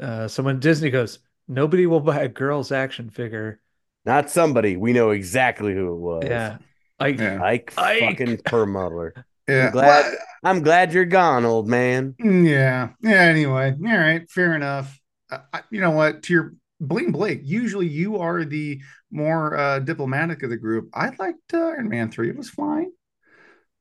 uh, 0.00 0.28
someone 0.28 0.60
disney 0.60 0.90
goes 0.90 1.18
nobody 1.48 1.86
will 1.86 2.00
buy 2.00 2.22
a 2.22 2.28
girl's 2.28 2.72
action 2.72 3.10
figure 3.10 3.60
Not 4.06 4.30
somebody. 4.30 4.76
We 4.76 4.92
know 4.92 5.10
exactly 5.10 5.74
who 5.74 5.92
it 5.92 5.98
was. 6.00 6.22
yeah 6.26 6.58
I, 6.98 7.08
Yeah. 7.08 7.42
Ike, 7.42 7.74
Ike. 7.76 8.00
fucking 8.00 8.38
Perlmutter. 8.44 9.14
Yeah. 9.48 9.66
I'm 9.66 9.72
glad- 9.72 10.04
Well, 10.04 10.16
I'm 10.42 10.62
glad 10.62 10.92
you're 10.92 11.04
gone, 11.04 11.44
old 11.44 11.68
man. 11.68 12.16
yeah. 12.18 12.88
Yeah. 13.00 13.10
Anyway. 13.12 13.76
All 13.80 13.96
right. 13.98 14.28
Fair 14.28 14.56
enough. 14.56 14.98
I, 15.30 15.38
I- 15.52 15.62
you 15.70 15.80
know 15.80 15.92
what? 15.92 16.24
To 16.24 16.32
your 16.32 16.54
Bling 16.80 17.12
Blake, 17.12 17.40
usually 17.44 17.86
you 17.86 18.18
are 18.18 18.44
the 18.44 18.80
more 19.12 19.56
uh, 19.56 19.78
diplomatic 19.78 20.42
of 20.42 20.50
the 20.50 20.56
group. 20.56 20.88
I 20.94 21.10
liked 21.18 21.54
uh, 21.54 21.58
Iron 21.58 21.88
Man 21.88 22.10
3. 22.10 22.28
It 22.30 22.36
was 22.36 22.50
fine. 22.50 22.90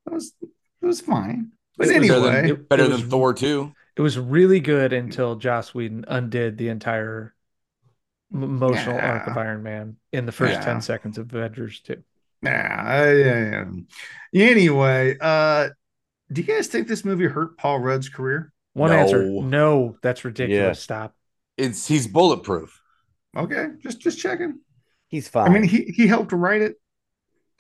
It 0.08 0.14
was, 0.14 0.34
it 0.42 0.86
was 0.86 1.02
fine. 1.02 1.52
But 1.78 1.88
It 1.88 2.00
was 2.00 2.08
better 2.10 2.20
anyway, 2.28 2.36
than, 2.42 2.50
it- 2.52 2.70
better 2.70 2.84
it 2.84 2.90
than 2.90 3.02
was- 3.02 3.10
Thor 3.10 3.34
2. 3.34 3.72
it 3.98 4.02
was 4.02 4.18
really 4.20 4.60
good 4.60 4.94
until 4.94 5.36
joss 5.36 5.74
whedon 5.74 6.06
undid 6.08 6.58
the 6.58 6.70
entire 6.70 7.34
m- 8.36 8.44
emotional 8.44 8.98
arc 9.00 9.28
of 9.28 9.38
iron 9.38 9.64
man 9.64 9.96
in 10.12 10.26
the 10.26 10.32
first 10.32 10.54
Yeah. 10.54 10.62
10 10.66 10.82
seconds 10.82 11.18
of 11.18 11.34
avengers 11.34 11.80
2 11.82 12.04
yeah, 12.44 13.12
yeah, 13.12 13.66
yeah. 14.34 14.50
Anyway, 14.52 15.18
uh, 15.20 15.70
do 16.32 16.42
you 16.42 16.48
guys 16.48 16.68
think 16.68 16.88
this 16.88 17.04
movie 17.04 17.26
hurt 17.26 17.58
Paul 17.58 17.80
Rudd's 17.80 18.10
career? 18.10 18.52
one 18.74 18.92
No. 18.92 18.98
answer 18.98 19.24
no 19.24 19.98
that's 20.02 20.26
ridiculous 20.26 20.78
Yeah. 20.80 20.84
stop 20.84 21.16
It's 21.58 21.88
he's 21.88 22.08
bulletproof. 22.08 22.82
Okay, 23.38 23.68
just 23.82 24.00
just 24.02 24.20
checking. 24.20 24.60
He's 25.08 25.28
fine. 25.30 25.48
I 25.48 25.50
mean, 25.54 25.64
he 25.64 25.86
he 25.96 26.08
helped 26.08 26.32
write 26.34 26.62
it. 26.62 26.76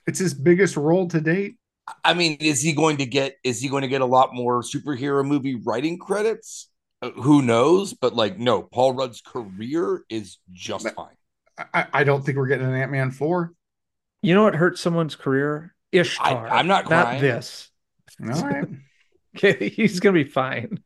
It's 0.07 0.19
his 0.19 0.33
biggest 0.33 0.75
role 0.77 1.07
to 1.07 1.21
date. 1.21 1.55
I 2.03 2.13
mean, 2.13 2.37
is 2.39 2.61
he 2.61 2.73
going 2.73 2.97
to 2.97 3.05
get 3.05 3.37
is 3.43 3.61
he 3.61 3.69
going 3.69 3.83
to 3.83 3.87
get 3.87 4.01
a 4.01 4.05
lot 4.05 4.33
more 4.33 4.61
superhero 4.61 5.25
movie 5.25 5.55
writing 5.55 5.97
credits? 5.97 6.69
Uh, 7.05 7.11
who 7.21 7.41
knows? 7.41 7.93
But 7.93 8.15
like, 8.15 8.39
no, 8.39 8.63
Paul 8.63 8.93
Rudd's 8.93 9.21
career 9.21 10.03
is 10.09 10.37
just 10.51 10.89
fine. 10.95 11.15
I, 11.73 11.85
I 11.93 12.03
don't 12.03 12.25
think 12.25 12.37
we're 12.37 12.47
getting 12.47 12.67
an 12.67 12.73
Ant 12.73 12.91
Man 12.91 13.11
four. 13.11 13.53
You 14.21 14.33
know 14.33 14.43
what 14.43 14.55
hurt 14.55 14.79
someone's 14.79 15.15
career? 15.15 15.75
Ishtar. 15.91 16.47
I'm 16.49 16.67
not 16.67 16.85
crying. 16.85 17.21
this. 17.21 17.69
All 18.21 18.41
right. 18.41 18.67
Okay, 19.37 19.67
he's 19.67 19.99
gonna 19.99 20.13
be 20.13 20.23
fine. 20.23 20.79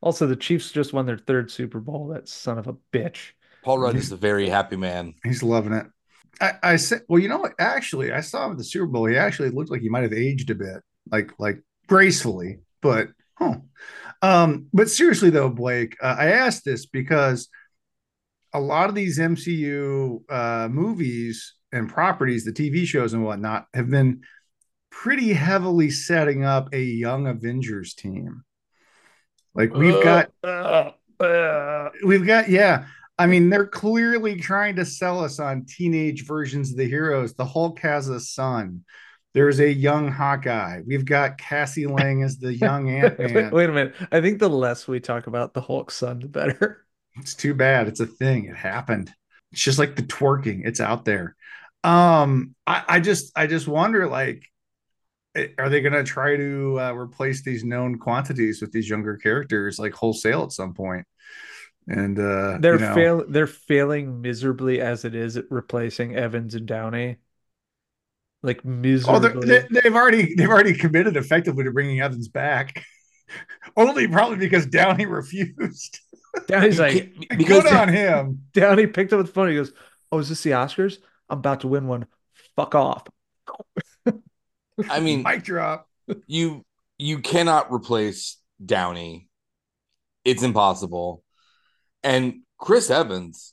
Also, 0.00 0.26
the 0.26 0.34
Chiefs 0.34 0.72
just 0.72 0.94
won 0.94 1.04
their 1.04 1.18
third 1.18 1.50
Super 1.50 1.80
Bowl. 1.80 2.08
That 2.08 2.30
son 2.30 2.56
of 2.56 2.66
a 2.66 2.74
bitch. 2.94 3.32
Paul 3.62 3.78
Rudd 3.78 3.94
is 3.94 4.10
a 4.12 4.16
very 4.16 4.48
happy 4.48 4.76
man. 4.76 5.12
He's 5.22 5.42
loving 5.42 5.74
it. 5.74 5.84
I, 6.40 6.52
I 6.62 6.76
said, 6.76 7.02
well, 7.10 7.20
you 7.20 7.28
know 7.28 7.36
what? 7.36 7.52
Actually, 7.58 8.10
I 8.10 8.22
saw 8.22 8.46
him 8.46 8.52
at 8.52 8.56
the 8.56 8.64
Super 8.64 8.86
Bowl. 8.86 9.04
He 9.04 9.18
actually 9.18 9.50
looked 9.50 9.70
like 9.70 9.82
he 9.82 9.90
might 9.90 10.04
have 10.04 10.14
aged 10.14 10.48
a 10.48 10.54
bit, 10.54 10.82
like 11.10 11.32
like 11.38 11.62
gracefully. 11.88 12.60
But 12.80 13.08
oh, 13.40 13.62
um, 14.22 14.66
but 14.72 14.90
seriously 14.90 15.30
though, 15.30 15.48
Blake, 15.48 15.96
uh, 16.02 16.16
I 16.18 16.26
asked 16.32 16.64
this 16.64 16.86
because 16.86 17.48
a 18.52 18.60
lot 18.60 18.88
of 18.88 18.94
these 18.94 19.18
MCU 19.18 20.20
uh, 20.28 20.68
movies 20.68 21.54
and 21.72 21.88
properties, 21.88 22.44
the 22.44 22.52
TV 22.52 22.84
shows 22.84 23.12
and 23.12 23.24
whatnot, 23.24 23.66
have 23.74 23.88
been 23.88 24.22
pretty 24.90 25.32
heavily 25.32 25.90
setting 25.90 26.44
up 26.44 26.68
a 26.72 26.82
young 26.82 27.26
Avengers 27.26 27.94
team. 27.94 28.42
Like 29.54 29.72
we've 29.74 30.02
got 30.02 30.30
Uh, 30.42 30.90
uh, 31.20 31.90
We've 32.04 32.26
got, 32.26 32.48
yeah. 32.48 32.86
I 33.18 33.26
mean, 33.26 33.50
they're 33.50 33.66
clearly 33.66 34.36
trying 34.36 34.76
to 34.76 34.86
sell 34.86 35.22
us 35.22 35.38
on 35.38 35.66
teenage 35.66 36.24
versions 36.26 36.70
of 36.70 36.78
the 36.78 36.88
heroes. 36.88 37.34
The 37.34 37.44
Hulk 37.44 37.78
has 37.80 38.08
a 38.08 38.18
son. 38.18 38.84
There's 39.32 39.60
a 39.60 39.72
young 39.72 40.10
Hawkeye. 40.10 40.82
We've 40.86 41.04
got 41.04 41.38
Cassie 41.38 41.86
Lang 41.86 42.22
as 42.22 42.38
the 42.38 42.54
young 42.56 42.90
Ant 42.90 43.18
wait, 43.18 43.34
Man. 43.34 43.50
wait 43.50 43.68
a 43.68 43.72
minute. 43.72 43.94
I 44.10 44.20
think 44.20 44.38
the 44.38 44.50
less 44.50 44.88
we 44.88 45.00
talk 45.00 45.26
about 45.26 45.54
the 45.54 45.60
Hulk 45.60 45.90
son, 45.90 46.20
the 46.20 46.28
better. 46.28 46.84
It's 47.16 47.34
too 47.34 47.54
bad. 47.54 47.88
It's 47.88 48.00
a 48.00 48.06
thing. 48.06 48.46
It 48.46 48.56
happened. 48.56 49.12
It's 49.52 49.62
just 49.62 49.78
like 49.78 49.96
the 49.96 50.02
twerking. 50.02 50.62
It's 50.64 50.80
out 50.80 51.04
there. 51.04 51.36
Um, 51.82 52.54
I, 52.66 52.84
I 52.88 53.00
just, 53.00 53.32
I 53.36 53.46
just 53.46 53.66
wonder, 53.66 54.06
like, 54.06 54.44
eh, 55.34 55.48
are 55.58 55.68
they 55.68 55.80
going 55.80 55.92
to 55.92 56.04
try 56.04 56.36
to 56.36 56.80
uh, 56.80 56.92
replace 56.92 57.42
these 57.42 57.64
known 57.64 57.98
quantities 57.98 58.60
with 58.60 58.72
these 58.72 58.88
younger 58.88 59.16
characters, 59.16 59.78
like 59.78 59.92
wholesale 59.92 60.44
at 60.44 60.52
some 60.52 60.74
point? 60.74 61.06
And 61.88 62.18
uh, 62.18 62.58
They're 62.60 62.74
you 62.74 62.80
know, 62.80 62.94
fail. 62.94 63.24
They're 63.28 63.46
failing 63.46 64.20
miserably 64.20 64.80
as 64.80 65.04
it 65.04 65.14
is 65.14 65.36
at 65.36 65.46
replacing 65.50 66.14
Evans 66.14 66.54
and 66.54 66.66
Downey. 66.66 67.16
Like 68.42 68.60
Oh, 68.64 68.68
miserably. 68.68 69.46
they're- 69.46 69.66
they, 69.70 69.80
they've 69.82 69.94
already 69.94 70.34
they've 70.34 70.48
already 70.48 70.74
committed 70.74 71.16
effectively 71.16 71.64
to 71.64 71.72
bringing 71.72 72.00
Evans 72.00 72.28
back. 72.28 72.82
Only 73.76 74.08
probably 74.08 74.38
because 74.38 74.66
Downey 74.66 75.06
refused. 75.06 76.00
Downey's 76.46 76.78
like, 76.80 77.12
because 77.36 77.62
Good 77.64 77.66
on 77.72 77.88
him. 77.92 78.42
Downey 78.52 78.86
picked 78.86 79.12
up 79.12 79.24
the 79.24 79.30
phone. 79.32 79.48
He 79.50 79.56
goes, 79.56 79.72
"Oh, 80.10 80.18
is 80.18 80.28
this 80.28 80.42
the 80.42 80.50
Oscars? 80.50 80.98
I'm 81.28 81.38
about 81.38 81.60
to 81.60 81.68
win 81.68 81.86
one. 81.86 82.06
Fuck 82.56 82.74
off." 82.74 83.06
I 84.88 85.00
mean, 85.00 85.22
Mic 85.22 85.42
drop. 85.44 85.86
you 86.26 86.64
you 86.98 87.18
cannot 87.20 87.72
replace 87.72 88.38
Downey. 88.64 89.28
It's 90.24 90.42
impossible. 90.42 91.22
And 92.02 92.40
Chris 92.58 92.90
Evans 92.90 93.52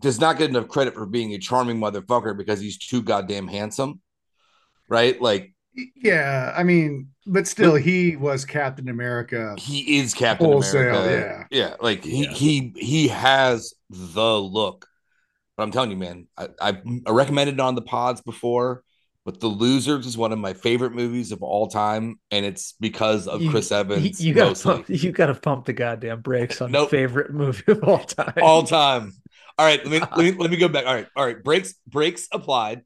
does 0.00 0.18
not 0.20 0.38
get 0.38 0.50
enough 0.50 0.68
credit 0.68 0.94
for 0.94 1.06
being 1.06 1.32
a 1.34 1.38
charming 1.38 1.78
motherfucker 1.78 2.36
because 2.36 2.60
he's 2.60 2.78
too 2.78 3.02
goddamn 3.02 3.46
handsome. 3.48 4.00
Right? 4.88 5.20
Like 5.20 5.54
Yeah, 5.96 6.52
I 6.56 6.62
mean, 6.62 7.08
but 7.26 7.46
still, 7.46 7.74
he 7.74 8.16
was 8.16 8.44
Captain 8.44 8.88
America. 8.88 9.54
he 9.58 9.98
is 9.98 10.12
Captain 10.14 10.46
Wholesale, 10.46 10.94
America. 10.94 11.46
Yeah. 11.50 11.58
Yeah. 11.68 11.74
Like 11.80 12.04
he 12.04 12.26
he 12.26 12.72
he 12.76 13.08
has 13.08 13.72
the 13.90 14.38
look. 14.40 14.86
But 15.56 15.62
I'm 15.62 15.70
telling 15.70 15.90
you, 15.92 15.96
man, 15.96 16.26
I, 16.36 16.48
I've 16.60 16.82
I 17.06 17.10
recommended 17.12 17.54
it 17.54 17.60
on 17.60 17.76
the 17.76 17.82
pods 17.82 18.20
before, 18.20 18.82
but 19.24 19.38
The 19.40 19.46
Losers 19.46 20.04
is 20.04 20.18
one 20.18 20.32
of 20.32 20.38
my 20.40 20.52
favorite 20.52 20.92
movies 20.92 21.30
of 21.32 21.42
all 21.44 21.68
time, 21.68 22.18
and 22.32 22.44
it's 22.44 22.74
because 22.80 23.28
of 23.28 23.40
You- 23.40 23.50
Chris 23.50 23.70
Evans. 23.72 24.20
You, 24.22 24.34
gotta 24.34 24.50
mostly. 24.50 24.72
pump, 24.74 24.86
you 24.88 25.12
gotta 25.12 25.34
pump 25.34 25.64
the 25.66 25.72
goddamn 25.72 26.20
brakes 26.22 26.60
on 26.60 26.72
Nope. 26.72 26.90
favorite 26.90 27.32
movie 27.32 27.62
of 27.68 27.84
all 27.84 28.00
time. 28.04 28.34
all 28.42 28.64
time. 28.64 29.12
All 29.58 29.66
right, 29.66 29.84
let 29.86 29.90
me 30.02 30.08
let 30.16 30.18
me 30.18 30.32
let 30.38 30.50
me 30.50 30.56
go 30.56 30.68
back. 30.68 30.86
All 30.86 30.94
right, 30.94 31.06
all 31.16 31.24
right. 31.24 31.42
Breaks 31.42 31.74
breaks 31.86 32.28
applied. 32.32 32.82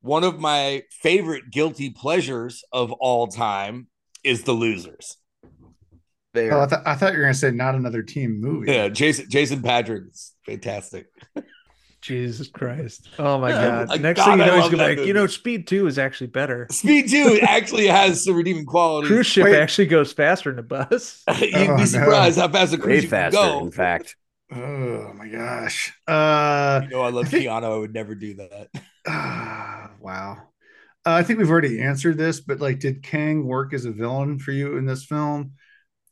One 0.00 0.24
of 0.24 0.38
my 0.38 0.84
favorite 0.90 1.50
guilty 1.50 1.90
pleasures 1.90 2.64
of 2.72 2.92
all 2.92 3.26
time 3.26 3.88
is 4.24 4.44
The 4.44 4.52
Losers. 4.52 5.16
Fair. 6.34 6.52
Oh, 6.54 6.62
I, 6.62 6.66
th- 6.66 6.82
I 6.86 6.94
thought 6.94 7.12
you 7.12 7.18
were 7.18 7.24
going 7.24 7.34
to 7.34 7.38
say 7.38 7.50
not 7.50 7.74
another 7.74 8.02
team 8.02 8.40
movie. 8.40 8.70
Yeah, 8.70 8.88
Jason 8.88 9.26
Jason 9.28 9.62
Patric 9.62 10.04
is 10.10 10.34
fantastic. 10.46 11.06
Jesus 12.00 12.46
Christ! 12.48 13.08
Oh 13.18 13.38
my 13.38 13.50
Yeah, 13.50 13.68
god! 13.70 13.88
like, 13.88 14.00
Next 14.02 14.18
God, 14.20 14.26
thing 14.30 14.38
you 14.38 14.44
know, 14.46 14.52
he's 14.54 14.62
love 14.62 14.70
gonna 14.70 14.82
be 14.84 14.94
that 14.94 15.00
like, 15.00 15.06
you 15.08 15.14
know. 15.14 15.26
Speed 15.26 15.66
Two 15.66 15.88
is 15.88 15.98
actually 15.98 16.28
better. 16.28 16.68
Speed 16.70 17.08
Two 17.10 17.40
actually 17.42 17.88
has 17.88 18.24
some 18.24 18.34
redeeming 18.36 18.66
quality. 18.66 19.08
Cruise 19.08 19.26
ship 19.26 19.44
Wait. 19.44 19.56
actually 19.56 19.86
goes 19.86 20.12
faster 20.12 20.50
than 20.50 20.60
a 20.60 20.62
bus. 20.62 21.24
You'd 21.40 21.70
Oh, 21.70 21.76
be 21.76 21.86
surprised 21.86 22.38
how 22.38 22.48
fast 22.48 22.72
a 22.72 22.76
Way 22.76 22.82
cruise 22.82 23.00
ship 23.02 23.10
can 23.10 23.32
faster, 23.32 23.36
go. 23.36 23.58
in 23.58 23.72
fact. 23.72 24.16
Oh 24.50 25.12
my 25.14 25.28
gosh. 25.28 25.92
Uh, 26.06 26.80
You 26.84 26.90
know, 26.90 27.02
I 27.02 27.10
love 27.10 27.26
I 27.26 27.28
think- 27.28 27.44
Keanu. 27.44 27.64
I 27.64 27.78
would 27.78 27.92
never 27.94 28.14
do 28.14 28.34
that. 28.34 28.68
ah, 29.06 29.90
wow. 30.00 30.38
Uh, 31.06 31.12
I 31.12 31.22
think 31.22 31.38
we've 31.38 31.50
already 31.50 31.80
answered 31.80 32.18
this, 32.18 32.40
but 32.40 32.60
like, 32.60 32.80
did 32.80 33.02
Kang 33.02 33.44
work 33.46 33.72
as 33.72 33.84
a 33.84 33.90
villain 33.92 34.38
for 34.38 34.52
you 34.52 34.76
in 34.76 34.84
this 34.86 35.04
film? 35.04 35.52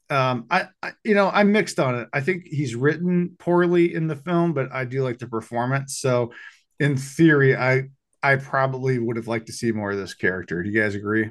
Um, 0.09 0.47
I, 0.51 0.69
I, 0.83 0.93
you 1.05 1.15
know, 1.15 1.29
I'm 1.29 1.51
mixed 1.53 1.81
on 1.81 1.97
it. 1.97 2.09
I 2.13 2.21
think 2.21 2.45
he's 2.47 2.77
written 2.77 3.35
poorly 3.39 3.93
in 3.95 4.07
the 4.07 4.15
film, 4.17 4.53
but 4.55 4.71
I 4.73 4.85
do 4.85 5.03
like 5.03 5.19
the 5.19 5.27
performance. 5.27 5.99
So, 5.99 6.33
in 6.79 6.97
theory, 6.97 7.57
I, 7.57 7.85
I 8.23 8.37
probably 8.37 8.99
would 8.99 9.17
have 9.17 9.27
liked 9.29 9.47
to 9.49 9.53
see 9.53 9.73
more 9.73 9.91
of 9.91 9.97
this 9.99 10.15
character. 10.15 10.63
Do 10.63 10.71
you 10.71 10.81
guys 10.81 10.95
agree? 10.95 11.31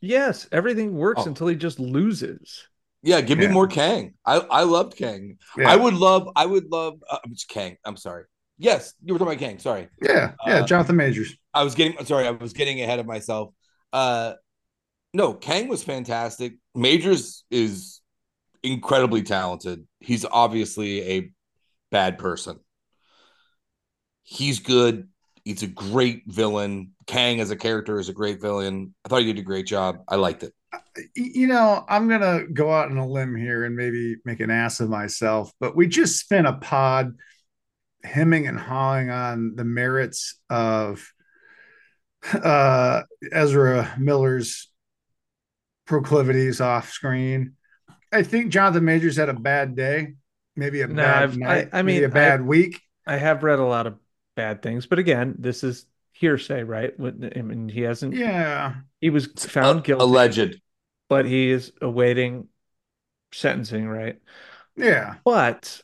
Yes, 0.00 0.46
everything 0.52 0.94
works 0.94 1.22
Oh. 1.24 1.28
until 1.28 1.48
he 1.48 1.56
just 1.56 1.80
loses. 1.80 2.62
Yeah, 3.02 3.20
give 3.22 3.38
me 3.38 3.46
more 3.46 3.66
Kang. 3.66 4.14
I 4.26 4.36
I 4.38 4.62
loved 4.64 4.96
Kang. 4.96 5.38
Yeah. 5.56 5.70
I 5.70 5.76
would 5.76 5.94
love. 5.94 6.28
I 6.36 6.44
would 6.44 6.70
love. 6.70 7.00
Uh, 7.08 7.18
it's 7.30 7.44
Kang. 7.44 7.76
I'm 7.84 7.96
sorry. 7.96 8.24
Yes, 8.58 8.92
you 9.02 9.14
were 9.14 9.18
talking 9.18 9.32
about 9.32 9.40
Kang. 9.40 9.58
Sorry, 9.58 9.88
Yeah, 10.02 10.32
yeah, 10.46 10.56
Uh, 10.56 10.66
Jonathan 10.66 10.96
Majors. 10.96 11.34
I 11.54 11.64
was 11.64 11.74
getting. 11.74 12.04
Sorry, 12.04 12.26
I 12.26 12.32
was 12.32 12.52
getting 12.52 12.82
ahead 12.82 12.98
of 12.98 13.06
myself. 13.06 13.54
Uh, 13.90 14.34
no, 15.14 15.32
Kang 15.32 15.68
was 15.68 15.82
fantastic. 15.82 16.56
Majors 16.74 17.44
is 17.50 18.02
incredibly 18.62 19.22
talented. 19.22 19.86
He's 20.00 20.26
obviously 20.26 21.02
a 21.10 21.32
bad 21.90 22.18
person. 22.18 22.60
He's 24.22 24.60
good. 24.60 25.08
He's 25.50 25.62
a 25.64 25.66
great 25.66 26.22
villain. 26.28 26.92
Kang 27.06 27.40
as 27.40 27.50
a 27.50 27.56
character 27.56 27.98
is 27.98 28.08
a 28.08 28.12
great 28.12 28.40
villain. 28.40 28.94
I 29.04 29.08
thought 29.08 29.22
he 29.22 29.26
did 29.32 29.38
a 29.40 29.42
great 29.42 29.66
job. 29.66 29.98
I 30.08 30.14
liked 30.14 30.44
it. 30.44 30.52
You 31.16 31.48
know, 31.48 31.84
I'm 31.88 32.08
gonna 32.08 32.44
go 32.46 32.70
out 32.70 32.88
on 32.90 32.96
a 32.98 33.06
limb 33.06 33.34
here 33.34 33.64
and 33.64 33.74
maybe 33.74 34.16
make 34.24 34.38
an 34.40 34.50
ass 34.50 34.78
of 34.78 34.88
myself, 34.88 35.52
but 35.58 35.74
we 35.74 35.88
just 35.88 36.20
spent 36.20 36.46
a 36.46 36.52
pod 36.52 37.16
hemming 38.04 38.46
and 38.46 38.58
hawing 38.58 39.10
on 39.10 39.56
the 39.56 39.64
merits 39.64 40.38
of 40.48 41.12
uh 42.32 43.02
Ezra 43.32 43.94
Miller's 43.98 44.68
proclivities 45.86 46.60
off 46.60 46.90
screen. 46.90 47.54
I 48.12 48.22
think 48.22 48.52
Jonathan 48.52 48.84
Majors 48.84 49.16
had 49.16 49.28
a 49.28 49.34
bad 49.34 49.74
day, 49.74 50.14
maybe 50.54 50.82
a 50.82 50.86
No, 50.86 50.94
bad 51.02 51.22
I've- 51.24 51.36
night, 51.38 51.68
I 51.72 51.82
maybe 51.82 52.00
mean, 52.02 52.10
a 52.10 52.12
bad 52.12 52.42
week. 52.42 52.80
I 53.06 53.16
have 53.16 53.42
read 53.42 53.58
a 53.58 53.64
lot 53.64 53.86
of 53.88 53.98
bad 54.36 54.62
things, 54.62 54.86
but 54.86 54.98
again, 54.98 55.34
this 55.38 55.62
is 55.64 55.86
hearsay, 56.12 56.62
right? 56.62 56.98
When- 56.98 57.32
I 57.36 57.42
mean, 57.42 57.68
he 57.68 57.82
hasn't. 57.82 58.14
Yeah, 58.14 58.74
He 59.00 59.10
was 59.10 59.26
found 59.26 59.78
Uh, 59.78 59.82
guilty, 59.82 60.02
Alleged. 60.04 60.60
but 61.08 61.26
he 61.26 61.50
is 61.50 61.72
awaiting 61.80 62.48
sentencing, 63.32 63.88
right? 63.88 64.20
yeah. 64.76 65.16
But 65.24 65.82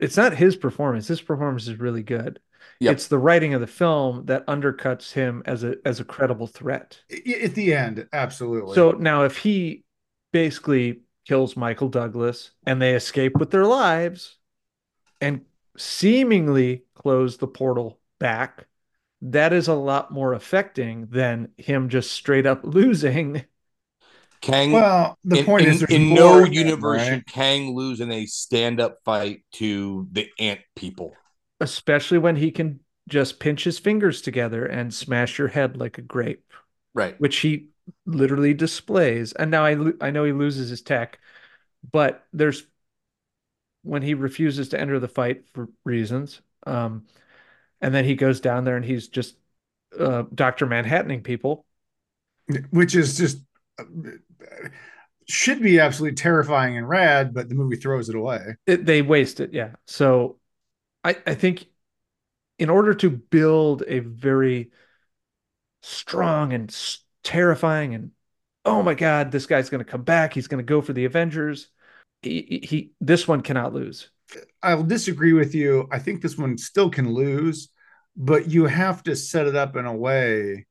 it's 0.00 0.16
not 0.16 0.34
his 0.34 0.56
performance. 0.56 1.06
His 1.08 1.20
performance 1.20 1.68
is 1.68 1.78
really 1.78 2.02
good. 2.02 2.40
Yep. 2.80 2.92
It's 2.92 3.08
the 3.08 3.18
writing 3.18 3.54
of 3.54 3.60
the 3.60 3.66
film 3.66 4.26
that 4.26 4.46
undercuts 4.46 5.12
him 5.12 5.42
as 5.46 5.64
a 5.64 5.76
as 5.84 6.00
a 6.00 6.04
credible 6.04 6.46
threat. 6.46 7.00
At 7.10 7.54
the 7.54 7.74
end, 7.74 8.08
absolutely. 8.12 8.74
So 8.74 8.92
now, 8.92 9.24
if 9.24 9.38
he 9.38 9.84
basically 10.32 11.00
kills 11.26 11.56
Michael 11.56 11.88
Douglas 11.88 12.52
and 12.66 12.80
they 12.80 12.94
escape 12.94 13.36
with 13.36 13.50
their 13.50 13.66
lives 13.66 14.38
and 15.20 15.42
seemingly 15.78 16.84
close 16.94 17.38
the 17.38 17.48
portal 17.48 18.00
back, 18.18 18.68
that 19.22 19.52
is 19.52 19.68
a 19.68 19.74
lot 19.74 20.12
more 20.12 20.34
affecting 20.34 21.06
than 21.08 21.52
him 21.58 21.88
just 21.88 22.12
straight 22.12 22.46
up 22.46 22.62
losing. 22.64 23.44
Kang. 24.40 24.70
well, 24.70 25.18
the 25.24 25.36
in, 25.36 25.44
point 25.44 25.66
in, 25.66 25.66
is, 25.66 25.82
in 25.82 26.14
no 26.14 26.42
of 26.42 26.54
them, 26.56 26.84
universe 26.84 27.02
right? 27.02 27.08
should 27.08 27.26
Kang 27.26 27.74
lose 27.74 28.00
in 28.00 28.12
a 28.12 28.26
stand-up 28.26 28.98
fight 29.04 29.42
to 29.54 30.08
the 30.12 30.28
ant 30.38 30.60
people. 30.76 31.18
especially 31.60 32.18
when 32.18 32.36
he 32.36 32.50
can 32.50 32.80
just 33.08 33.40
pinch 33.40 33.64
his 33.64 33.78
fingers 33.78 34.20
together 34.20 34.64
and 34.66 34.92
smash 34.92 35.38
your 35.38 35.48
head 35.48 35.76
like 35.76 35.98
a 35.98 36.02
grape, 36.02 36.44
Right. 36.94 37.18
which 37.18 37.38
he 37.38 37.68
literally 38.06 38.54
displays. 38.54 39.32
And 39.32 39.50
now 39.50 39.64
I 39.64 39.74
lo- 39.74 39.94
I 40.00 40.10
know 40.10 40.24
he 40.24 40.32
loses 40.32 40.70
his 40.70 40.82
tech, 40.82 41.18
but 41.92 42.24
there's 42.32 42.66
when 43.88 44.02
he 44.02 44.14
refuses 44.14 44.68
to 44.70 44.80
enter 44.80 44.98
the 44.98 45.08
fight 45.08 45.48
for 45.52 45.68
reasons, 45.84 46.40
um, 46.66 47.06
and 47.80 47.94
then 47.94 48.04
he 48.04 48.14
goes 48.14 48.40
down 48.40 48.64
there 48.64 48.76
and 48.76 48.84
he's 48.84 49.08
just 49.08 49.36
uh, 49.98 50.24
Doctor 50.34 50.66
Manhattaning 50.66 51.22
people. 51.22 51.64
which 52.70 52.94
is 52.94 53.16
just 53.18 53.38
uh, 53.78 53.84
should 55.28 55.62
be 55.62 55.78
absolutely 55.78 56.16
terrifying 56.16 56.76
and 56.76 56.88
rad, 56.88 57.34
but 57.34 57.48
the 57.48 57.54
movie 57.54 57.76
throws 57.76 58.08
it 58.08 58.14
away. 58.14 58.56
It, 58.66 58.86
they 58.86 59.02
waste 59.02 59.40
it, 59.40 59.52
yeah. 59.52 59.72
So 59.86 60.38
I 61.04 61.16
I 61.26 61.34
think 61.34 61.66
in 62.58 62.70
order 62.70 62.94
to 62.94 63.10
build 63.10 63.84
a 63.86 64.00
very 64.00 64.70
strong 65.82 66.52
and 66.52 66.74
terrifying 67.22 67.94
and 67.94 68.10
oh 68.64 68.82
my 68.82 68.94
god 68.94 69.30
this 69.30 69.46
guy's 69.46 69.70
going 69.70 69.84
to 69.84 69.90
come 69.90 70.02
back 70.02 70.32
he's 70.34 70.48
going 70.48 70.58
to 70.58 70.68
go 70.68 70.80
for 70.80 70.92
the 70.92 71.04
avengers 71.04 71.68
he, 72.22 72.60
he 72.62 72.92
this 73.00 73.28
one 73.28 73.40
cannot 73.40 73.72
lose 73.72 74.10
I'll 74.62 74.82
disagree 74.82 75.32
with 75.32 75.54
you. 75.54 75.88
I 75.90 75.98
think 75.98 76.20
this 76.20 76.36
one 76.36 76.58
still 76.58 76.90
can 76.90 77.12
lose, 77.12 77.70
but 78.16 78.50
you 78.50 78.66
have 78.66 79.02
to 79.04 79.16
set 79.16 79.46
it 79.46 79.56
up 79.56 79.76
in 79.76 79.86
a 79.86 79.94
way 79.94 80.66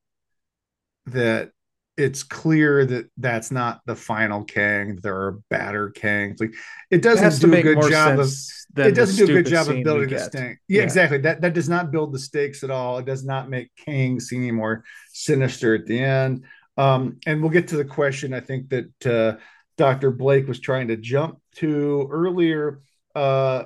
that 1.08 1.52
it's 1.96 2.22
clear 2.22 2.86
that 2.86 3.10
that's 3.18 3.50
not 3.50 3.82
the 3.88 3.96
final 3.96 4.44
Kang. 4.44 5.00
There 5.02 5.16
are 5.16 5.40
badder 5.50 5.92
Kangs. 5.92 6.40
Like 6.40 6.52
it 6.92 6.98
it 6.98 7.02
doesn't 7.02 7.42
to 7.42 7.48
do 7.48 7.54
a 7.54 7.62
good 7.64 7.90
job 7.90 8.20
of 8.20 8.30
it 8.76 8.92
doesn't 8.92 9.26
do 9.26 9.32
a 9.32 9.42
good 9.42 9.50
job 9.50 9.70
of 9.70 9.84
building 9.84 10.10
the 10.10 10.20
stake. 10.20 10.58
Yeah, 10.68 10.80
Yeah. 10.80 10.84
exactly. 10.84 11.18
That 11.20 11.42
that 11.42 11.54
does 11.54 11.70
not 11.70 11.90
build 11.92 12.14
the 12.14 12.20
stakes 12.20 12.64
at 12.64 12.70
all. 12.70 13.00
It 13.00 13.06
does 13.06 13.26
not 13.26 13.50
make 13.50 13.72
Kang 13.76 14.20
seem 14.20 14.44
any 14.44 14.52
more 14.52 14.84
sinister 15.12 15.74
at 15.74 15.88
the 15.88 16.00
end. 16.00 16.46
Um, 16.78 17.18
and 17.26 17.42
we'll 17.42 17.50
get 17.50 17.70
to 17.70 17.78
the 17.78 17.86
question 17.86 18.36
I 18.36 18.42
think 18.42 18.70
that 18.70 19.06
uh, 19.08 19.40
Dr. 19.78 20.12
Blake 20.12 20.48
was 20.48 20.60
trying 20.60 20.88
to 20.90 20.98
jump 20.98 21.40
to 21.56 22.08
earlier. 22.12 22.82
Uh, 23.16 23.66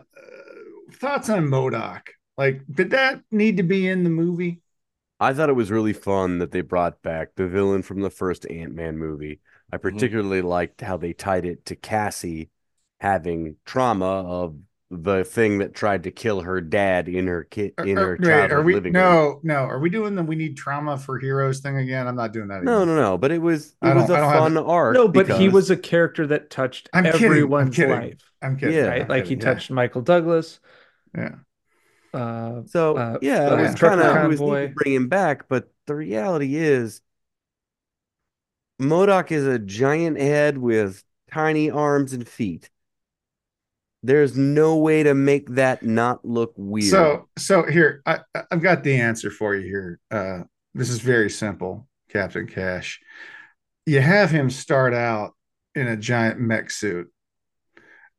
thoughts 0.94 1.30
on 1.30 1.48
MODOK? 1.48 2.02
Like, 2.38 2.62
did 2.72 2.92
that 2.92 3.22
need 3.32 3.58
to 3.58 3.64
be 3.64 3.88
in 3.88 4.04
the 4.04 4.10
movie? 4.10 4.62
I 5.20 5.34
thought 5.34 5.50
it 5.50 5.54
was 5.54 5.72
really 5.72 5.94
fun 5.94 6.40
that 6.40 6.52
they 6.52 6.62
brought 6.62 7.02
back 7.02 7.36
the 7.36 7.48
villain 7.48 7.84
from 7.84 8.02
the 8.02 8.10
first 8.10 8.50
Ant-Man 8.50 8.98
movie. 8.98 9.40
I 9.72 9.78
particularly 9.78 10.42
liked 10.42 10.82
how 10.82 10.98
they 10.98 11.14
tied 11.14 11.46
it 11.46 11.66
to 11.68 11.76
Cassie 11.76 12.50
having 13.00 13.56
trauma 13.66 14.06
of 14.06 14.56
the 14.94 15.24
thing 15.24 15.60
that 15.60 15.74
tried 15.74 16.04
to 16.04 16.12
kill 16.12 16.42
her 16.42 16.60
dad 16.62 17.08
in 17.08 17.28
her 17.28 17.46
kid 17.46 17.74
in 17.80 17.98
her 17.98 18.14
are- 18.14 18.18
wait, 18.20 18.50
childhood 18.50 18.52
are 18.52 18.62
we 18.62 18.74
living 18.74 19.00
room. 19.00 19.04
no 19.04 19.40
no? 19.44 19.56
Are 19.66 19.80
we 19.80 19.90
doing 19.90 20.16
the 20.16 20.24
we 20.24 20.36
need 20.36 20.58
trauma 20.58 20.98
for 20.98 21.18
heroes 21.20 21.62
thing 21.62 21.78
again? 21.78 22.08
I'm 22.08 22.16
not 22.16 22.34
doing 22.34 22.50
that. 22.50 22.64
No, 22.64 22.84
again. 22.84 22.96
no, 22.96 22.96
no. 23.02 23.18
But 23.18 23.32
it 23.32 23.40
was 23.42 23.76
it 23.82 23.94
was 23.94 24.08
don't- 24.08 24.12
a 24.12 24.16
I 24.16 24.20
have 24.20 24.44
fun 24.44 24.58
arc. 24.58 24.94
no 24.96 25.08
but 25.08 25.30
he 25.30 25.50
was 25.50 25.70
a 25.72 25.78
character 25.78 26.28
that 26.28 26.50
touched 26.50 26.90
I'm 26.94 27.06
kidding, 27.06 27.20
I'm 27.22 27.26
everyone's 27.32 27.76
kidding. 27.76 27.92
life 27.92 28.32
I'm 28.42 28.58
kidding. 28.58 28.76
Yeah. 28.76 28.88
right 28.88 29.02
I'm 29.04 29.08
like 29.08 29.24
he 29.26 29.30
kidding, 29.36 29.40
yeah. 29.48 29.54
touched 29.54 29.72
michael 29.72 30.02
douglas 30.02 30.60
Yeah. 31.18 31.36
uh 32.14 32.64
So 32.66 32.98
uh, 32.98 33.18
yeah, 33.22 33.48
uh, 33.50 33.56
it 33.58 33.62
was 33.62 33.76
Trucker 33.76 34.02
kind 34.02 34.18
of 34.26 34.28
was 34.30 34.42
neat 34.42 34.68
to 34.68 34.74
bring 34.76 34.94
him 34.94 35.08
back, 35.10 35.48
but 35.48 35.72
the 35.88 35.96
reality 35.96 36.56
is, 36.56 37.02
MODOK 38.82 39.32
is 39.32 39.46
a 39.46 39.60
giant 39.60 40.20
head 40.20 40.58
with 40.58 41.04
tiny 41.32 41.70
arms 41.70 42.14
and 42.14 42.28
feet. 42.28 42.70
There's 44.04 44.36
no 44.36 44.78
way 44.78 45.04
to 45.04 45.14
make 45.14 45.50
that 45.52 45.84
not 45.84 46.26
look 46.26 46.54
weird. 46.58 46.90
So 46.90 47.30
so 47.38 47.64
here 47.64 48.02
I 48.06 48.20
I- 48.36 48.44
I've 48.52 48.62
got 48.62 48.84
the 48.84 48.96
answer 48.96 49.30
for 49.30 49.56
you 49.56 49.66
here. 49.68 50.00
Uh, 50.10 50.44
this 50.74 50.90
is 50.90 51.00
very 51.00 51.30
simple, 51.30 51.88
Captain 52.10 52.48
Cash. 52.48 53.00
You 53.86 54.02
have 54.02 54.32
him 54.32 54.50
start 54.50 54.94
out 54.94 55.34
in 55.76 55.88
a 55.88 55.98
giant 55.98 56.40
mech 56.40 56.72
suit, 56.72 57.12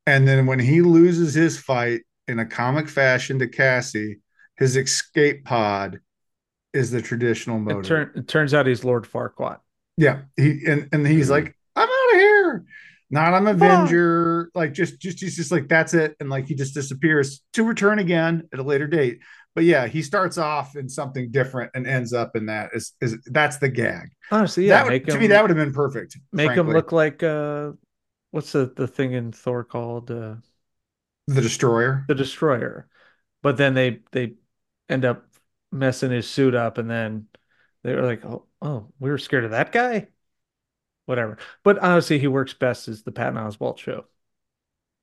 and 0.06 0.26
then 0.26 0.46
when 0.46 0.58
he 0.58 0.82
loses 0.82 1.34
his 1.34 1.58
fight 1.58 2.02
in 2.28 2.38
a 2.38 2.46
comic 2.46 2.88
fashion 2.88 3.38
to 3.40 3.48
Cassie, 3.48 4.20
his 4.58 4.76
escape 4.76 5.44
pod 5.44 6.00
is 6.72 6.90
the 6.90 7.02
traditional 7.02 7.56
it, 7.56 7.60
motor. 7.60 7.82
turn, 7.82 8.10
it 8.14 8.28
turns 8.28 8.54
out 8.54 8.66
he's 8.66 8.82
lord 8.84 9.04
farquaad 9.04 9.58
Yeah, 9.98 10.22
he 10.36 10.64
and 10.66 10.88
and 10.92 11.06
he's 11.06 11.26
Mhm. 11.28 11.30
like, 11.30 11.44
I'm 11.44 11.48
out 11.48 11.48
of 11.48 11.61
here. 13.12 13.20
Not 13.20 13.34
an 13.34 13.46
Avenger. 13.46 14.50
Like 14.54 14.72
just 14.72 15.00
just 15.00 15.20
he's 15.20 15.36
just 15.36 15.52
like 15.52 15.68
that's 15.68 15.94
it, 15.94 16.16
and 16.20 16.30
like 16.30 16.46
he 16.46 16.54
just 16.54 16.74
disappears 16.74 17.42
to 17.52 17.64
return 17.64 17.98
again 17.98 18.48
at 18.52 18.58
a 18.58 18.62
later 18.62 18.86
date. 18.86 19.20
But 19.54 19.64
yeah, 19.64 19.86
he 19.86 20.02
starts 20.02 20.38
off 20.38 20.76
in 20.76 20.88
something 20.88 21.30
different 21.30 21.72
and 21.74 21.86
ends 21.86 22.12
up 22.12 22.36
in 22.36 22.46
that. 22.46 22.70
Is 22.72 22.92
is 23.00 23.18
that's 23.26 23.58
the 23.58 23.68
gag? 23.68 24.08
honestly 24.32 24.66
yeah 24.66 24.78
that 24.78 24.84
would, 24.84 24.90
make 24.90 25.06
to 25.06 25.14
him 25.14 25.20
me 25.20 25.26
that 25.28 25.42
would 25.42 25.50
have 25.50 25.58
been 25.58 25.72
perfect. 25.72 26.16
make 26.32 26.50
him 26.50 26.68
look 26.68 26.90
like 26.90 27.22
uh 27.22 27.70
what's 28.30 28.52
the 28.52 28.72
the 28.76 28.88
thing 28.88 29.12
in 29.12 29.30
thor 29.30 29.62
called 29.62 30.10
uh 30.10 30.34
the 31.28 31.40
destroyer. 31.40 32.04
the 32.08 32.14
destroyer 32.14 32.88
but 33.42 33.56
then 33.56 33.74
they 33.74 34.00
they 34.10 34.34
end 34.88 35.04
up 35.04 35.24
messing 35.70 36.10
his 36.10 36.28
suit 36.28 36.54
up 36.54 36.78
and 36.78 36.90
then 36.90 37.26
they 37.84 37.94
were 37.94 38.02
like 38.02 38.24
oh, 38.24 38.46
oh 38.62 38.88
we 38.98 39.10
were 39.10 39.18
scared 39.18 39.44
of 39.44 39.50
that 39.52 39.70
guy 39.70 40.08
whatever 41.06 41.36
but 41.64 41.78
honestly 41.80 42.18
he 42.18 42.28
works 42.28 42.54
best 42.54 42.88
as 42.88 43.02
the 43.02 43.12
patton 43.12 43.36
oswalt 43.38 43.78
show 43.78 44.04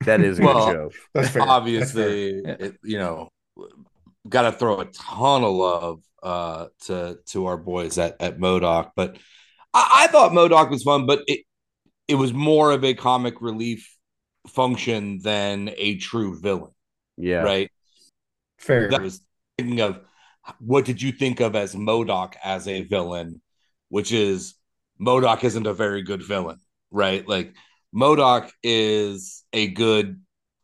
that 0.05 0.21
is 0.21 0.39
a 0.39 0.43
Well, 0.43 0.65
good 0.65 0.73
show. 0.73 0.91
That's 1.13 1.29
fair. 1.29 1.41
That's 1.77 1.91
fair. 1.91 2.21
Obviously, 2.21 2.29
it, 2.45 2.77
you 2.83 2.97
know, 2.99 3.29
got 4.27 4.43
to 4.43 4.51
throw 4.51 4.79
a 4.79 4.85
ton 4.85 5.43
of 5.43 5.53
love 5.53 6.01
uh, 6.23 6.67
to 6.85 7.19
to 7.27 7.45
our 7.47 7.57
boys 7.57 7.97
at 7.97 8.15
at 8.21 8.39
MODOK. 8.39 8.91
But 8.95 9.17
I, 9.73 10.05
I 10.05 10.07
thought 10.07 10.31
MODOK 10.31 10.69
was 10.69 10.83
fun, 10.83 11.05
but 11.05 11.23
it 11.27 11.41
it 12.07 12.15
was 12.15 12.33
more 12.33 12.71
of 12.71 12.83
a 12.83 12.93
comic 12.93 13.41
relief 13.41 13.93
function 14.47 15.19
than 15.21 15.69
a 15.77 15.97
true 15.97 16.39
villain, 16.39 16.71
Yeah. 17.17 17.43
right? 17.43 17.71
Fair. 18.57 18.89
That 18.89 19.01
was 19.01 19.21
thinking 19.57 19.81
of 19.81 19.99
what 20.59 20.85
did 20.85 21.01
you 21.01 21.11
think 21.11 21.39
of 21.41 21.55
as 21.55 21.75
MODOK 21.75 22.35
as 22.43 22.67
a 22.67 22.83
villain, 22.83 23.41
which 23.89 24.11
is 24.11 24.55
MODOK 25.01 25.43
isn't 25.43 25.67
a 25.67 25.73
very 25.73 26.01
good 26.03 26.21
villain, 26.23 26.59
right? 26.91 27.27
Like 27.27 27.53
MODOK 27.95 28.49
is 28.63 29.43
a 29.53 29.67
good 29.67 30.21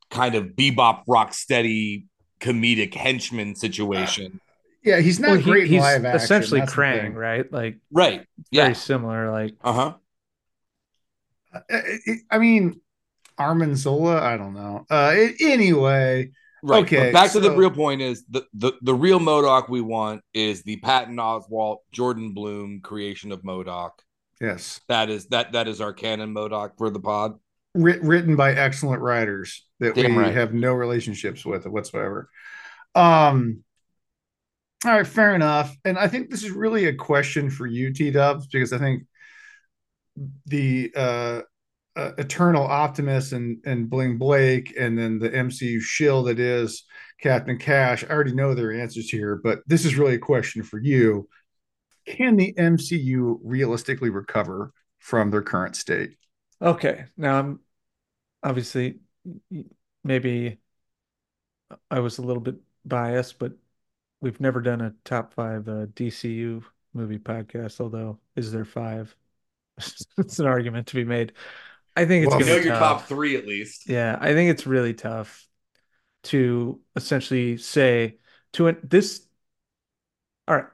kind 0.10 0.36
of 0.36 0.48
bebop 0.48 1.04
rock 1.08 1.34
steady 1.34 2.08
comedic 2.40 2.94
henchman 2.94 3.56
situation. 3.56 4.40
yeah, 4.84 5.00
he's 5.00 5.20
not 5.20 5.30
Well, 5.32 5.38
he- 5.40 5.52
great 5.52 5.64
in 5.66 5.70
he's 5.74 5.84
action. 5.84 6.06
essentially 6.08 6.60
that's 6.60 6.74
Krang, 6.74 7.16
right? 7.16 7.52
Like 7.52 7.80
Right. 7.92 8.26
very 8.54 8.76
similar. 8.76 9.32
Like 9.32 9.56
Uh-huh. 9.64 9.94
Uh, 11.54 11.60
it- 11.70 12.22
I 12.30 12.38
mean, 12.38 12.80
Arnim 13.38 13.76
Zola. 13.76 14.22
I 14.22 14.38
don't 14.38 14.54
know. 14.54 14.86
Uh, 14.90 15.16
anyway, 15.40 16.32
Right. 16.64 16.84
Okay, 16.84 16.98
But 16.98 17.14
back 17.14 17.32
to 17.34 17.40
the 17.40 17.52
real 17.52 17.70
point 17.70 18.02
is 18.02 18.26
the, 18.28 18.44
the 18.56 18.74
the 18.82 18.96
real 18.96 19.20
MODOK 19.20 19.70
we 19.70 19.82
want 19.82 20.24
is 20.34 20.64
the 20.64 20.78
Patton 20.78 21.18
Oswalt, 21.18 21.78
Jordan 21.92 22.34
Blum 22.34 22.80
creation 22.82 23.32
of 23.32 23.44
MODOK. 23.44 23.92
Yes, 24.46 24.80
That 24.88 25.10
is 25.10 25.28
that 25.28 25.54
that 25.54 25.68
is 25.68 25.82
our 25.82 25.94
canon 25.94 26.34
MODOK 26.34 26.78
for 26.78 26.90
the 26.90 27.00
pod. 27.00 27.40
Writ- 27.74 28.04
written 28.04 28.36
by 28.36 28.54
excellent 28.54 29.02
writers 29.02 29.66
that 29.80 29.96
Damn 29.96 30.16
we 30.16 30.24
right. 30.24 30.34
have 30.34 30.54
no 30.54 30.74
relationships 30.74 31.46
with 31.46 31.66
whatsoever. 31.66 32.30
Um. 32.94 33.64
All 34.86 34.92
right, 34.92 35.08
fair 35.08 35.34
enough. 35.34 35.76
And 35.84 35.98
I 35.98 36.08
think 36.08 36.30
this 36.30 36.44
is 36.44 36.52
really 36.52 36.86
a 36.86 36.94
question 36.94 37.50
for 37.50 37.66
you, 37.66 37.92
T 37.92 38.12
Dubs, 38.12 38.46
because 38.46 38.72
I 38.72 38.78
think 38.78 39.04
the 40.46 40.92
uh, 40.96 41.42
uh, 41.96 42.12
eternal 42.18 42.64
optimist 42.64 43.34
and 43.34 43.58
and 43.66 43.90
Bling 43.90 44.18
Blake, 44.20 44.76
and 44.78 44.98
then 44.98 45.18
the 45.18 45.30
MCU 45.30 45.82
shill 45.82 46.24
that 46.24 46.40
is 46.40 46.84
Captain 47.20 47.58
Cash. 47.58 48.04
I 48.04 48.14
already 48.14 48.34
know 48.36 48.54
their 48.54 48.80
answers 48.80 49.10
here, 49.10 49.40
but 49.44 49.62
this 49.66 49.86
is 49.86 49.96
really 49.98 50.16
a 50.16 50.20
question 50.20 50.62
for 50.62 50.78
you. 50.80 51.28
Can 52.08 52.36
the 52.36 52.58
MCU 52.58 53.40
realistically 53.44 54.10
recover 54.10 54.74
from 54.98 55.30
their 55.30 55.44
current 55.44 55.76
state? 55.76 56.18
Okay, 56.62 57.06
now 57.18 57.40
I'm 57.40 57.60
obviously 58.44 59.00
maybe 60.04 60.60
I 61.92 62.00
was 62.00 62.18
a 62.18 62.22
little 62.22 62.42
bit 62.42 62.56
biased, 62.86 63.40
but 63.40 63.54
we've 64.22 64.40
never 64.42 64.62
done 64.62 64.82
a 64.82 64.92
top 65.06 65.34
five 65.34 65.68
uh, 65.70 65.88
DCU 65.96 66.64
movie 66.94 67.20
podcast. 67.20 67.82
Although, 67.82 68.20
is 68.36 68.52
there 68.52 68.66
five? 68.66 69.16
it's 70.18 70.40
an 70.40 70.48
argument 70.48 70.88
to 70.90 70.96
be 70.96 71.06
made. 71.06 71.34
I 71.98 72.06
think 72.06 72.26
it's 72.26 72.36
Well, 72.36 72.40
You 72.40 72.46
gonna 72.46 72.52
know 72.52 72.56
be 72.56 72.62
your 72.64 72.74
tough. 72.74 72.74
top 72.74 73.08
three 73.08 73.36
at 73.36 73.46
least. 73.48 73.88
Yeah, 73.88 74.18
I 74.22 74.34
think 74.34 74.52
it's 74.52 74.68
really 74.68 74.94
tough 74.94 75.48
to 76.26 76.82
essentially 76.96 77.58
say 77.58 78.20
to 78.54 78.68
an, 78.70 78.80
this. 78.84 79.28
All 80.48 80.56
right, 80.56 80.66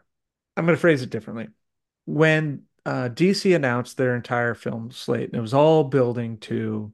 I'm 0.58 0.66
going 0.66 0.76
to 0.76 0.82
phrase 0.82 1.02
it 1.02 1.10
differently. 1.10 1.49
When 2.06 2.64
uh, 2.86 3.10
DC 3.10 3.54
announced 3.54 3.97
their 3.97 4.16
entire 4.16 4.54
film 4.54 4.91
slate, 4.91 5.30
and 5.30 5.36
it 5.36 5.41
was 5.41 5.54
all 5.54 5.84
building 5.86 6.38
to 6.39 6.93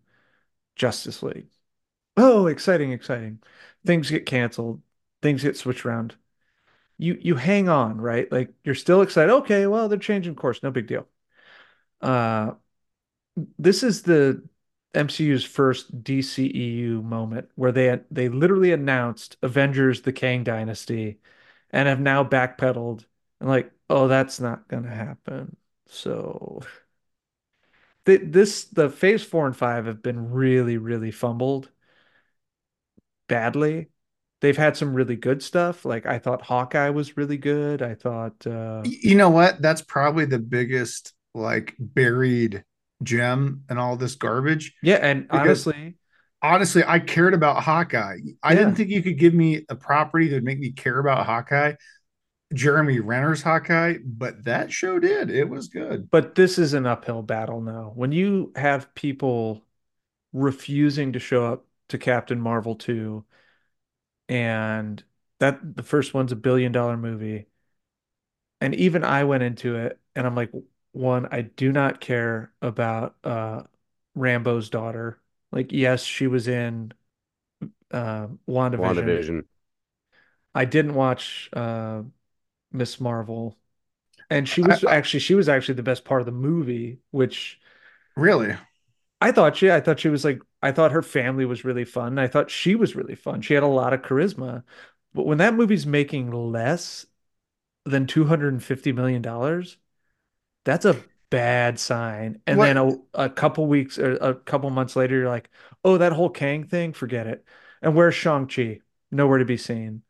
Justice 0.75 1.23
League. 1.23 1.47
Oh, 2.17 2.47
exciting, 2.47 2.91
exciting. 2.93 3.41
Things 3.85 4.09
get 4.11 4.25
canceled, 4.25 4.81
things 5.21 5.43
get 5.43 5.57
switched 5.57 5.85
around. 5.85 6.15
You 6.97 7.17
you 7.21 7.35
hang 7.35 7.69
on, 7.69 8.01
right? 8.01 8.31
Like 8.31 8.53
you're 8.63 8.75
still 8.75 9.01
excited. 9.03 9.31
Okay, 9.33 9.67
well, 9.67 9.89
they're 9.89 9.99
changing 9.99 10.35
course, 10.35 10.63
no 10.63 10.71
big 10.71 10.87
deal. 10.87 11.07
Uh 12.01 12.53
this 13.57 13.83
is 13.83 14.03
the 14.03 14.43
MCU's 14.93 15.45
first 15.45 16.03
DCEU 16.03 17.01
moment 17.01 17.49
where 17.55 17.71
they 17.71 17.99
they 18.11 18.29
literally 18.29 18.71
announced 18.71 19.37
Avengers 19.41 20.01
the 20.01 20.13
Kang 20.13 20.43
Dynasty 20.43 21.19
and 21.71 21.87
have 21.87 21.99
now 21.99 22.23
backpedaled 22.23 23.05
and 23.39 23.49
like, 23.49 23.71
oh, 23.89 24.07
that's 24.07 24.39
not 24.39 24.67
gonna 24.67 24.89
happen. 24.93 25.55
So 25.87 26.61
th 28.05 28.21
this 28.23 28.65
the 28.65 28.89
phase 28.89 29.23
four 29.23 29.45
and 29.45 29.55
five 29.55 29.85
have 29.85 30.01
been 30.01 30.31
really, 30.31 30.77
really 30.77 31.11
fumbled 31.11 31.69
badly. 33.27 33.87
They've 34.41 34.57
had 34.57 34.77
some 34.77 34.93
really 34.93 35.15
good 35.15 35.41
stuff. 35.41 35.83
Like 35.85 36.05
I 36.05 36.19
thought 36.19 36.43
Hawkeye 36.43 36.89
was 36.89 37.17
really 37.17 37.37
good. 37.37 37.81
I 37.81 37.95
thought 37.95 38.45
uh 38.45 38.89
You 39.03 39.15
know 39.15 39.29
what? 39.29 39.61
That's 39.61 39.81
probably 39.81 40.25
the 40.25 40.39
biggest 40.39 41.13
like 41.33 41.75
buried 41.79 42.63
gem 43.03 43.63
in 43.69 43.77
all 43.77 43.97
this 43.97 44.15
garbage. 44.15 44.73
yeah, 44.81 44.95
and 45.01 45.27
honestly, 45.29 45.97
Honestly, 46.41 46.83
I 46.85 46.99
cared 46.99 47.33
about 47.33 47.63
Hawkeye. 47.63 48.19
I 48.43 48.53
Yeah. 48.53 48.59
didn't 48.59 48.75
think 48.75 48.89
you 48.91 49.01
could 49.01 49.17
give 49.17 49.33
me 49.33 49.65
a 49.69 49.75
property 49.75 50.27
that 50.29 50.35
would 50.35 50.43
make 50.43 50.59
me 50.59 50.71
care 50.71 50.99
about 50.99 51.25
Hawkeye. 51.25 51.73
Jeremy 52.53 52.99
Renner's 52.99 53.41
Hawkeye, 53.41 53.97
but 54.03 54.45
that 54.45 54.71
show 54.71 54.99
did. 54.99 55.29
It 55.29 55.49
was 55.49 55.67
good. 55.67 56.09
But 56.09 56.35
this 56.35 56.57
is 56.57 56.73
an 56.73 56.85
uphill 56.85 57.21
battle 57.21 57.61
now. 57.61 57.91
When 57.95 58.11
you 58.11 58.51
have 58.55 58.93
people 58.95 59.65
refusing 60.33 61.13
to 61.13 61.19
show 61.19 61.45
up 61.45 61.65
to 61.89 61.97
Captain 61.97 62.41
Marvel 62.41 62.75
2 62.75 63.25
and 64.29 65.03
that 65.39 65.77
the 65.77 65.83
first 65.83 66.13
one's 66.13 66.31
a 66.31 66.35
billion 66.37 66.71
dollar 66.71 66.97
movie. 66.97 67.47
And 68.61 68.73
even 68.75 69.03
I 69.03 69.23
went 69.23 69.43
into 69.43 69.75
it 69.75 69.99
and 70.15 70.25
I'm 70.25 70.35
like, 70.35 70.51
one, 70.91 71.27
I 71.31 71.41
do 71.41 71.71
not 71.71 72.01
care 72.01 72.51
about 72.61 73.15
uh 73.23 73.63
Rambo's 74.15 74.69
daughter. 74.69 75.21
Like, 75.51 75.71
yes, 75.71 76.03
she 76.03 76.27
was 76.27 76.47
in 76.47 76.93
uh 77.91 78.27
WandaVision. 78.47 78.77
WandaVision. 78.77 79.43
I 80.53 80.65
didn't 80.65 80.95
watch 80.95 81.49
uh 81.53 82.03
Ms. 82.71 82.99
Marvel. 83.01 83.57
And 84.29 84.47
she 84.47 84.61
was 84.63 84.83
I- 84.83 84.89
actually 84.89 85.21
she 85.21 85.35
was 85.35 85.49
actually 85.49 85.75
the 85.75 85.83
best 85.83 86.05
part 86.05 86.21
of 86.21 86.25
the 86.25 86.31
movie, 86.31 86.99
which 87.11 87.59
Really? 88.17 88.57
I 89.21 89.31
thought 89.31 89.57
she 89.57 89.71
I 89.71 89.79
thought 89.81 89.99
she 89.99 90.09
was 90.09 90.23
like 90.25 90.41
I 90.61 90.71
thought 90.71 90.91
her 90.91 91.01
family 91.01 91.45
was 91.45 91.65
really 91.65 91.85
fun. 91.85 92.19
I 92.19 92.27
thought 92.27 92.51
she 92.51 92.75
was 92.75 92.95
really 92.95 93.15
fun. 93.15 93.41
She 93.41 93.53
had 93.53 93.63
a 93.63 93.67
lot 93.67 93.93
of 93.93 94.01
charisma. 94.01 94.63
But 95.13 95.25
when 95.25 95.37
that 95.39 95.53
movie's 95.55 95.85
making 95.85 96.31
less 96.31 97.05
than 97.85 98.07
250 98.07 98.91
million 98.93 99.21
dollars, 99.21 99.77
that's 100.65 100.85
a 100.85 101.05
bad 101.31 101.79
sign. 101.79 102.41
And 102.47 102.59
What- 102.59 102.65
then 102.65 102.77
a, 102.77 102.91
a 103.15 103.29
couple 103.31 103.67
weeks 103.67 103.99
or 103.99 104.13
a 104.17 104.35
couple 104.35 104.69
months 104.71 104.95
later 104.95 105.17
you're 105.17 105.29
like, 105.29 105.49
"Oh, 105.85 105.97
that 105.99 106.13
whole 106.13 106.29
Kang 106.31 106.65
thing, 106.65 106.93
forget 106.93 107.27
it." 107.27 107.45
And 107.81 107.95
where's 107.95 108.15
Shang-Chi? 108.15 108.81
Nowhere 109.11 109.39
to 109.39 109.45
be 109.45 109.57
seen. 109.57 110.03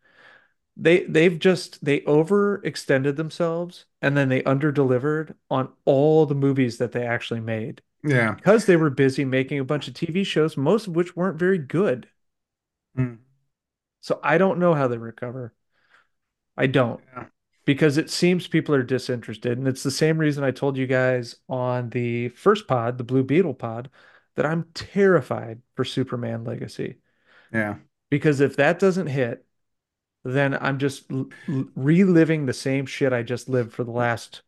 They 0.79 1.03
they've 1.05 1.37
just 1.39 1.83
they 1.83 2.01
overextended 2.01 3.15
themselves 3.15 3.85
and 4.01 4.15
then 4.15 4.29
they 4.29 4.43
underdelivered 4.43 5.35
on 5.49 5.73
all 5.85 6.25
the 6.25 6.35
movies 6.35 6.77
that 6.77 6.91
they 6.91 7.05
actually 7.05 7.39
made 7.41 7.81
Yeah. 8.03 8.33
because 8.35 8.65
they 8.65 8.75
were 8.75 8.91
busy 8.91 9.25
making 9.25 9.59
a 9.59 9.65
bunch 9.65 9.87
of 9.87 9.95
TV 9.95 10.23
shows, 10.25 10.55
most 10.55 10.87
of 10.87 10.95
which 10.95 11.15
weren't 11.15 11.39
very 11.39 11.57
good. 11.57 12.07
Hmm. 12.95 13.15
So 14.01 14.19
I 14.23 14.37
don't 14.37 14.59
know 14.59 14.73
how 14.75 14.87
they 14.87 14.97
recover. 14.97 15.53
I 16.55 16.67
don't. 16.67 17.01
Yeah. 17.15 17.25
Because 17.65 17.97
it 17.97 18.09
seems 18.09 18.47
people 18.47 18.75
are 18.75 18.83
disinterested. 18.83 19.57
And 19.57 19.67
it's 19.67 19.83
the 19.83 19.91
same 19.91 20.17
reason 20.19 20.43
I 20.43 20.51
told 20.51 20.77
you 20.77 20.87
guys 20.87 21.35
on 21.49 21.89
the 21.89 22.29
first 22.29 22.67
pod, 22.67 22.97
the 22.97 23.03
Blue 23.03 23.23
Beetle 23.23 23.55
pod, 23.55 23.89
that 24.35 24.45
I'm 24.45 24.65
terrified 24.73 25.61
for 25.75 25.83
Superman 25.83 26.43
Legacy. 26.43 26.99
Yeah. 27.51 27.77
Because 28.09 28.39
if 28.41 28.55
that 28.57 28.79
doesn't 28.79 29.07
hit, 29.07 29.45
then 30.33 30.53
I'm 30.59 30.77
just 30.79 31.11
l- 31.11 31.29
l- 31.47 31.65
reliving 31.75 32.45
the 32.45 32.53
same 32.53 32.85
shit 32.85 33.13
I 33.13 33.23
just 33.23 33.49
lived 33.49 33.73
for 33.73 33.83
the 33.83 33.91
last 33.91 34.41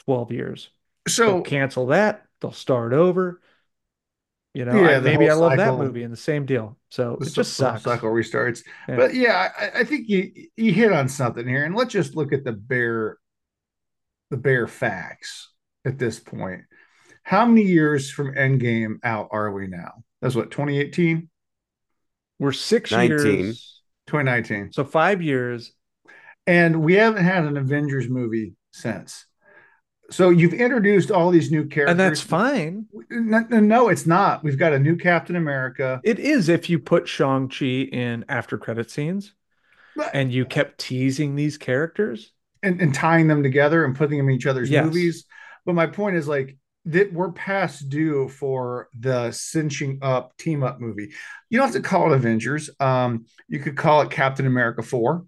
12 0.00 0.32
years. 0.32 0.70
They'll 1.06 1.12
So 1.14 1.40
cancel 1.42 1.86
that. 1.88 2.26
They'll 2.40 2.52
start 2.52 2.92
over. 2.92 3.40
You 4.54 4.64
know, 4.64 4.80
Yeah, 4.80 4.96
I, 4.96 5.00
maybe 5.00 5.28
I 5.28 5.32
whole 5.34 5.42
love 5.42 5.58
that 5.58 5.76
movie 5.76 6.02
and 6.02 6.12
the 6.12 6.16
same 6.16 6.46
deal. 6.46 6.78
So 6.90 7.16
the 7.20 7.26
it 7.26 7.32
just 7.34 7.54
cycle- 7.54 7.78
sucks. 7.80 7.84
cycle 7.84 8.10
restarts. 8.10 8.62
Yeah. 8.88 8.96
But 8.96 9.14
yeah, 9.14 9.50
I, 9.58 9.80
I 9.80 9.84
think 9.84 10.08
you 10.08 10.32
you 10.56 10.72
hit 10.72 10.92
on 10.92 11.08
something 11.08 11.46
here, 11.46 11.64
and 11.64 11.74
let's 11.74 11.92
just 11.92 12.16
look 12.16 12.32
at 12.32 12.44
the 12.44 12.52
bare 12.52 13.18
the 14.30 14.36
bare 14.38 14.66
facts 14.66 15.50
at 15.84 15.98
this 15.98 16.18
point. 16.18 16.62
How 17.22 17.44
many 17.44 17.62
years 17.62 18.10
from 18.10 18.34
Endgame 18.34 18.96
out 19.04 19.28
are 19.30 19.52
we 19.52 19.66
now? 19.66 20.04
That's 20.22 20.34
what 20.34 20.50
2018, 20.50 21.28
We're 22.38 22.52
six 22.52 22.90
19. 22.92 23.44
years, 23.44 23.75
2019, 24.06 24.72
so 24.72 24.84
five 24.84 25.20
years. 25.22 25.72
and 26.46 26.82
we 26.82 26.94
haven't 26.94 27.24
had 27.24 27.44
an 27.44 27.56
Avengers 27.56 28.08
movie 28.08 28.54
since. 28.70 29.26
So 30.10 30.30
you've 30.30 30.54
introduced 30.54 31.10
all 31.10 31.30
these 31.32 31.50
new 31.50 31.66
characters, 31.66 31.90
And 31.90 31.98
that's 31.98 32.20
fine. 32.20 32.86
No, 33.10 33.40
no, 33.50 33.88
it's 33.88 34.06
not. 34.06 34.44
We've 34.44 34.58
got 34.58 34.72
a 34.72 34.78
new 34.78 34.96
Captain 34.96 35.34
America. 35.34 36.00
It 36.04 36.20
is 36.20 36.48
if 36.48 36.70
you 36.70 36.78
put 36.78 37.08
Shang-Chi 37.08 37.66
in 37.66 38.24
after 38.28 38.56
credit 38.58 38.88
scenes. 38.90 39.34
and 40.14 40.30
you 40.32 40.44
kept 40.44 40.78
teasing 40.78 41.34
these 41.34 41.58
characters. 41.58 42.32
and, 42.62 42.80
and 42.80 42.94
tying 42.94 43.26
them 43.28 43.42
together 43.42 43.84
and 43.84 43.96
putting 43.96 44.18
them 44.18 44.28
in 44.28 44.34
each 44.36 44.46
other's 44.46 44.70
Yes. 44.70 44.84
movies. 44.84 45.24
But 45.64 45.74
my 45.74 45.86
point 45.88 46.16
is 46.16 46.28
like 46.28 46.56
that 46.86 47.12
we're 47.12 47.32
past 47.32 47.88
due 47.88 48.28
for 48.28 48.88
the 48.98 49.30
cinching 49.32 49.98
up 50.02 50.36
team 50.36 50.62
up 50.62 50.80
movie. 50.80 51.12
You 51.50 51.58
don't 51.58 51.72
have 51.72 51.82
to 51.82 51.88
call 51.88 52.12
it 52.12 52.16
Avengers. 52.16 52.70
Um, 52.78 53.26
you 53.48 53.58
could 53.58 53.76
call 53.76 54.02
it 54.02 54.10
Captain 54.10 54.46
America 54.46 54.82
4, 54.82 55.24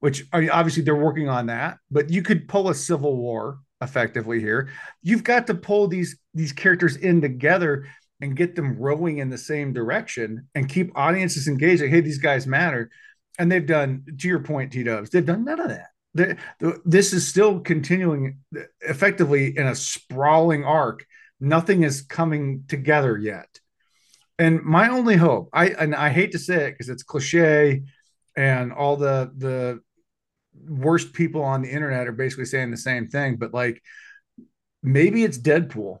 which 0.00 0.26
I 0.32 0.40
mean, 0.40 0.50
obviously 0.50 0.82
they're 0.82 0.94
working 0.94 1.28
on 1.28 1.46
that, 1.46 1.78
but 1.90 2.10
you 2.10 2.22
could 2.22 2.48
pull 2.48 2.68
a 2.68 2.74
civil 2.74 3.16
war 3.16 3.58
effectively 3.80 4.40
here. 4.40 4.68
You've 5.02 5.24
got 5.24 5.46
to 5.46 5.54
pull 5.54 5.88
these 5.88 6.18
these 6.34 6.52
characters 6.52 6.96
in 6.96 7.22
together 7.22 7.86
and 8.20 8.36
get 8.36 8.54
them 8.54 8.78
rowing 8.78 9.18
in 9.18 9.30
the 9.30 9.38
same 9.38 9.72
direction 9.72 10.48
and 10.54 10.68
keep 10.68 10.96
audiences 10.96 11.48
engaged. 11.48 11.82
Like, 11.82 11.90
hey, 11.90 12.00
these 12.00 12.18
guys 12.18 12.46
matter. 12.46 12.90
And 13.38 13.50
they've 13.50 13.66
done, 13.66 14.04
to 14.18 14.28
your 14.28 14.38
point, 14.38 14.72
T 14.72 14.84
Dubs, 14.84 15.10
they've 15.10 15.24
done 15.24 15.44
none 15.44 15.60
of 15.60 15.68
that. 15.68 15.88
The- 16.14 16.36
the- 16.60 16.80
this 16.84 17.12
is 17.12 17.26
still 17.26 17.60
continuing 17.60 18.38
effectively 18.80 19.56
in 19.56 19.66
a 19.66 19.74
sprawling 19.74 20.64
arc. 20.64 21.04
Nothing 21.40 21.82
is 21.82 22.02
coming 22.02 22.64
together 22.68 23.18
yet. 23.18 23.60
And 24.38 24.62
my 24.62 24.88
only 24.88 25.16
hope, 25.16 25.48
I 25.52 25.68
and 25.70 25.94
I 25.94 26.08
hate 26.10 26.32
to 26.32 26.38
say 26.38 26.66
it 26.66 26.72
because 26.72 26.88
it's 26.88 27.02
cliche, 27.02 27.82
and 28.36 28.72
all 28.72 28.96
the 28.96 29.32
the 29.36 29.80
worst 30.68 31.12
people 31.12 31.42
on 31.42 31.62
the 31.62 31.70
internet 31.70 32.06
are 32.08 32.12
basically 32.12 32.44
saying 32.44 32.70
the 32.70 32.76
same 32.76 33.06
thing. 33.08 33.36
But 33.36 33.52
like, 33.52 33.82
maybe 34.82 35.24
it's 35.24 35.38
Deadpool. 35.38 35.98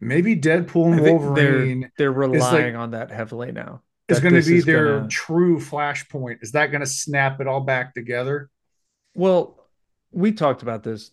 Maybe 0.00 0.36
Deadpool 0.36 0.92
and 0.92 1.00
Wolverine 1.00 1.80
they're 1.80 1.90
they're 1.98 2.12
relying 2.12 2.74
like- 2.74 2.82
on 2.82 2.90
that 2.92 3.10
heavily 3.10 3.52
now. 3.52 3.82
is 4.08 4.20
That 4.20 4.28
going 4.30 4.42
to 4.42 4.48
be 4.48 4.60
their 4.60 4.96
gonna- 4.98 5.08
true 5.08 5.58
flashpoint. 5.58 6.42
Is 6.42 6.52
that 6.52 6.66
going 6.72 6.80
to 6.82 6.86
snap 6.86 7.40
it 7.40 7.46
all 7.46 7.60
back 7.60 7.94
together? 7.94 8.50
Well, 9.14 9.68
we 10.10 10.32
talked 10.32 10.62
about 10.62 10.82
this 10.82 11.10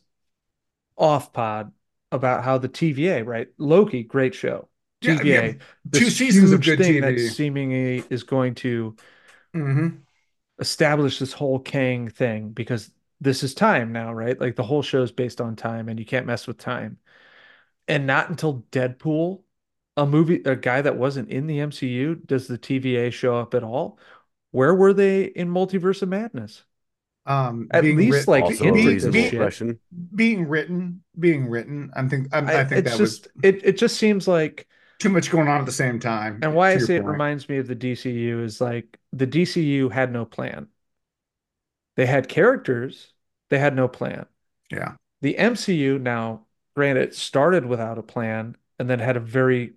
off 0.97 1.33
pod 1.33 1.71
about 2.11 2.43
how 2.43 2.57
the 2.57 2.67
TVA, 2.67 3.23
right? 3.23 3.47
Loki, 3.57 4.03
great 4.03 4.35
show. 4.35 4.69
TVA, 5.01 5.23
yeah, 5.23 5.51
two 5.91 6.09
seasons 6.09 6.51
of 6.51 6.63
good 6.63 6.83
thing 6.83 7.01
that 7.01 7.19
seemingly 7.19 8.07
is 8.09 8.23
going 8.23 8.55
to 8.55 8.95
Mm-hmm. 9.53 10.01
establish 10.59 11.19
this 11.19 11.33
whole 11.33 11.59
Kang 11.59 12.09
thing 12.09 12.49
because 12.51 12.91
this 13.19 13.43
is 13.43 13.53
time 13.53 13.91
now, 13.91 14.13
right? 14.13 14.39
Like 14.39 14.55
the 14.55 14.63
whole 14.63 14.81
show 14.81 15.01
is 15.03 15.11
based 15.11 15.41
on 15.41 15.55
time 15.55 15.89
and 15.89 15.99
you 15.99 16.05
can't 16.05 16.25
mess 16.25 16.47
with 16.47 16.57
time. 16.57 16.97
And 17.87 18.07
not 18.07 18.29
until 18.29 18.65
Deadpool, 18.71 19.43
a 19.97 20.05
movie, 20.07 20.43
a 20.45 20.55
guy 20.55 20.81
that 20.83 20.97
wasn't 20.97 21.29
in 21.29 21.47
the 21.47 21.59
MCU, 21.61 22.15
does 22.15 22.47
the 22.47 22.57
TVA 22.57 23.11
show 23.11 23.37
up 23.37 23.53
at 23.55 23.63
all. 23.63 23.99
Where 24.51 24.75
were 24.75 24.93
they 24.93 25.25
in 25.25 25.49
Multiverse 25.49 26.01
of 26.03 26.09
Madness? 26.09 26.63
Um, 27.25 27.71
At 27.71 27.81
being 27.81 27.97
least, 27.97 28.27
writ- 28.27 28.27
like, 28.27 28.43
Also 28.43 28.63
hinted 28.63 28.87
a 28.87 28.91
at 28.93 29.01
this 29.01 29.13
reasonable 29.13 29.23
shit. 29.23 29.35
question. 29.35 29.79
being 30.15 30.47
written, 30.47 31.03
being 31.19 31.47
written. 31.49 31.91
I'm 31.95 32.09
think 32.09 32.27
I'm, 32.31 32.49
I, 32.49 32.61
I, 32.61 32.65
think 32.65 32.81
it's 32.81 32.89
that 32.89 32.97
just 32.97 33.27
was 33.27 33.29
it 33.41 33.63
it 33.65 33.77
just 33.77 33.97
seems 33.97 34.27
like 34.27 34.67
too 34.99 35.09
much 35.09 35.29
going 35.31 35.47
on 35.47 35.59
at 35.59 35.65
the 35.65 35.71
same 35.71 35.99
time. 35.99 36.39
and 36.41 36.53
why 36.55 36.71
I 36.73 36.77
your 36.77 36.79
say 36.79 36.95
it 36.95 37.05
reminds 37.05 37.49
me 37.49 37.57
of 37.57 37.67
the 37.67 37.75
DCU 37.75 38.43
is 38.43 38.61
like 38.61 38.99
the 39.13 39.27
DCU 39.27 39.91
had 39.91 40.11
no 40.11 40.25
plan. 40.25 40.67
They 41.95 42.05
had 42.05 42.27
characters, 42.27 43.13
they 43.49 43.59
had 43.59 43.75
no 43.75 43.87
plan. 43.87 44.25
Yeah, 44.71 44.93
The 45.21 45.35
MCU 45.37 45.99
now, 45.99 46.45
granted, 46.75 47.13
started 47.13 47.65
without 47.65 47.97
a 47.97 48.03
plan 48.03 48.55
and 48.79 48.89
then 48.89 48.99
had 48.99 49.17
a 49.17 49.21
very 49.21 49.73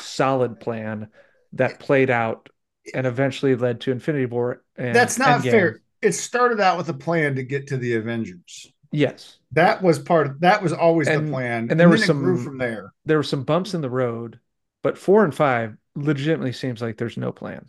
solid 0.00 0.58
plan 0.60 1.08
that 1.52 1.78
played 1.78 2.10
out 2.10 2.48
and 2.92 3.06
eventually 3.06 3.54
led 3.54 3.80
to 3.82 3.92
Infinity 3.92 4.26
War 4.26 4.62
and 4.76 4.94
that's 4.94 5.18
not 5.18 5.42
Endgame. 5.42 5.50
fair. 5.50 5.80
It 6.04 6.12
started 6.12 6.60
out 6.60 6.76
with 6.76 6.88
a 6.88 6.94
plan 6.94 7.36
to 7.36 7.42
get 7.42 7.68
to 7.68 7.76
the 7.76 7.94
Avengers. 7.94 8.70
Yes. 8.92 9.38
That 9.52 9.82
was 9.82 9.98
part. 9.98 10.26
Of, 10.28 10.40
that 10.40 10.62
was 10.62 10.72
always 10.72 11.08
And- 11.08 11.26
the 11.26 11.32
plan, 11.32 11.68
and 11.70 11.80
there 11.80 11.88
were 11.88 11.96
then 11.98 12.10
it 12.10 12.12
grew 12.12 12.36
some- 12.36 12.44
from 12.44 12.58
there. 12.58 12.92
There 13.04 13.16
were 13.16 13.22
some 13.22 13.42
bumps 13.44 13.74
in 13.74 13.80
the 13.80 13.90
road, 13.90 14.38
but 14.82 14.98
four 14.98 15.24
and 15.24 15.34
five 15.34 15.76
legitimately 15.96 16.52
seems 16.52 16.80
like 16.82 16.96
there's 16.96 17.16
no 17.16 17.32
plan. 17.32 17.66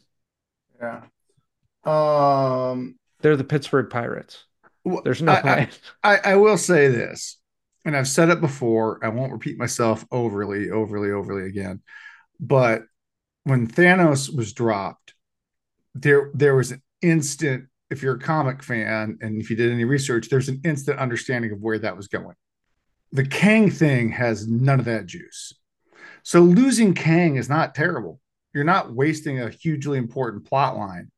Yeah. 0.79 1.03
Um. 1.85 2.95
They're 3.21 3.37
the 3.37 3.43
Pittsburgh 3.43 3.89
Pirates. 3.89 4.45
There's 5.03 5.21
no 5.21 5.31
I- 5.31 5.69
I- 6.03 6.15
I, 6.15 6.17
I 6.31 6.35
will 6.35 6.57
say 6.57 6.89
this, 6.89 7.37
and 7.85 7.95
I've 7.97 8.07
said 8.07 8.29
it 8.29 8.41
before. 8.41 8.99
I 9.03 9.09
won't 9.09 9.31
repeat 9.31 9.57
myself 9.57 10.05
overly, 10.11 10.69
overly, 10.69 11.11
overly 11.11 11.47
again. 11.47 11.81
But 12.39 12.83
when 13.45 13.67
Thanos 13.67 14.35
was 14.35 14.53
dropped, 14.53 15.13
there 15.95 16.29
there 16.33 16.55
was 16.55 16.71
an 16.71 16.81
instant. 17.01 17.67
If 17.89 18.01
you're 18.01 18.15
a 18.15 18.19
comic 18.19 18.63
fan 18.63 19.17
and 19.21 19.41
if 19.41 19.49
you 19.49 19.55
did 19.55 19.71
any 19.71 19.85
research, 19.85 20.29
there's 20.29 20.49
an 20.49 20.61
instant 20.63 20.99
understanding 20.99 21.51
of 21.51 21.61
where 21.61 21.79
that 21.79 21.95
was 21.95 22.07
going. 22.07 22.35
The 23.11 23.25
Kang 23.25 23.69
thing 23.69 24.09
has 24.09 24.47
none 24.47 24.79
of 24.79 24.85
that 24.85 25.05
juice. 25.05 25.53
So 26.23 26.41
losing 26.41 26.93
Kang 26.93 27.35
is 27.35 27.47
not 27.47 27.75
terrible. 27.75 28.19
You're 28.53 28.63
not 28.63 28.93
wasting 28.93 29.39
a 29.39 29.49
hugely 29.49 29.97
important 29.97 30.45
plot 30.45 30.75
line. 30.75 31.11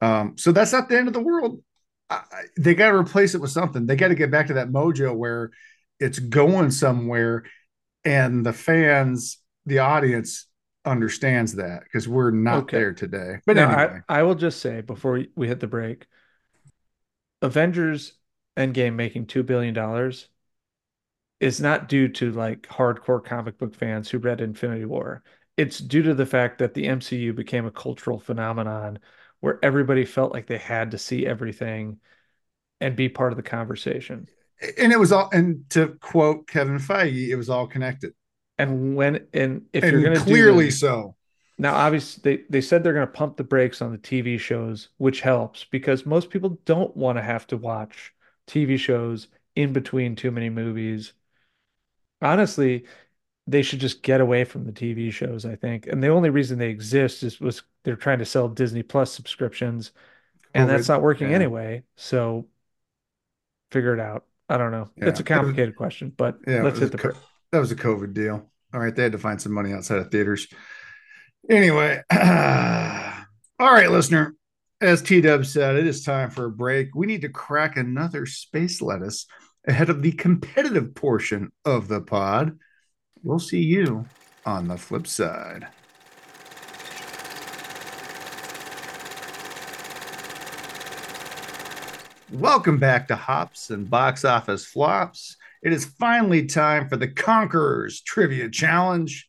Um, 0.00 0.34
so 0.36 0.52
that's 0.52 0.72
not 0.72 0.88
the 0.88 0.96
end 0.96 1.08
of 1.08 1.14
the 1.14 1.20
world. 1.20 1.62
I, 2.08 2.22
they 2.56 2.74
got 2.74 2.90
to 2.90 2.96
replace 2.96 3.34
it 3.34 3.40
with 3.40 3.50
something. 3.50 3.86
They 3.86 3.96
got 3.96 4.08
to 4.08 4.14
get 4.14 4.30
back 4.30 4.46
to 4.46 4.54
that 4.54 4.70
mojo 4.70 5.14
where 5.14 5.50
it's 6.00 6.18
going 6.18 6.70
somewhere, 6.70 7.44
and 8.04 8.46
the 8.46 8.52
fans, 8.52 9.38
the 9.66 9.80
audience, 9.80 10.47
understands 10.88 11.54
that 11.56 11.84
because 11.84 12.08
we're 12.08 12.30
not 12.30 12.64
Okay. 12.64 12.72
there 12.72 12.92
today. 12.94 13.38
But 13.46 13.56
Now, 13.56 13.68
anyway, 13.70 14.00
I, 14.08 14.20
I 14.20 14.22
will 14.24 14.34
just 14.34 14.60
say 14.60 14.80
before 14.82 15.24
we 15.36 15.48
hit 15.48 15.60
the 15.60 15.66
break, 15.66 16.06
Avengers 17.42 18.12
Endgame 18.56 18.94
making 18.94 19.26
$2 19.26 19.44
billion 19.44 19.74
is 21.40 21.60
not 21.60 21.88
due 21.88 22.08
to 22.08 22.32
like 22.32 22.62
hardcore 22.62 23.24
comic 23.24 23.58
book 23.58 23.74
fans 23.74 24.10
who 24.10 24.18
read 24.18 24.40
Infinity 24.40 24.84
War. 24.84 25.22
It's 25.56 25.78
due 25.78 26.02
to 26.02 26.14
the 26.14 26.26
fact 26.26 26.58
that 26.58 26.74
the 26.74 26.86
MCU 26.86 27.32
became 27.32 27.66
a 27.66 27.70
cultural 27.70 28.18
phenomenon 28.18 28.98
where 29.40 29.58
everybody 29.64 30.04
felt 30.04 30.32
like 30.32 30.46
they 30.46 30.58
had 30.58 30.92
to 30.92 30.98
see 30.98 31.26
everything 31.26 32.00
and 32.80 32.96
be 32.96 33.08
part 33.08 33.32
of 33.32 33.36
the 33.36 33.42
conversation. 33.42 34.28
and 34.78 34.92
it 34.92 34.98
was 34.98 35.12
all. 35.12 35.28
And 35.32 35.68
to 35.70 35.88
quote 36.00 36.48
Kevin 36.48 36.78
Feige, 36.78 37.28
it 37.28 37.36
was 37.36 37.48
all 37.48 37.66
connected, 37.66 38.12
And 38.58 38.96
when 38.96 39.26
and 39.32 39.66
if 39.72 39.84
you're 39.84 40.02
going 40.02 40.16
to 40.16 40.20
clearly 40.20 40.66
do 40.66 40.70
so. 40.72 41.14
Now, 41.60 41.74
obviously, 41.74 42.36
they, 42.36 42.42
they 42.48 42.60
said 42.60 42.84
they're 42.84 42.92
going 42.92 43.06
to 43.06 43.12
pump 43.12 43.36
the 43.36 43.44
brakes 43.44 43.82
on 43.82 43.90
the 43.90 43.98
TV 43.98 44.38
shows, 44.38 44.90
which 44.98 45.22
helps 45.22 45.64
because 45.64 46.06
most 46.06 46.30
people 46.30 46.58
don't 46.64 46.96
want 46.96 47.18
to 47.18 47.22
have 47.22 47.48
to 47.48 47.56
watch 47.56 48.14
TV 48.46 48.78
shows 48.78 49.26
in 49.56 49.72
between 49.72 50.14
too 50.14 50.30
many 50.30 50.50
movies. 50.50 51.14
Honestly, 52.22 52.84
they 53.48 53.62
should 53.62 53.80
just 53.80 54.02
get 54.02 54.20
away 54.20 54.44
from 54.44 54.66
the 54.66 54.72
TV 54.72 55.12
shows, 55.12 55.44
I 55.44 55.56
think. 55.56 55.88
And 55.88 56.02
the 56.02 56.08
only 56.08 56.30
reason 56.30 56.58
they 56.58 56.68
exist 56.68 57.24
is 57.24 57.40
was 57.40 57.62
they're 57.82 57.96
trying 57.96 58.20
to 58.20 58.24
sell 58.24 58.48
Disney 58.48 58.82
Plus 58.84 59.10
subscriptions, 59.10 59.90
and 60.54 60.68
that's 60.68 60.88
not 60.88 61.02
working 61.02 61.30
yeah. 61.30 61.36
anyway. 61.36 61.82
So 61.96 62.46
figure 63.72 63.94
it 63.94 64.00
out. 64.00 64.26
I 64.48 64.58
don't 64.58 64.70
know. 64.70 64.90
Yeah, 64.96 65.06
It's 65.08 65.20
a 65.20 65.22
it 65.22 65.28
was- 65.28 65.36
complicated 65.36 65.76
question, 65.76 66.12
but 66.16 66.38
Yeah, 66.46 66.62
let's 66.62 66.78
hit 66.78 66.92
the 66.92 66.98
co-. 66.98 67.12
that 67.52 67.58
was 67.58 67.72
a 67.72 67.76
COVID 67.76 68.14
deal. 68.14 68.50
All 68.72 68.80
right, 68.80 68.94
they 68.94 69.02
had 69.02 69.12
to 69.12 69.18
find 69.18 69.40
some 69.40 69.52
money 69.52 69.72
outside 69.72 69.98
of 69.98 70.10
theaters. 70.10 70.48
Anyway, 71.48 72.02
all 72.10 73.72
right, 73.72 73.90
listener. 73.90 74.34
As 74.80 75.02
T 75.02 75.20
Dub 75.20 75.44
said, 75.44 75.76
it 75.76 75.86
is 75.86 76.04
time 76.04 76.30
for 76.30 76.44
a 76.44 76.50
break. 76.50 76.94
We 76.94 77.06
need 77.06 77.22
to 77.22 77.28
crack 77.28 77.76
another 77.76 78.26
space 78.26 78.80
lettuce 78.80 79.26
ahead 79.66 79.90
of 79.90 80.02
the 80.02 80.12
competitive 80.12 80.94
portion 80.94 81.50
of 81.64 81.88
the 81.88 82.00
pod. 82.00 82.58
We'll 83.22 83.40
see 83.40 83.62
you 83.62 84.06
on 84.46 84.68
the 84.68 84.76
flip 84.76 85.06
side. 85.06 85.68
Welcome 92.30 92.78
back 92.78 93.08
to 93.08 93.16
Hops 93.16 93.70
and 93.70 93.88
Box 93.88 94.24
Office 94.24 94.66
Flops. 94.66 95.38
It 95.62 95.72
is 95.72 95.84
finally 95.84 96.46
time 96.46 96.88
for 96.88 96.96
the 96.96 97.08
Conquerors 97.08 98.00
Trivia 98.00 98.48
Challenge. 98.48 99.28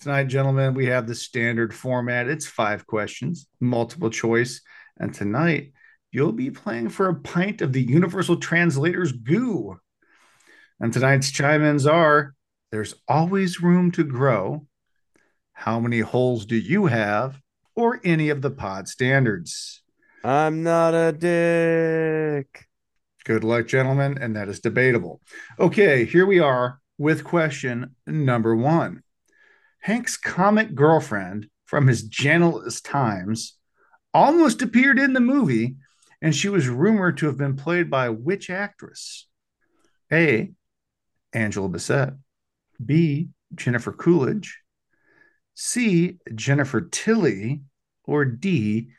Tonight, 0.00 0.24
gentlemen, 0.24 0.74
we 0.74 0.86
have 0.86 1.08
the 1.08 1.16
standard 1.16 1.74
format. 1.74 2.28
It's 2.28 2.46
five 2.46 2.86
questions, 2.86 3.48
multiple 3.60 4.10
choice. 4.10 4.60
And 5.00 5.12
tonight, 5.12 5.72
you'll 6.12 6.32
be 6.32 6.52
playing 6.52 6.90
for 6.90 7.08
a 7.08 7.14
pint 7.14 7.60
of 7.60 7.72
the 7.72 7.82
Universal 7.82 8.36
Translator's 8.36 9.10
goo. 9.10 9.80
And 10.78 10.92
tonight's 10.92 11.32
chime 11.32 11.64
ins 11.64 11.86
are 11.86 12.34
there's 12.70 12.94
always 13.08 13.60
room 13.60 13.90
to 13.92 14.04
grow. 14.04 14.66
How 15.52 15.80
many 15.80 16.00
holes 16.00 16.46
do 16.46 16.56
you 16.56 16.86
have? 16.86 17.40
Or 17.74 18.00
any 18.04 18.28
of 18.28 18.42
the 18.42 18.50
pod 18.50 18.86
standards. 18.86 19.82
I'm 20.22 20.62
not 20.62 20.94
a 20.94 21.10
dick. 21.12 22.68
Good 23.24 23.42
luck, 23.44 23.66
gentlemen, 23.66 24.18
and 24.20 24.36
that 24.36 24.48
is 24.48 24.60
debatable. 24.60 25.20
Okay, 25.58 26.04
here 26.04 26.26
we 26.26 26.40
are 26.40 26.80
with 26.98 27.24
question 27.24 27.96
number 28.06 28.54
one. 28.54 29.02
Hank's 29.80 30.16
comic 30.16 30.74
girlfriend 30.74 31.48
from 31.64 31.86
his 31.86 32.02
gentlest 32.02 32.84
times 32.84 33.56
almost 34.12 34.62
appeared 34.62 34.98
in 34.98 35.12
the 35.12 35.20
movie 35.20 35.76
and 36.22 36.34
she 36.34 36.48
was 36.48 36.68
rumored 36.68 37.18
to 37.18 37.26
have 37.26 37.36
been 37.36 37.56
played 37.56 37.90
by 37.90 38.08
which 38.08 38.48
actress? 38.48 39.26
A. 40.12 40.52
Angela 41.32 41.68
Bassett, 41.68 42.14
B. 42.84 43.28
Jennifer 43.54 43.92
Coolidge, 43.92 44.60
C. 45.54 46.18
Jennifer 46.34 46.80
Tilly, 46.80 47.62
or 48.04 48.24
D. 48.24 48.90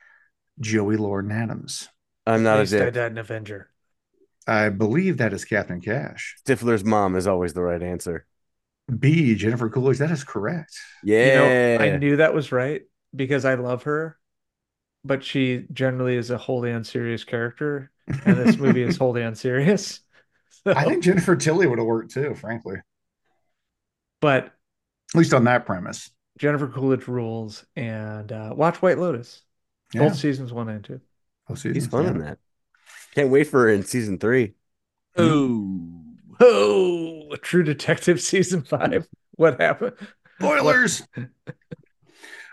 Joey 0.60 0.98
Lauren 0.98 1.32
Adams. 1.32 1.90
I'm 2.26 2.44
not 2.44 2.58
a 2.58 2.60
Least 2.62 2.74
I 2.74 2.86
dick. 2.86 2.94
died 2.96 3.12
an 3.12 3.18
Avenger. 3.18 3.70
I 4.48 4.70
believe 4.70 5.18
that 5.18 5.34
is 5.34 5.46
Captain 5.46 5.82
Cash. 5.82 6.36
Stifler's 6.46 6.84
mom 6.84 7.16
is 7.16 7.28
always 7.28 7.54
the 7.54 7.64
right 7.64 7.82
answer. 7.82 8.26
B. 9.00 9.34
Jennifer 9.36 9.70
Coolidge. 9.70 9.98
That 9.98 10.12
is 10.12 10.24
correct. 10.24 10.78
Yeah. 11.04 11.26
You 11.74 11.80
know, 11.80 11.84
I 11.86 11.98
knew 11.98 12.18
that 12.18 12.34
was 12.36 12.52
right 12.52 12.84
because 13.16 13.44
I 13.46 13.56
love 13.56 13.84
her, 13.84 14.18
but 15.04 15.24
she 15.24 15.66
generally 15.74 16.16
is 16.16 16.30
a 16.30 16.38
wholly 16.38 16.70
unserious 16.72 17.24
character, 17.24 17.92
and 18.26 18.38
this 18.38 18.58
movie 18.58 18.84
is 18.84 18.98
wholly 19.00 19.24
unserious. 19.24 20.02
So- 20.64 20.74
I 20.76 20.84
think 20.86 21.04
Jennifer 21.04 21.36
Tilly 21.36 21.66
would 21.66 21.80
have 21.80 21.88
worked 21.88 22.12
too, 22.14 22.36
frankly, 22.36 22.76
but 24.22 24.46
at 24.46 25.16
least 25.16 25.34
on 25.34 25.44
that 25.46 25.66
premise. 25.66 26.12
Jennifer 26.38 26.68
Coolidge 26.68 27.08
rules, 27.08 27.66
and 27.76 28.32
uh, 28.32 28.54
watch 28.56 28.82
White 28.82 28.98
Lotus, 29.00 29.42
Yeah. 29.94 30.02
both 30.10 30.18
seasons 30.18 30.52
one 30.52 30.68
and 30.70 30.84
two. 30.84 31.00
Both 31.48 31.64
He's 31.64 31.74
seasons, 31.74 31.88
fun 31.92 32.04
yeah. 32.04 32.10
in 32.12 32.18
that. 32.20 32.38
Can't 33.16 33.30
wait 33.30 33.48
for 33.48 33.62
her 33.62 33.70
in 33.70 33.84
season 33.84 34.20
three. 34.20 34.54
Ooh. 35.20 36.04
Oh, 36.40 37.32
a 37.32 37.38
True 37.38 37.64
Detective 37.64 38.22
season 38.22 38.64
five. 38.64 39.08
What 39.32 39.60
happened? 39.62 39.94
Spoilers. 40.40 41.04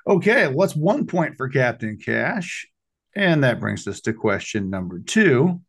okay, 0.07 0.47
what's 0.47 0.77
one 0.77 1.07
point 1.07 1.37
for 1.37 1.49
Captain 1.49 1.99
Cash? 1.99 2.69
And 3.15 3.45
that 3.45 3.61
brings 3.61 3.87
us 3.89 4.01
to 4.03 4.13
question 4.13 4.71
number 4.71 5.01
two. 5.01 5.61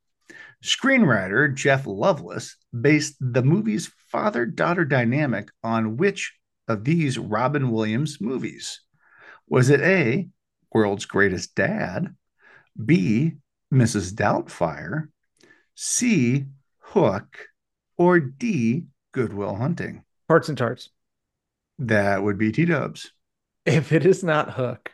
Screenwriter 0.64 1.54
Jeff 1.54 1.86
Loveness 1.86 2.56
based 2.80 3.16
the 3.20 3.44
movie's 3.44 3.92
father 4.10 4.46
daughter 4.46 4.86
dynamic 4.86 5.50
on 5.64 5.98
which 5.98 6.34
of 6.68 6.86
these 6.86 7.18
Robin 7.18 7.72
Williams 7.72 8.22
movies? 8.22 8.80
Was 9.50 9.70
it 9.70 9.82
A, 9.82 10.30
World's 10.72 11.06
Greatest 11.06 11.54
Dad, 11.56 12.16
B, 12.84 13.34
Mrs. 13.74 14.14
Doubtfire, 14.14 15.10
C, 15.76 16.46
Hook, 16.80 17.48
or 17.98 18.20
D, 18.20 18.86
Goodwill 19.12 19.56
Hunting? 19.56 20.04
Parts 20.28 20.50
and 20.50 20.58
Tarts. 20.58 20.90
That 21.80 22.24
would 22.24 22.38
be 22.38 22.52
T 22.52 22.66
Dubs. 22.66 23.12
If 23.66 23.92
it 23.92 24.06
is 24.06 24.24
not 24.24 24.52
Hook, 24.52 24.92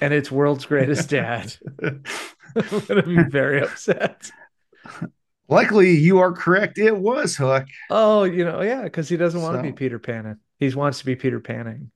and 0.00 0.12
it's 0.12 0.30
World's 0.30 0.66
Greatest 0.66 1.08
Dad, 1.08 1.54
I'm 1.82 2.02
gonna 2.86 3.02
be 3.02 3.22
very 3.24 3.62
upset. 3.62 4.30
Luckily, 5.48 5.92
you 5.92 6.18
are 6.18 6.32
correct. 6.32 6.78
It 6.78 6.96
was 6.96 7.36
Hook. 7.36 7.66
Oh, 7.90 8.24
you 8.24 8.44
know, 8.44 8.62
yeah, 8.62 8.82
because 8.82 9.08
he 9.08 9.16
doesn't 9.16 9.40
want 9.40 9.56
to 9.56 9.62
be 9.62 9.72
Peter 9.72 9.98
Panning. 9.98 10.36
He 10.58 10.72
wants 10.74 11.00
to 11.00 11.06
be 11.06 11.16
Peter 11.16 11.40
Panning. 11.40 11.90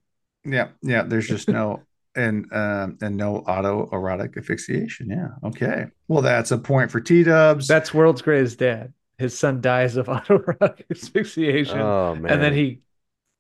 Yeah, 0.45 0.69
yeah. 0.83 1.03
There's 1.03 1.29
just 1.29 1.49
no 1.49 1.83
and 2.17 2.53
um 2.53 2.99
and 3.03 3.17
no 3.17 3.43
autoerotic 3.43 4.37
asphyxiation. 4.37 5.11
Yeah. 5.11 5.29
Okay. 5.49 5.87
Well, 6.09 6.23
that's 6.23 6.51
a 6.51 6.59
point 6.59 6.91
for 6.91 7.01
T 7.01 7.23
Dubs. 7.23 7.69
That's 7.69 7.93
World's 7.95 8.23
Greatest 8.23 8.59
Dad. 8.59 8.93
His 9.19 9.39
son 9.39 9.61
dies 9.61 9.97
of 9.97 10.07
autoerotic 10.09 10.83
asphyxiation, 10.91 11.79
Oh 11.79 12.15
man. 12.15 12.33
and 12.33 12.43
then 12.43 12.53
he 12.55 12.81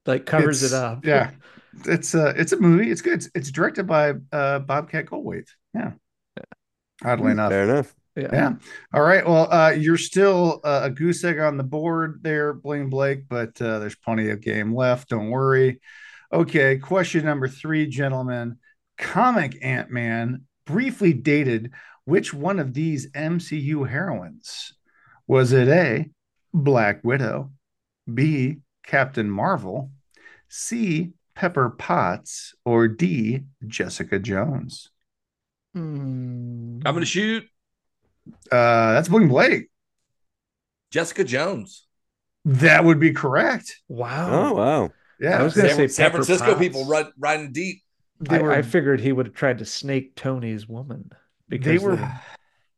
like 0.06 0.26
covers 0.26 0.62
It's- 0.62 0.72
it 0.80 0.84
up. 0.84 1.04
Yeah. 1.04 1.30
It's 1.84 2.14
a 2.14 2.28
it's 2.28 2.52
a 2.52 2.56
movie. 2.60 2.90
It's 2.90 3.02
good. 3.02 3.14
It's, 3.14 3.30
it's 3.34 3.50
directed 3.50 3.86
by 3.86 4.14
uh 4.32 4.60
Bobcat 4.60 5.06
Goldthwait. 5.06 5.48
Yeah. 5.74 5.92
Oddly 7.04 7.32
enough. 7.32 7.50
Fair 7.50 7.64
enough. 7.64 7.94
yeah. 8.16 8.28
Yeah. 8.32 8.52
All 8.94 9.02
right. 9.02 9.26
Well, 9.26 9.52
uh, 9.52 9.70
you're 9.72 9.98
still 9.98 10.60
uh, 10.64 10.80
a 10.84 10.90
goose 10.90 11.22
egg 11.24 11.38
on 11.38 11.58
the 11.58 11.64
board 11.64 12.20
there, 12.22 12.54
Bling 12.54 12.88
Blake, 12.88 13.28
but 13.28 13.60
uh, 13.60 13.78
there's 13.78 13.94
plenty 13.96 14.30
of 14.30 14.40
game 14.40 14.74
left. 14.74 15.10
Don't 15.10 15.28
worry. 15.28 15.80
Okay. 16.32 16.78
Question 16.78 17.26
number 17.26 17.48
three, 17.48 17.86
gentlemen. 17.86 18.56
Comic 18.98 19.58
Ant 19.62 19.90
Man 19.90 20.42
briefly 20.66 21.12
dated 21.12 21.72
which 22.04 22.32
one 22.32 22.58
of 22.58 22.74
these 22.74 23.10
MCU 23.12 23.88
heroines? 23.88 24.72
Was 25.26 25.52
it 25.52 25.68
A, 25.68 26.10
Black 26.54 27.02
Widow, 27.04 27.52
B, 28.12 28.58
Captain 28.84 29.28
Marvel, 29.30 29.90
C, 30.48 31.12
Pepper 31.34 31.70
Potts, 31.70 32.54
or 32.64 32.88
D, 32.88 33.42
Jessica 33.66 34.18
Jones? 34.18 34.90
Hmm. 35.74 36.78
I'm 36.84 36.94
gonna 36.94 37.04
shoot 37.04 37.44
Uh, 38.50 38.92
that's 38.94 39.08
Bling 39.08 39.28
Blake. 39.28 39.70
Jessica 40.90 41.24
Jones. 41.24 41.86
That 42.44 42.84
would 42.84 43.00
be 43.00 43.12
correct. 43.12 43.80
Wow. 43.88 44.50
Oh 44.50 44.54
wow. 44.54 44.90
Yeah. 45.20 45.38
I 45.40 45.42
was 45.42 45.54
gonna 45.54 45.68
San, 45.68 45.76
say 45.76 45.88
San 45.88 46.10
Pepper 46.10 46.24
Francisco 46.24 46.54
Potts. 46.54 46.58
people 46.58 46.84
run, 46.86 47.12
riding 47.18 47.52
deep. 47.52 47.82
They 48.20 48.38
I, 48.38 48.42
were 48.42 48.52
I 48.52 48.62
figured 48.62 49.00
he 49.00 49.12
would 49.12 49.26
have 49.26 49.34
tried 49.34 49.58
to 49.58 49.64
snake 49.64 50.14
Tony's 50.16 50.68
woman 50.68 51.10
because 51.48 51.66
they 51.66 51.78
were 51.86 51.96
the- 51.96 52.12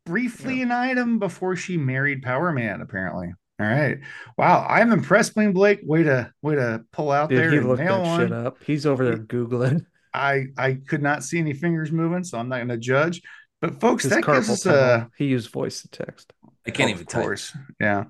briefly 0.07 0.63
an 0.63 0.73
item 0.73 1.19
before 1.19 1.55
she 1.57 1.77
married 1.77 2.23
Power 2.23 2.53
Man, 2.53 2.81
apparently. 2.81 3.33
All 3.61 3.67
right. 3.67 3.99
Wow. 4.37 4.67
I'm 4.69 4.93
impressed, 4.93 5.35
Bling 5.35 5.53
Blake. 5.53 5.81
Way 5.83 6.05
to 6.05 6.33
way 6.43 6.55
to 6.55 6.85
pull 6.93 7.11
out 7.11 7.29
Dude, 7.29 7.39
there 7.39 7.51
he 7.51 7.57
and 7.59 7.69
looked 7.69 7.83
nail 7.83 8.03
that 8.03 8.21
shit 8.21 8.31
one. 8.31 8.47
up. 8.47 8.57
He's 8.65 8.87
over 8.87 9.05
there 9.05 9.19
googling. 9.19 9.85
I 10.15 10.47
I 10.57 10.75
could 10.75 11.03
not 11.03 11.23
see 11.25 11.39
any 11.39 11.53
fingers 11.55 11.91
moving, 11.93 12.25
so 12.25 12.39
I'm 12.39 12.49
not 12.49 12.57
going 12.57 12.69
to 12.69 12.77
judge. 12.79 13.21
But 13.61 13.81
folks, 13.81 14.05
His 14.05 14.13
that 14.13 14.25
gives 14.25 14.49
us 14.49 14.65
a 14.67 15.11
he 15.19 15.27
used 15.27 15.51
voice 15.51 15.83
to 15.83 15.89
text. 15.89 16.33
I 16.67 16.71
can't 16.71 16.89
Oh, 16.89 16.91
even 16.93 17.03
of 17.03 17.09
type. 17.09 17.23
course. 17.23 17.57
Yeah. 17.81 18.05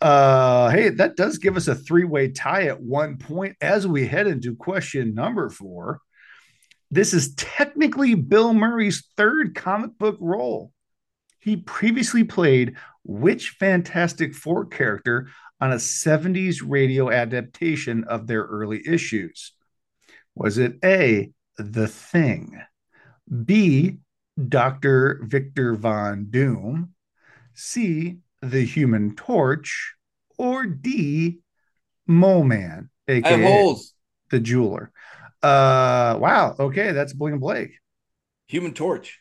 Uh 0.00 0.70
hey, 0.70 0.88
that 0.90 1.16
does 1.16 1.38
give 1.38 1.56
us 1.56 1.66
a 1.68 1.74
three-way 1.74 2.28
tie 2.28 2.64
at 2.68 2.80
one 2.80 3.16
point 3.18 3.56
as 3.60 3.86
we 3.86 4.06
head 4.06 4.26
into 4.26 4.54
question 4.56 5.14
number 5.14 5.50
four. 5.50 6.00
This 6.90 7.12
is 7.12 7.34
technically 7.34 8.14
Bill 8.14 8.54
Murray's 8.54 9.04
third 9.16 9.54
comic 9.54 9.98
book 9.98 10.16
role. 10.20 10.72
He 11.38 11.56
previously 11.56 12.24
played 12.24 12.76
which 13.04 13.50
Fantastic 13.50 14.34
Four 14.34 14.66
character 14.66 15.28
on 15.60 15.72
a 15.72 15.76
70s 15.76 16.62
radio 16.64 17.10
adaptation 17.10 18.04
of 18.04 18.26
their 18.26 18.42
early 18.42 18.82
issues? 18.86 19.52
Was 20.34 20.58
it 20.58 20.78
A, 20.84 21.32
The 21.56 21.88
Thing, 21.88 22.60
B, 23.44 23.98
Dr. 24.48 25.20
Victor 25.24 25.74
Von 25.74 26.26
Doom, 26.30 26.94
C, 27.54 28.18
The 28.40 28.64
Human 28.64 29.16
Torch, 29.16 29.94
or 30.36 30.66
D, 30.66 31.38
Mole 32.06 32.44
Man, 32.44 32.90
aka 33.08 33.42
holes. 33.42 33.94
the 34.30 34.38
jeweler? 34.38 34.92
Uh, 35.42 36.18
wow. 36.20 36.54
Okay, 36.58 36.92
that's 36.92 37.12
Bling 37.12 37.38
Blake. 37.38 37.78
Human 38.48 38.74
Torch. 38.74 39.20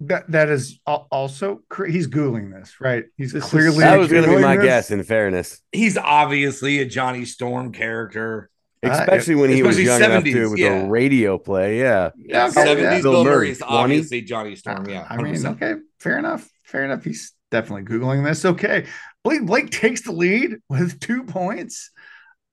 That 0.00 0.30
that 0.30 0.48
is 0.48 0.80
also 0.86 1.60
he's 1.86 2.08
googling 2.08 2.52
this, 2.52 2.80
right? 2.80 3.04
He's 3.16 3.32
This 3.32 3.44
is- 3.44 3.50
clearly 3.50 3.80
That 3.80 3.98
was 3.98 4.10
going 4.10 4.24
to 4.24 4.34
be 4.34 4.40
my 4.40 4.56
this. 4.56 4.64
guess. 4.64 4.90
In 4.90 5.02
fairness, 5.02 5.60
He's 5.72 5.98
obviously 5.98 6.78
a 6.80 6.86
Johnny 6.86 7.24
Storm 7.26 7.72
character. 7.72 8.48
Uh, 8.82 8.88
especially 8.92 9.34
when 9.34 9.50
he 9.50 9.62
was 9.62 9.76
especially 9.76 9.84
young 9.84 10.10
enough 10.10 10.24
to 10.24 10.30
70s, 10.32 10.50
with 10.52 10.58
yeah. 10.58 10.84
a 10.84 10.88
radio 10.88 11.36
play. 11.36 11.78
Yeah. 11.80 12.10
Yeah, 12.16 12.44
okay, 12.44 12.52
Seventies 12.52 12.82
yeah. 12.84 13.00
Bill 13.02 13.12
Bill 13.12 13.24
Murray, 13.24 13.34
Murray 13.34 13.50
is 13.50 13.60
obviously 13.62 14.22
Johnny 14.22 14.56
Storm. 14.56 14.88
Yeah, 14.88 15.06
I 15.06 15.18
mean, 15.18 15.34
100%. 15.34 15.52
okay, 15.56 15.74
fair 15.98 16.16
enough. 16.18 16.48
Fair 16.64 16.84
enough. 16.86 17.04
He's 17.04 17.34
definitely 17.50 17.82
Googling 17.84 18.24
this. 18.24 18.46
Okay. 18.46 18.86
Blake 19.22 19.44
Blake 19.44 19.68
takes 19.70 20.00
the 20.00 20.12
lead 20.12 20.56
with 20.70 20.98
two 20.98 21.24
points 21.24 21.90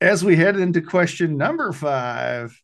as 0.01 0.21
we 0.21 0.35
head 0.35 0.57
into 0.57 0.81
question 0.81 1.37
number 1.37 1.71
five. 1.71 2.59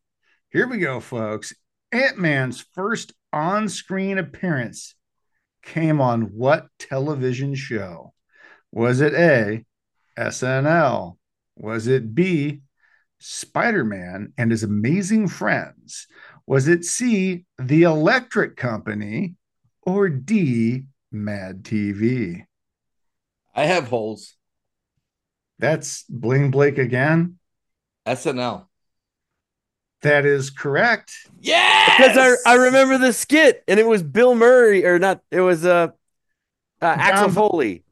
Here 0.53 0.67
we 0.67 0.77
go, 0.77 0.99
folks. 0.99 1.51
Ant-Man's 1.91 2.63
first 2.75 3.11
on-screen 3.33 4.19
appearance 4.19 4.93
came 5.63 5.99
on 5.99 6.25
what 6.25 6.67
television 6.77 7.55
show? 7.55 8.13
Was 8.71 9.01
it 9.01 9.15
A, 9.15 9.65
SNL? 10.15 11.17
Was 11.55 11.87
it 11.87 12.13
B, 12.13 12.61
Spider-Man 13.17 14.33
and 14.37 14.51
his 14.51 14.61
amazing 14.61 15.27
friends? 15.27 16.05
Was 16.45 16.67
it 16.67 16.85
C, 16.85 17.45
The 17.57 17.81
Electric 17.81 18.55
Company, 18.55 19.33
or 19.81 20.07
D, 20.07 20.83
Mad 21.11 21.63
TV? 21.63 22.45
I 23.55 23.65
have 23.65 23.87
holes. 23.87 24.35
That's 25.57 26.03
Bling 26.07 26.51
Blake 26.51 26.77
again. 26.77 27.39
SNL. 28.05 28.67
That 30.03 30.25
is 30.25 30.49
correct. 30.49 31.11
Yeah, 31.41 31.97
Because 31.97 32.17
I 32.45 32.51
I 32.51 32.55
remember 32.55 32.97
the 32.97 33.11
skit 33.13 33.63
and 33.67 33.79
it 33.79 33.87
was 33.87 34.03
Bill 34.03 34.35
Murray 34.35 34.85
or 34.85 34.99
not. 34.99 35.21
It 35.31 35.41
was 35.41 35.65
uh, 35.65 35.87
uh 36.81 36.85
Axel 36.85 37.25
John- 37.27 37.33
Foley. 37.35 37.83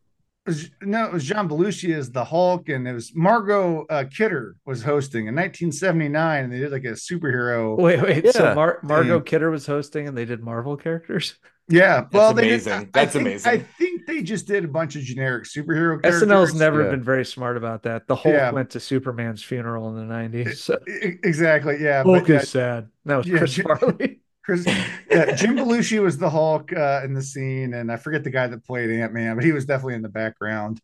No, 0.82 1.06
it 1.06 1.14
was 1.14 1.24
John 1.24 1.48
Belushi 1.48 1.96
as 1.96 2.12
the 2.12 2.24
Hulk, 2.24 2.68
and 2.70 2.88
it 2.88 2.94
was 2.94 3.12
Margot 3.16 3.86
uh, 3.90 4.06
Kidder 4.12 4.56
was 4.66 4.82
hosting 4.82 5.28
in 5.28 5.36
1979, 5.36 6.44
and 6.44 6.52
they 6.52 6.58
did 6.58 6.72
like 6.72 6.84
a 6.84 6.94
superhero. 6.94 7.78
Wait, 7.78 8.02
wait. 8.02 8.26
Yeah. 8.26 8.32
So 8.32 8.56
Mar- 8.56 8.80
Margot 8.82 9.18
Yeah. 9.18 9.24
Kidder 9.24 9.52
was 9.52 9.68
hosting, 9.68 10.08
and 10.08 10.18
they 10.18 10.26
did 10.26 10.42
Marvel 10.44 10.76
characters. 10.78 11.36
Yeah, 11.70 12.06
well, 12.12 12.34
they 12.34 12.42
did- 12.50 12.52
amazing. 12.68 12.74
I- 12.74 12.78
I 12.78 12.88
That's 12.92 13.14
think- 13.14 13.28
amazing. 13.28 13.52
I 13.52 13.58
think 13.60 13.91
they 14.08 14.22
just 14.24 14.48
did 14.48 14.66
a 14.66 14.68
bunch 14.68 14.96
of 14.96 15.02
generic 15.04 15.44
superhero 15.46 16.02
characters. 16.02 16.24
SNL's 16.24 16.54
never 16.54 16.84
Yeah. 16.84 16.92
been 16.92 17.04
very 17.04 17.26
smart 17.26 17.58
about 17.58 17.84
that. 17.84 18.08
The 18.08 18.16
Hulk 18.16 18.34
Yeah. 18.36 18.52
went 18.52 18.70
to 18.72 18.80
Superman's 18.80 19.44
funeral 19.44 19.90
in 19.90 19.96
the 20.08 20.14
90s. 20.14 20.64
So 20.64 20.78
Exactly. 20.88 21.78
Yeah. 21.82 22.04
Hulk 22.04 22.24
but 22.24 22.30
yeah, 22.30 22.40
is 22.40 22.50
sad. 22.50 22.88
That 23.06 23.18
was 23.18 23.28
Yeah, 23.28 23.38
Chris 23.40 23.54
Jim- 23.54 23.66
Farley. 23.80 24.18
Chris, 24.44 24.66
yeah, 25.10 25.36
Jim 25.36 25.56
Belushi 25.56 26.02
was 26.02 26.18
the 26.18 26.30
Hulk 26.30 26.74
uh, 26.74 27.02
in 27.04 27.14
the 27.14 27.22
scene, 27.22 27.76
and 27.76 27.92
I 27.92 27.98
forget 27.98 28.24
the 28.24 28.32
guy 28.32 28.48
that 28.48 28.66
played 28.66 28.90
Ant 28.90 29.14
Man, 29.14 29.36
but 29.36 29.44
he 29.44 29.52
was 29.52 29.66
definitely 29.66 29.94
in 29.94 30.02
the 30.02 30.10
background 30.10 30.82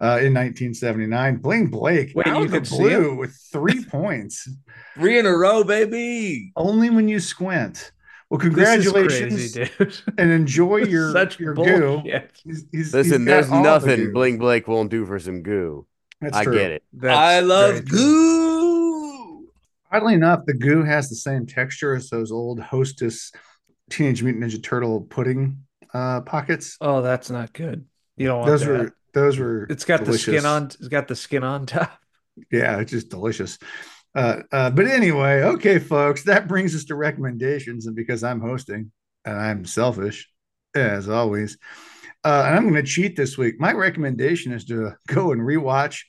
uh, 0.00 0.18
in 0.20 0.34
1979. 0.34 1.36
Bling 1.36 1.66
Blake, 1.68 2.12
Wait, 2.16 2.26
out 2.26 2.42
you 2.42 2.48
the 2.48 2.58
could 2.58 2.66
see 2.66 2.76
blue 2.78 3.14
with 3.16 3.32
three 3.52 3.84
points, 3.84 4.48
Three 4.94 5.18
in 5.20 5.24
a 5.26 5.30
row, 5.36 5.62
baby. 5.62 6.52
only 6.56 6.90
when 6.90 7.06
you 7.08 7.20
squint. 7.20 7.92
Well, 8.30 8.38
This 8.40 8.48
is 8.48 8.54
congratulations 8.92 9.54
crazy, 9.54 9.70
dude. 9.78 9.98
and 10.18 10.30
enjoy 10.32 10.76
your 10.88 11.12
Such 11.12 11.38
your 11.38 11.54
goo. 11.54 11.62
bullshit. 12.02 12.32
He's- 12.42 12.42
he's- 12.44 12.64
he's 12.72 12.94
Listen, 12.94 13.24
got 13.24 13.30
there's 13.30 13.50
all 13.50 13.62
the 13.62 13.70
nothing 13.70 13.96
goo. 14.06 14.12
Bling 14.12 14.38
Blake 14.38 14.66
won't 14.66 14.90
do 14.90 15.06
for 15.06 15.18
some 15.18 15.42
goo. 15.42 15.86
That's 16.20 16.36
I 16.36 16.44
true. 16.44 16.54
get 16.54 16.70
it. 16.72 16.82
That's 16.92 17.16
I 17.16 17.34
very 17.36 17.46
love 17.46 17.84
true. 17.86 17.98
goo. 17.98 19.48
Oddly 19.92 20.14
enough, 20.14 20.44
the 20.46 20.54
goo 20.54 20.82
has 20.82 21.08
the 21.08 21.14
same 21.14 21.46
texture 21.46 21.94
as 21.94 22.10
those 22.10 22.32
old 22.32 22.58
Hostess 22.60 23.30
Teenage 23.90 24.22
Mutant 24.22 24.44
Ninja 24.44 24.62
Turtle 24.62 25.02
pudding 25.02 25.62
uh, 25.94 26.22
pockets. 26.22 26.76
Oh, 26.80 27.02
that's 27.02 27.30
not 27.30 27.52
good. 27.52 27.84
You 28.16 28.26
don't 28.26 28.40
want 28.40 28.50
Those 28.50 28.60
that. 28.62 28.68
were 28.68 28.96
those 29.14 29.38
were. 29.38 29.64
It's 29.70 29.84
got 29.84 30.04
the 30.04 30.18
skin 30.18 30.44
on. 30.44 30.64
It's 30.64 30.88
got 30.88 31.06
the 31.06 31.14
skin 31.16 31.44
on 31.44 31.66
top. 31.66 31.96
Yeah, 32.50 32.80
it's 32.80 32.90
just 32.90 33.08
delicious. 33.08 33.58
Uh, 34.16 34.42
uh, 34.50 34.70
but 34.70 34.86
anyway, 34.86 35.42
okay, 35.42 35.78
folks, 35.78 36.22
that 36.22 36.48
brings 36.48 36.74
us 36.74 36.84
to 36.84 36.94
recommendations. 36.94 37.86
And 37.86 37.94
because 37.94 38.24
I'm 38.24 38.40
hosting 38.40 38.90
and 39.26 39.38
I'm 39.38 39.66
selfish, 39.66 40.26
as 40.74 41.06
always, 41.06 41.58
uh, 42.24 42.44
and 42.46 42.56
I'm 42.56 42.62
going 42.62 42.82
to 42.82 42.90
cheat 42.90 43.14
this 43.14 43.36
week. 43.36 43.60
My 43.60 43.72
recommendation 43.72 44.52
is 44.52 44.64
to 44.66 44.94
go 45.06 45.32
and 45.32 45.42
rewatch 45.42 46.04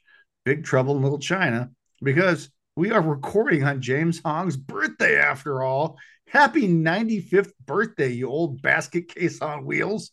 Big 0.45 0.63
Trouble 0.63 0.95
in 0.95 1.03
Little 1.03 1.19
China 1.19 1.69
because 2.01 2.49
we 2.77 2.91
are 2.91 3.01
recording 3.01 3.65
on 3.65 3.81
James 3.81 4.21
Hong's 4.23 4.55
birthday 4.55 5.19
after 5.19 5.61
all. 5.61 5.97
Happy 6.29 6.65
95th 6.65 7.51
birthday, 7.65 8.09
you 8.09 8.29
old 8.29 8.61
basket 8.61 9.09
case 9.09 9.41
on 9.41 9.65
wheels. 9.65 10.11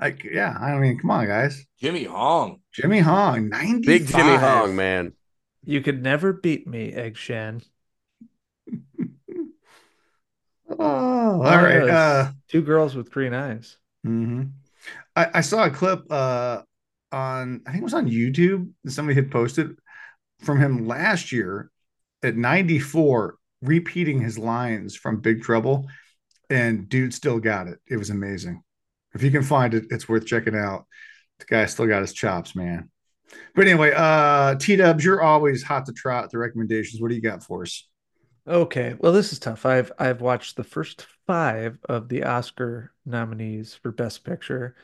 Like, 0.00 0.24
yeah, 0.24 0.56
I 0.60 0.78
mean, 0.78 0.98
come 0.98 1.10
on, 1.10 1.26
guys. 1.26 1.64
Jimmy 1.80 2.04
Hong. 2.04 2.60
Jimmy 2.72 3.00
Hong, 3.00 3.48
95. 3.50 3.82
Big 3.82 4.06
Jimmy 4.06 4.36
Hong, 4.36 4.74
man. 4.74 5.12
You 5.64 5.80
could 5.82 6.02
never 6.02 6.32
beat 6.32 6.66
me, 6.66 6.92
Egg 6.92 7.16
Shen. 7.16 7.62
Oh, 10.70 10.78
all 10.78 11.40
right. 11.40 11.88
Uh, 11.88 12.32
Two 12.48 12.62
girls 12.62 12.94
with 12.94 13.10
green 13.10 13.34
eyes. 13.34 13.78
mhm. 14.06 14.52
I, 15.16 15.28
I 15.34 15.40
saw 15.40 15.64
a 15.64 15.70
clip 15.70 16.10
uh, 16.10 16.62
on, 17.12 17.62
I 17.66 17.70
think 17.72 17.82
it 17.82 17.84
was 17.84 17.94
on 17.94 18.08
YouTube. 18.08 18.70
that 18.84 18.90
Somebody 18.92 19.14
had 19.16 19.30
posted 19.30 19.76
from 20.40 20.60
him 20.60 20.86
last 20.86 21.32
year 21.32 21.70
at 22.22 22.36
94, 22.36 23.36
repeating 23.62 24.20
his 24.20 24.38
lines 24.38 24.96
from 24.96 25.20
Big 25.20 25.42
Trouble. 25.42 25.88
And 26.50 26.88
dude 26.88 27.14
still 27.14 27.40
got 27.40 27.68
it. 27.68 27.78
It 27.86 27.96
was 27.96 28.10
amazing. 28.10 28.62
If 29.14 29.22
you 29.22 29.30
can 29.30 29.42
find 29.42 29.74
it, 29.74 29.86
it's 29.90 30.08
worth 30.08 30.26
checking 30.26 30.56
out. 30.56 30.86
The 31.40 31.46
guy 31.46 31.66
still 31.66 31.86
got 31.86 32.02
his 32.02 32.12
chops, 32.12 32.56
man. 32.56 32.90
But 33.54 33.66
anyway, 33.66 33.92
uh, 33.94 34.54
T 34.56 34.76
Dubs, 34.76 35.04
you're 35.04 35.22
always 35.22 35.62
hot 35.62 35.86
to 35.86 35.92
trot 35.92 36.30
the 36.30 36.38
recommendations. 36.38 37.00
What 37.00 37.08
do 37.08 37.14
you 37.14 37.20
got 37.22 37.42
for 37.42 37.62
us? 37.62 37.86
Okay, 38.46 38.94
well, 38.98 39.12
this 39.12 39.32
is 39.32 39.38
tough. 39.38 39.66
I've 39.66 39.92
I've 39.98 40.20
watched 40.22 40.56
the 40.56 40.64
first 40.64 41.06
five 41.26 41.78
of 41.88 42.08
the 42.08 42.24
Oscar 42.24 42.92
nominees 43.04 43.74
for 43.74 43.92
Best 43.92 44.24
Picture, 44.24 44.74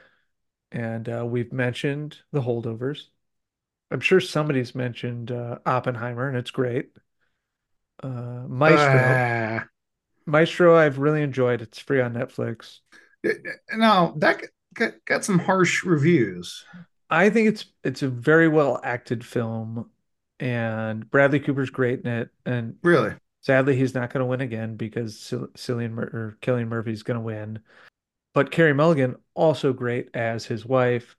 and 0.73 1.09
uh, 1.09 1.27
we've 1.27 1.53
mentioned 1.53 2.19
The 2.33 2.43
Holdovers. 2.43 3.09
I'm 3.91 4.01
sure 4.01 4.21
somebody's 4.21 4.75
mentioned 4.75 5.33
uh, 5.33 5.59
Oppenheimer, 5.67 6.29
and 6.29 6.37
it's 6.39 6.51
great. 6.51 6.91
Uh, 8.03 8.45
Maestro, 8.49 9.21
Ah. 9.61 9.69
Maestro, 10.27 10.77
I've 10.77 10.99
really 10.99 11.23
enjoyed. 11.23 11.63
It's 11.63 11.79
free 11.79 12.01
on 12.01 12.15
Netflix. 12.15 12.81
no, 13.73 14.15
that 14.19 14.43
got, 14.75 14.93
got 15.05 15.25
some 15.25 15.39
harsh 15.39 15.85
reviews. 15.85 16.65
I 17.15 17.31
think 17.31 17.49
it's 17.49 17.67
it's 17.83 18.03
a 18.03 18.09
very 18.09 18.49
well 18.49 18.81
acted 18.83 19.25
film, 19.25 19.91
and 20.41 21.09
Bradley 21.11 21.41
Cooper's 21.41 21.71
great 21.71 22.01
in 22.01 22.07
it. 22.07 22.31
And 22.47 22.77
Really? 22.83 23.15
sadly, 23.43 23.77
he's 23.77 23.95
not 23.95 24.13
going 24.13 24.21
to 24.21 24.27
win 24.27 24.41
again 24.41 24.77
because 24.77 25.19
Cill- 25.19 25.49
Cillian 25.49 25.93
Mur- 25.93 26.11
or 26.13 26.39
Cillian 26.43 26.69
Murphy's 26.69 27.03
going 27.03 27.17
to 27.19 27.25
win. 27.25 27.61
But 28.35 28.51
Carey 28.51 28.73
Mulligan 28.75 29.17
also 29.35 29.73
great 29.73 30.11
as 30.15 30.45
his 30.45 30.67
wife. 30.67 31.17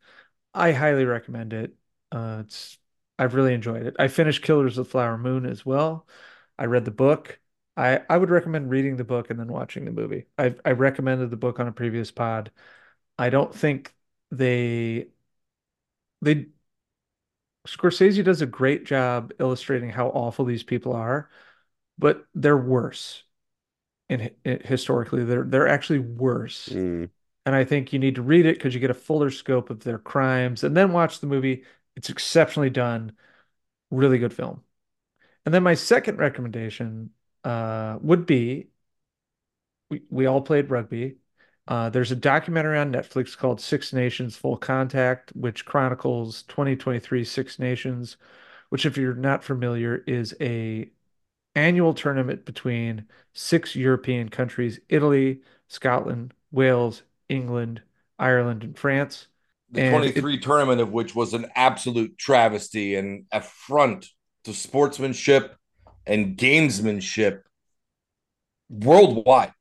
I 0.53 0.71
highly 0.73 1.05
recommend 1.05 1.53
it. 1.53 1.75
Uh, 2.11 2.43
it's 2.45 2.77
I've 3.17 3.35
really 3.35 3.53
enjoyed 3.53 3.85
it. 3.85 3.95
I 3.99 4.07
finished 4.09 4.43
Killers 4.43 4.77
of 4.77 4.85
the 4.85 4.91
Flower 4.91 5.17
Moon 5.17 5.45
as 5.45 5.65
well. 5.65 6.07
I 6.57 6.65
read 6.65 6.85
the 6.85 6.91
book. 6.91 7.39
I 7.77 8.01
I 8.09 8.17
would 8.17 8.29
recommend 8.29 8.69
reading 8.69 8.97
the 8.97 9.03
book 9.03 9.29
and 9.29 9.39
then 9.39 9.47
watching 9.51 9.85
the 9.85 9.91
movie. 9.91 10.25
I 10.37 10.55
I 10.65 10.71
recommended 10.71 11.29
the 11.29 11.37
book 11.37 11.59
on 11.59 11.67
a 11.67 11.71
previous 11.71 12.11
pod. 12.11 12.51
I 13.17 13.29
don't 13.29 13.53
think 13.53 13.93
they 14.31 15.09
they 16.21 16.47
Scorsese 17.67 18.23
does 18.23 18.41
a 18.41 18.45
great 18.45 18.85
job 18.85 19.33
illustrating 19.39 19.89
how 19.89 20.09
awful 20.09 20.45
these 20.45 20.63
people 20.63 20.93
are, 20.93 21.29
but 21.97 22.25
they're 22.35 22.57
worse. 22.57 23.23
And 24.07 24.31
historically, 24.43 25.23
they're 25.23 25.43
they're 25.43 25.67
actually 25.67 25.99
worse. 25.99 26.69
Mm. 26.69 27.09
And 27.47 27.55
I 27.55 27.63
think 27.63 27.91
you 27.91 27.99
need 27.99 28.15
to 28.15 28.21
read 28.21 28.45
it 28.45 28.55
because 28.57 28.73
you 28.73 28.79
get 28.79 28.91
a 28.91 28.95
fuller 28.95 29.31
scope 29.31 29.69
of 29.69 29.83
their 29.83 29.97
crimes 29.97 30.63
and 30.63 30.77
then 30.77 30.93
watch 30.93 31.19
the 31.19 31.27
movie. 31.27 31.63
It's 31.95 32.09
exceptionally 32.09 32.69
done. 32.69 33.13
Really 33.89 34.19
good 34.19 34.33
film. 34.33 34.63
And 35.45 35.53
then 35.53 35.63
my 35.63 35.75
second 35.75 36.17
recommendation 36.17 37.11
uh, 37.43 37.97
would 38.01 38.25
be 38.25 38.67
we, 39.89 40.01
we 40.09 40.25
all 40.25 40.41
played 40.41 40.69
rugby. 40.69 41.17
Uh, 41.67 41.89
there's 41.89 42.11
a 42.11 42.15
documentary 42.15 42.77
on 42.77 42.91
Netflix 42.91 43.35
called 43.37 43.59
Six 43.59 43.91
Nations 43.91 44.37
Full 44.37 44.57
Contact, 44.57 45.31
which 45.35 45.65
chronicles 45.65 46.43
2023 46.43 47.23
Six 47.23 47.57
Nations, 47.59 48.17
which, 48.69 48.85
if 48.85 48.97
you're 48.97 49.15
not 49.15 49.43
familiar, 49.43 50.03
is 50.07 50.35
a 50.39 50.89
annual 51.55 51.93
tournament 51.93 52.45
between 52.45 53.05
six 53.33 53.75
European 53.75 54.29
countries: 54.29 54.79
Italy, 54.89 55.41
Scotland, 55.67 56.33
Wales, 56.51 57.03
England, 57.29 57.81
Ireland, 58.19 58.63
and 58.63 58.77
France. 58.77 59.27
The 59.71 59.81
And 59.81 59.91
23 59.91 60.39
tournament 60.39 60.81
of 60.81 60.91
which 60.93 61.15
was 61.15 61.33
an 61.33 61.47
absolute 61.55 62.17
travesty 62.17 62.95
and 62.95 63.25
affront 63.31 64.07
to 64.43 64.53
sportsmanship 64.53 65.55
and 66.05 66.37
gamesmanship 66.37 67.41
worldwide. 68.69 69.54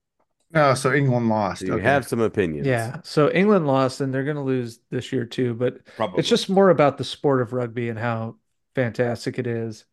Oh, 0.54 0.74
so 0.74 0.92
England 0.92 1.28
lost. 1.28 1.60
So 1.60 1.66
you 1.66 1.72
Okay. 1.74 1.82
have 1.82 2.06
some 2.06 2.20
opinions. 2.20 2.66
Yeah, 2.66 3.00
so 3.02 3.30
England 3.30 3.66
lost, 3.66 4.00
and 4.00 4.12
they're 4.14 4.24
going 4.24 4.36
to 4.36 4.42
lose 4.42 4.78
this 4.90 5.12
year 5.12 5.24
too. 5.24 5.54
But 5.54 5.84
Probably. 5.96 6.18
it's 6.20 6.28
just 6.28 6.48
more 6.48 6.70
about 6.70 6.96
the 6.98 7.04
sport 7.04 7.42
of 7.42 7.52
rugby 7.52 7.88
and 7.88 7.98
how 7.98 8.36
fantastic 8.74 9.38
it 9.38 9.46
is. 9.46 9.84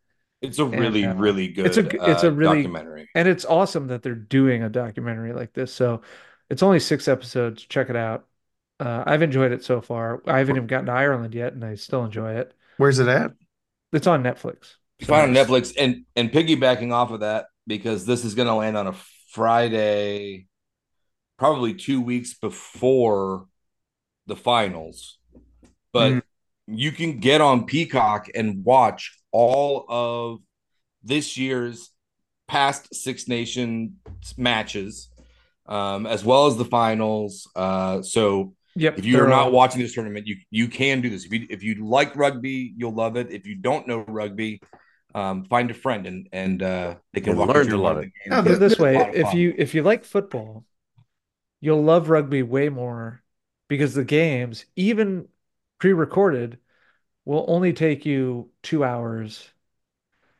it's 0.42 0.58
a 0.58 0.66
really, 0.66 1.04
and, 1.04 1.20
uh, 1.20 1.22
really 1.22 1.48
good 1.50 1.68
it's 1.68 1.78
a- 1.78 2.10
it's 2.12 2.24
a 2.24 2.30
uh, 2.30 2.32
really- 2.32 2.64
documentary. 2.64 3.08
And 3.14 3.28
it's 3.28 3.46
awesome 3.46 3.88
that 3.88 4.02
they're 4.02 4.16
doing 4.16 4.64
a 4.64 4.70
documentary 4.70 5.34
like 5.34 5.54
this. 5.54 5.72
So 5.72 6.02
it's 6.50 6.64
only 6.64 6.80
six 6.80 7.08
episodes. 7.08 7.64
Check 7.64 7.92
it 7.92 7.96
out. 7.96 8.26
Uh, 8.80 9.04
I've 9.06 9.22
enjoyed 9.22 9.52
it 9.52 9.64
so 9.64 9.82
far. 9.82 10.24
I 10.26 10.40
haven't 10.40 10.56
even 10.56 10.66
gotten 10.68 10.88
to 10.88 10.92
Ireland 10.94 11.36
yet, 11.36 11.54
and 11.54 11.64
I 11.64 11.76
still 11.76 12.04
enjoy 12.04 12.38
it. 12.38 12.54
Where's 12.78 12.98
it 12.98 13.08
at? 13.08 13.34
It's 13.94 14.08
on 14.08 14.24
Netflix. 14.24 14.76
You 14.98 15.06
So 15.06 15.14
find 15.14 15.36
on. 15.38 15.46
Netflix 15.46 15.74
and 15.78 16.06
and 16.16 16.32
piggybacking 16.32 16.92
off 16.92 17.12
of 17.12 17.20
that 17.20 17.46
because 17.68 18.08
this 18.08 18.26
is 18.26 18.34
going 18.34 18.48
to 18.48 18.56
land 18.56 18.76
on 18.78 18.88
a 18.88 18.94
Friday, 19.30 20.48
probably 21.42 21.74
two 21.74 22.00
weeks 22.00 22.36
before 22.36 23.48
the 24.28 24.36
finals, 24.36 25.18
but 25.92 26.12
Mhm. 26.12 26.22
you 26.68 26.92
can 26.92 27.20
get 27.20 27.42
on 27.42 27.66
Peacock 27.66 28.30
and 28.36 28.64
watch 28.64 29.18
all 29.32 29.86
of 29.90 30.40
this 31.04 31.38
year's 31.38 31.90
past 32.48 32.94
Six 32.94 33.28
Nations 33.28 33.90
matches, 34.38 35.10
um, 35.66 36.06
as 36.06 36.24
well 36.24 36.46
as 36.46 36.58
the 36.58 36.66
finals. 36.80 37.50
Uh, 37.56 38.04
so 38.04 38.54
Yep. 38.76 39.00
if 39.00 39.06
you're 39.06 39.28
not 39.28 39.52
watching 39.52 39.82
this 39.82 39.96
tournament, 39.96 40.28
you 40.28 40.38
you 40.52 40.68
can 40.68 41.02
do 41.02 41.10
this. 41.10 41.26
If 41.26 41.34
you 41.34 41.48
if 41.50 41.64
you 41.64 41.74
like 41.84 42.16
rugby, 42.16 42.72
you'll 42.78 42.94
love 42.94 43.18
it. 43.18 43.32
If 43.32 43.48
you 43.48 43.56
don't 43.56 43.88
know 43.88 44.06
rugby, 44.08 44.62
um, 45.16 45.46
find 45.46 45.72
a 45.72 45.74
friend 45.74 46.06
and 46.06 46.30
and 46.32 46.62
uh, 46.62 46.96
they 47.14 47.22
can 47.22 47.32
And 47.32 47.40
walk 47.40 47.50
learn 47.50 47.66
through 47.66 47.78
to 47.78 47.82
love 47.82 47.96
the 47.98 48.04
it. 48.04 48.12
games. 48.26 48.30
No, 48.30 48.44
Put 48.44 48.52
it 48.52 48.60
the- 48.60 48.70
this 48.70 48.78
way, 48.78 48.96
if 49.16 49.34
you 49.34 49.56
if 49.58 49.74
you 49.74 49.82
like 49.82 50.06
football, 50.06 50.66
you'll 51.62 51.84
love 51.84 52.10
rugby 52.10 52.44
way 52.44 52.70
more 52.70 53.24
because 53.68 53.94
the 53.94 54.04
games, 54.04 54.66
even 54.76 55.28
pre-recorded, 55.80 56.58
will 57.24 57.46
only 57.48 57.72
take 57.74 58.06
you 58.06 58.50
two 58.64 58.84
hours. 58.84 59.50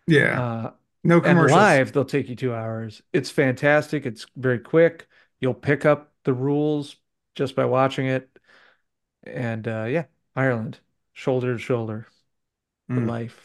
Yeah. 0.08 0.42
Uh, 0.42 0.72
no 1.04 1.22
and 1.24 1.40
live, 1.40 1.94
they'll 1.94 2.06
take 2.06 2.30
you 2.30 2.36
two 2.36 2.54
hours. 2.54 3.02
It's 3.14 3.30
fantastic. 3.30 4.06
It's 4.06 4.26
very 4.36 4.60
quick. 4.60 5.08
You'll 5.40 5.54
pick 5.54 5.86
up 5.86 6.12
the 6.24 6.34
rules 6.34 6.98
just 7.36 7.56
by 7.56 7.66
watching 7.66 8.08
it. 8.08 8.30
And 9.24 9.68
uh, 9.68 9.86
yeah, 9.86 10.06
Ireland, 10.36 10.80
shoulder 11.14 11.54
to 11.54 11.60
shoulder 11.60 12.08
Mm. 12.90 13.08
life. 13.08 13.42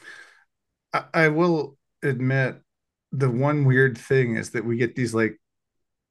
I, 0.93 1.05
I 1.15 1.29
will 1.29 1.77
admit 2.03 2.61
the 3.13 3.31
one 3.31 3.65
weird 3.65 3.97
thing 3.97 4.37
is 4.37 4.51
that 4.51 4.65
we 4.65 4.77
get 4.77 4.97
these 4.97 5.15
like 5.15 5.39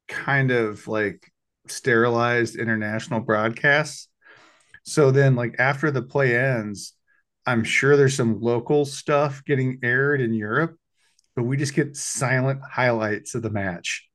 kind 0.08 0.52
of 0.52 0.88
like 0.88 1.32
sterilized 1.68 2.56
international 2.56 3.20
broadcasts. 3.22 4.08
So 4.84 5.12
then, 5.12 5.36
like 5.36 5.56
after 5.60 5.92
the 5.92 6.02
play 6.02 6.38
ends, 6.38 6.94
I'm 7.46 7.64
sure 7.64 7.98
there's 7.98 8.16
some 8.16 8.40
local 8.40 8.86
stuff 8.86 9.44
getting 9.46 9.80
aired 9.84 10.22
in 10.22 10.34
Europe, 10.34 10.76
but 11.36 11.44
we 11.44 11.58
just 11.58 11.74
get 11.76 11.96
silent 11.98 12.62
highlights 12.70 13.36
of 13.36 13.42
the 13.42 13.50
match. 13.50 14.08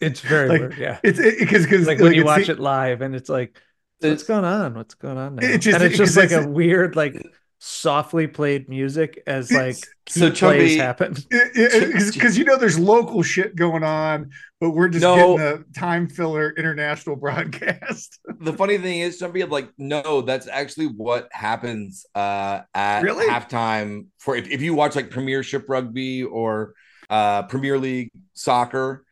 It's 0.00 0.20
very 0.20 0.48
Like, 0.50 0.60
weird. 0.60 0.78
Yeah. 0.78 0.98
It's 1.02 1.18
because 1.18 1.64
because 1.64 1.86
Like 1.86 1.98
when 1.98 2.14
you 2.14 2.24
watch 2.24 2.48
it 2.48 2.58
live 2.58 3.00
and 3.02 3.14
it's 3.14 3.28
like, 3.28 3.60
what's 4.00 4.22
going 4.24 4.44
on? 4.44 4.74
What's 4.74 4.94
going 4.94 5.18
on 5.18 5.36
now? 5.36 5.46
It 5.46 5.58
just- 5.58 5.74
and 5.74 5.84
it's 5.84 5.96
just 5.98 6.16
like 6.16 6.28
because 6.30 6.44
a 6.46 6.48
weird, 6.48 6.96
like 6.96 7.22
softly 7.66 8.26
played 8.28 8.68
music 8.68 9.22
as 9.26 9.52
like 9.52 9.88
So 10.08 10.30
key 10.30 10.36
plays 10.38 10.76
happen. 10.76 11.14
because 11.14 12.38
you 12.38 12.44
know 12.44 12.56
there's 12.56 12.78
local 12.78 13.22
shit 13.22 13.56
going 13.56 13.82
on, 13.82 14.30
but 14.60 14.70
we're 14.70 14.88
just 14.88 15.02
No. 15.02 15.36
getting 15.36 15.40
a 15.40 15.78
time 15.78 16.08
filler 16.08 16.50
international 16.56 17.16
broadcast. 17.24 18.18
the 18.40 18.52
funny 18.52 18.78
thing 18.78 19.00
is, 19.00 19.18
some 19.18 19.32
people 19.32 19.50
like, 19.52 19.70
no, 19.78 20.20
that's 20.22 20.46
actually 20.46 20.86
what 20.86 21.28
happens 21.32 22.06
uh, 22.14 22.60
at 22.74 23.02
Really? 23.02 23.26
halftime 23.26 24.06
for 24.18 24.36
if, 24.36 24.48
if 24.48 24.62
you 24.62 24.74
watch 24.74 24.94
like 24.94 25.10
Premiership 25.10 25.68
Rugby 25.68 26.22
or 26.22 26.74
uh, 27.10 27.42
Premier 27.44 27.78
League 27.78 28.10
soccer. 28.34 29.04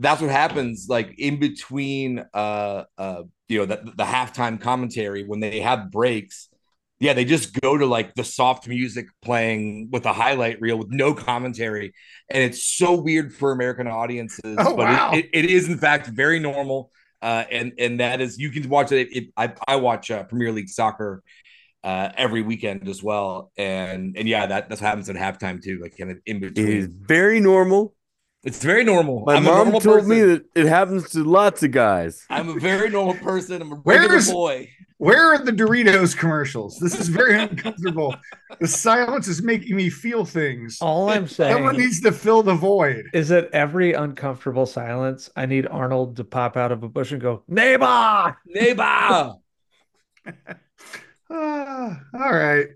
That's 0.00 0.20
what 0.20 0.30
happens, 0.30 0.86
like 0.88 1.16
in 1.18 1.40
between, 1.40 2.24
uh, 2.32 2.84
uh, 2.96 3.22
you 3.48 3.58
know, 3.58 3.66
the, 3.66 3.76
the 3.96 4.04
halftime 4.04 4.60
commentary 4.60 5.24
when 5.24 5.40
they 5.40 5.58
have 5.60 5.90
breaks. 5.90 6.48
Yeah, 7.00 7.12
they 7.12 7.24
just 7.24 7.58
go 7.60 7.78
to 7.78 7.86
like 7.86 8.14
the 8.14 8.24
soft 8.24 8.66
music 8.66 9.06
playing 9.22 9.88
with 9.92 10.04
a 10.04 10.12
highlight 10.12 10.60
reel 10.60 10.76
with 10.78 10.88
no 10.90 11.14
commentary, 11.14 11.92
and 12.28 12.42
it's 12.42 12.62
so 12.66 12.94
weird 13.00 13.32
for 13.32 13.52
American 13.52 13.86
audiences. 13.86 14.56
Oh, 14.58 14.76
but 14.76 14.88
wow. 14.88 15.10
it, 15.12 15.26
it, 15.32 15.44
it 15.44 15.50
is 15.50 15.68
in 15.68 15.78
fact 15.78 16.08
very 16.08 16.40
normal 16.40 16.90
uh, 17.22 17.44
and 17.50 17.72
and 17.78 18.00
that 18.00 18.20
is 18.20 18.38
you 18.38 18.50
can 18.50 18.68
watch 18.68 18.92
it. 18.92 19.08
it 19.12 19.24
I 19.36 19.52
I 19.66 19.76
watch 19.76 20.10
uh, 20.10 20.24
Premier 20.24 20.52
League 20.52 20.68
soccer 20.68 21.22
uh, 21.84 22.10
every 22.16 22.42
weekend 22.42 22.88
as 22.88 23.02
well, 23.02 23.50
and 23.56 24.16
and 24.16 24.28
yeah, 24.28 24.46
that 24.46 24.68
that's 24.68 24.80
what 24.80 24.88
happens 24.88 25.08
at 25.10 25.16
halftime 25.16 25.62
too, 25.62 25.80
like 25.82 25.96
kind 25.96 26.10
of 26.10 26.18
in 26.26 26.40
between. 26.40 26.66
is 26.68 26.86
very 26.86 27.40
normal. 27.40 27.94
it's 28.44 28.62
very 28.62 28.84
normal. 28.84 29.24
My 29.26 29.34
I'm 29.34 29.42
a 29.46 29.50
mom 29.50 29.56
normal 29.56 29.80
told 29.80 30.00
person. 30.00 30.10
me 30.10 30.20
that 30.22 30.44
it 30.54 30.66
happens 30.66 31.10
to 31.10 31.24
lots 31.24 31.62
of 31.62 31.72
guys. 31.72 32.24
I'm 32.30 32.48
a 32.48 32.58
very 32.60 32.88
normal 32.90 33.14
person. 33.14 33.62
I'm 33.62 33.72
a 33.72 33.76
Where 33.76 33.98
regular 33.98 34.18
is- 34.18 34.30
boy. 34.30 34.70
Where 34.98 35.32
are 35.32 35.38
the 35.38 35.52
Doritos 35.52 36.16
commercials? 36.16 36.76
This 36.78 36.98
is 36.98 37.08
very 37.08 37.40
uncomfortable. 37.40 38.16
The 38.60 38.66
silence 38.66 39.28
is 39.28 39.40
making 39.40 39.76
me 39.76 39.90
feel 39.90 40.24
things. 40.24 40.78
All 40.80 41.08
I'm 41.08 41.28
saying 41.28 41.54
Someone 41.54 41.76
saying 41.76 41.86
needs 41.86 42.00
to 42.00 42.10
fill 42.10 42.42
the 42.42 42.54
void. 42.54 43.06
is 43.14 43.28
that 43.28 43.48
every 43.52 43.92
uncomfortable 43.92 44.66
silence, 44.66 45.30
I 45.36 45.46
need 45.46 45.68
Arnold 45.68 46.16
to 46.16 46.24
pop 46.24 46.56
out 46.56 46.72
of 46.72 46.82
a 46.82 46.88
bush 46.88 47.12
and 47.12 47.20
go, 47.20 47.44
neighbor. 47.48 48.36
Neighbor. 48.46 49.34
Ah, 51.30 52.00
all 52.14 52.32
right. 52.32 52.68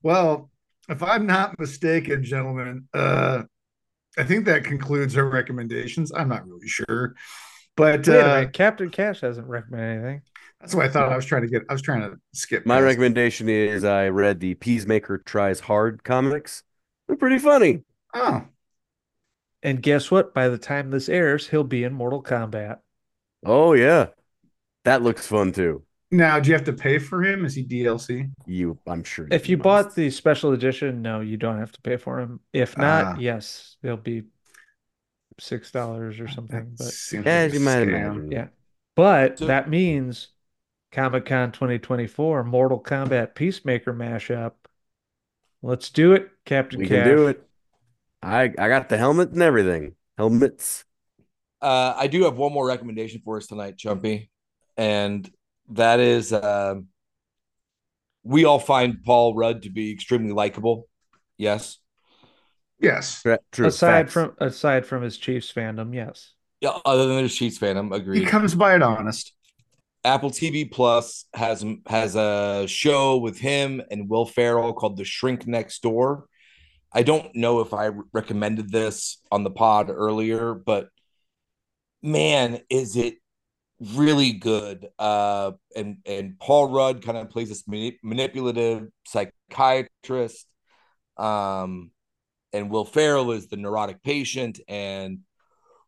Well, 0.00 0.48
if 0.88 1.02
I'm 1.02 1.26
not 1.26 1.58
mistaken, 1.58 2.22
gentlemen, 2.22 2.86
uh, 2.94 3.42
I 4.16 4.22
think 4.22 4.44
that 4.44 4.62
concludes 4.62 5.16
our 5.16 5.28
recommendations. 5.28 6.12
I'm 6.14 6.28
not 6.28 6.46
really 6.46 6.68
sure, 6.68 7.16
but 7.76 8.06
Wait 8.06 8.08
a 8.08 8.24
uh, 8.24 8.34
minute, 8.36 8.52
Captain 8.52 8.90
Cash 8.90 9.22
hasn't 9.22 9.48
recommended 9.48 10.04
anything. 10.04 10.22
That's 10.60 10.74
what 10.74 10.84
I 10.86 10.88
thought 10.88 11.12
I 11.12 11.16
was 11.16 11.26
trying 11.26 11.42
to 11.42 11.48
get. 11.48 11.62
I 11.68 11.72
was 11.72 11.82
trying 11.82 12.00
to 12.02 12.16
skip. 12.32 12.64
My 12.66 12.76
past 12.76 12.84
recommendation 12.84 13.48
is 13.48 13.84
I 13.84 14.08
read 14.08 14.40
the 14.40 14.54
Peacemaker 14.54 15.18
Tries 15.18 15.60
Hard 15.60 16.02
comics. 16.04 16.62
They're 17.06 17.16
pretty 17.16 17.38
funny. 17.38 17.82
Oh, 18.14 18.44
And 19.62 19.82
guess 19.82 20.10
what? 20.10 20.32
By 20.34 20.48
the 20.48 20.58
time 20.58 20.90
this 20.90 21.08
airs, 21.08 21.48
he'll 21.48 21.64
be 21.64 21.84
in 21.84 21.92
Mortal 21.92 22.22
Kombat. 22.22 22.78
Oh 23.44 23.74
yeah. 23.74 24.06
That 24.84 25.02
looks 25.02 25.26
fun 25.26 25.52
too. 25.52 25.82
now 26.10 26.38
do 26.40 26.48
you 26.48 26.54
have 26.54 26.64
to 26.64 26.72
pay 26.72 26.98
for 26.98 27.22
him? 27.22 27.44
Is 27.44 27.54
he 27.54 27.64
DLC? 27.64 28.30
You 28.46 28.78
I'm 28.86 29.02
sure 29.04 29.26
If 29.30 29.48
you 29.48 29.56
bought 29.56 29.94
the 29.94 30.08
special 30.10 30.52
edition, 30.52 31.02
no, 31.02 31.20
you 31.20 31.36
don't 31.36 31.58
have 31.58 31.72
to 31.72 31.80
pay 31.82 31.96
for 31.96 32.18
him. 32.20 32.40
If 32.52 32.78
not, 32.78 33.04
Ah. 33.04 33.16
yes, 33.18 33.76
it'll 33.82 33.96
be 33.96 34.24
six 35.38 35.70
dollars 35.70 36.18
or 36.20 36.28
something. 36.28 36.74
But 36.78 36.86
seems 36.86 37.26
As 37.26 37.52
like 37.52 37.58
you 37.58 37.64
might 37.64 37.76
scam. 37.78 37.88
imagine. 37.88 38.32
yeah, 38.32 38.48
but 38.94 39.38
So- 39.38 39.46
that 39.46 39.68
means 39.68 40.28
Comic 40.92 41.26
Con 41.26 41.52
2024 41.52 42.44
Mortal 42.44 42.82
Kombat 42.82 43.34
Peacemaker 43.34 43.92
mashup. 43.92 44.52
Let's 45.62 45.90
do 45.90 46.12
it, 46.12 46.30
Captain 46.44 46.80
we 46.80 46.86
Cash. 46.88 47.04
can 47.04 47.16
do 47.16 47.26
it. 47.28 47.42
I 48.22 48.44
I 48.58 48.68
got 48.68 48.88
the 48.88 48.96
helmet 48.96 49.30
and 49.30 49.42
everything. 49.42 49.94
Helmets. 50.16 50.84
Uh, 51.60 51.94
I 51.96 52.06
do 52.06 52.24
have 52.24 52.36
one 52.36 52.52
more 52.52 52.66
recommendation 52.66 53.20
for 53.24 53.36
us 53.36 53.46
tonight, 53.46 53.76
Chumpy, 53.76 54.28
and 54.76 55.28
that 55.70 56.00
is 56.00 56.32
um, 56.32 56.86
we 58.22 58.44
all 58.44 58.58
find 58.58 59.02
Paul 59.04 59.34
Rudd 59.34 59.62
to 59.62 59.70
be 59.70 59.92
extremely 59.92 60.32
likable. 60.32 60.88
Yes. 61.38 61.78
Yes. 62.80 63.22
True. 63.52 63.66
Aside 63.66 64.10
facts. 64.10 64.12
from 64.12 64.34
aside 64.38 64.86
from 64.86 65.02
his 65.02 65.16
Chiefs 65.16 65.52
fandom, 65.52 65.94
yes. 65.94 66.32
Yeah. 66.60 66.78
Other 66.84 67.06
than 67.06 67.22
his 67.22 67.34
Chiefs 67.34 67.58
fandom, 67.58 67.94
agreed. 67.94 68.20
He 68.20 68.26
comes 68.26 68.54
by 68.54 68.74
it 68.74 68.82
honest. 68.82 69.32
Apple 70.06 70.30
TV 70.30 70.70
Plus 70.70 71.24
has 71.34 71.64
has 71.86 72.14
a 72.14 72.66
show 72.68 73.18
with 73.18 73.38
him 73.38 73.82
and 73.90 74.08
Will 74.08 74.24
Ferrell 74.24 74.72
called 74.72 74.96
The 74.96 75.04
Shrink 75.04 75.46
Next 75.48 75.82
Door. 75.82 76.26
I 76.92 77.02
don't 77.02 77.34
know 77.34 77.60
if 77.60 77.74
I 77.74 77.90
recommended 78.12 78.70
this 78.70 79.18
on 79.32 79.42
the 79.42 79.50
pod 79.50 79.90
earlier, 79.90 80.54
but 80.54 80.88
man, 82.02 82.60
is 82.70 82.96
it 82.96 83.16
really 83.80 84.32
good. 84.32 84.86
Uh, 84.96 85.52
and 85.74 85.98
and 86.06 86.38
Paul 86.38 86.70
Rudd 86.70 87.02
kind 87.04 87.18
of 87.18 87.28
plays 87.28 87.48
this 87.48 87.66
mani- 87.66 87.98
manipulative 88.02 88.88
psychiatrist. 89.06 90.46
Um, 91.16 91.90
and 92.52 92.70
Will 92.70 92.84
Ferrell 92.84 93.32
is 93.32 93.48
the 93.48 93.56
neurotic 93.56 94.02
patient, 94.04 94.60
and 94.68 95.20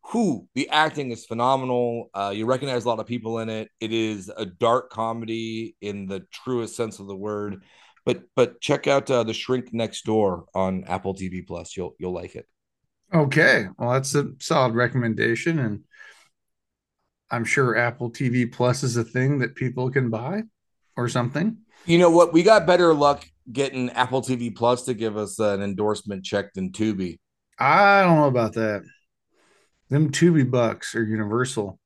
who 0.09 0.47
the 0.55 0.67
acting 0.69 1.11
is 1.11 1.25
phenomenal. 1.25 2.09
Uh, 2.13 2.31
you 2.35 2.45
recognize 2.45 2.83
a 2.83 2.87
lot 2.87 2.99
of 2.99 3.05
people 3.05 3.39
in 3.39 3.49
it. 3.49 3.69
It 3.79 3.93
is 3.93 4.31
a 4.35 4.45
dark 4.45 4.89
comedy 4.89 5.75
in 5.81 6.07
the 6.07 6.21
truest 6.31 6.75
sense 6.75 6.99
of 6.99 7.07
the 7.07 7.15
word. 7.15 7.63
But 8.05 8.23
but 8.35 8.59
check 8.59 8.87
out 8.87 9.11
uh, 9.11 9.23
the 9.23 9.33
Shrink 9.33 9.71
Next 9.71 10.05
Door 10.05 10.45
on 10.55 10.83
Apple 10.85 11.13
TV 11.13 11.45
Plus. 11.45 11.77
You'll 11.77 11.95
you'll 11.99 12.13
like 12.13 12.35
it. 12.35 12.47
Okay. 13.13 13.67
Well, 13.77 13.91
that's 13.91 14.15
a 14.15 14.31
solid 14.39 14.73
recommendation. 14.73 15.59
And 15.59 15.83
I'm 17.29 17.45
sure 17.45 17.77
Apple 17.77 18.11
TV 18.11 18.51
Plus 18.51 18.81
is 18.81 18.97
a 18.97 19.03
thing 19.03 19.39
that 19.39 19.55
people 19.55 19.91
can 19.91 20.09
buy 20.09 20.43
or 20.97 21.07
something. 21.07 21.57
You 21.85 21.99
know 21.99 22.09
what? 22.09 22.33
We 22.33 22.41
got 22.41 22.65
better 22.65 22.95
luck 22.95 23.25
getting 23.51 23.91
Apple 23.91 24.23
TV 24.23 24.55
Plus 24.55 24.85
to 24.85 24.95
give 24.95 25.17
us 25.17 25.37
an 25.37 25.61
endorsement 25.61 26.25
check 26.25 26.53
than 26.53 26.71
Tubi. 26.71 27.19
I 27.59 28.01
don't 28.03 28.17
know 28.17 28.27
about 28.27 28.53
that. 28.53 28.83
Them 29.89 30.11
Tubi 30.11 30.49
bucks 30.49 30.95
are 30.95 31.03
universal. 31.03 31.79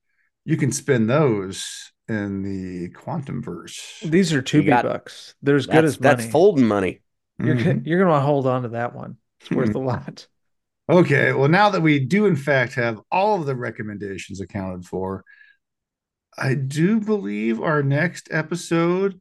You 0.44 0.56
can 0.56 0.72
spend 0.72 1.08
those 1.08 1.90
in 2.08 2.42
the 2.42 2.90
quantum 2.90 3.42
verse. 3.42 3.98
These 4.04 4.32
are 4.34 4.42
Tubi 4.42 4.66
got- 4.66 4.84
bucks. 4.84 5.34
They're 5.42 5.56
as 5.56 5.66
good 5.66 5.84
as 5.84 5.98
money. 6.00 6.16
that's 6.16 6.30
folding 6.30 6.66
money. 6.66 7.00
You're 7.38 7.56
Mhm. 7.56 7.64
gonna, 7.64 7.80
you're 7.84 7.98
gonna 7.98 8.10
want 8.10 8.22
to 8.22 8.26
hold 8.26 8.46
on 8.46 8.62
to 8.62 8.68
that 8.70 8.94
one. 8.94 9.16
It's 9.40 9.50
worth 9.50 9.74
a 9.74 9.78
lot. 9.78 10.26
Okay, 10.88 11.32
well, 11.32 11.48
now 11.48 11.70
that 11.70 11.80
we 11.80 11.98
do, 11.98 12.26
in 12.26 12.36
fact, 12.36 12.74
have 12.74 13.00
all 13.10 13.40
of 13.40 13.46
the 13.46 13.56
recommendations 13.56 14.38
accounted 14.40 14.84
for, 14.84 15.24
I 16.36 16.54
do 16.54 17.00
believe 17.00 17.60
our 17.62 17.82
next 17.82 18.28
episode 18.30 19.18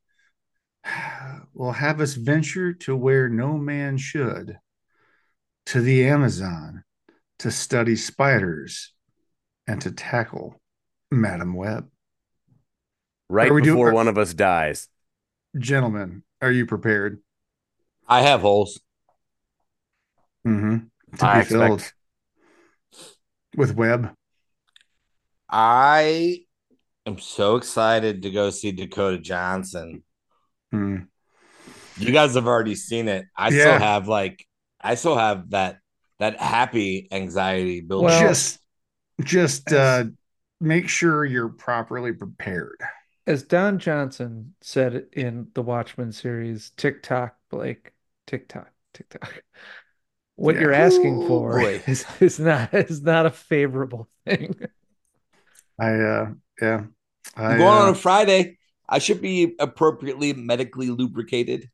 will 1.54 1.72
have 1.72 2.02
us 2.02 2.16
venture 2.16 2.74
to 2.74 2.96
where 2.96 3.30
no 3.30 3.58
man 3.58 3.98
should 3.98 4.58
to 5.68 5.80
the 5.80 6.06
Amazon 6.06 6.84
to 7.44 7.52
study 7.52 7.98
spiders 7.98 8.94
and 9.68 9.82
to 9.82 9.92
tackle 9.92 10.62
Madame 11.12 11.54
Web. 11.54 11.90
Right 13.30 13.52
Are 13.52 13.54
we 13.54 13.62
doing- 13.62 13.76
before 13.76 13.90
are- 13.90 13.94
one 13.94 14.08
of 14.08 14.18
us 14.18 14.34
dies. 14.34 14.88
Gentlemen, 15.58 16.24
are 16.42 16.52
you 16.52 16.66
prepared? 16.66 17.22
I 18.08 18.22
have 18.22 18.42
holes. 18.42 18.80
Mm-hmm. 20.48 21.18
To 21.18 21.26
I 21.26 21.40
be 21.40 21.46
filled 21.46 21.94
with 23.58 23.76
web. 23.76 24.14
I 25.50 26.46
am 27.06 27.20
so 27.20 27.58
excited 27.58 28.22
to 28.24 28.32
go 28.32 28.50
see 28.52 28.72
Dakota 28.72 29.20
Johnson. 29.20 30.04
Hmm. 30.72 30.98
You 31.98 32.12
guys 32.14 32.36
have 32.36 32.48
already 32.48 32.76
seen 32.76 33.08
it. 33.10 33.26
I 33.38 33.50
Yeah. 33.50 33.60
still 33.60 33.80
have 33.80 34.08
like 34.08 34.46
I 34.82 34.96
still 34.96 35.18
have 35.18 35.50
that 35.52 35.78
that 36.24 36.40
happy 36.40 37.08
anxiety 37.12 37.82
building. 37.82 38.06
Well- 38.06 38.22
just 38.22 38.60
just 39.22 39.72
uh 39.72 40.06
make 40.60 40.88
sure 40.90 41.26
you're 41.26 41.50
properly 41.50 42.14
prepared. 42.14 42.78
As 43.26 43.44
Don 43.44 43.80
Johnson 43.80 44.56
said 44.62 45.08
in 45.14 45.48
the 45.54 45.62
Watchmen 45.62 46.12
series, 46.12 46.72
TikTok, 46.72 47.38
Blake, 47.50 47.92
TikTok, 48.28 48.70
TikTok. 48.94 49.44
What 50.36 50.56
Yeah. 50.56 50.62
you're 50.62 50.74
asking 50.74 51.24
Ooh, 51.24 51.28
for 51.28 51.60
boy. 51.60 51.82
is, 51.88 52.06
is 52.20 52.40
not 52.40 52.74
is 52.74 53.02
not 53.02 53.26
a 53.26 53.32
favorable 53.32 54.10
thing. 54.26 54.56
I 55.80 55.92
uh 55.94 56.32
yeah. 56.62 56.84
I, 57.36 57.44
I'm 57.46 57.58
going 57.58 57.78
on 57.78 57.90
uh, 57.90 57.92
a 57.92 57.96
Friday. 57.96 58.58
I 58.88 59.00
should 59.00 59.22
be 59.22 59.56
appropriately 59.60 60.34
medically 60.34 60.90
lubricated. 60.90 61.70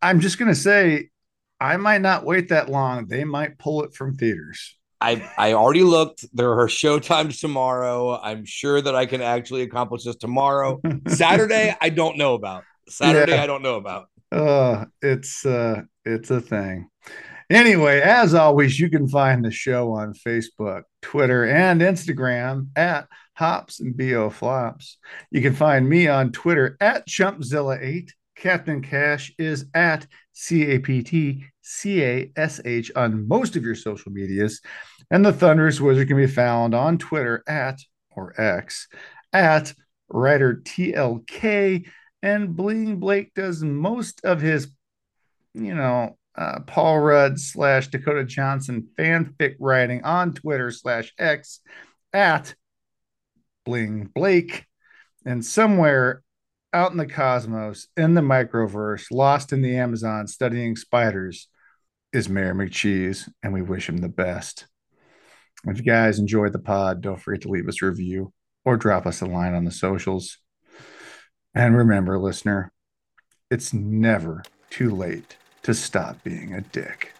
I'm 0.00 0.20
just 0.20 0.38
gonna 0.38 0.54
say 0.54 1.10
I 1.60 1.76
might 1.76 2.00
not 2.02 2.24
wait 2.24 2.48
that 2.48 2.68
long. 2.68 3.06
They 3.06 3.24
might 3.24 3.58
pull 3.58 3.82
it 3.82 3.94
from 3.94 4.14
theaters. 4.16 4.76
I 5.00 5.28
I 5.36 5.52
already 5.52 5.82
looked. 5.82 6.24
There 6.32 6.58
are 6.60 6.68
show 6.68 6.98
times 6.98 7.40
tomorrow. 7.40 8.18
I'm 8.20 8.44
sure 8.44 8.80
that 8.80 8.94
I 8.94 9.06
can 9.06 9.22
actually 9.22 9.62
accomplish 9.62 10.04
this 10.04 10.16
tomorrow. 10.16 10.80
Saturday, 11.08 11.74
I 11.80 11.88
don't 11.90 12.16
know 12.16 12.34
about. 12.34 12.64
Saturday, 12.88 13.32
Yeah. 13.32 13.42
I 13.42 13.46
don't 13.46 13.62
know 13.62 13.76
about. 13.76 14.06
Uh 14.30 14.86
it's 15.00 15.46
uh 15.46 15.82
it's 16.04 16.30
a 16.30 16.40
thing. 16.40 16.88
Anyway, 17.50 18.00
as 18.00 18.34
always, 18.34 18.78
you 18.78 18.90
can 18.90 19.08
find 19.08 19.42
the 19.42 19.50
show 19.50 19.92
on 19.92 20.12
Facebook, 20.12 20.82
Twitter, 21.00 21.46
and 21.46 21.80
Instagram 21.80 22.68
at 22.76 23.08
Hops 23.34 23.80
and 23.80 23.96
Bo 23.96 24.28
Flops. 24.28 24.98
You 25.30 25.40
can 25.40 25.54
find 25.54 25.88
me 25.88 26.08
on 26.08 26.30
Twitter 26.30 26.76
at 26.78 27.08
Chumpzilla8. 27.08 28.10
Captain 28.38 28.82
Cash 28.82 29.32
is 29.38 29.66
at 29.74 30.06
C 30.32 30.70
A 30.70 30.78
P 30.78 31.02
T 31.02 31.44
C 31.60 32.02
A 32.02 32.32
S 32.36 32.60
H 32.64 32.90
on 32.94 33.26
most 33.26 33.56
of 33.56 33.64
your 33.64 33.74
social 33.74 34.12
medias. 34.12 34.60
And 35.10 35.24
the 35.24 35.32
Thunderous 35.32 35.80
Wizard 35.80 36.08
can 36.08 36.16
be 36.16 36.26
found 36.26 36.74
on 36.74 36.98
Twitter 36.98 37.42
at 37.46 37.80
or 38.10 38.38
X 38.40 38.88
at 39.32 39.74
writer 40.08 40.62
TLK. 40.64 41.86
And 42.22 42.56
Bling 42.56 42.98
Blake 42.98 43.32
does 43.34 43.62
most 43.62 44.24
of 44.24 44.40
his, 44.40 44.68
you 45.54 45.74
know, 45.74 46.16
uh, 46.36 46.60
Paul 46.60 47.00
Rudd 47.00 47.40
slash 47.40 47.88
Dakota 47.88 48.24
Johnson 48.24 48.88
fanfic 48.96 49.56
writing 49.58 50.04
on 50.04 50.34
Twitter 50.34 50.70
slash 50.70 51.12
X 51.18 51.60
at 52.12 52.54
Bling 53.64 54.10
Blake. 54.14 54.64
And 55.24 55.44
somewhere 55.44 56.22
out 56.72 56.90
in 56.90 56.96
the 56.96 57.06
cosmos, 57.06 57.88
in 57.96 58.14
the 58.14 58.20
microverse, 58.20 59.06
lost 59.10 59.52
in 59.52 59.62
the 59.62 59.76
Amazon 59.76 60.26
studying 60.26 60.76
spiders, 60.76 61.48
is 62.12 62.28
Mayor 62.28 62.54
McCheese, 62.54 63.28
and 63.42 63.52
we 63.52 63.62
wish 63.62 63.88
him 63.88 63.98
the 63.98 64.08
best. 64.08 64.66
If 65.66 65.78
you 65.78 65.84
guys 65.84 66.18
enjoyed 66.18 66.52
the 66.52 66.58
pod, 66.58 67.00
don't 67.00 67.20
forget 67.20 67.42
to 67.42 67.48
leave 67.48 67.68
us 67.68 67.82
a 67.82 67.86
review 67.86 68.32
or 68.64 68.76
drop 68.76 69.06
us 69.06 69.20
a 69.20 69.26
line 69.26 69.54
on 69.54 69.64
the 69.64 69.70
socials. 69.70 70.38
And 71.54 71.76
remember, 71.76 72.18
listener, 72.18 72.72
it's 73.50 73.72
never 73.72 74.42
too 74.70 74.90
late 74.90 75.36
to 75.62 75.74
stop 75.74 76.22
being 76.22 76.54
a 76.54 76.60
dick. 76.60 77.12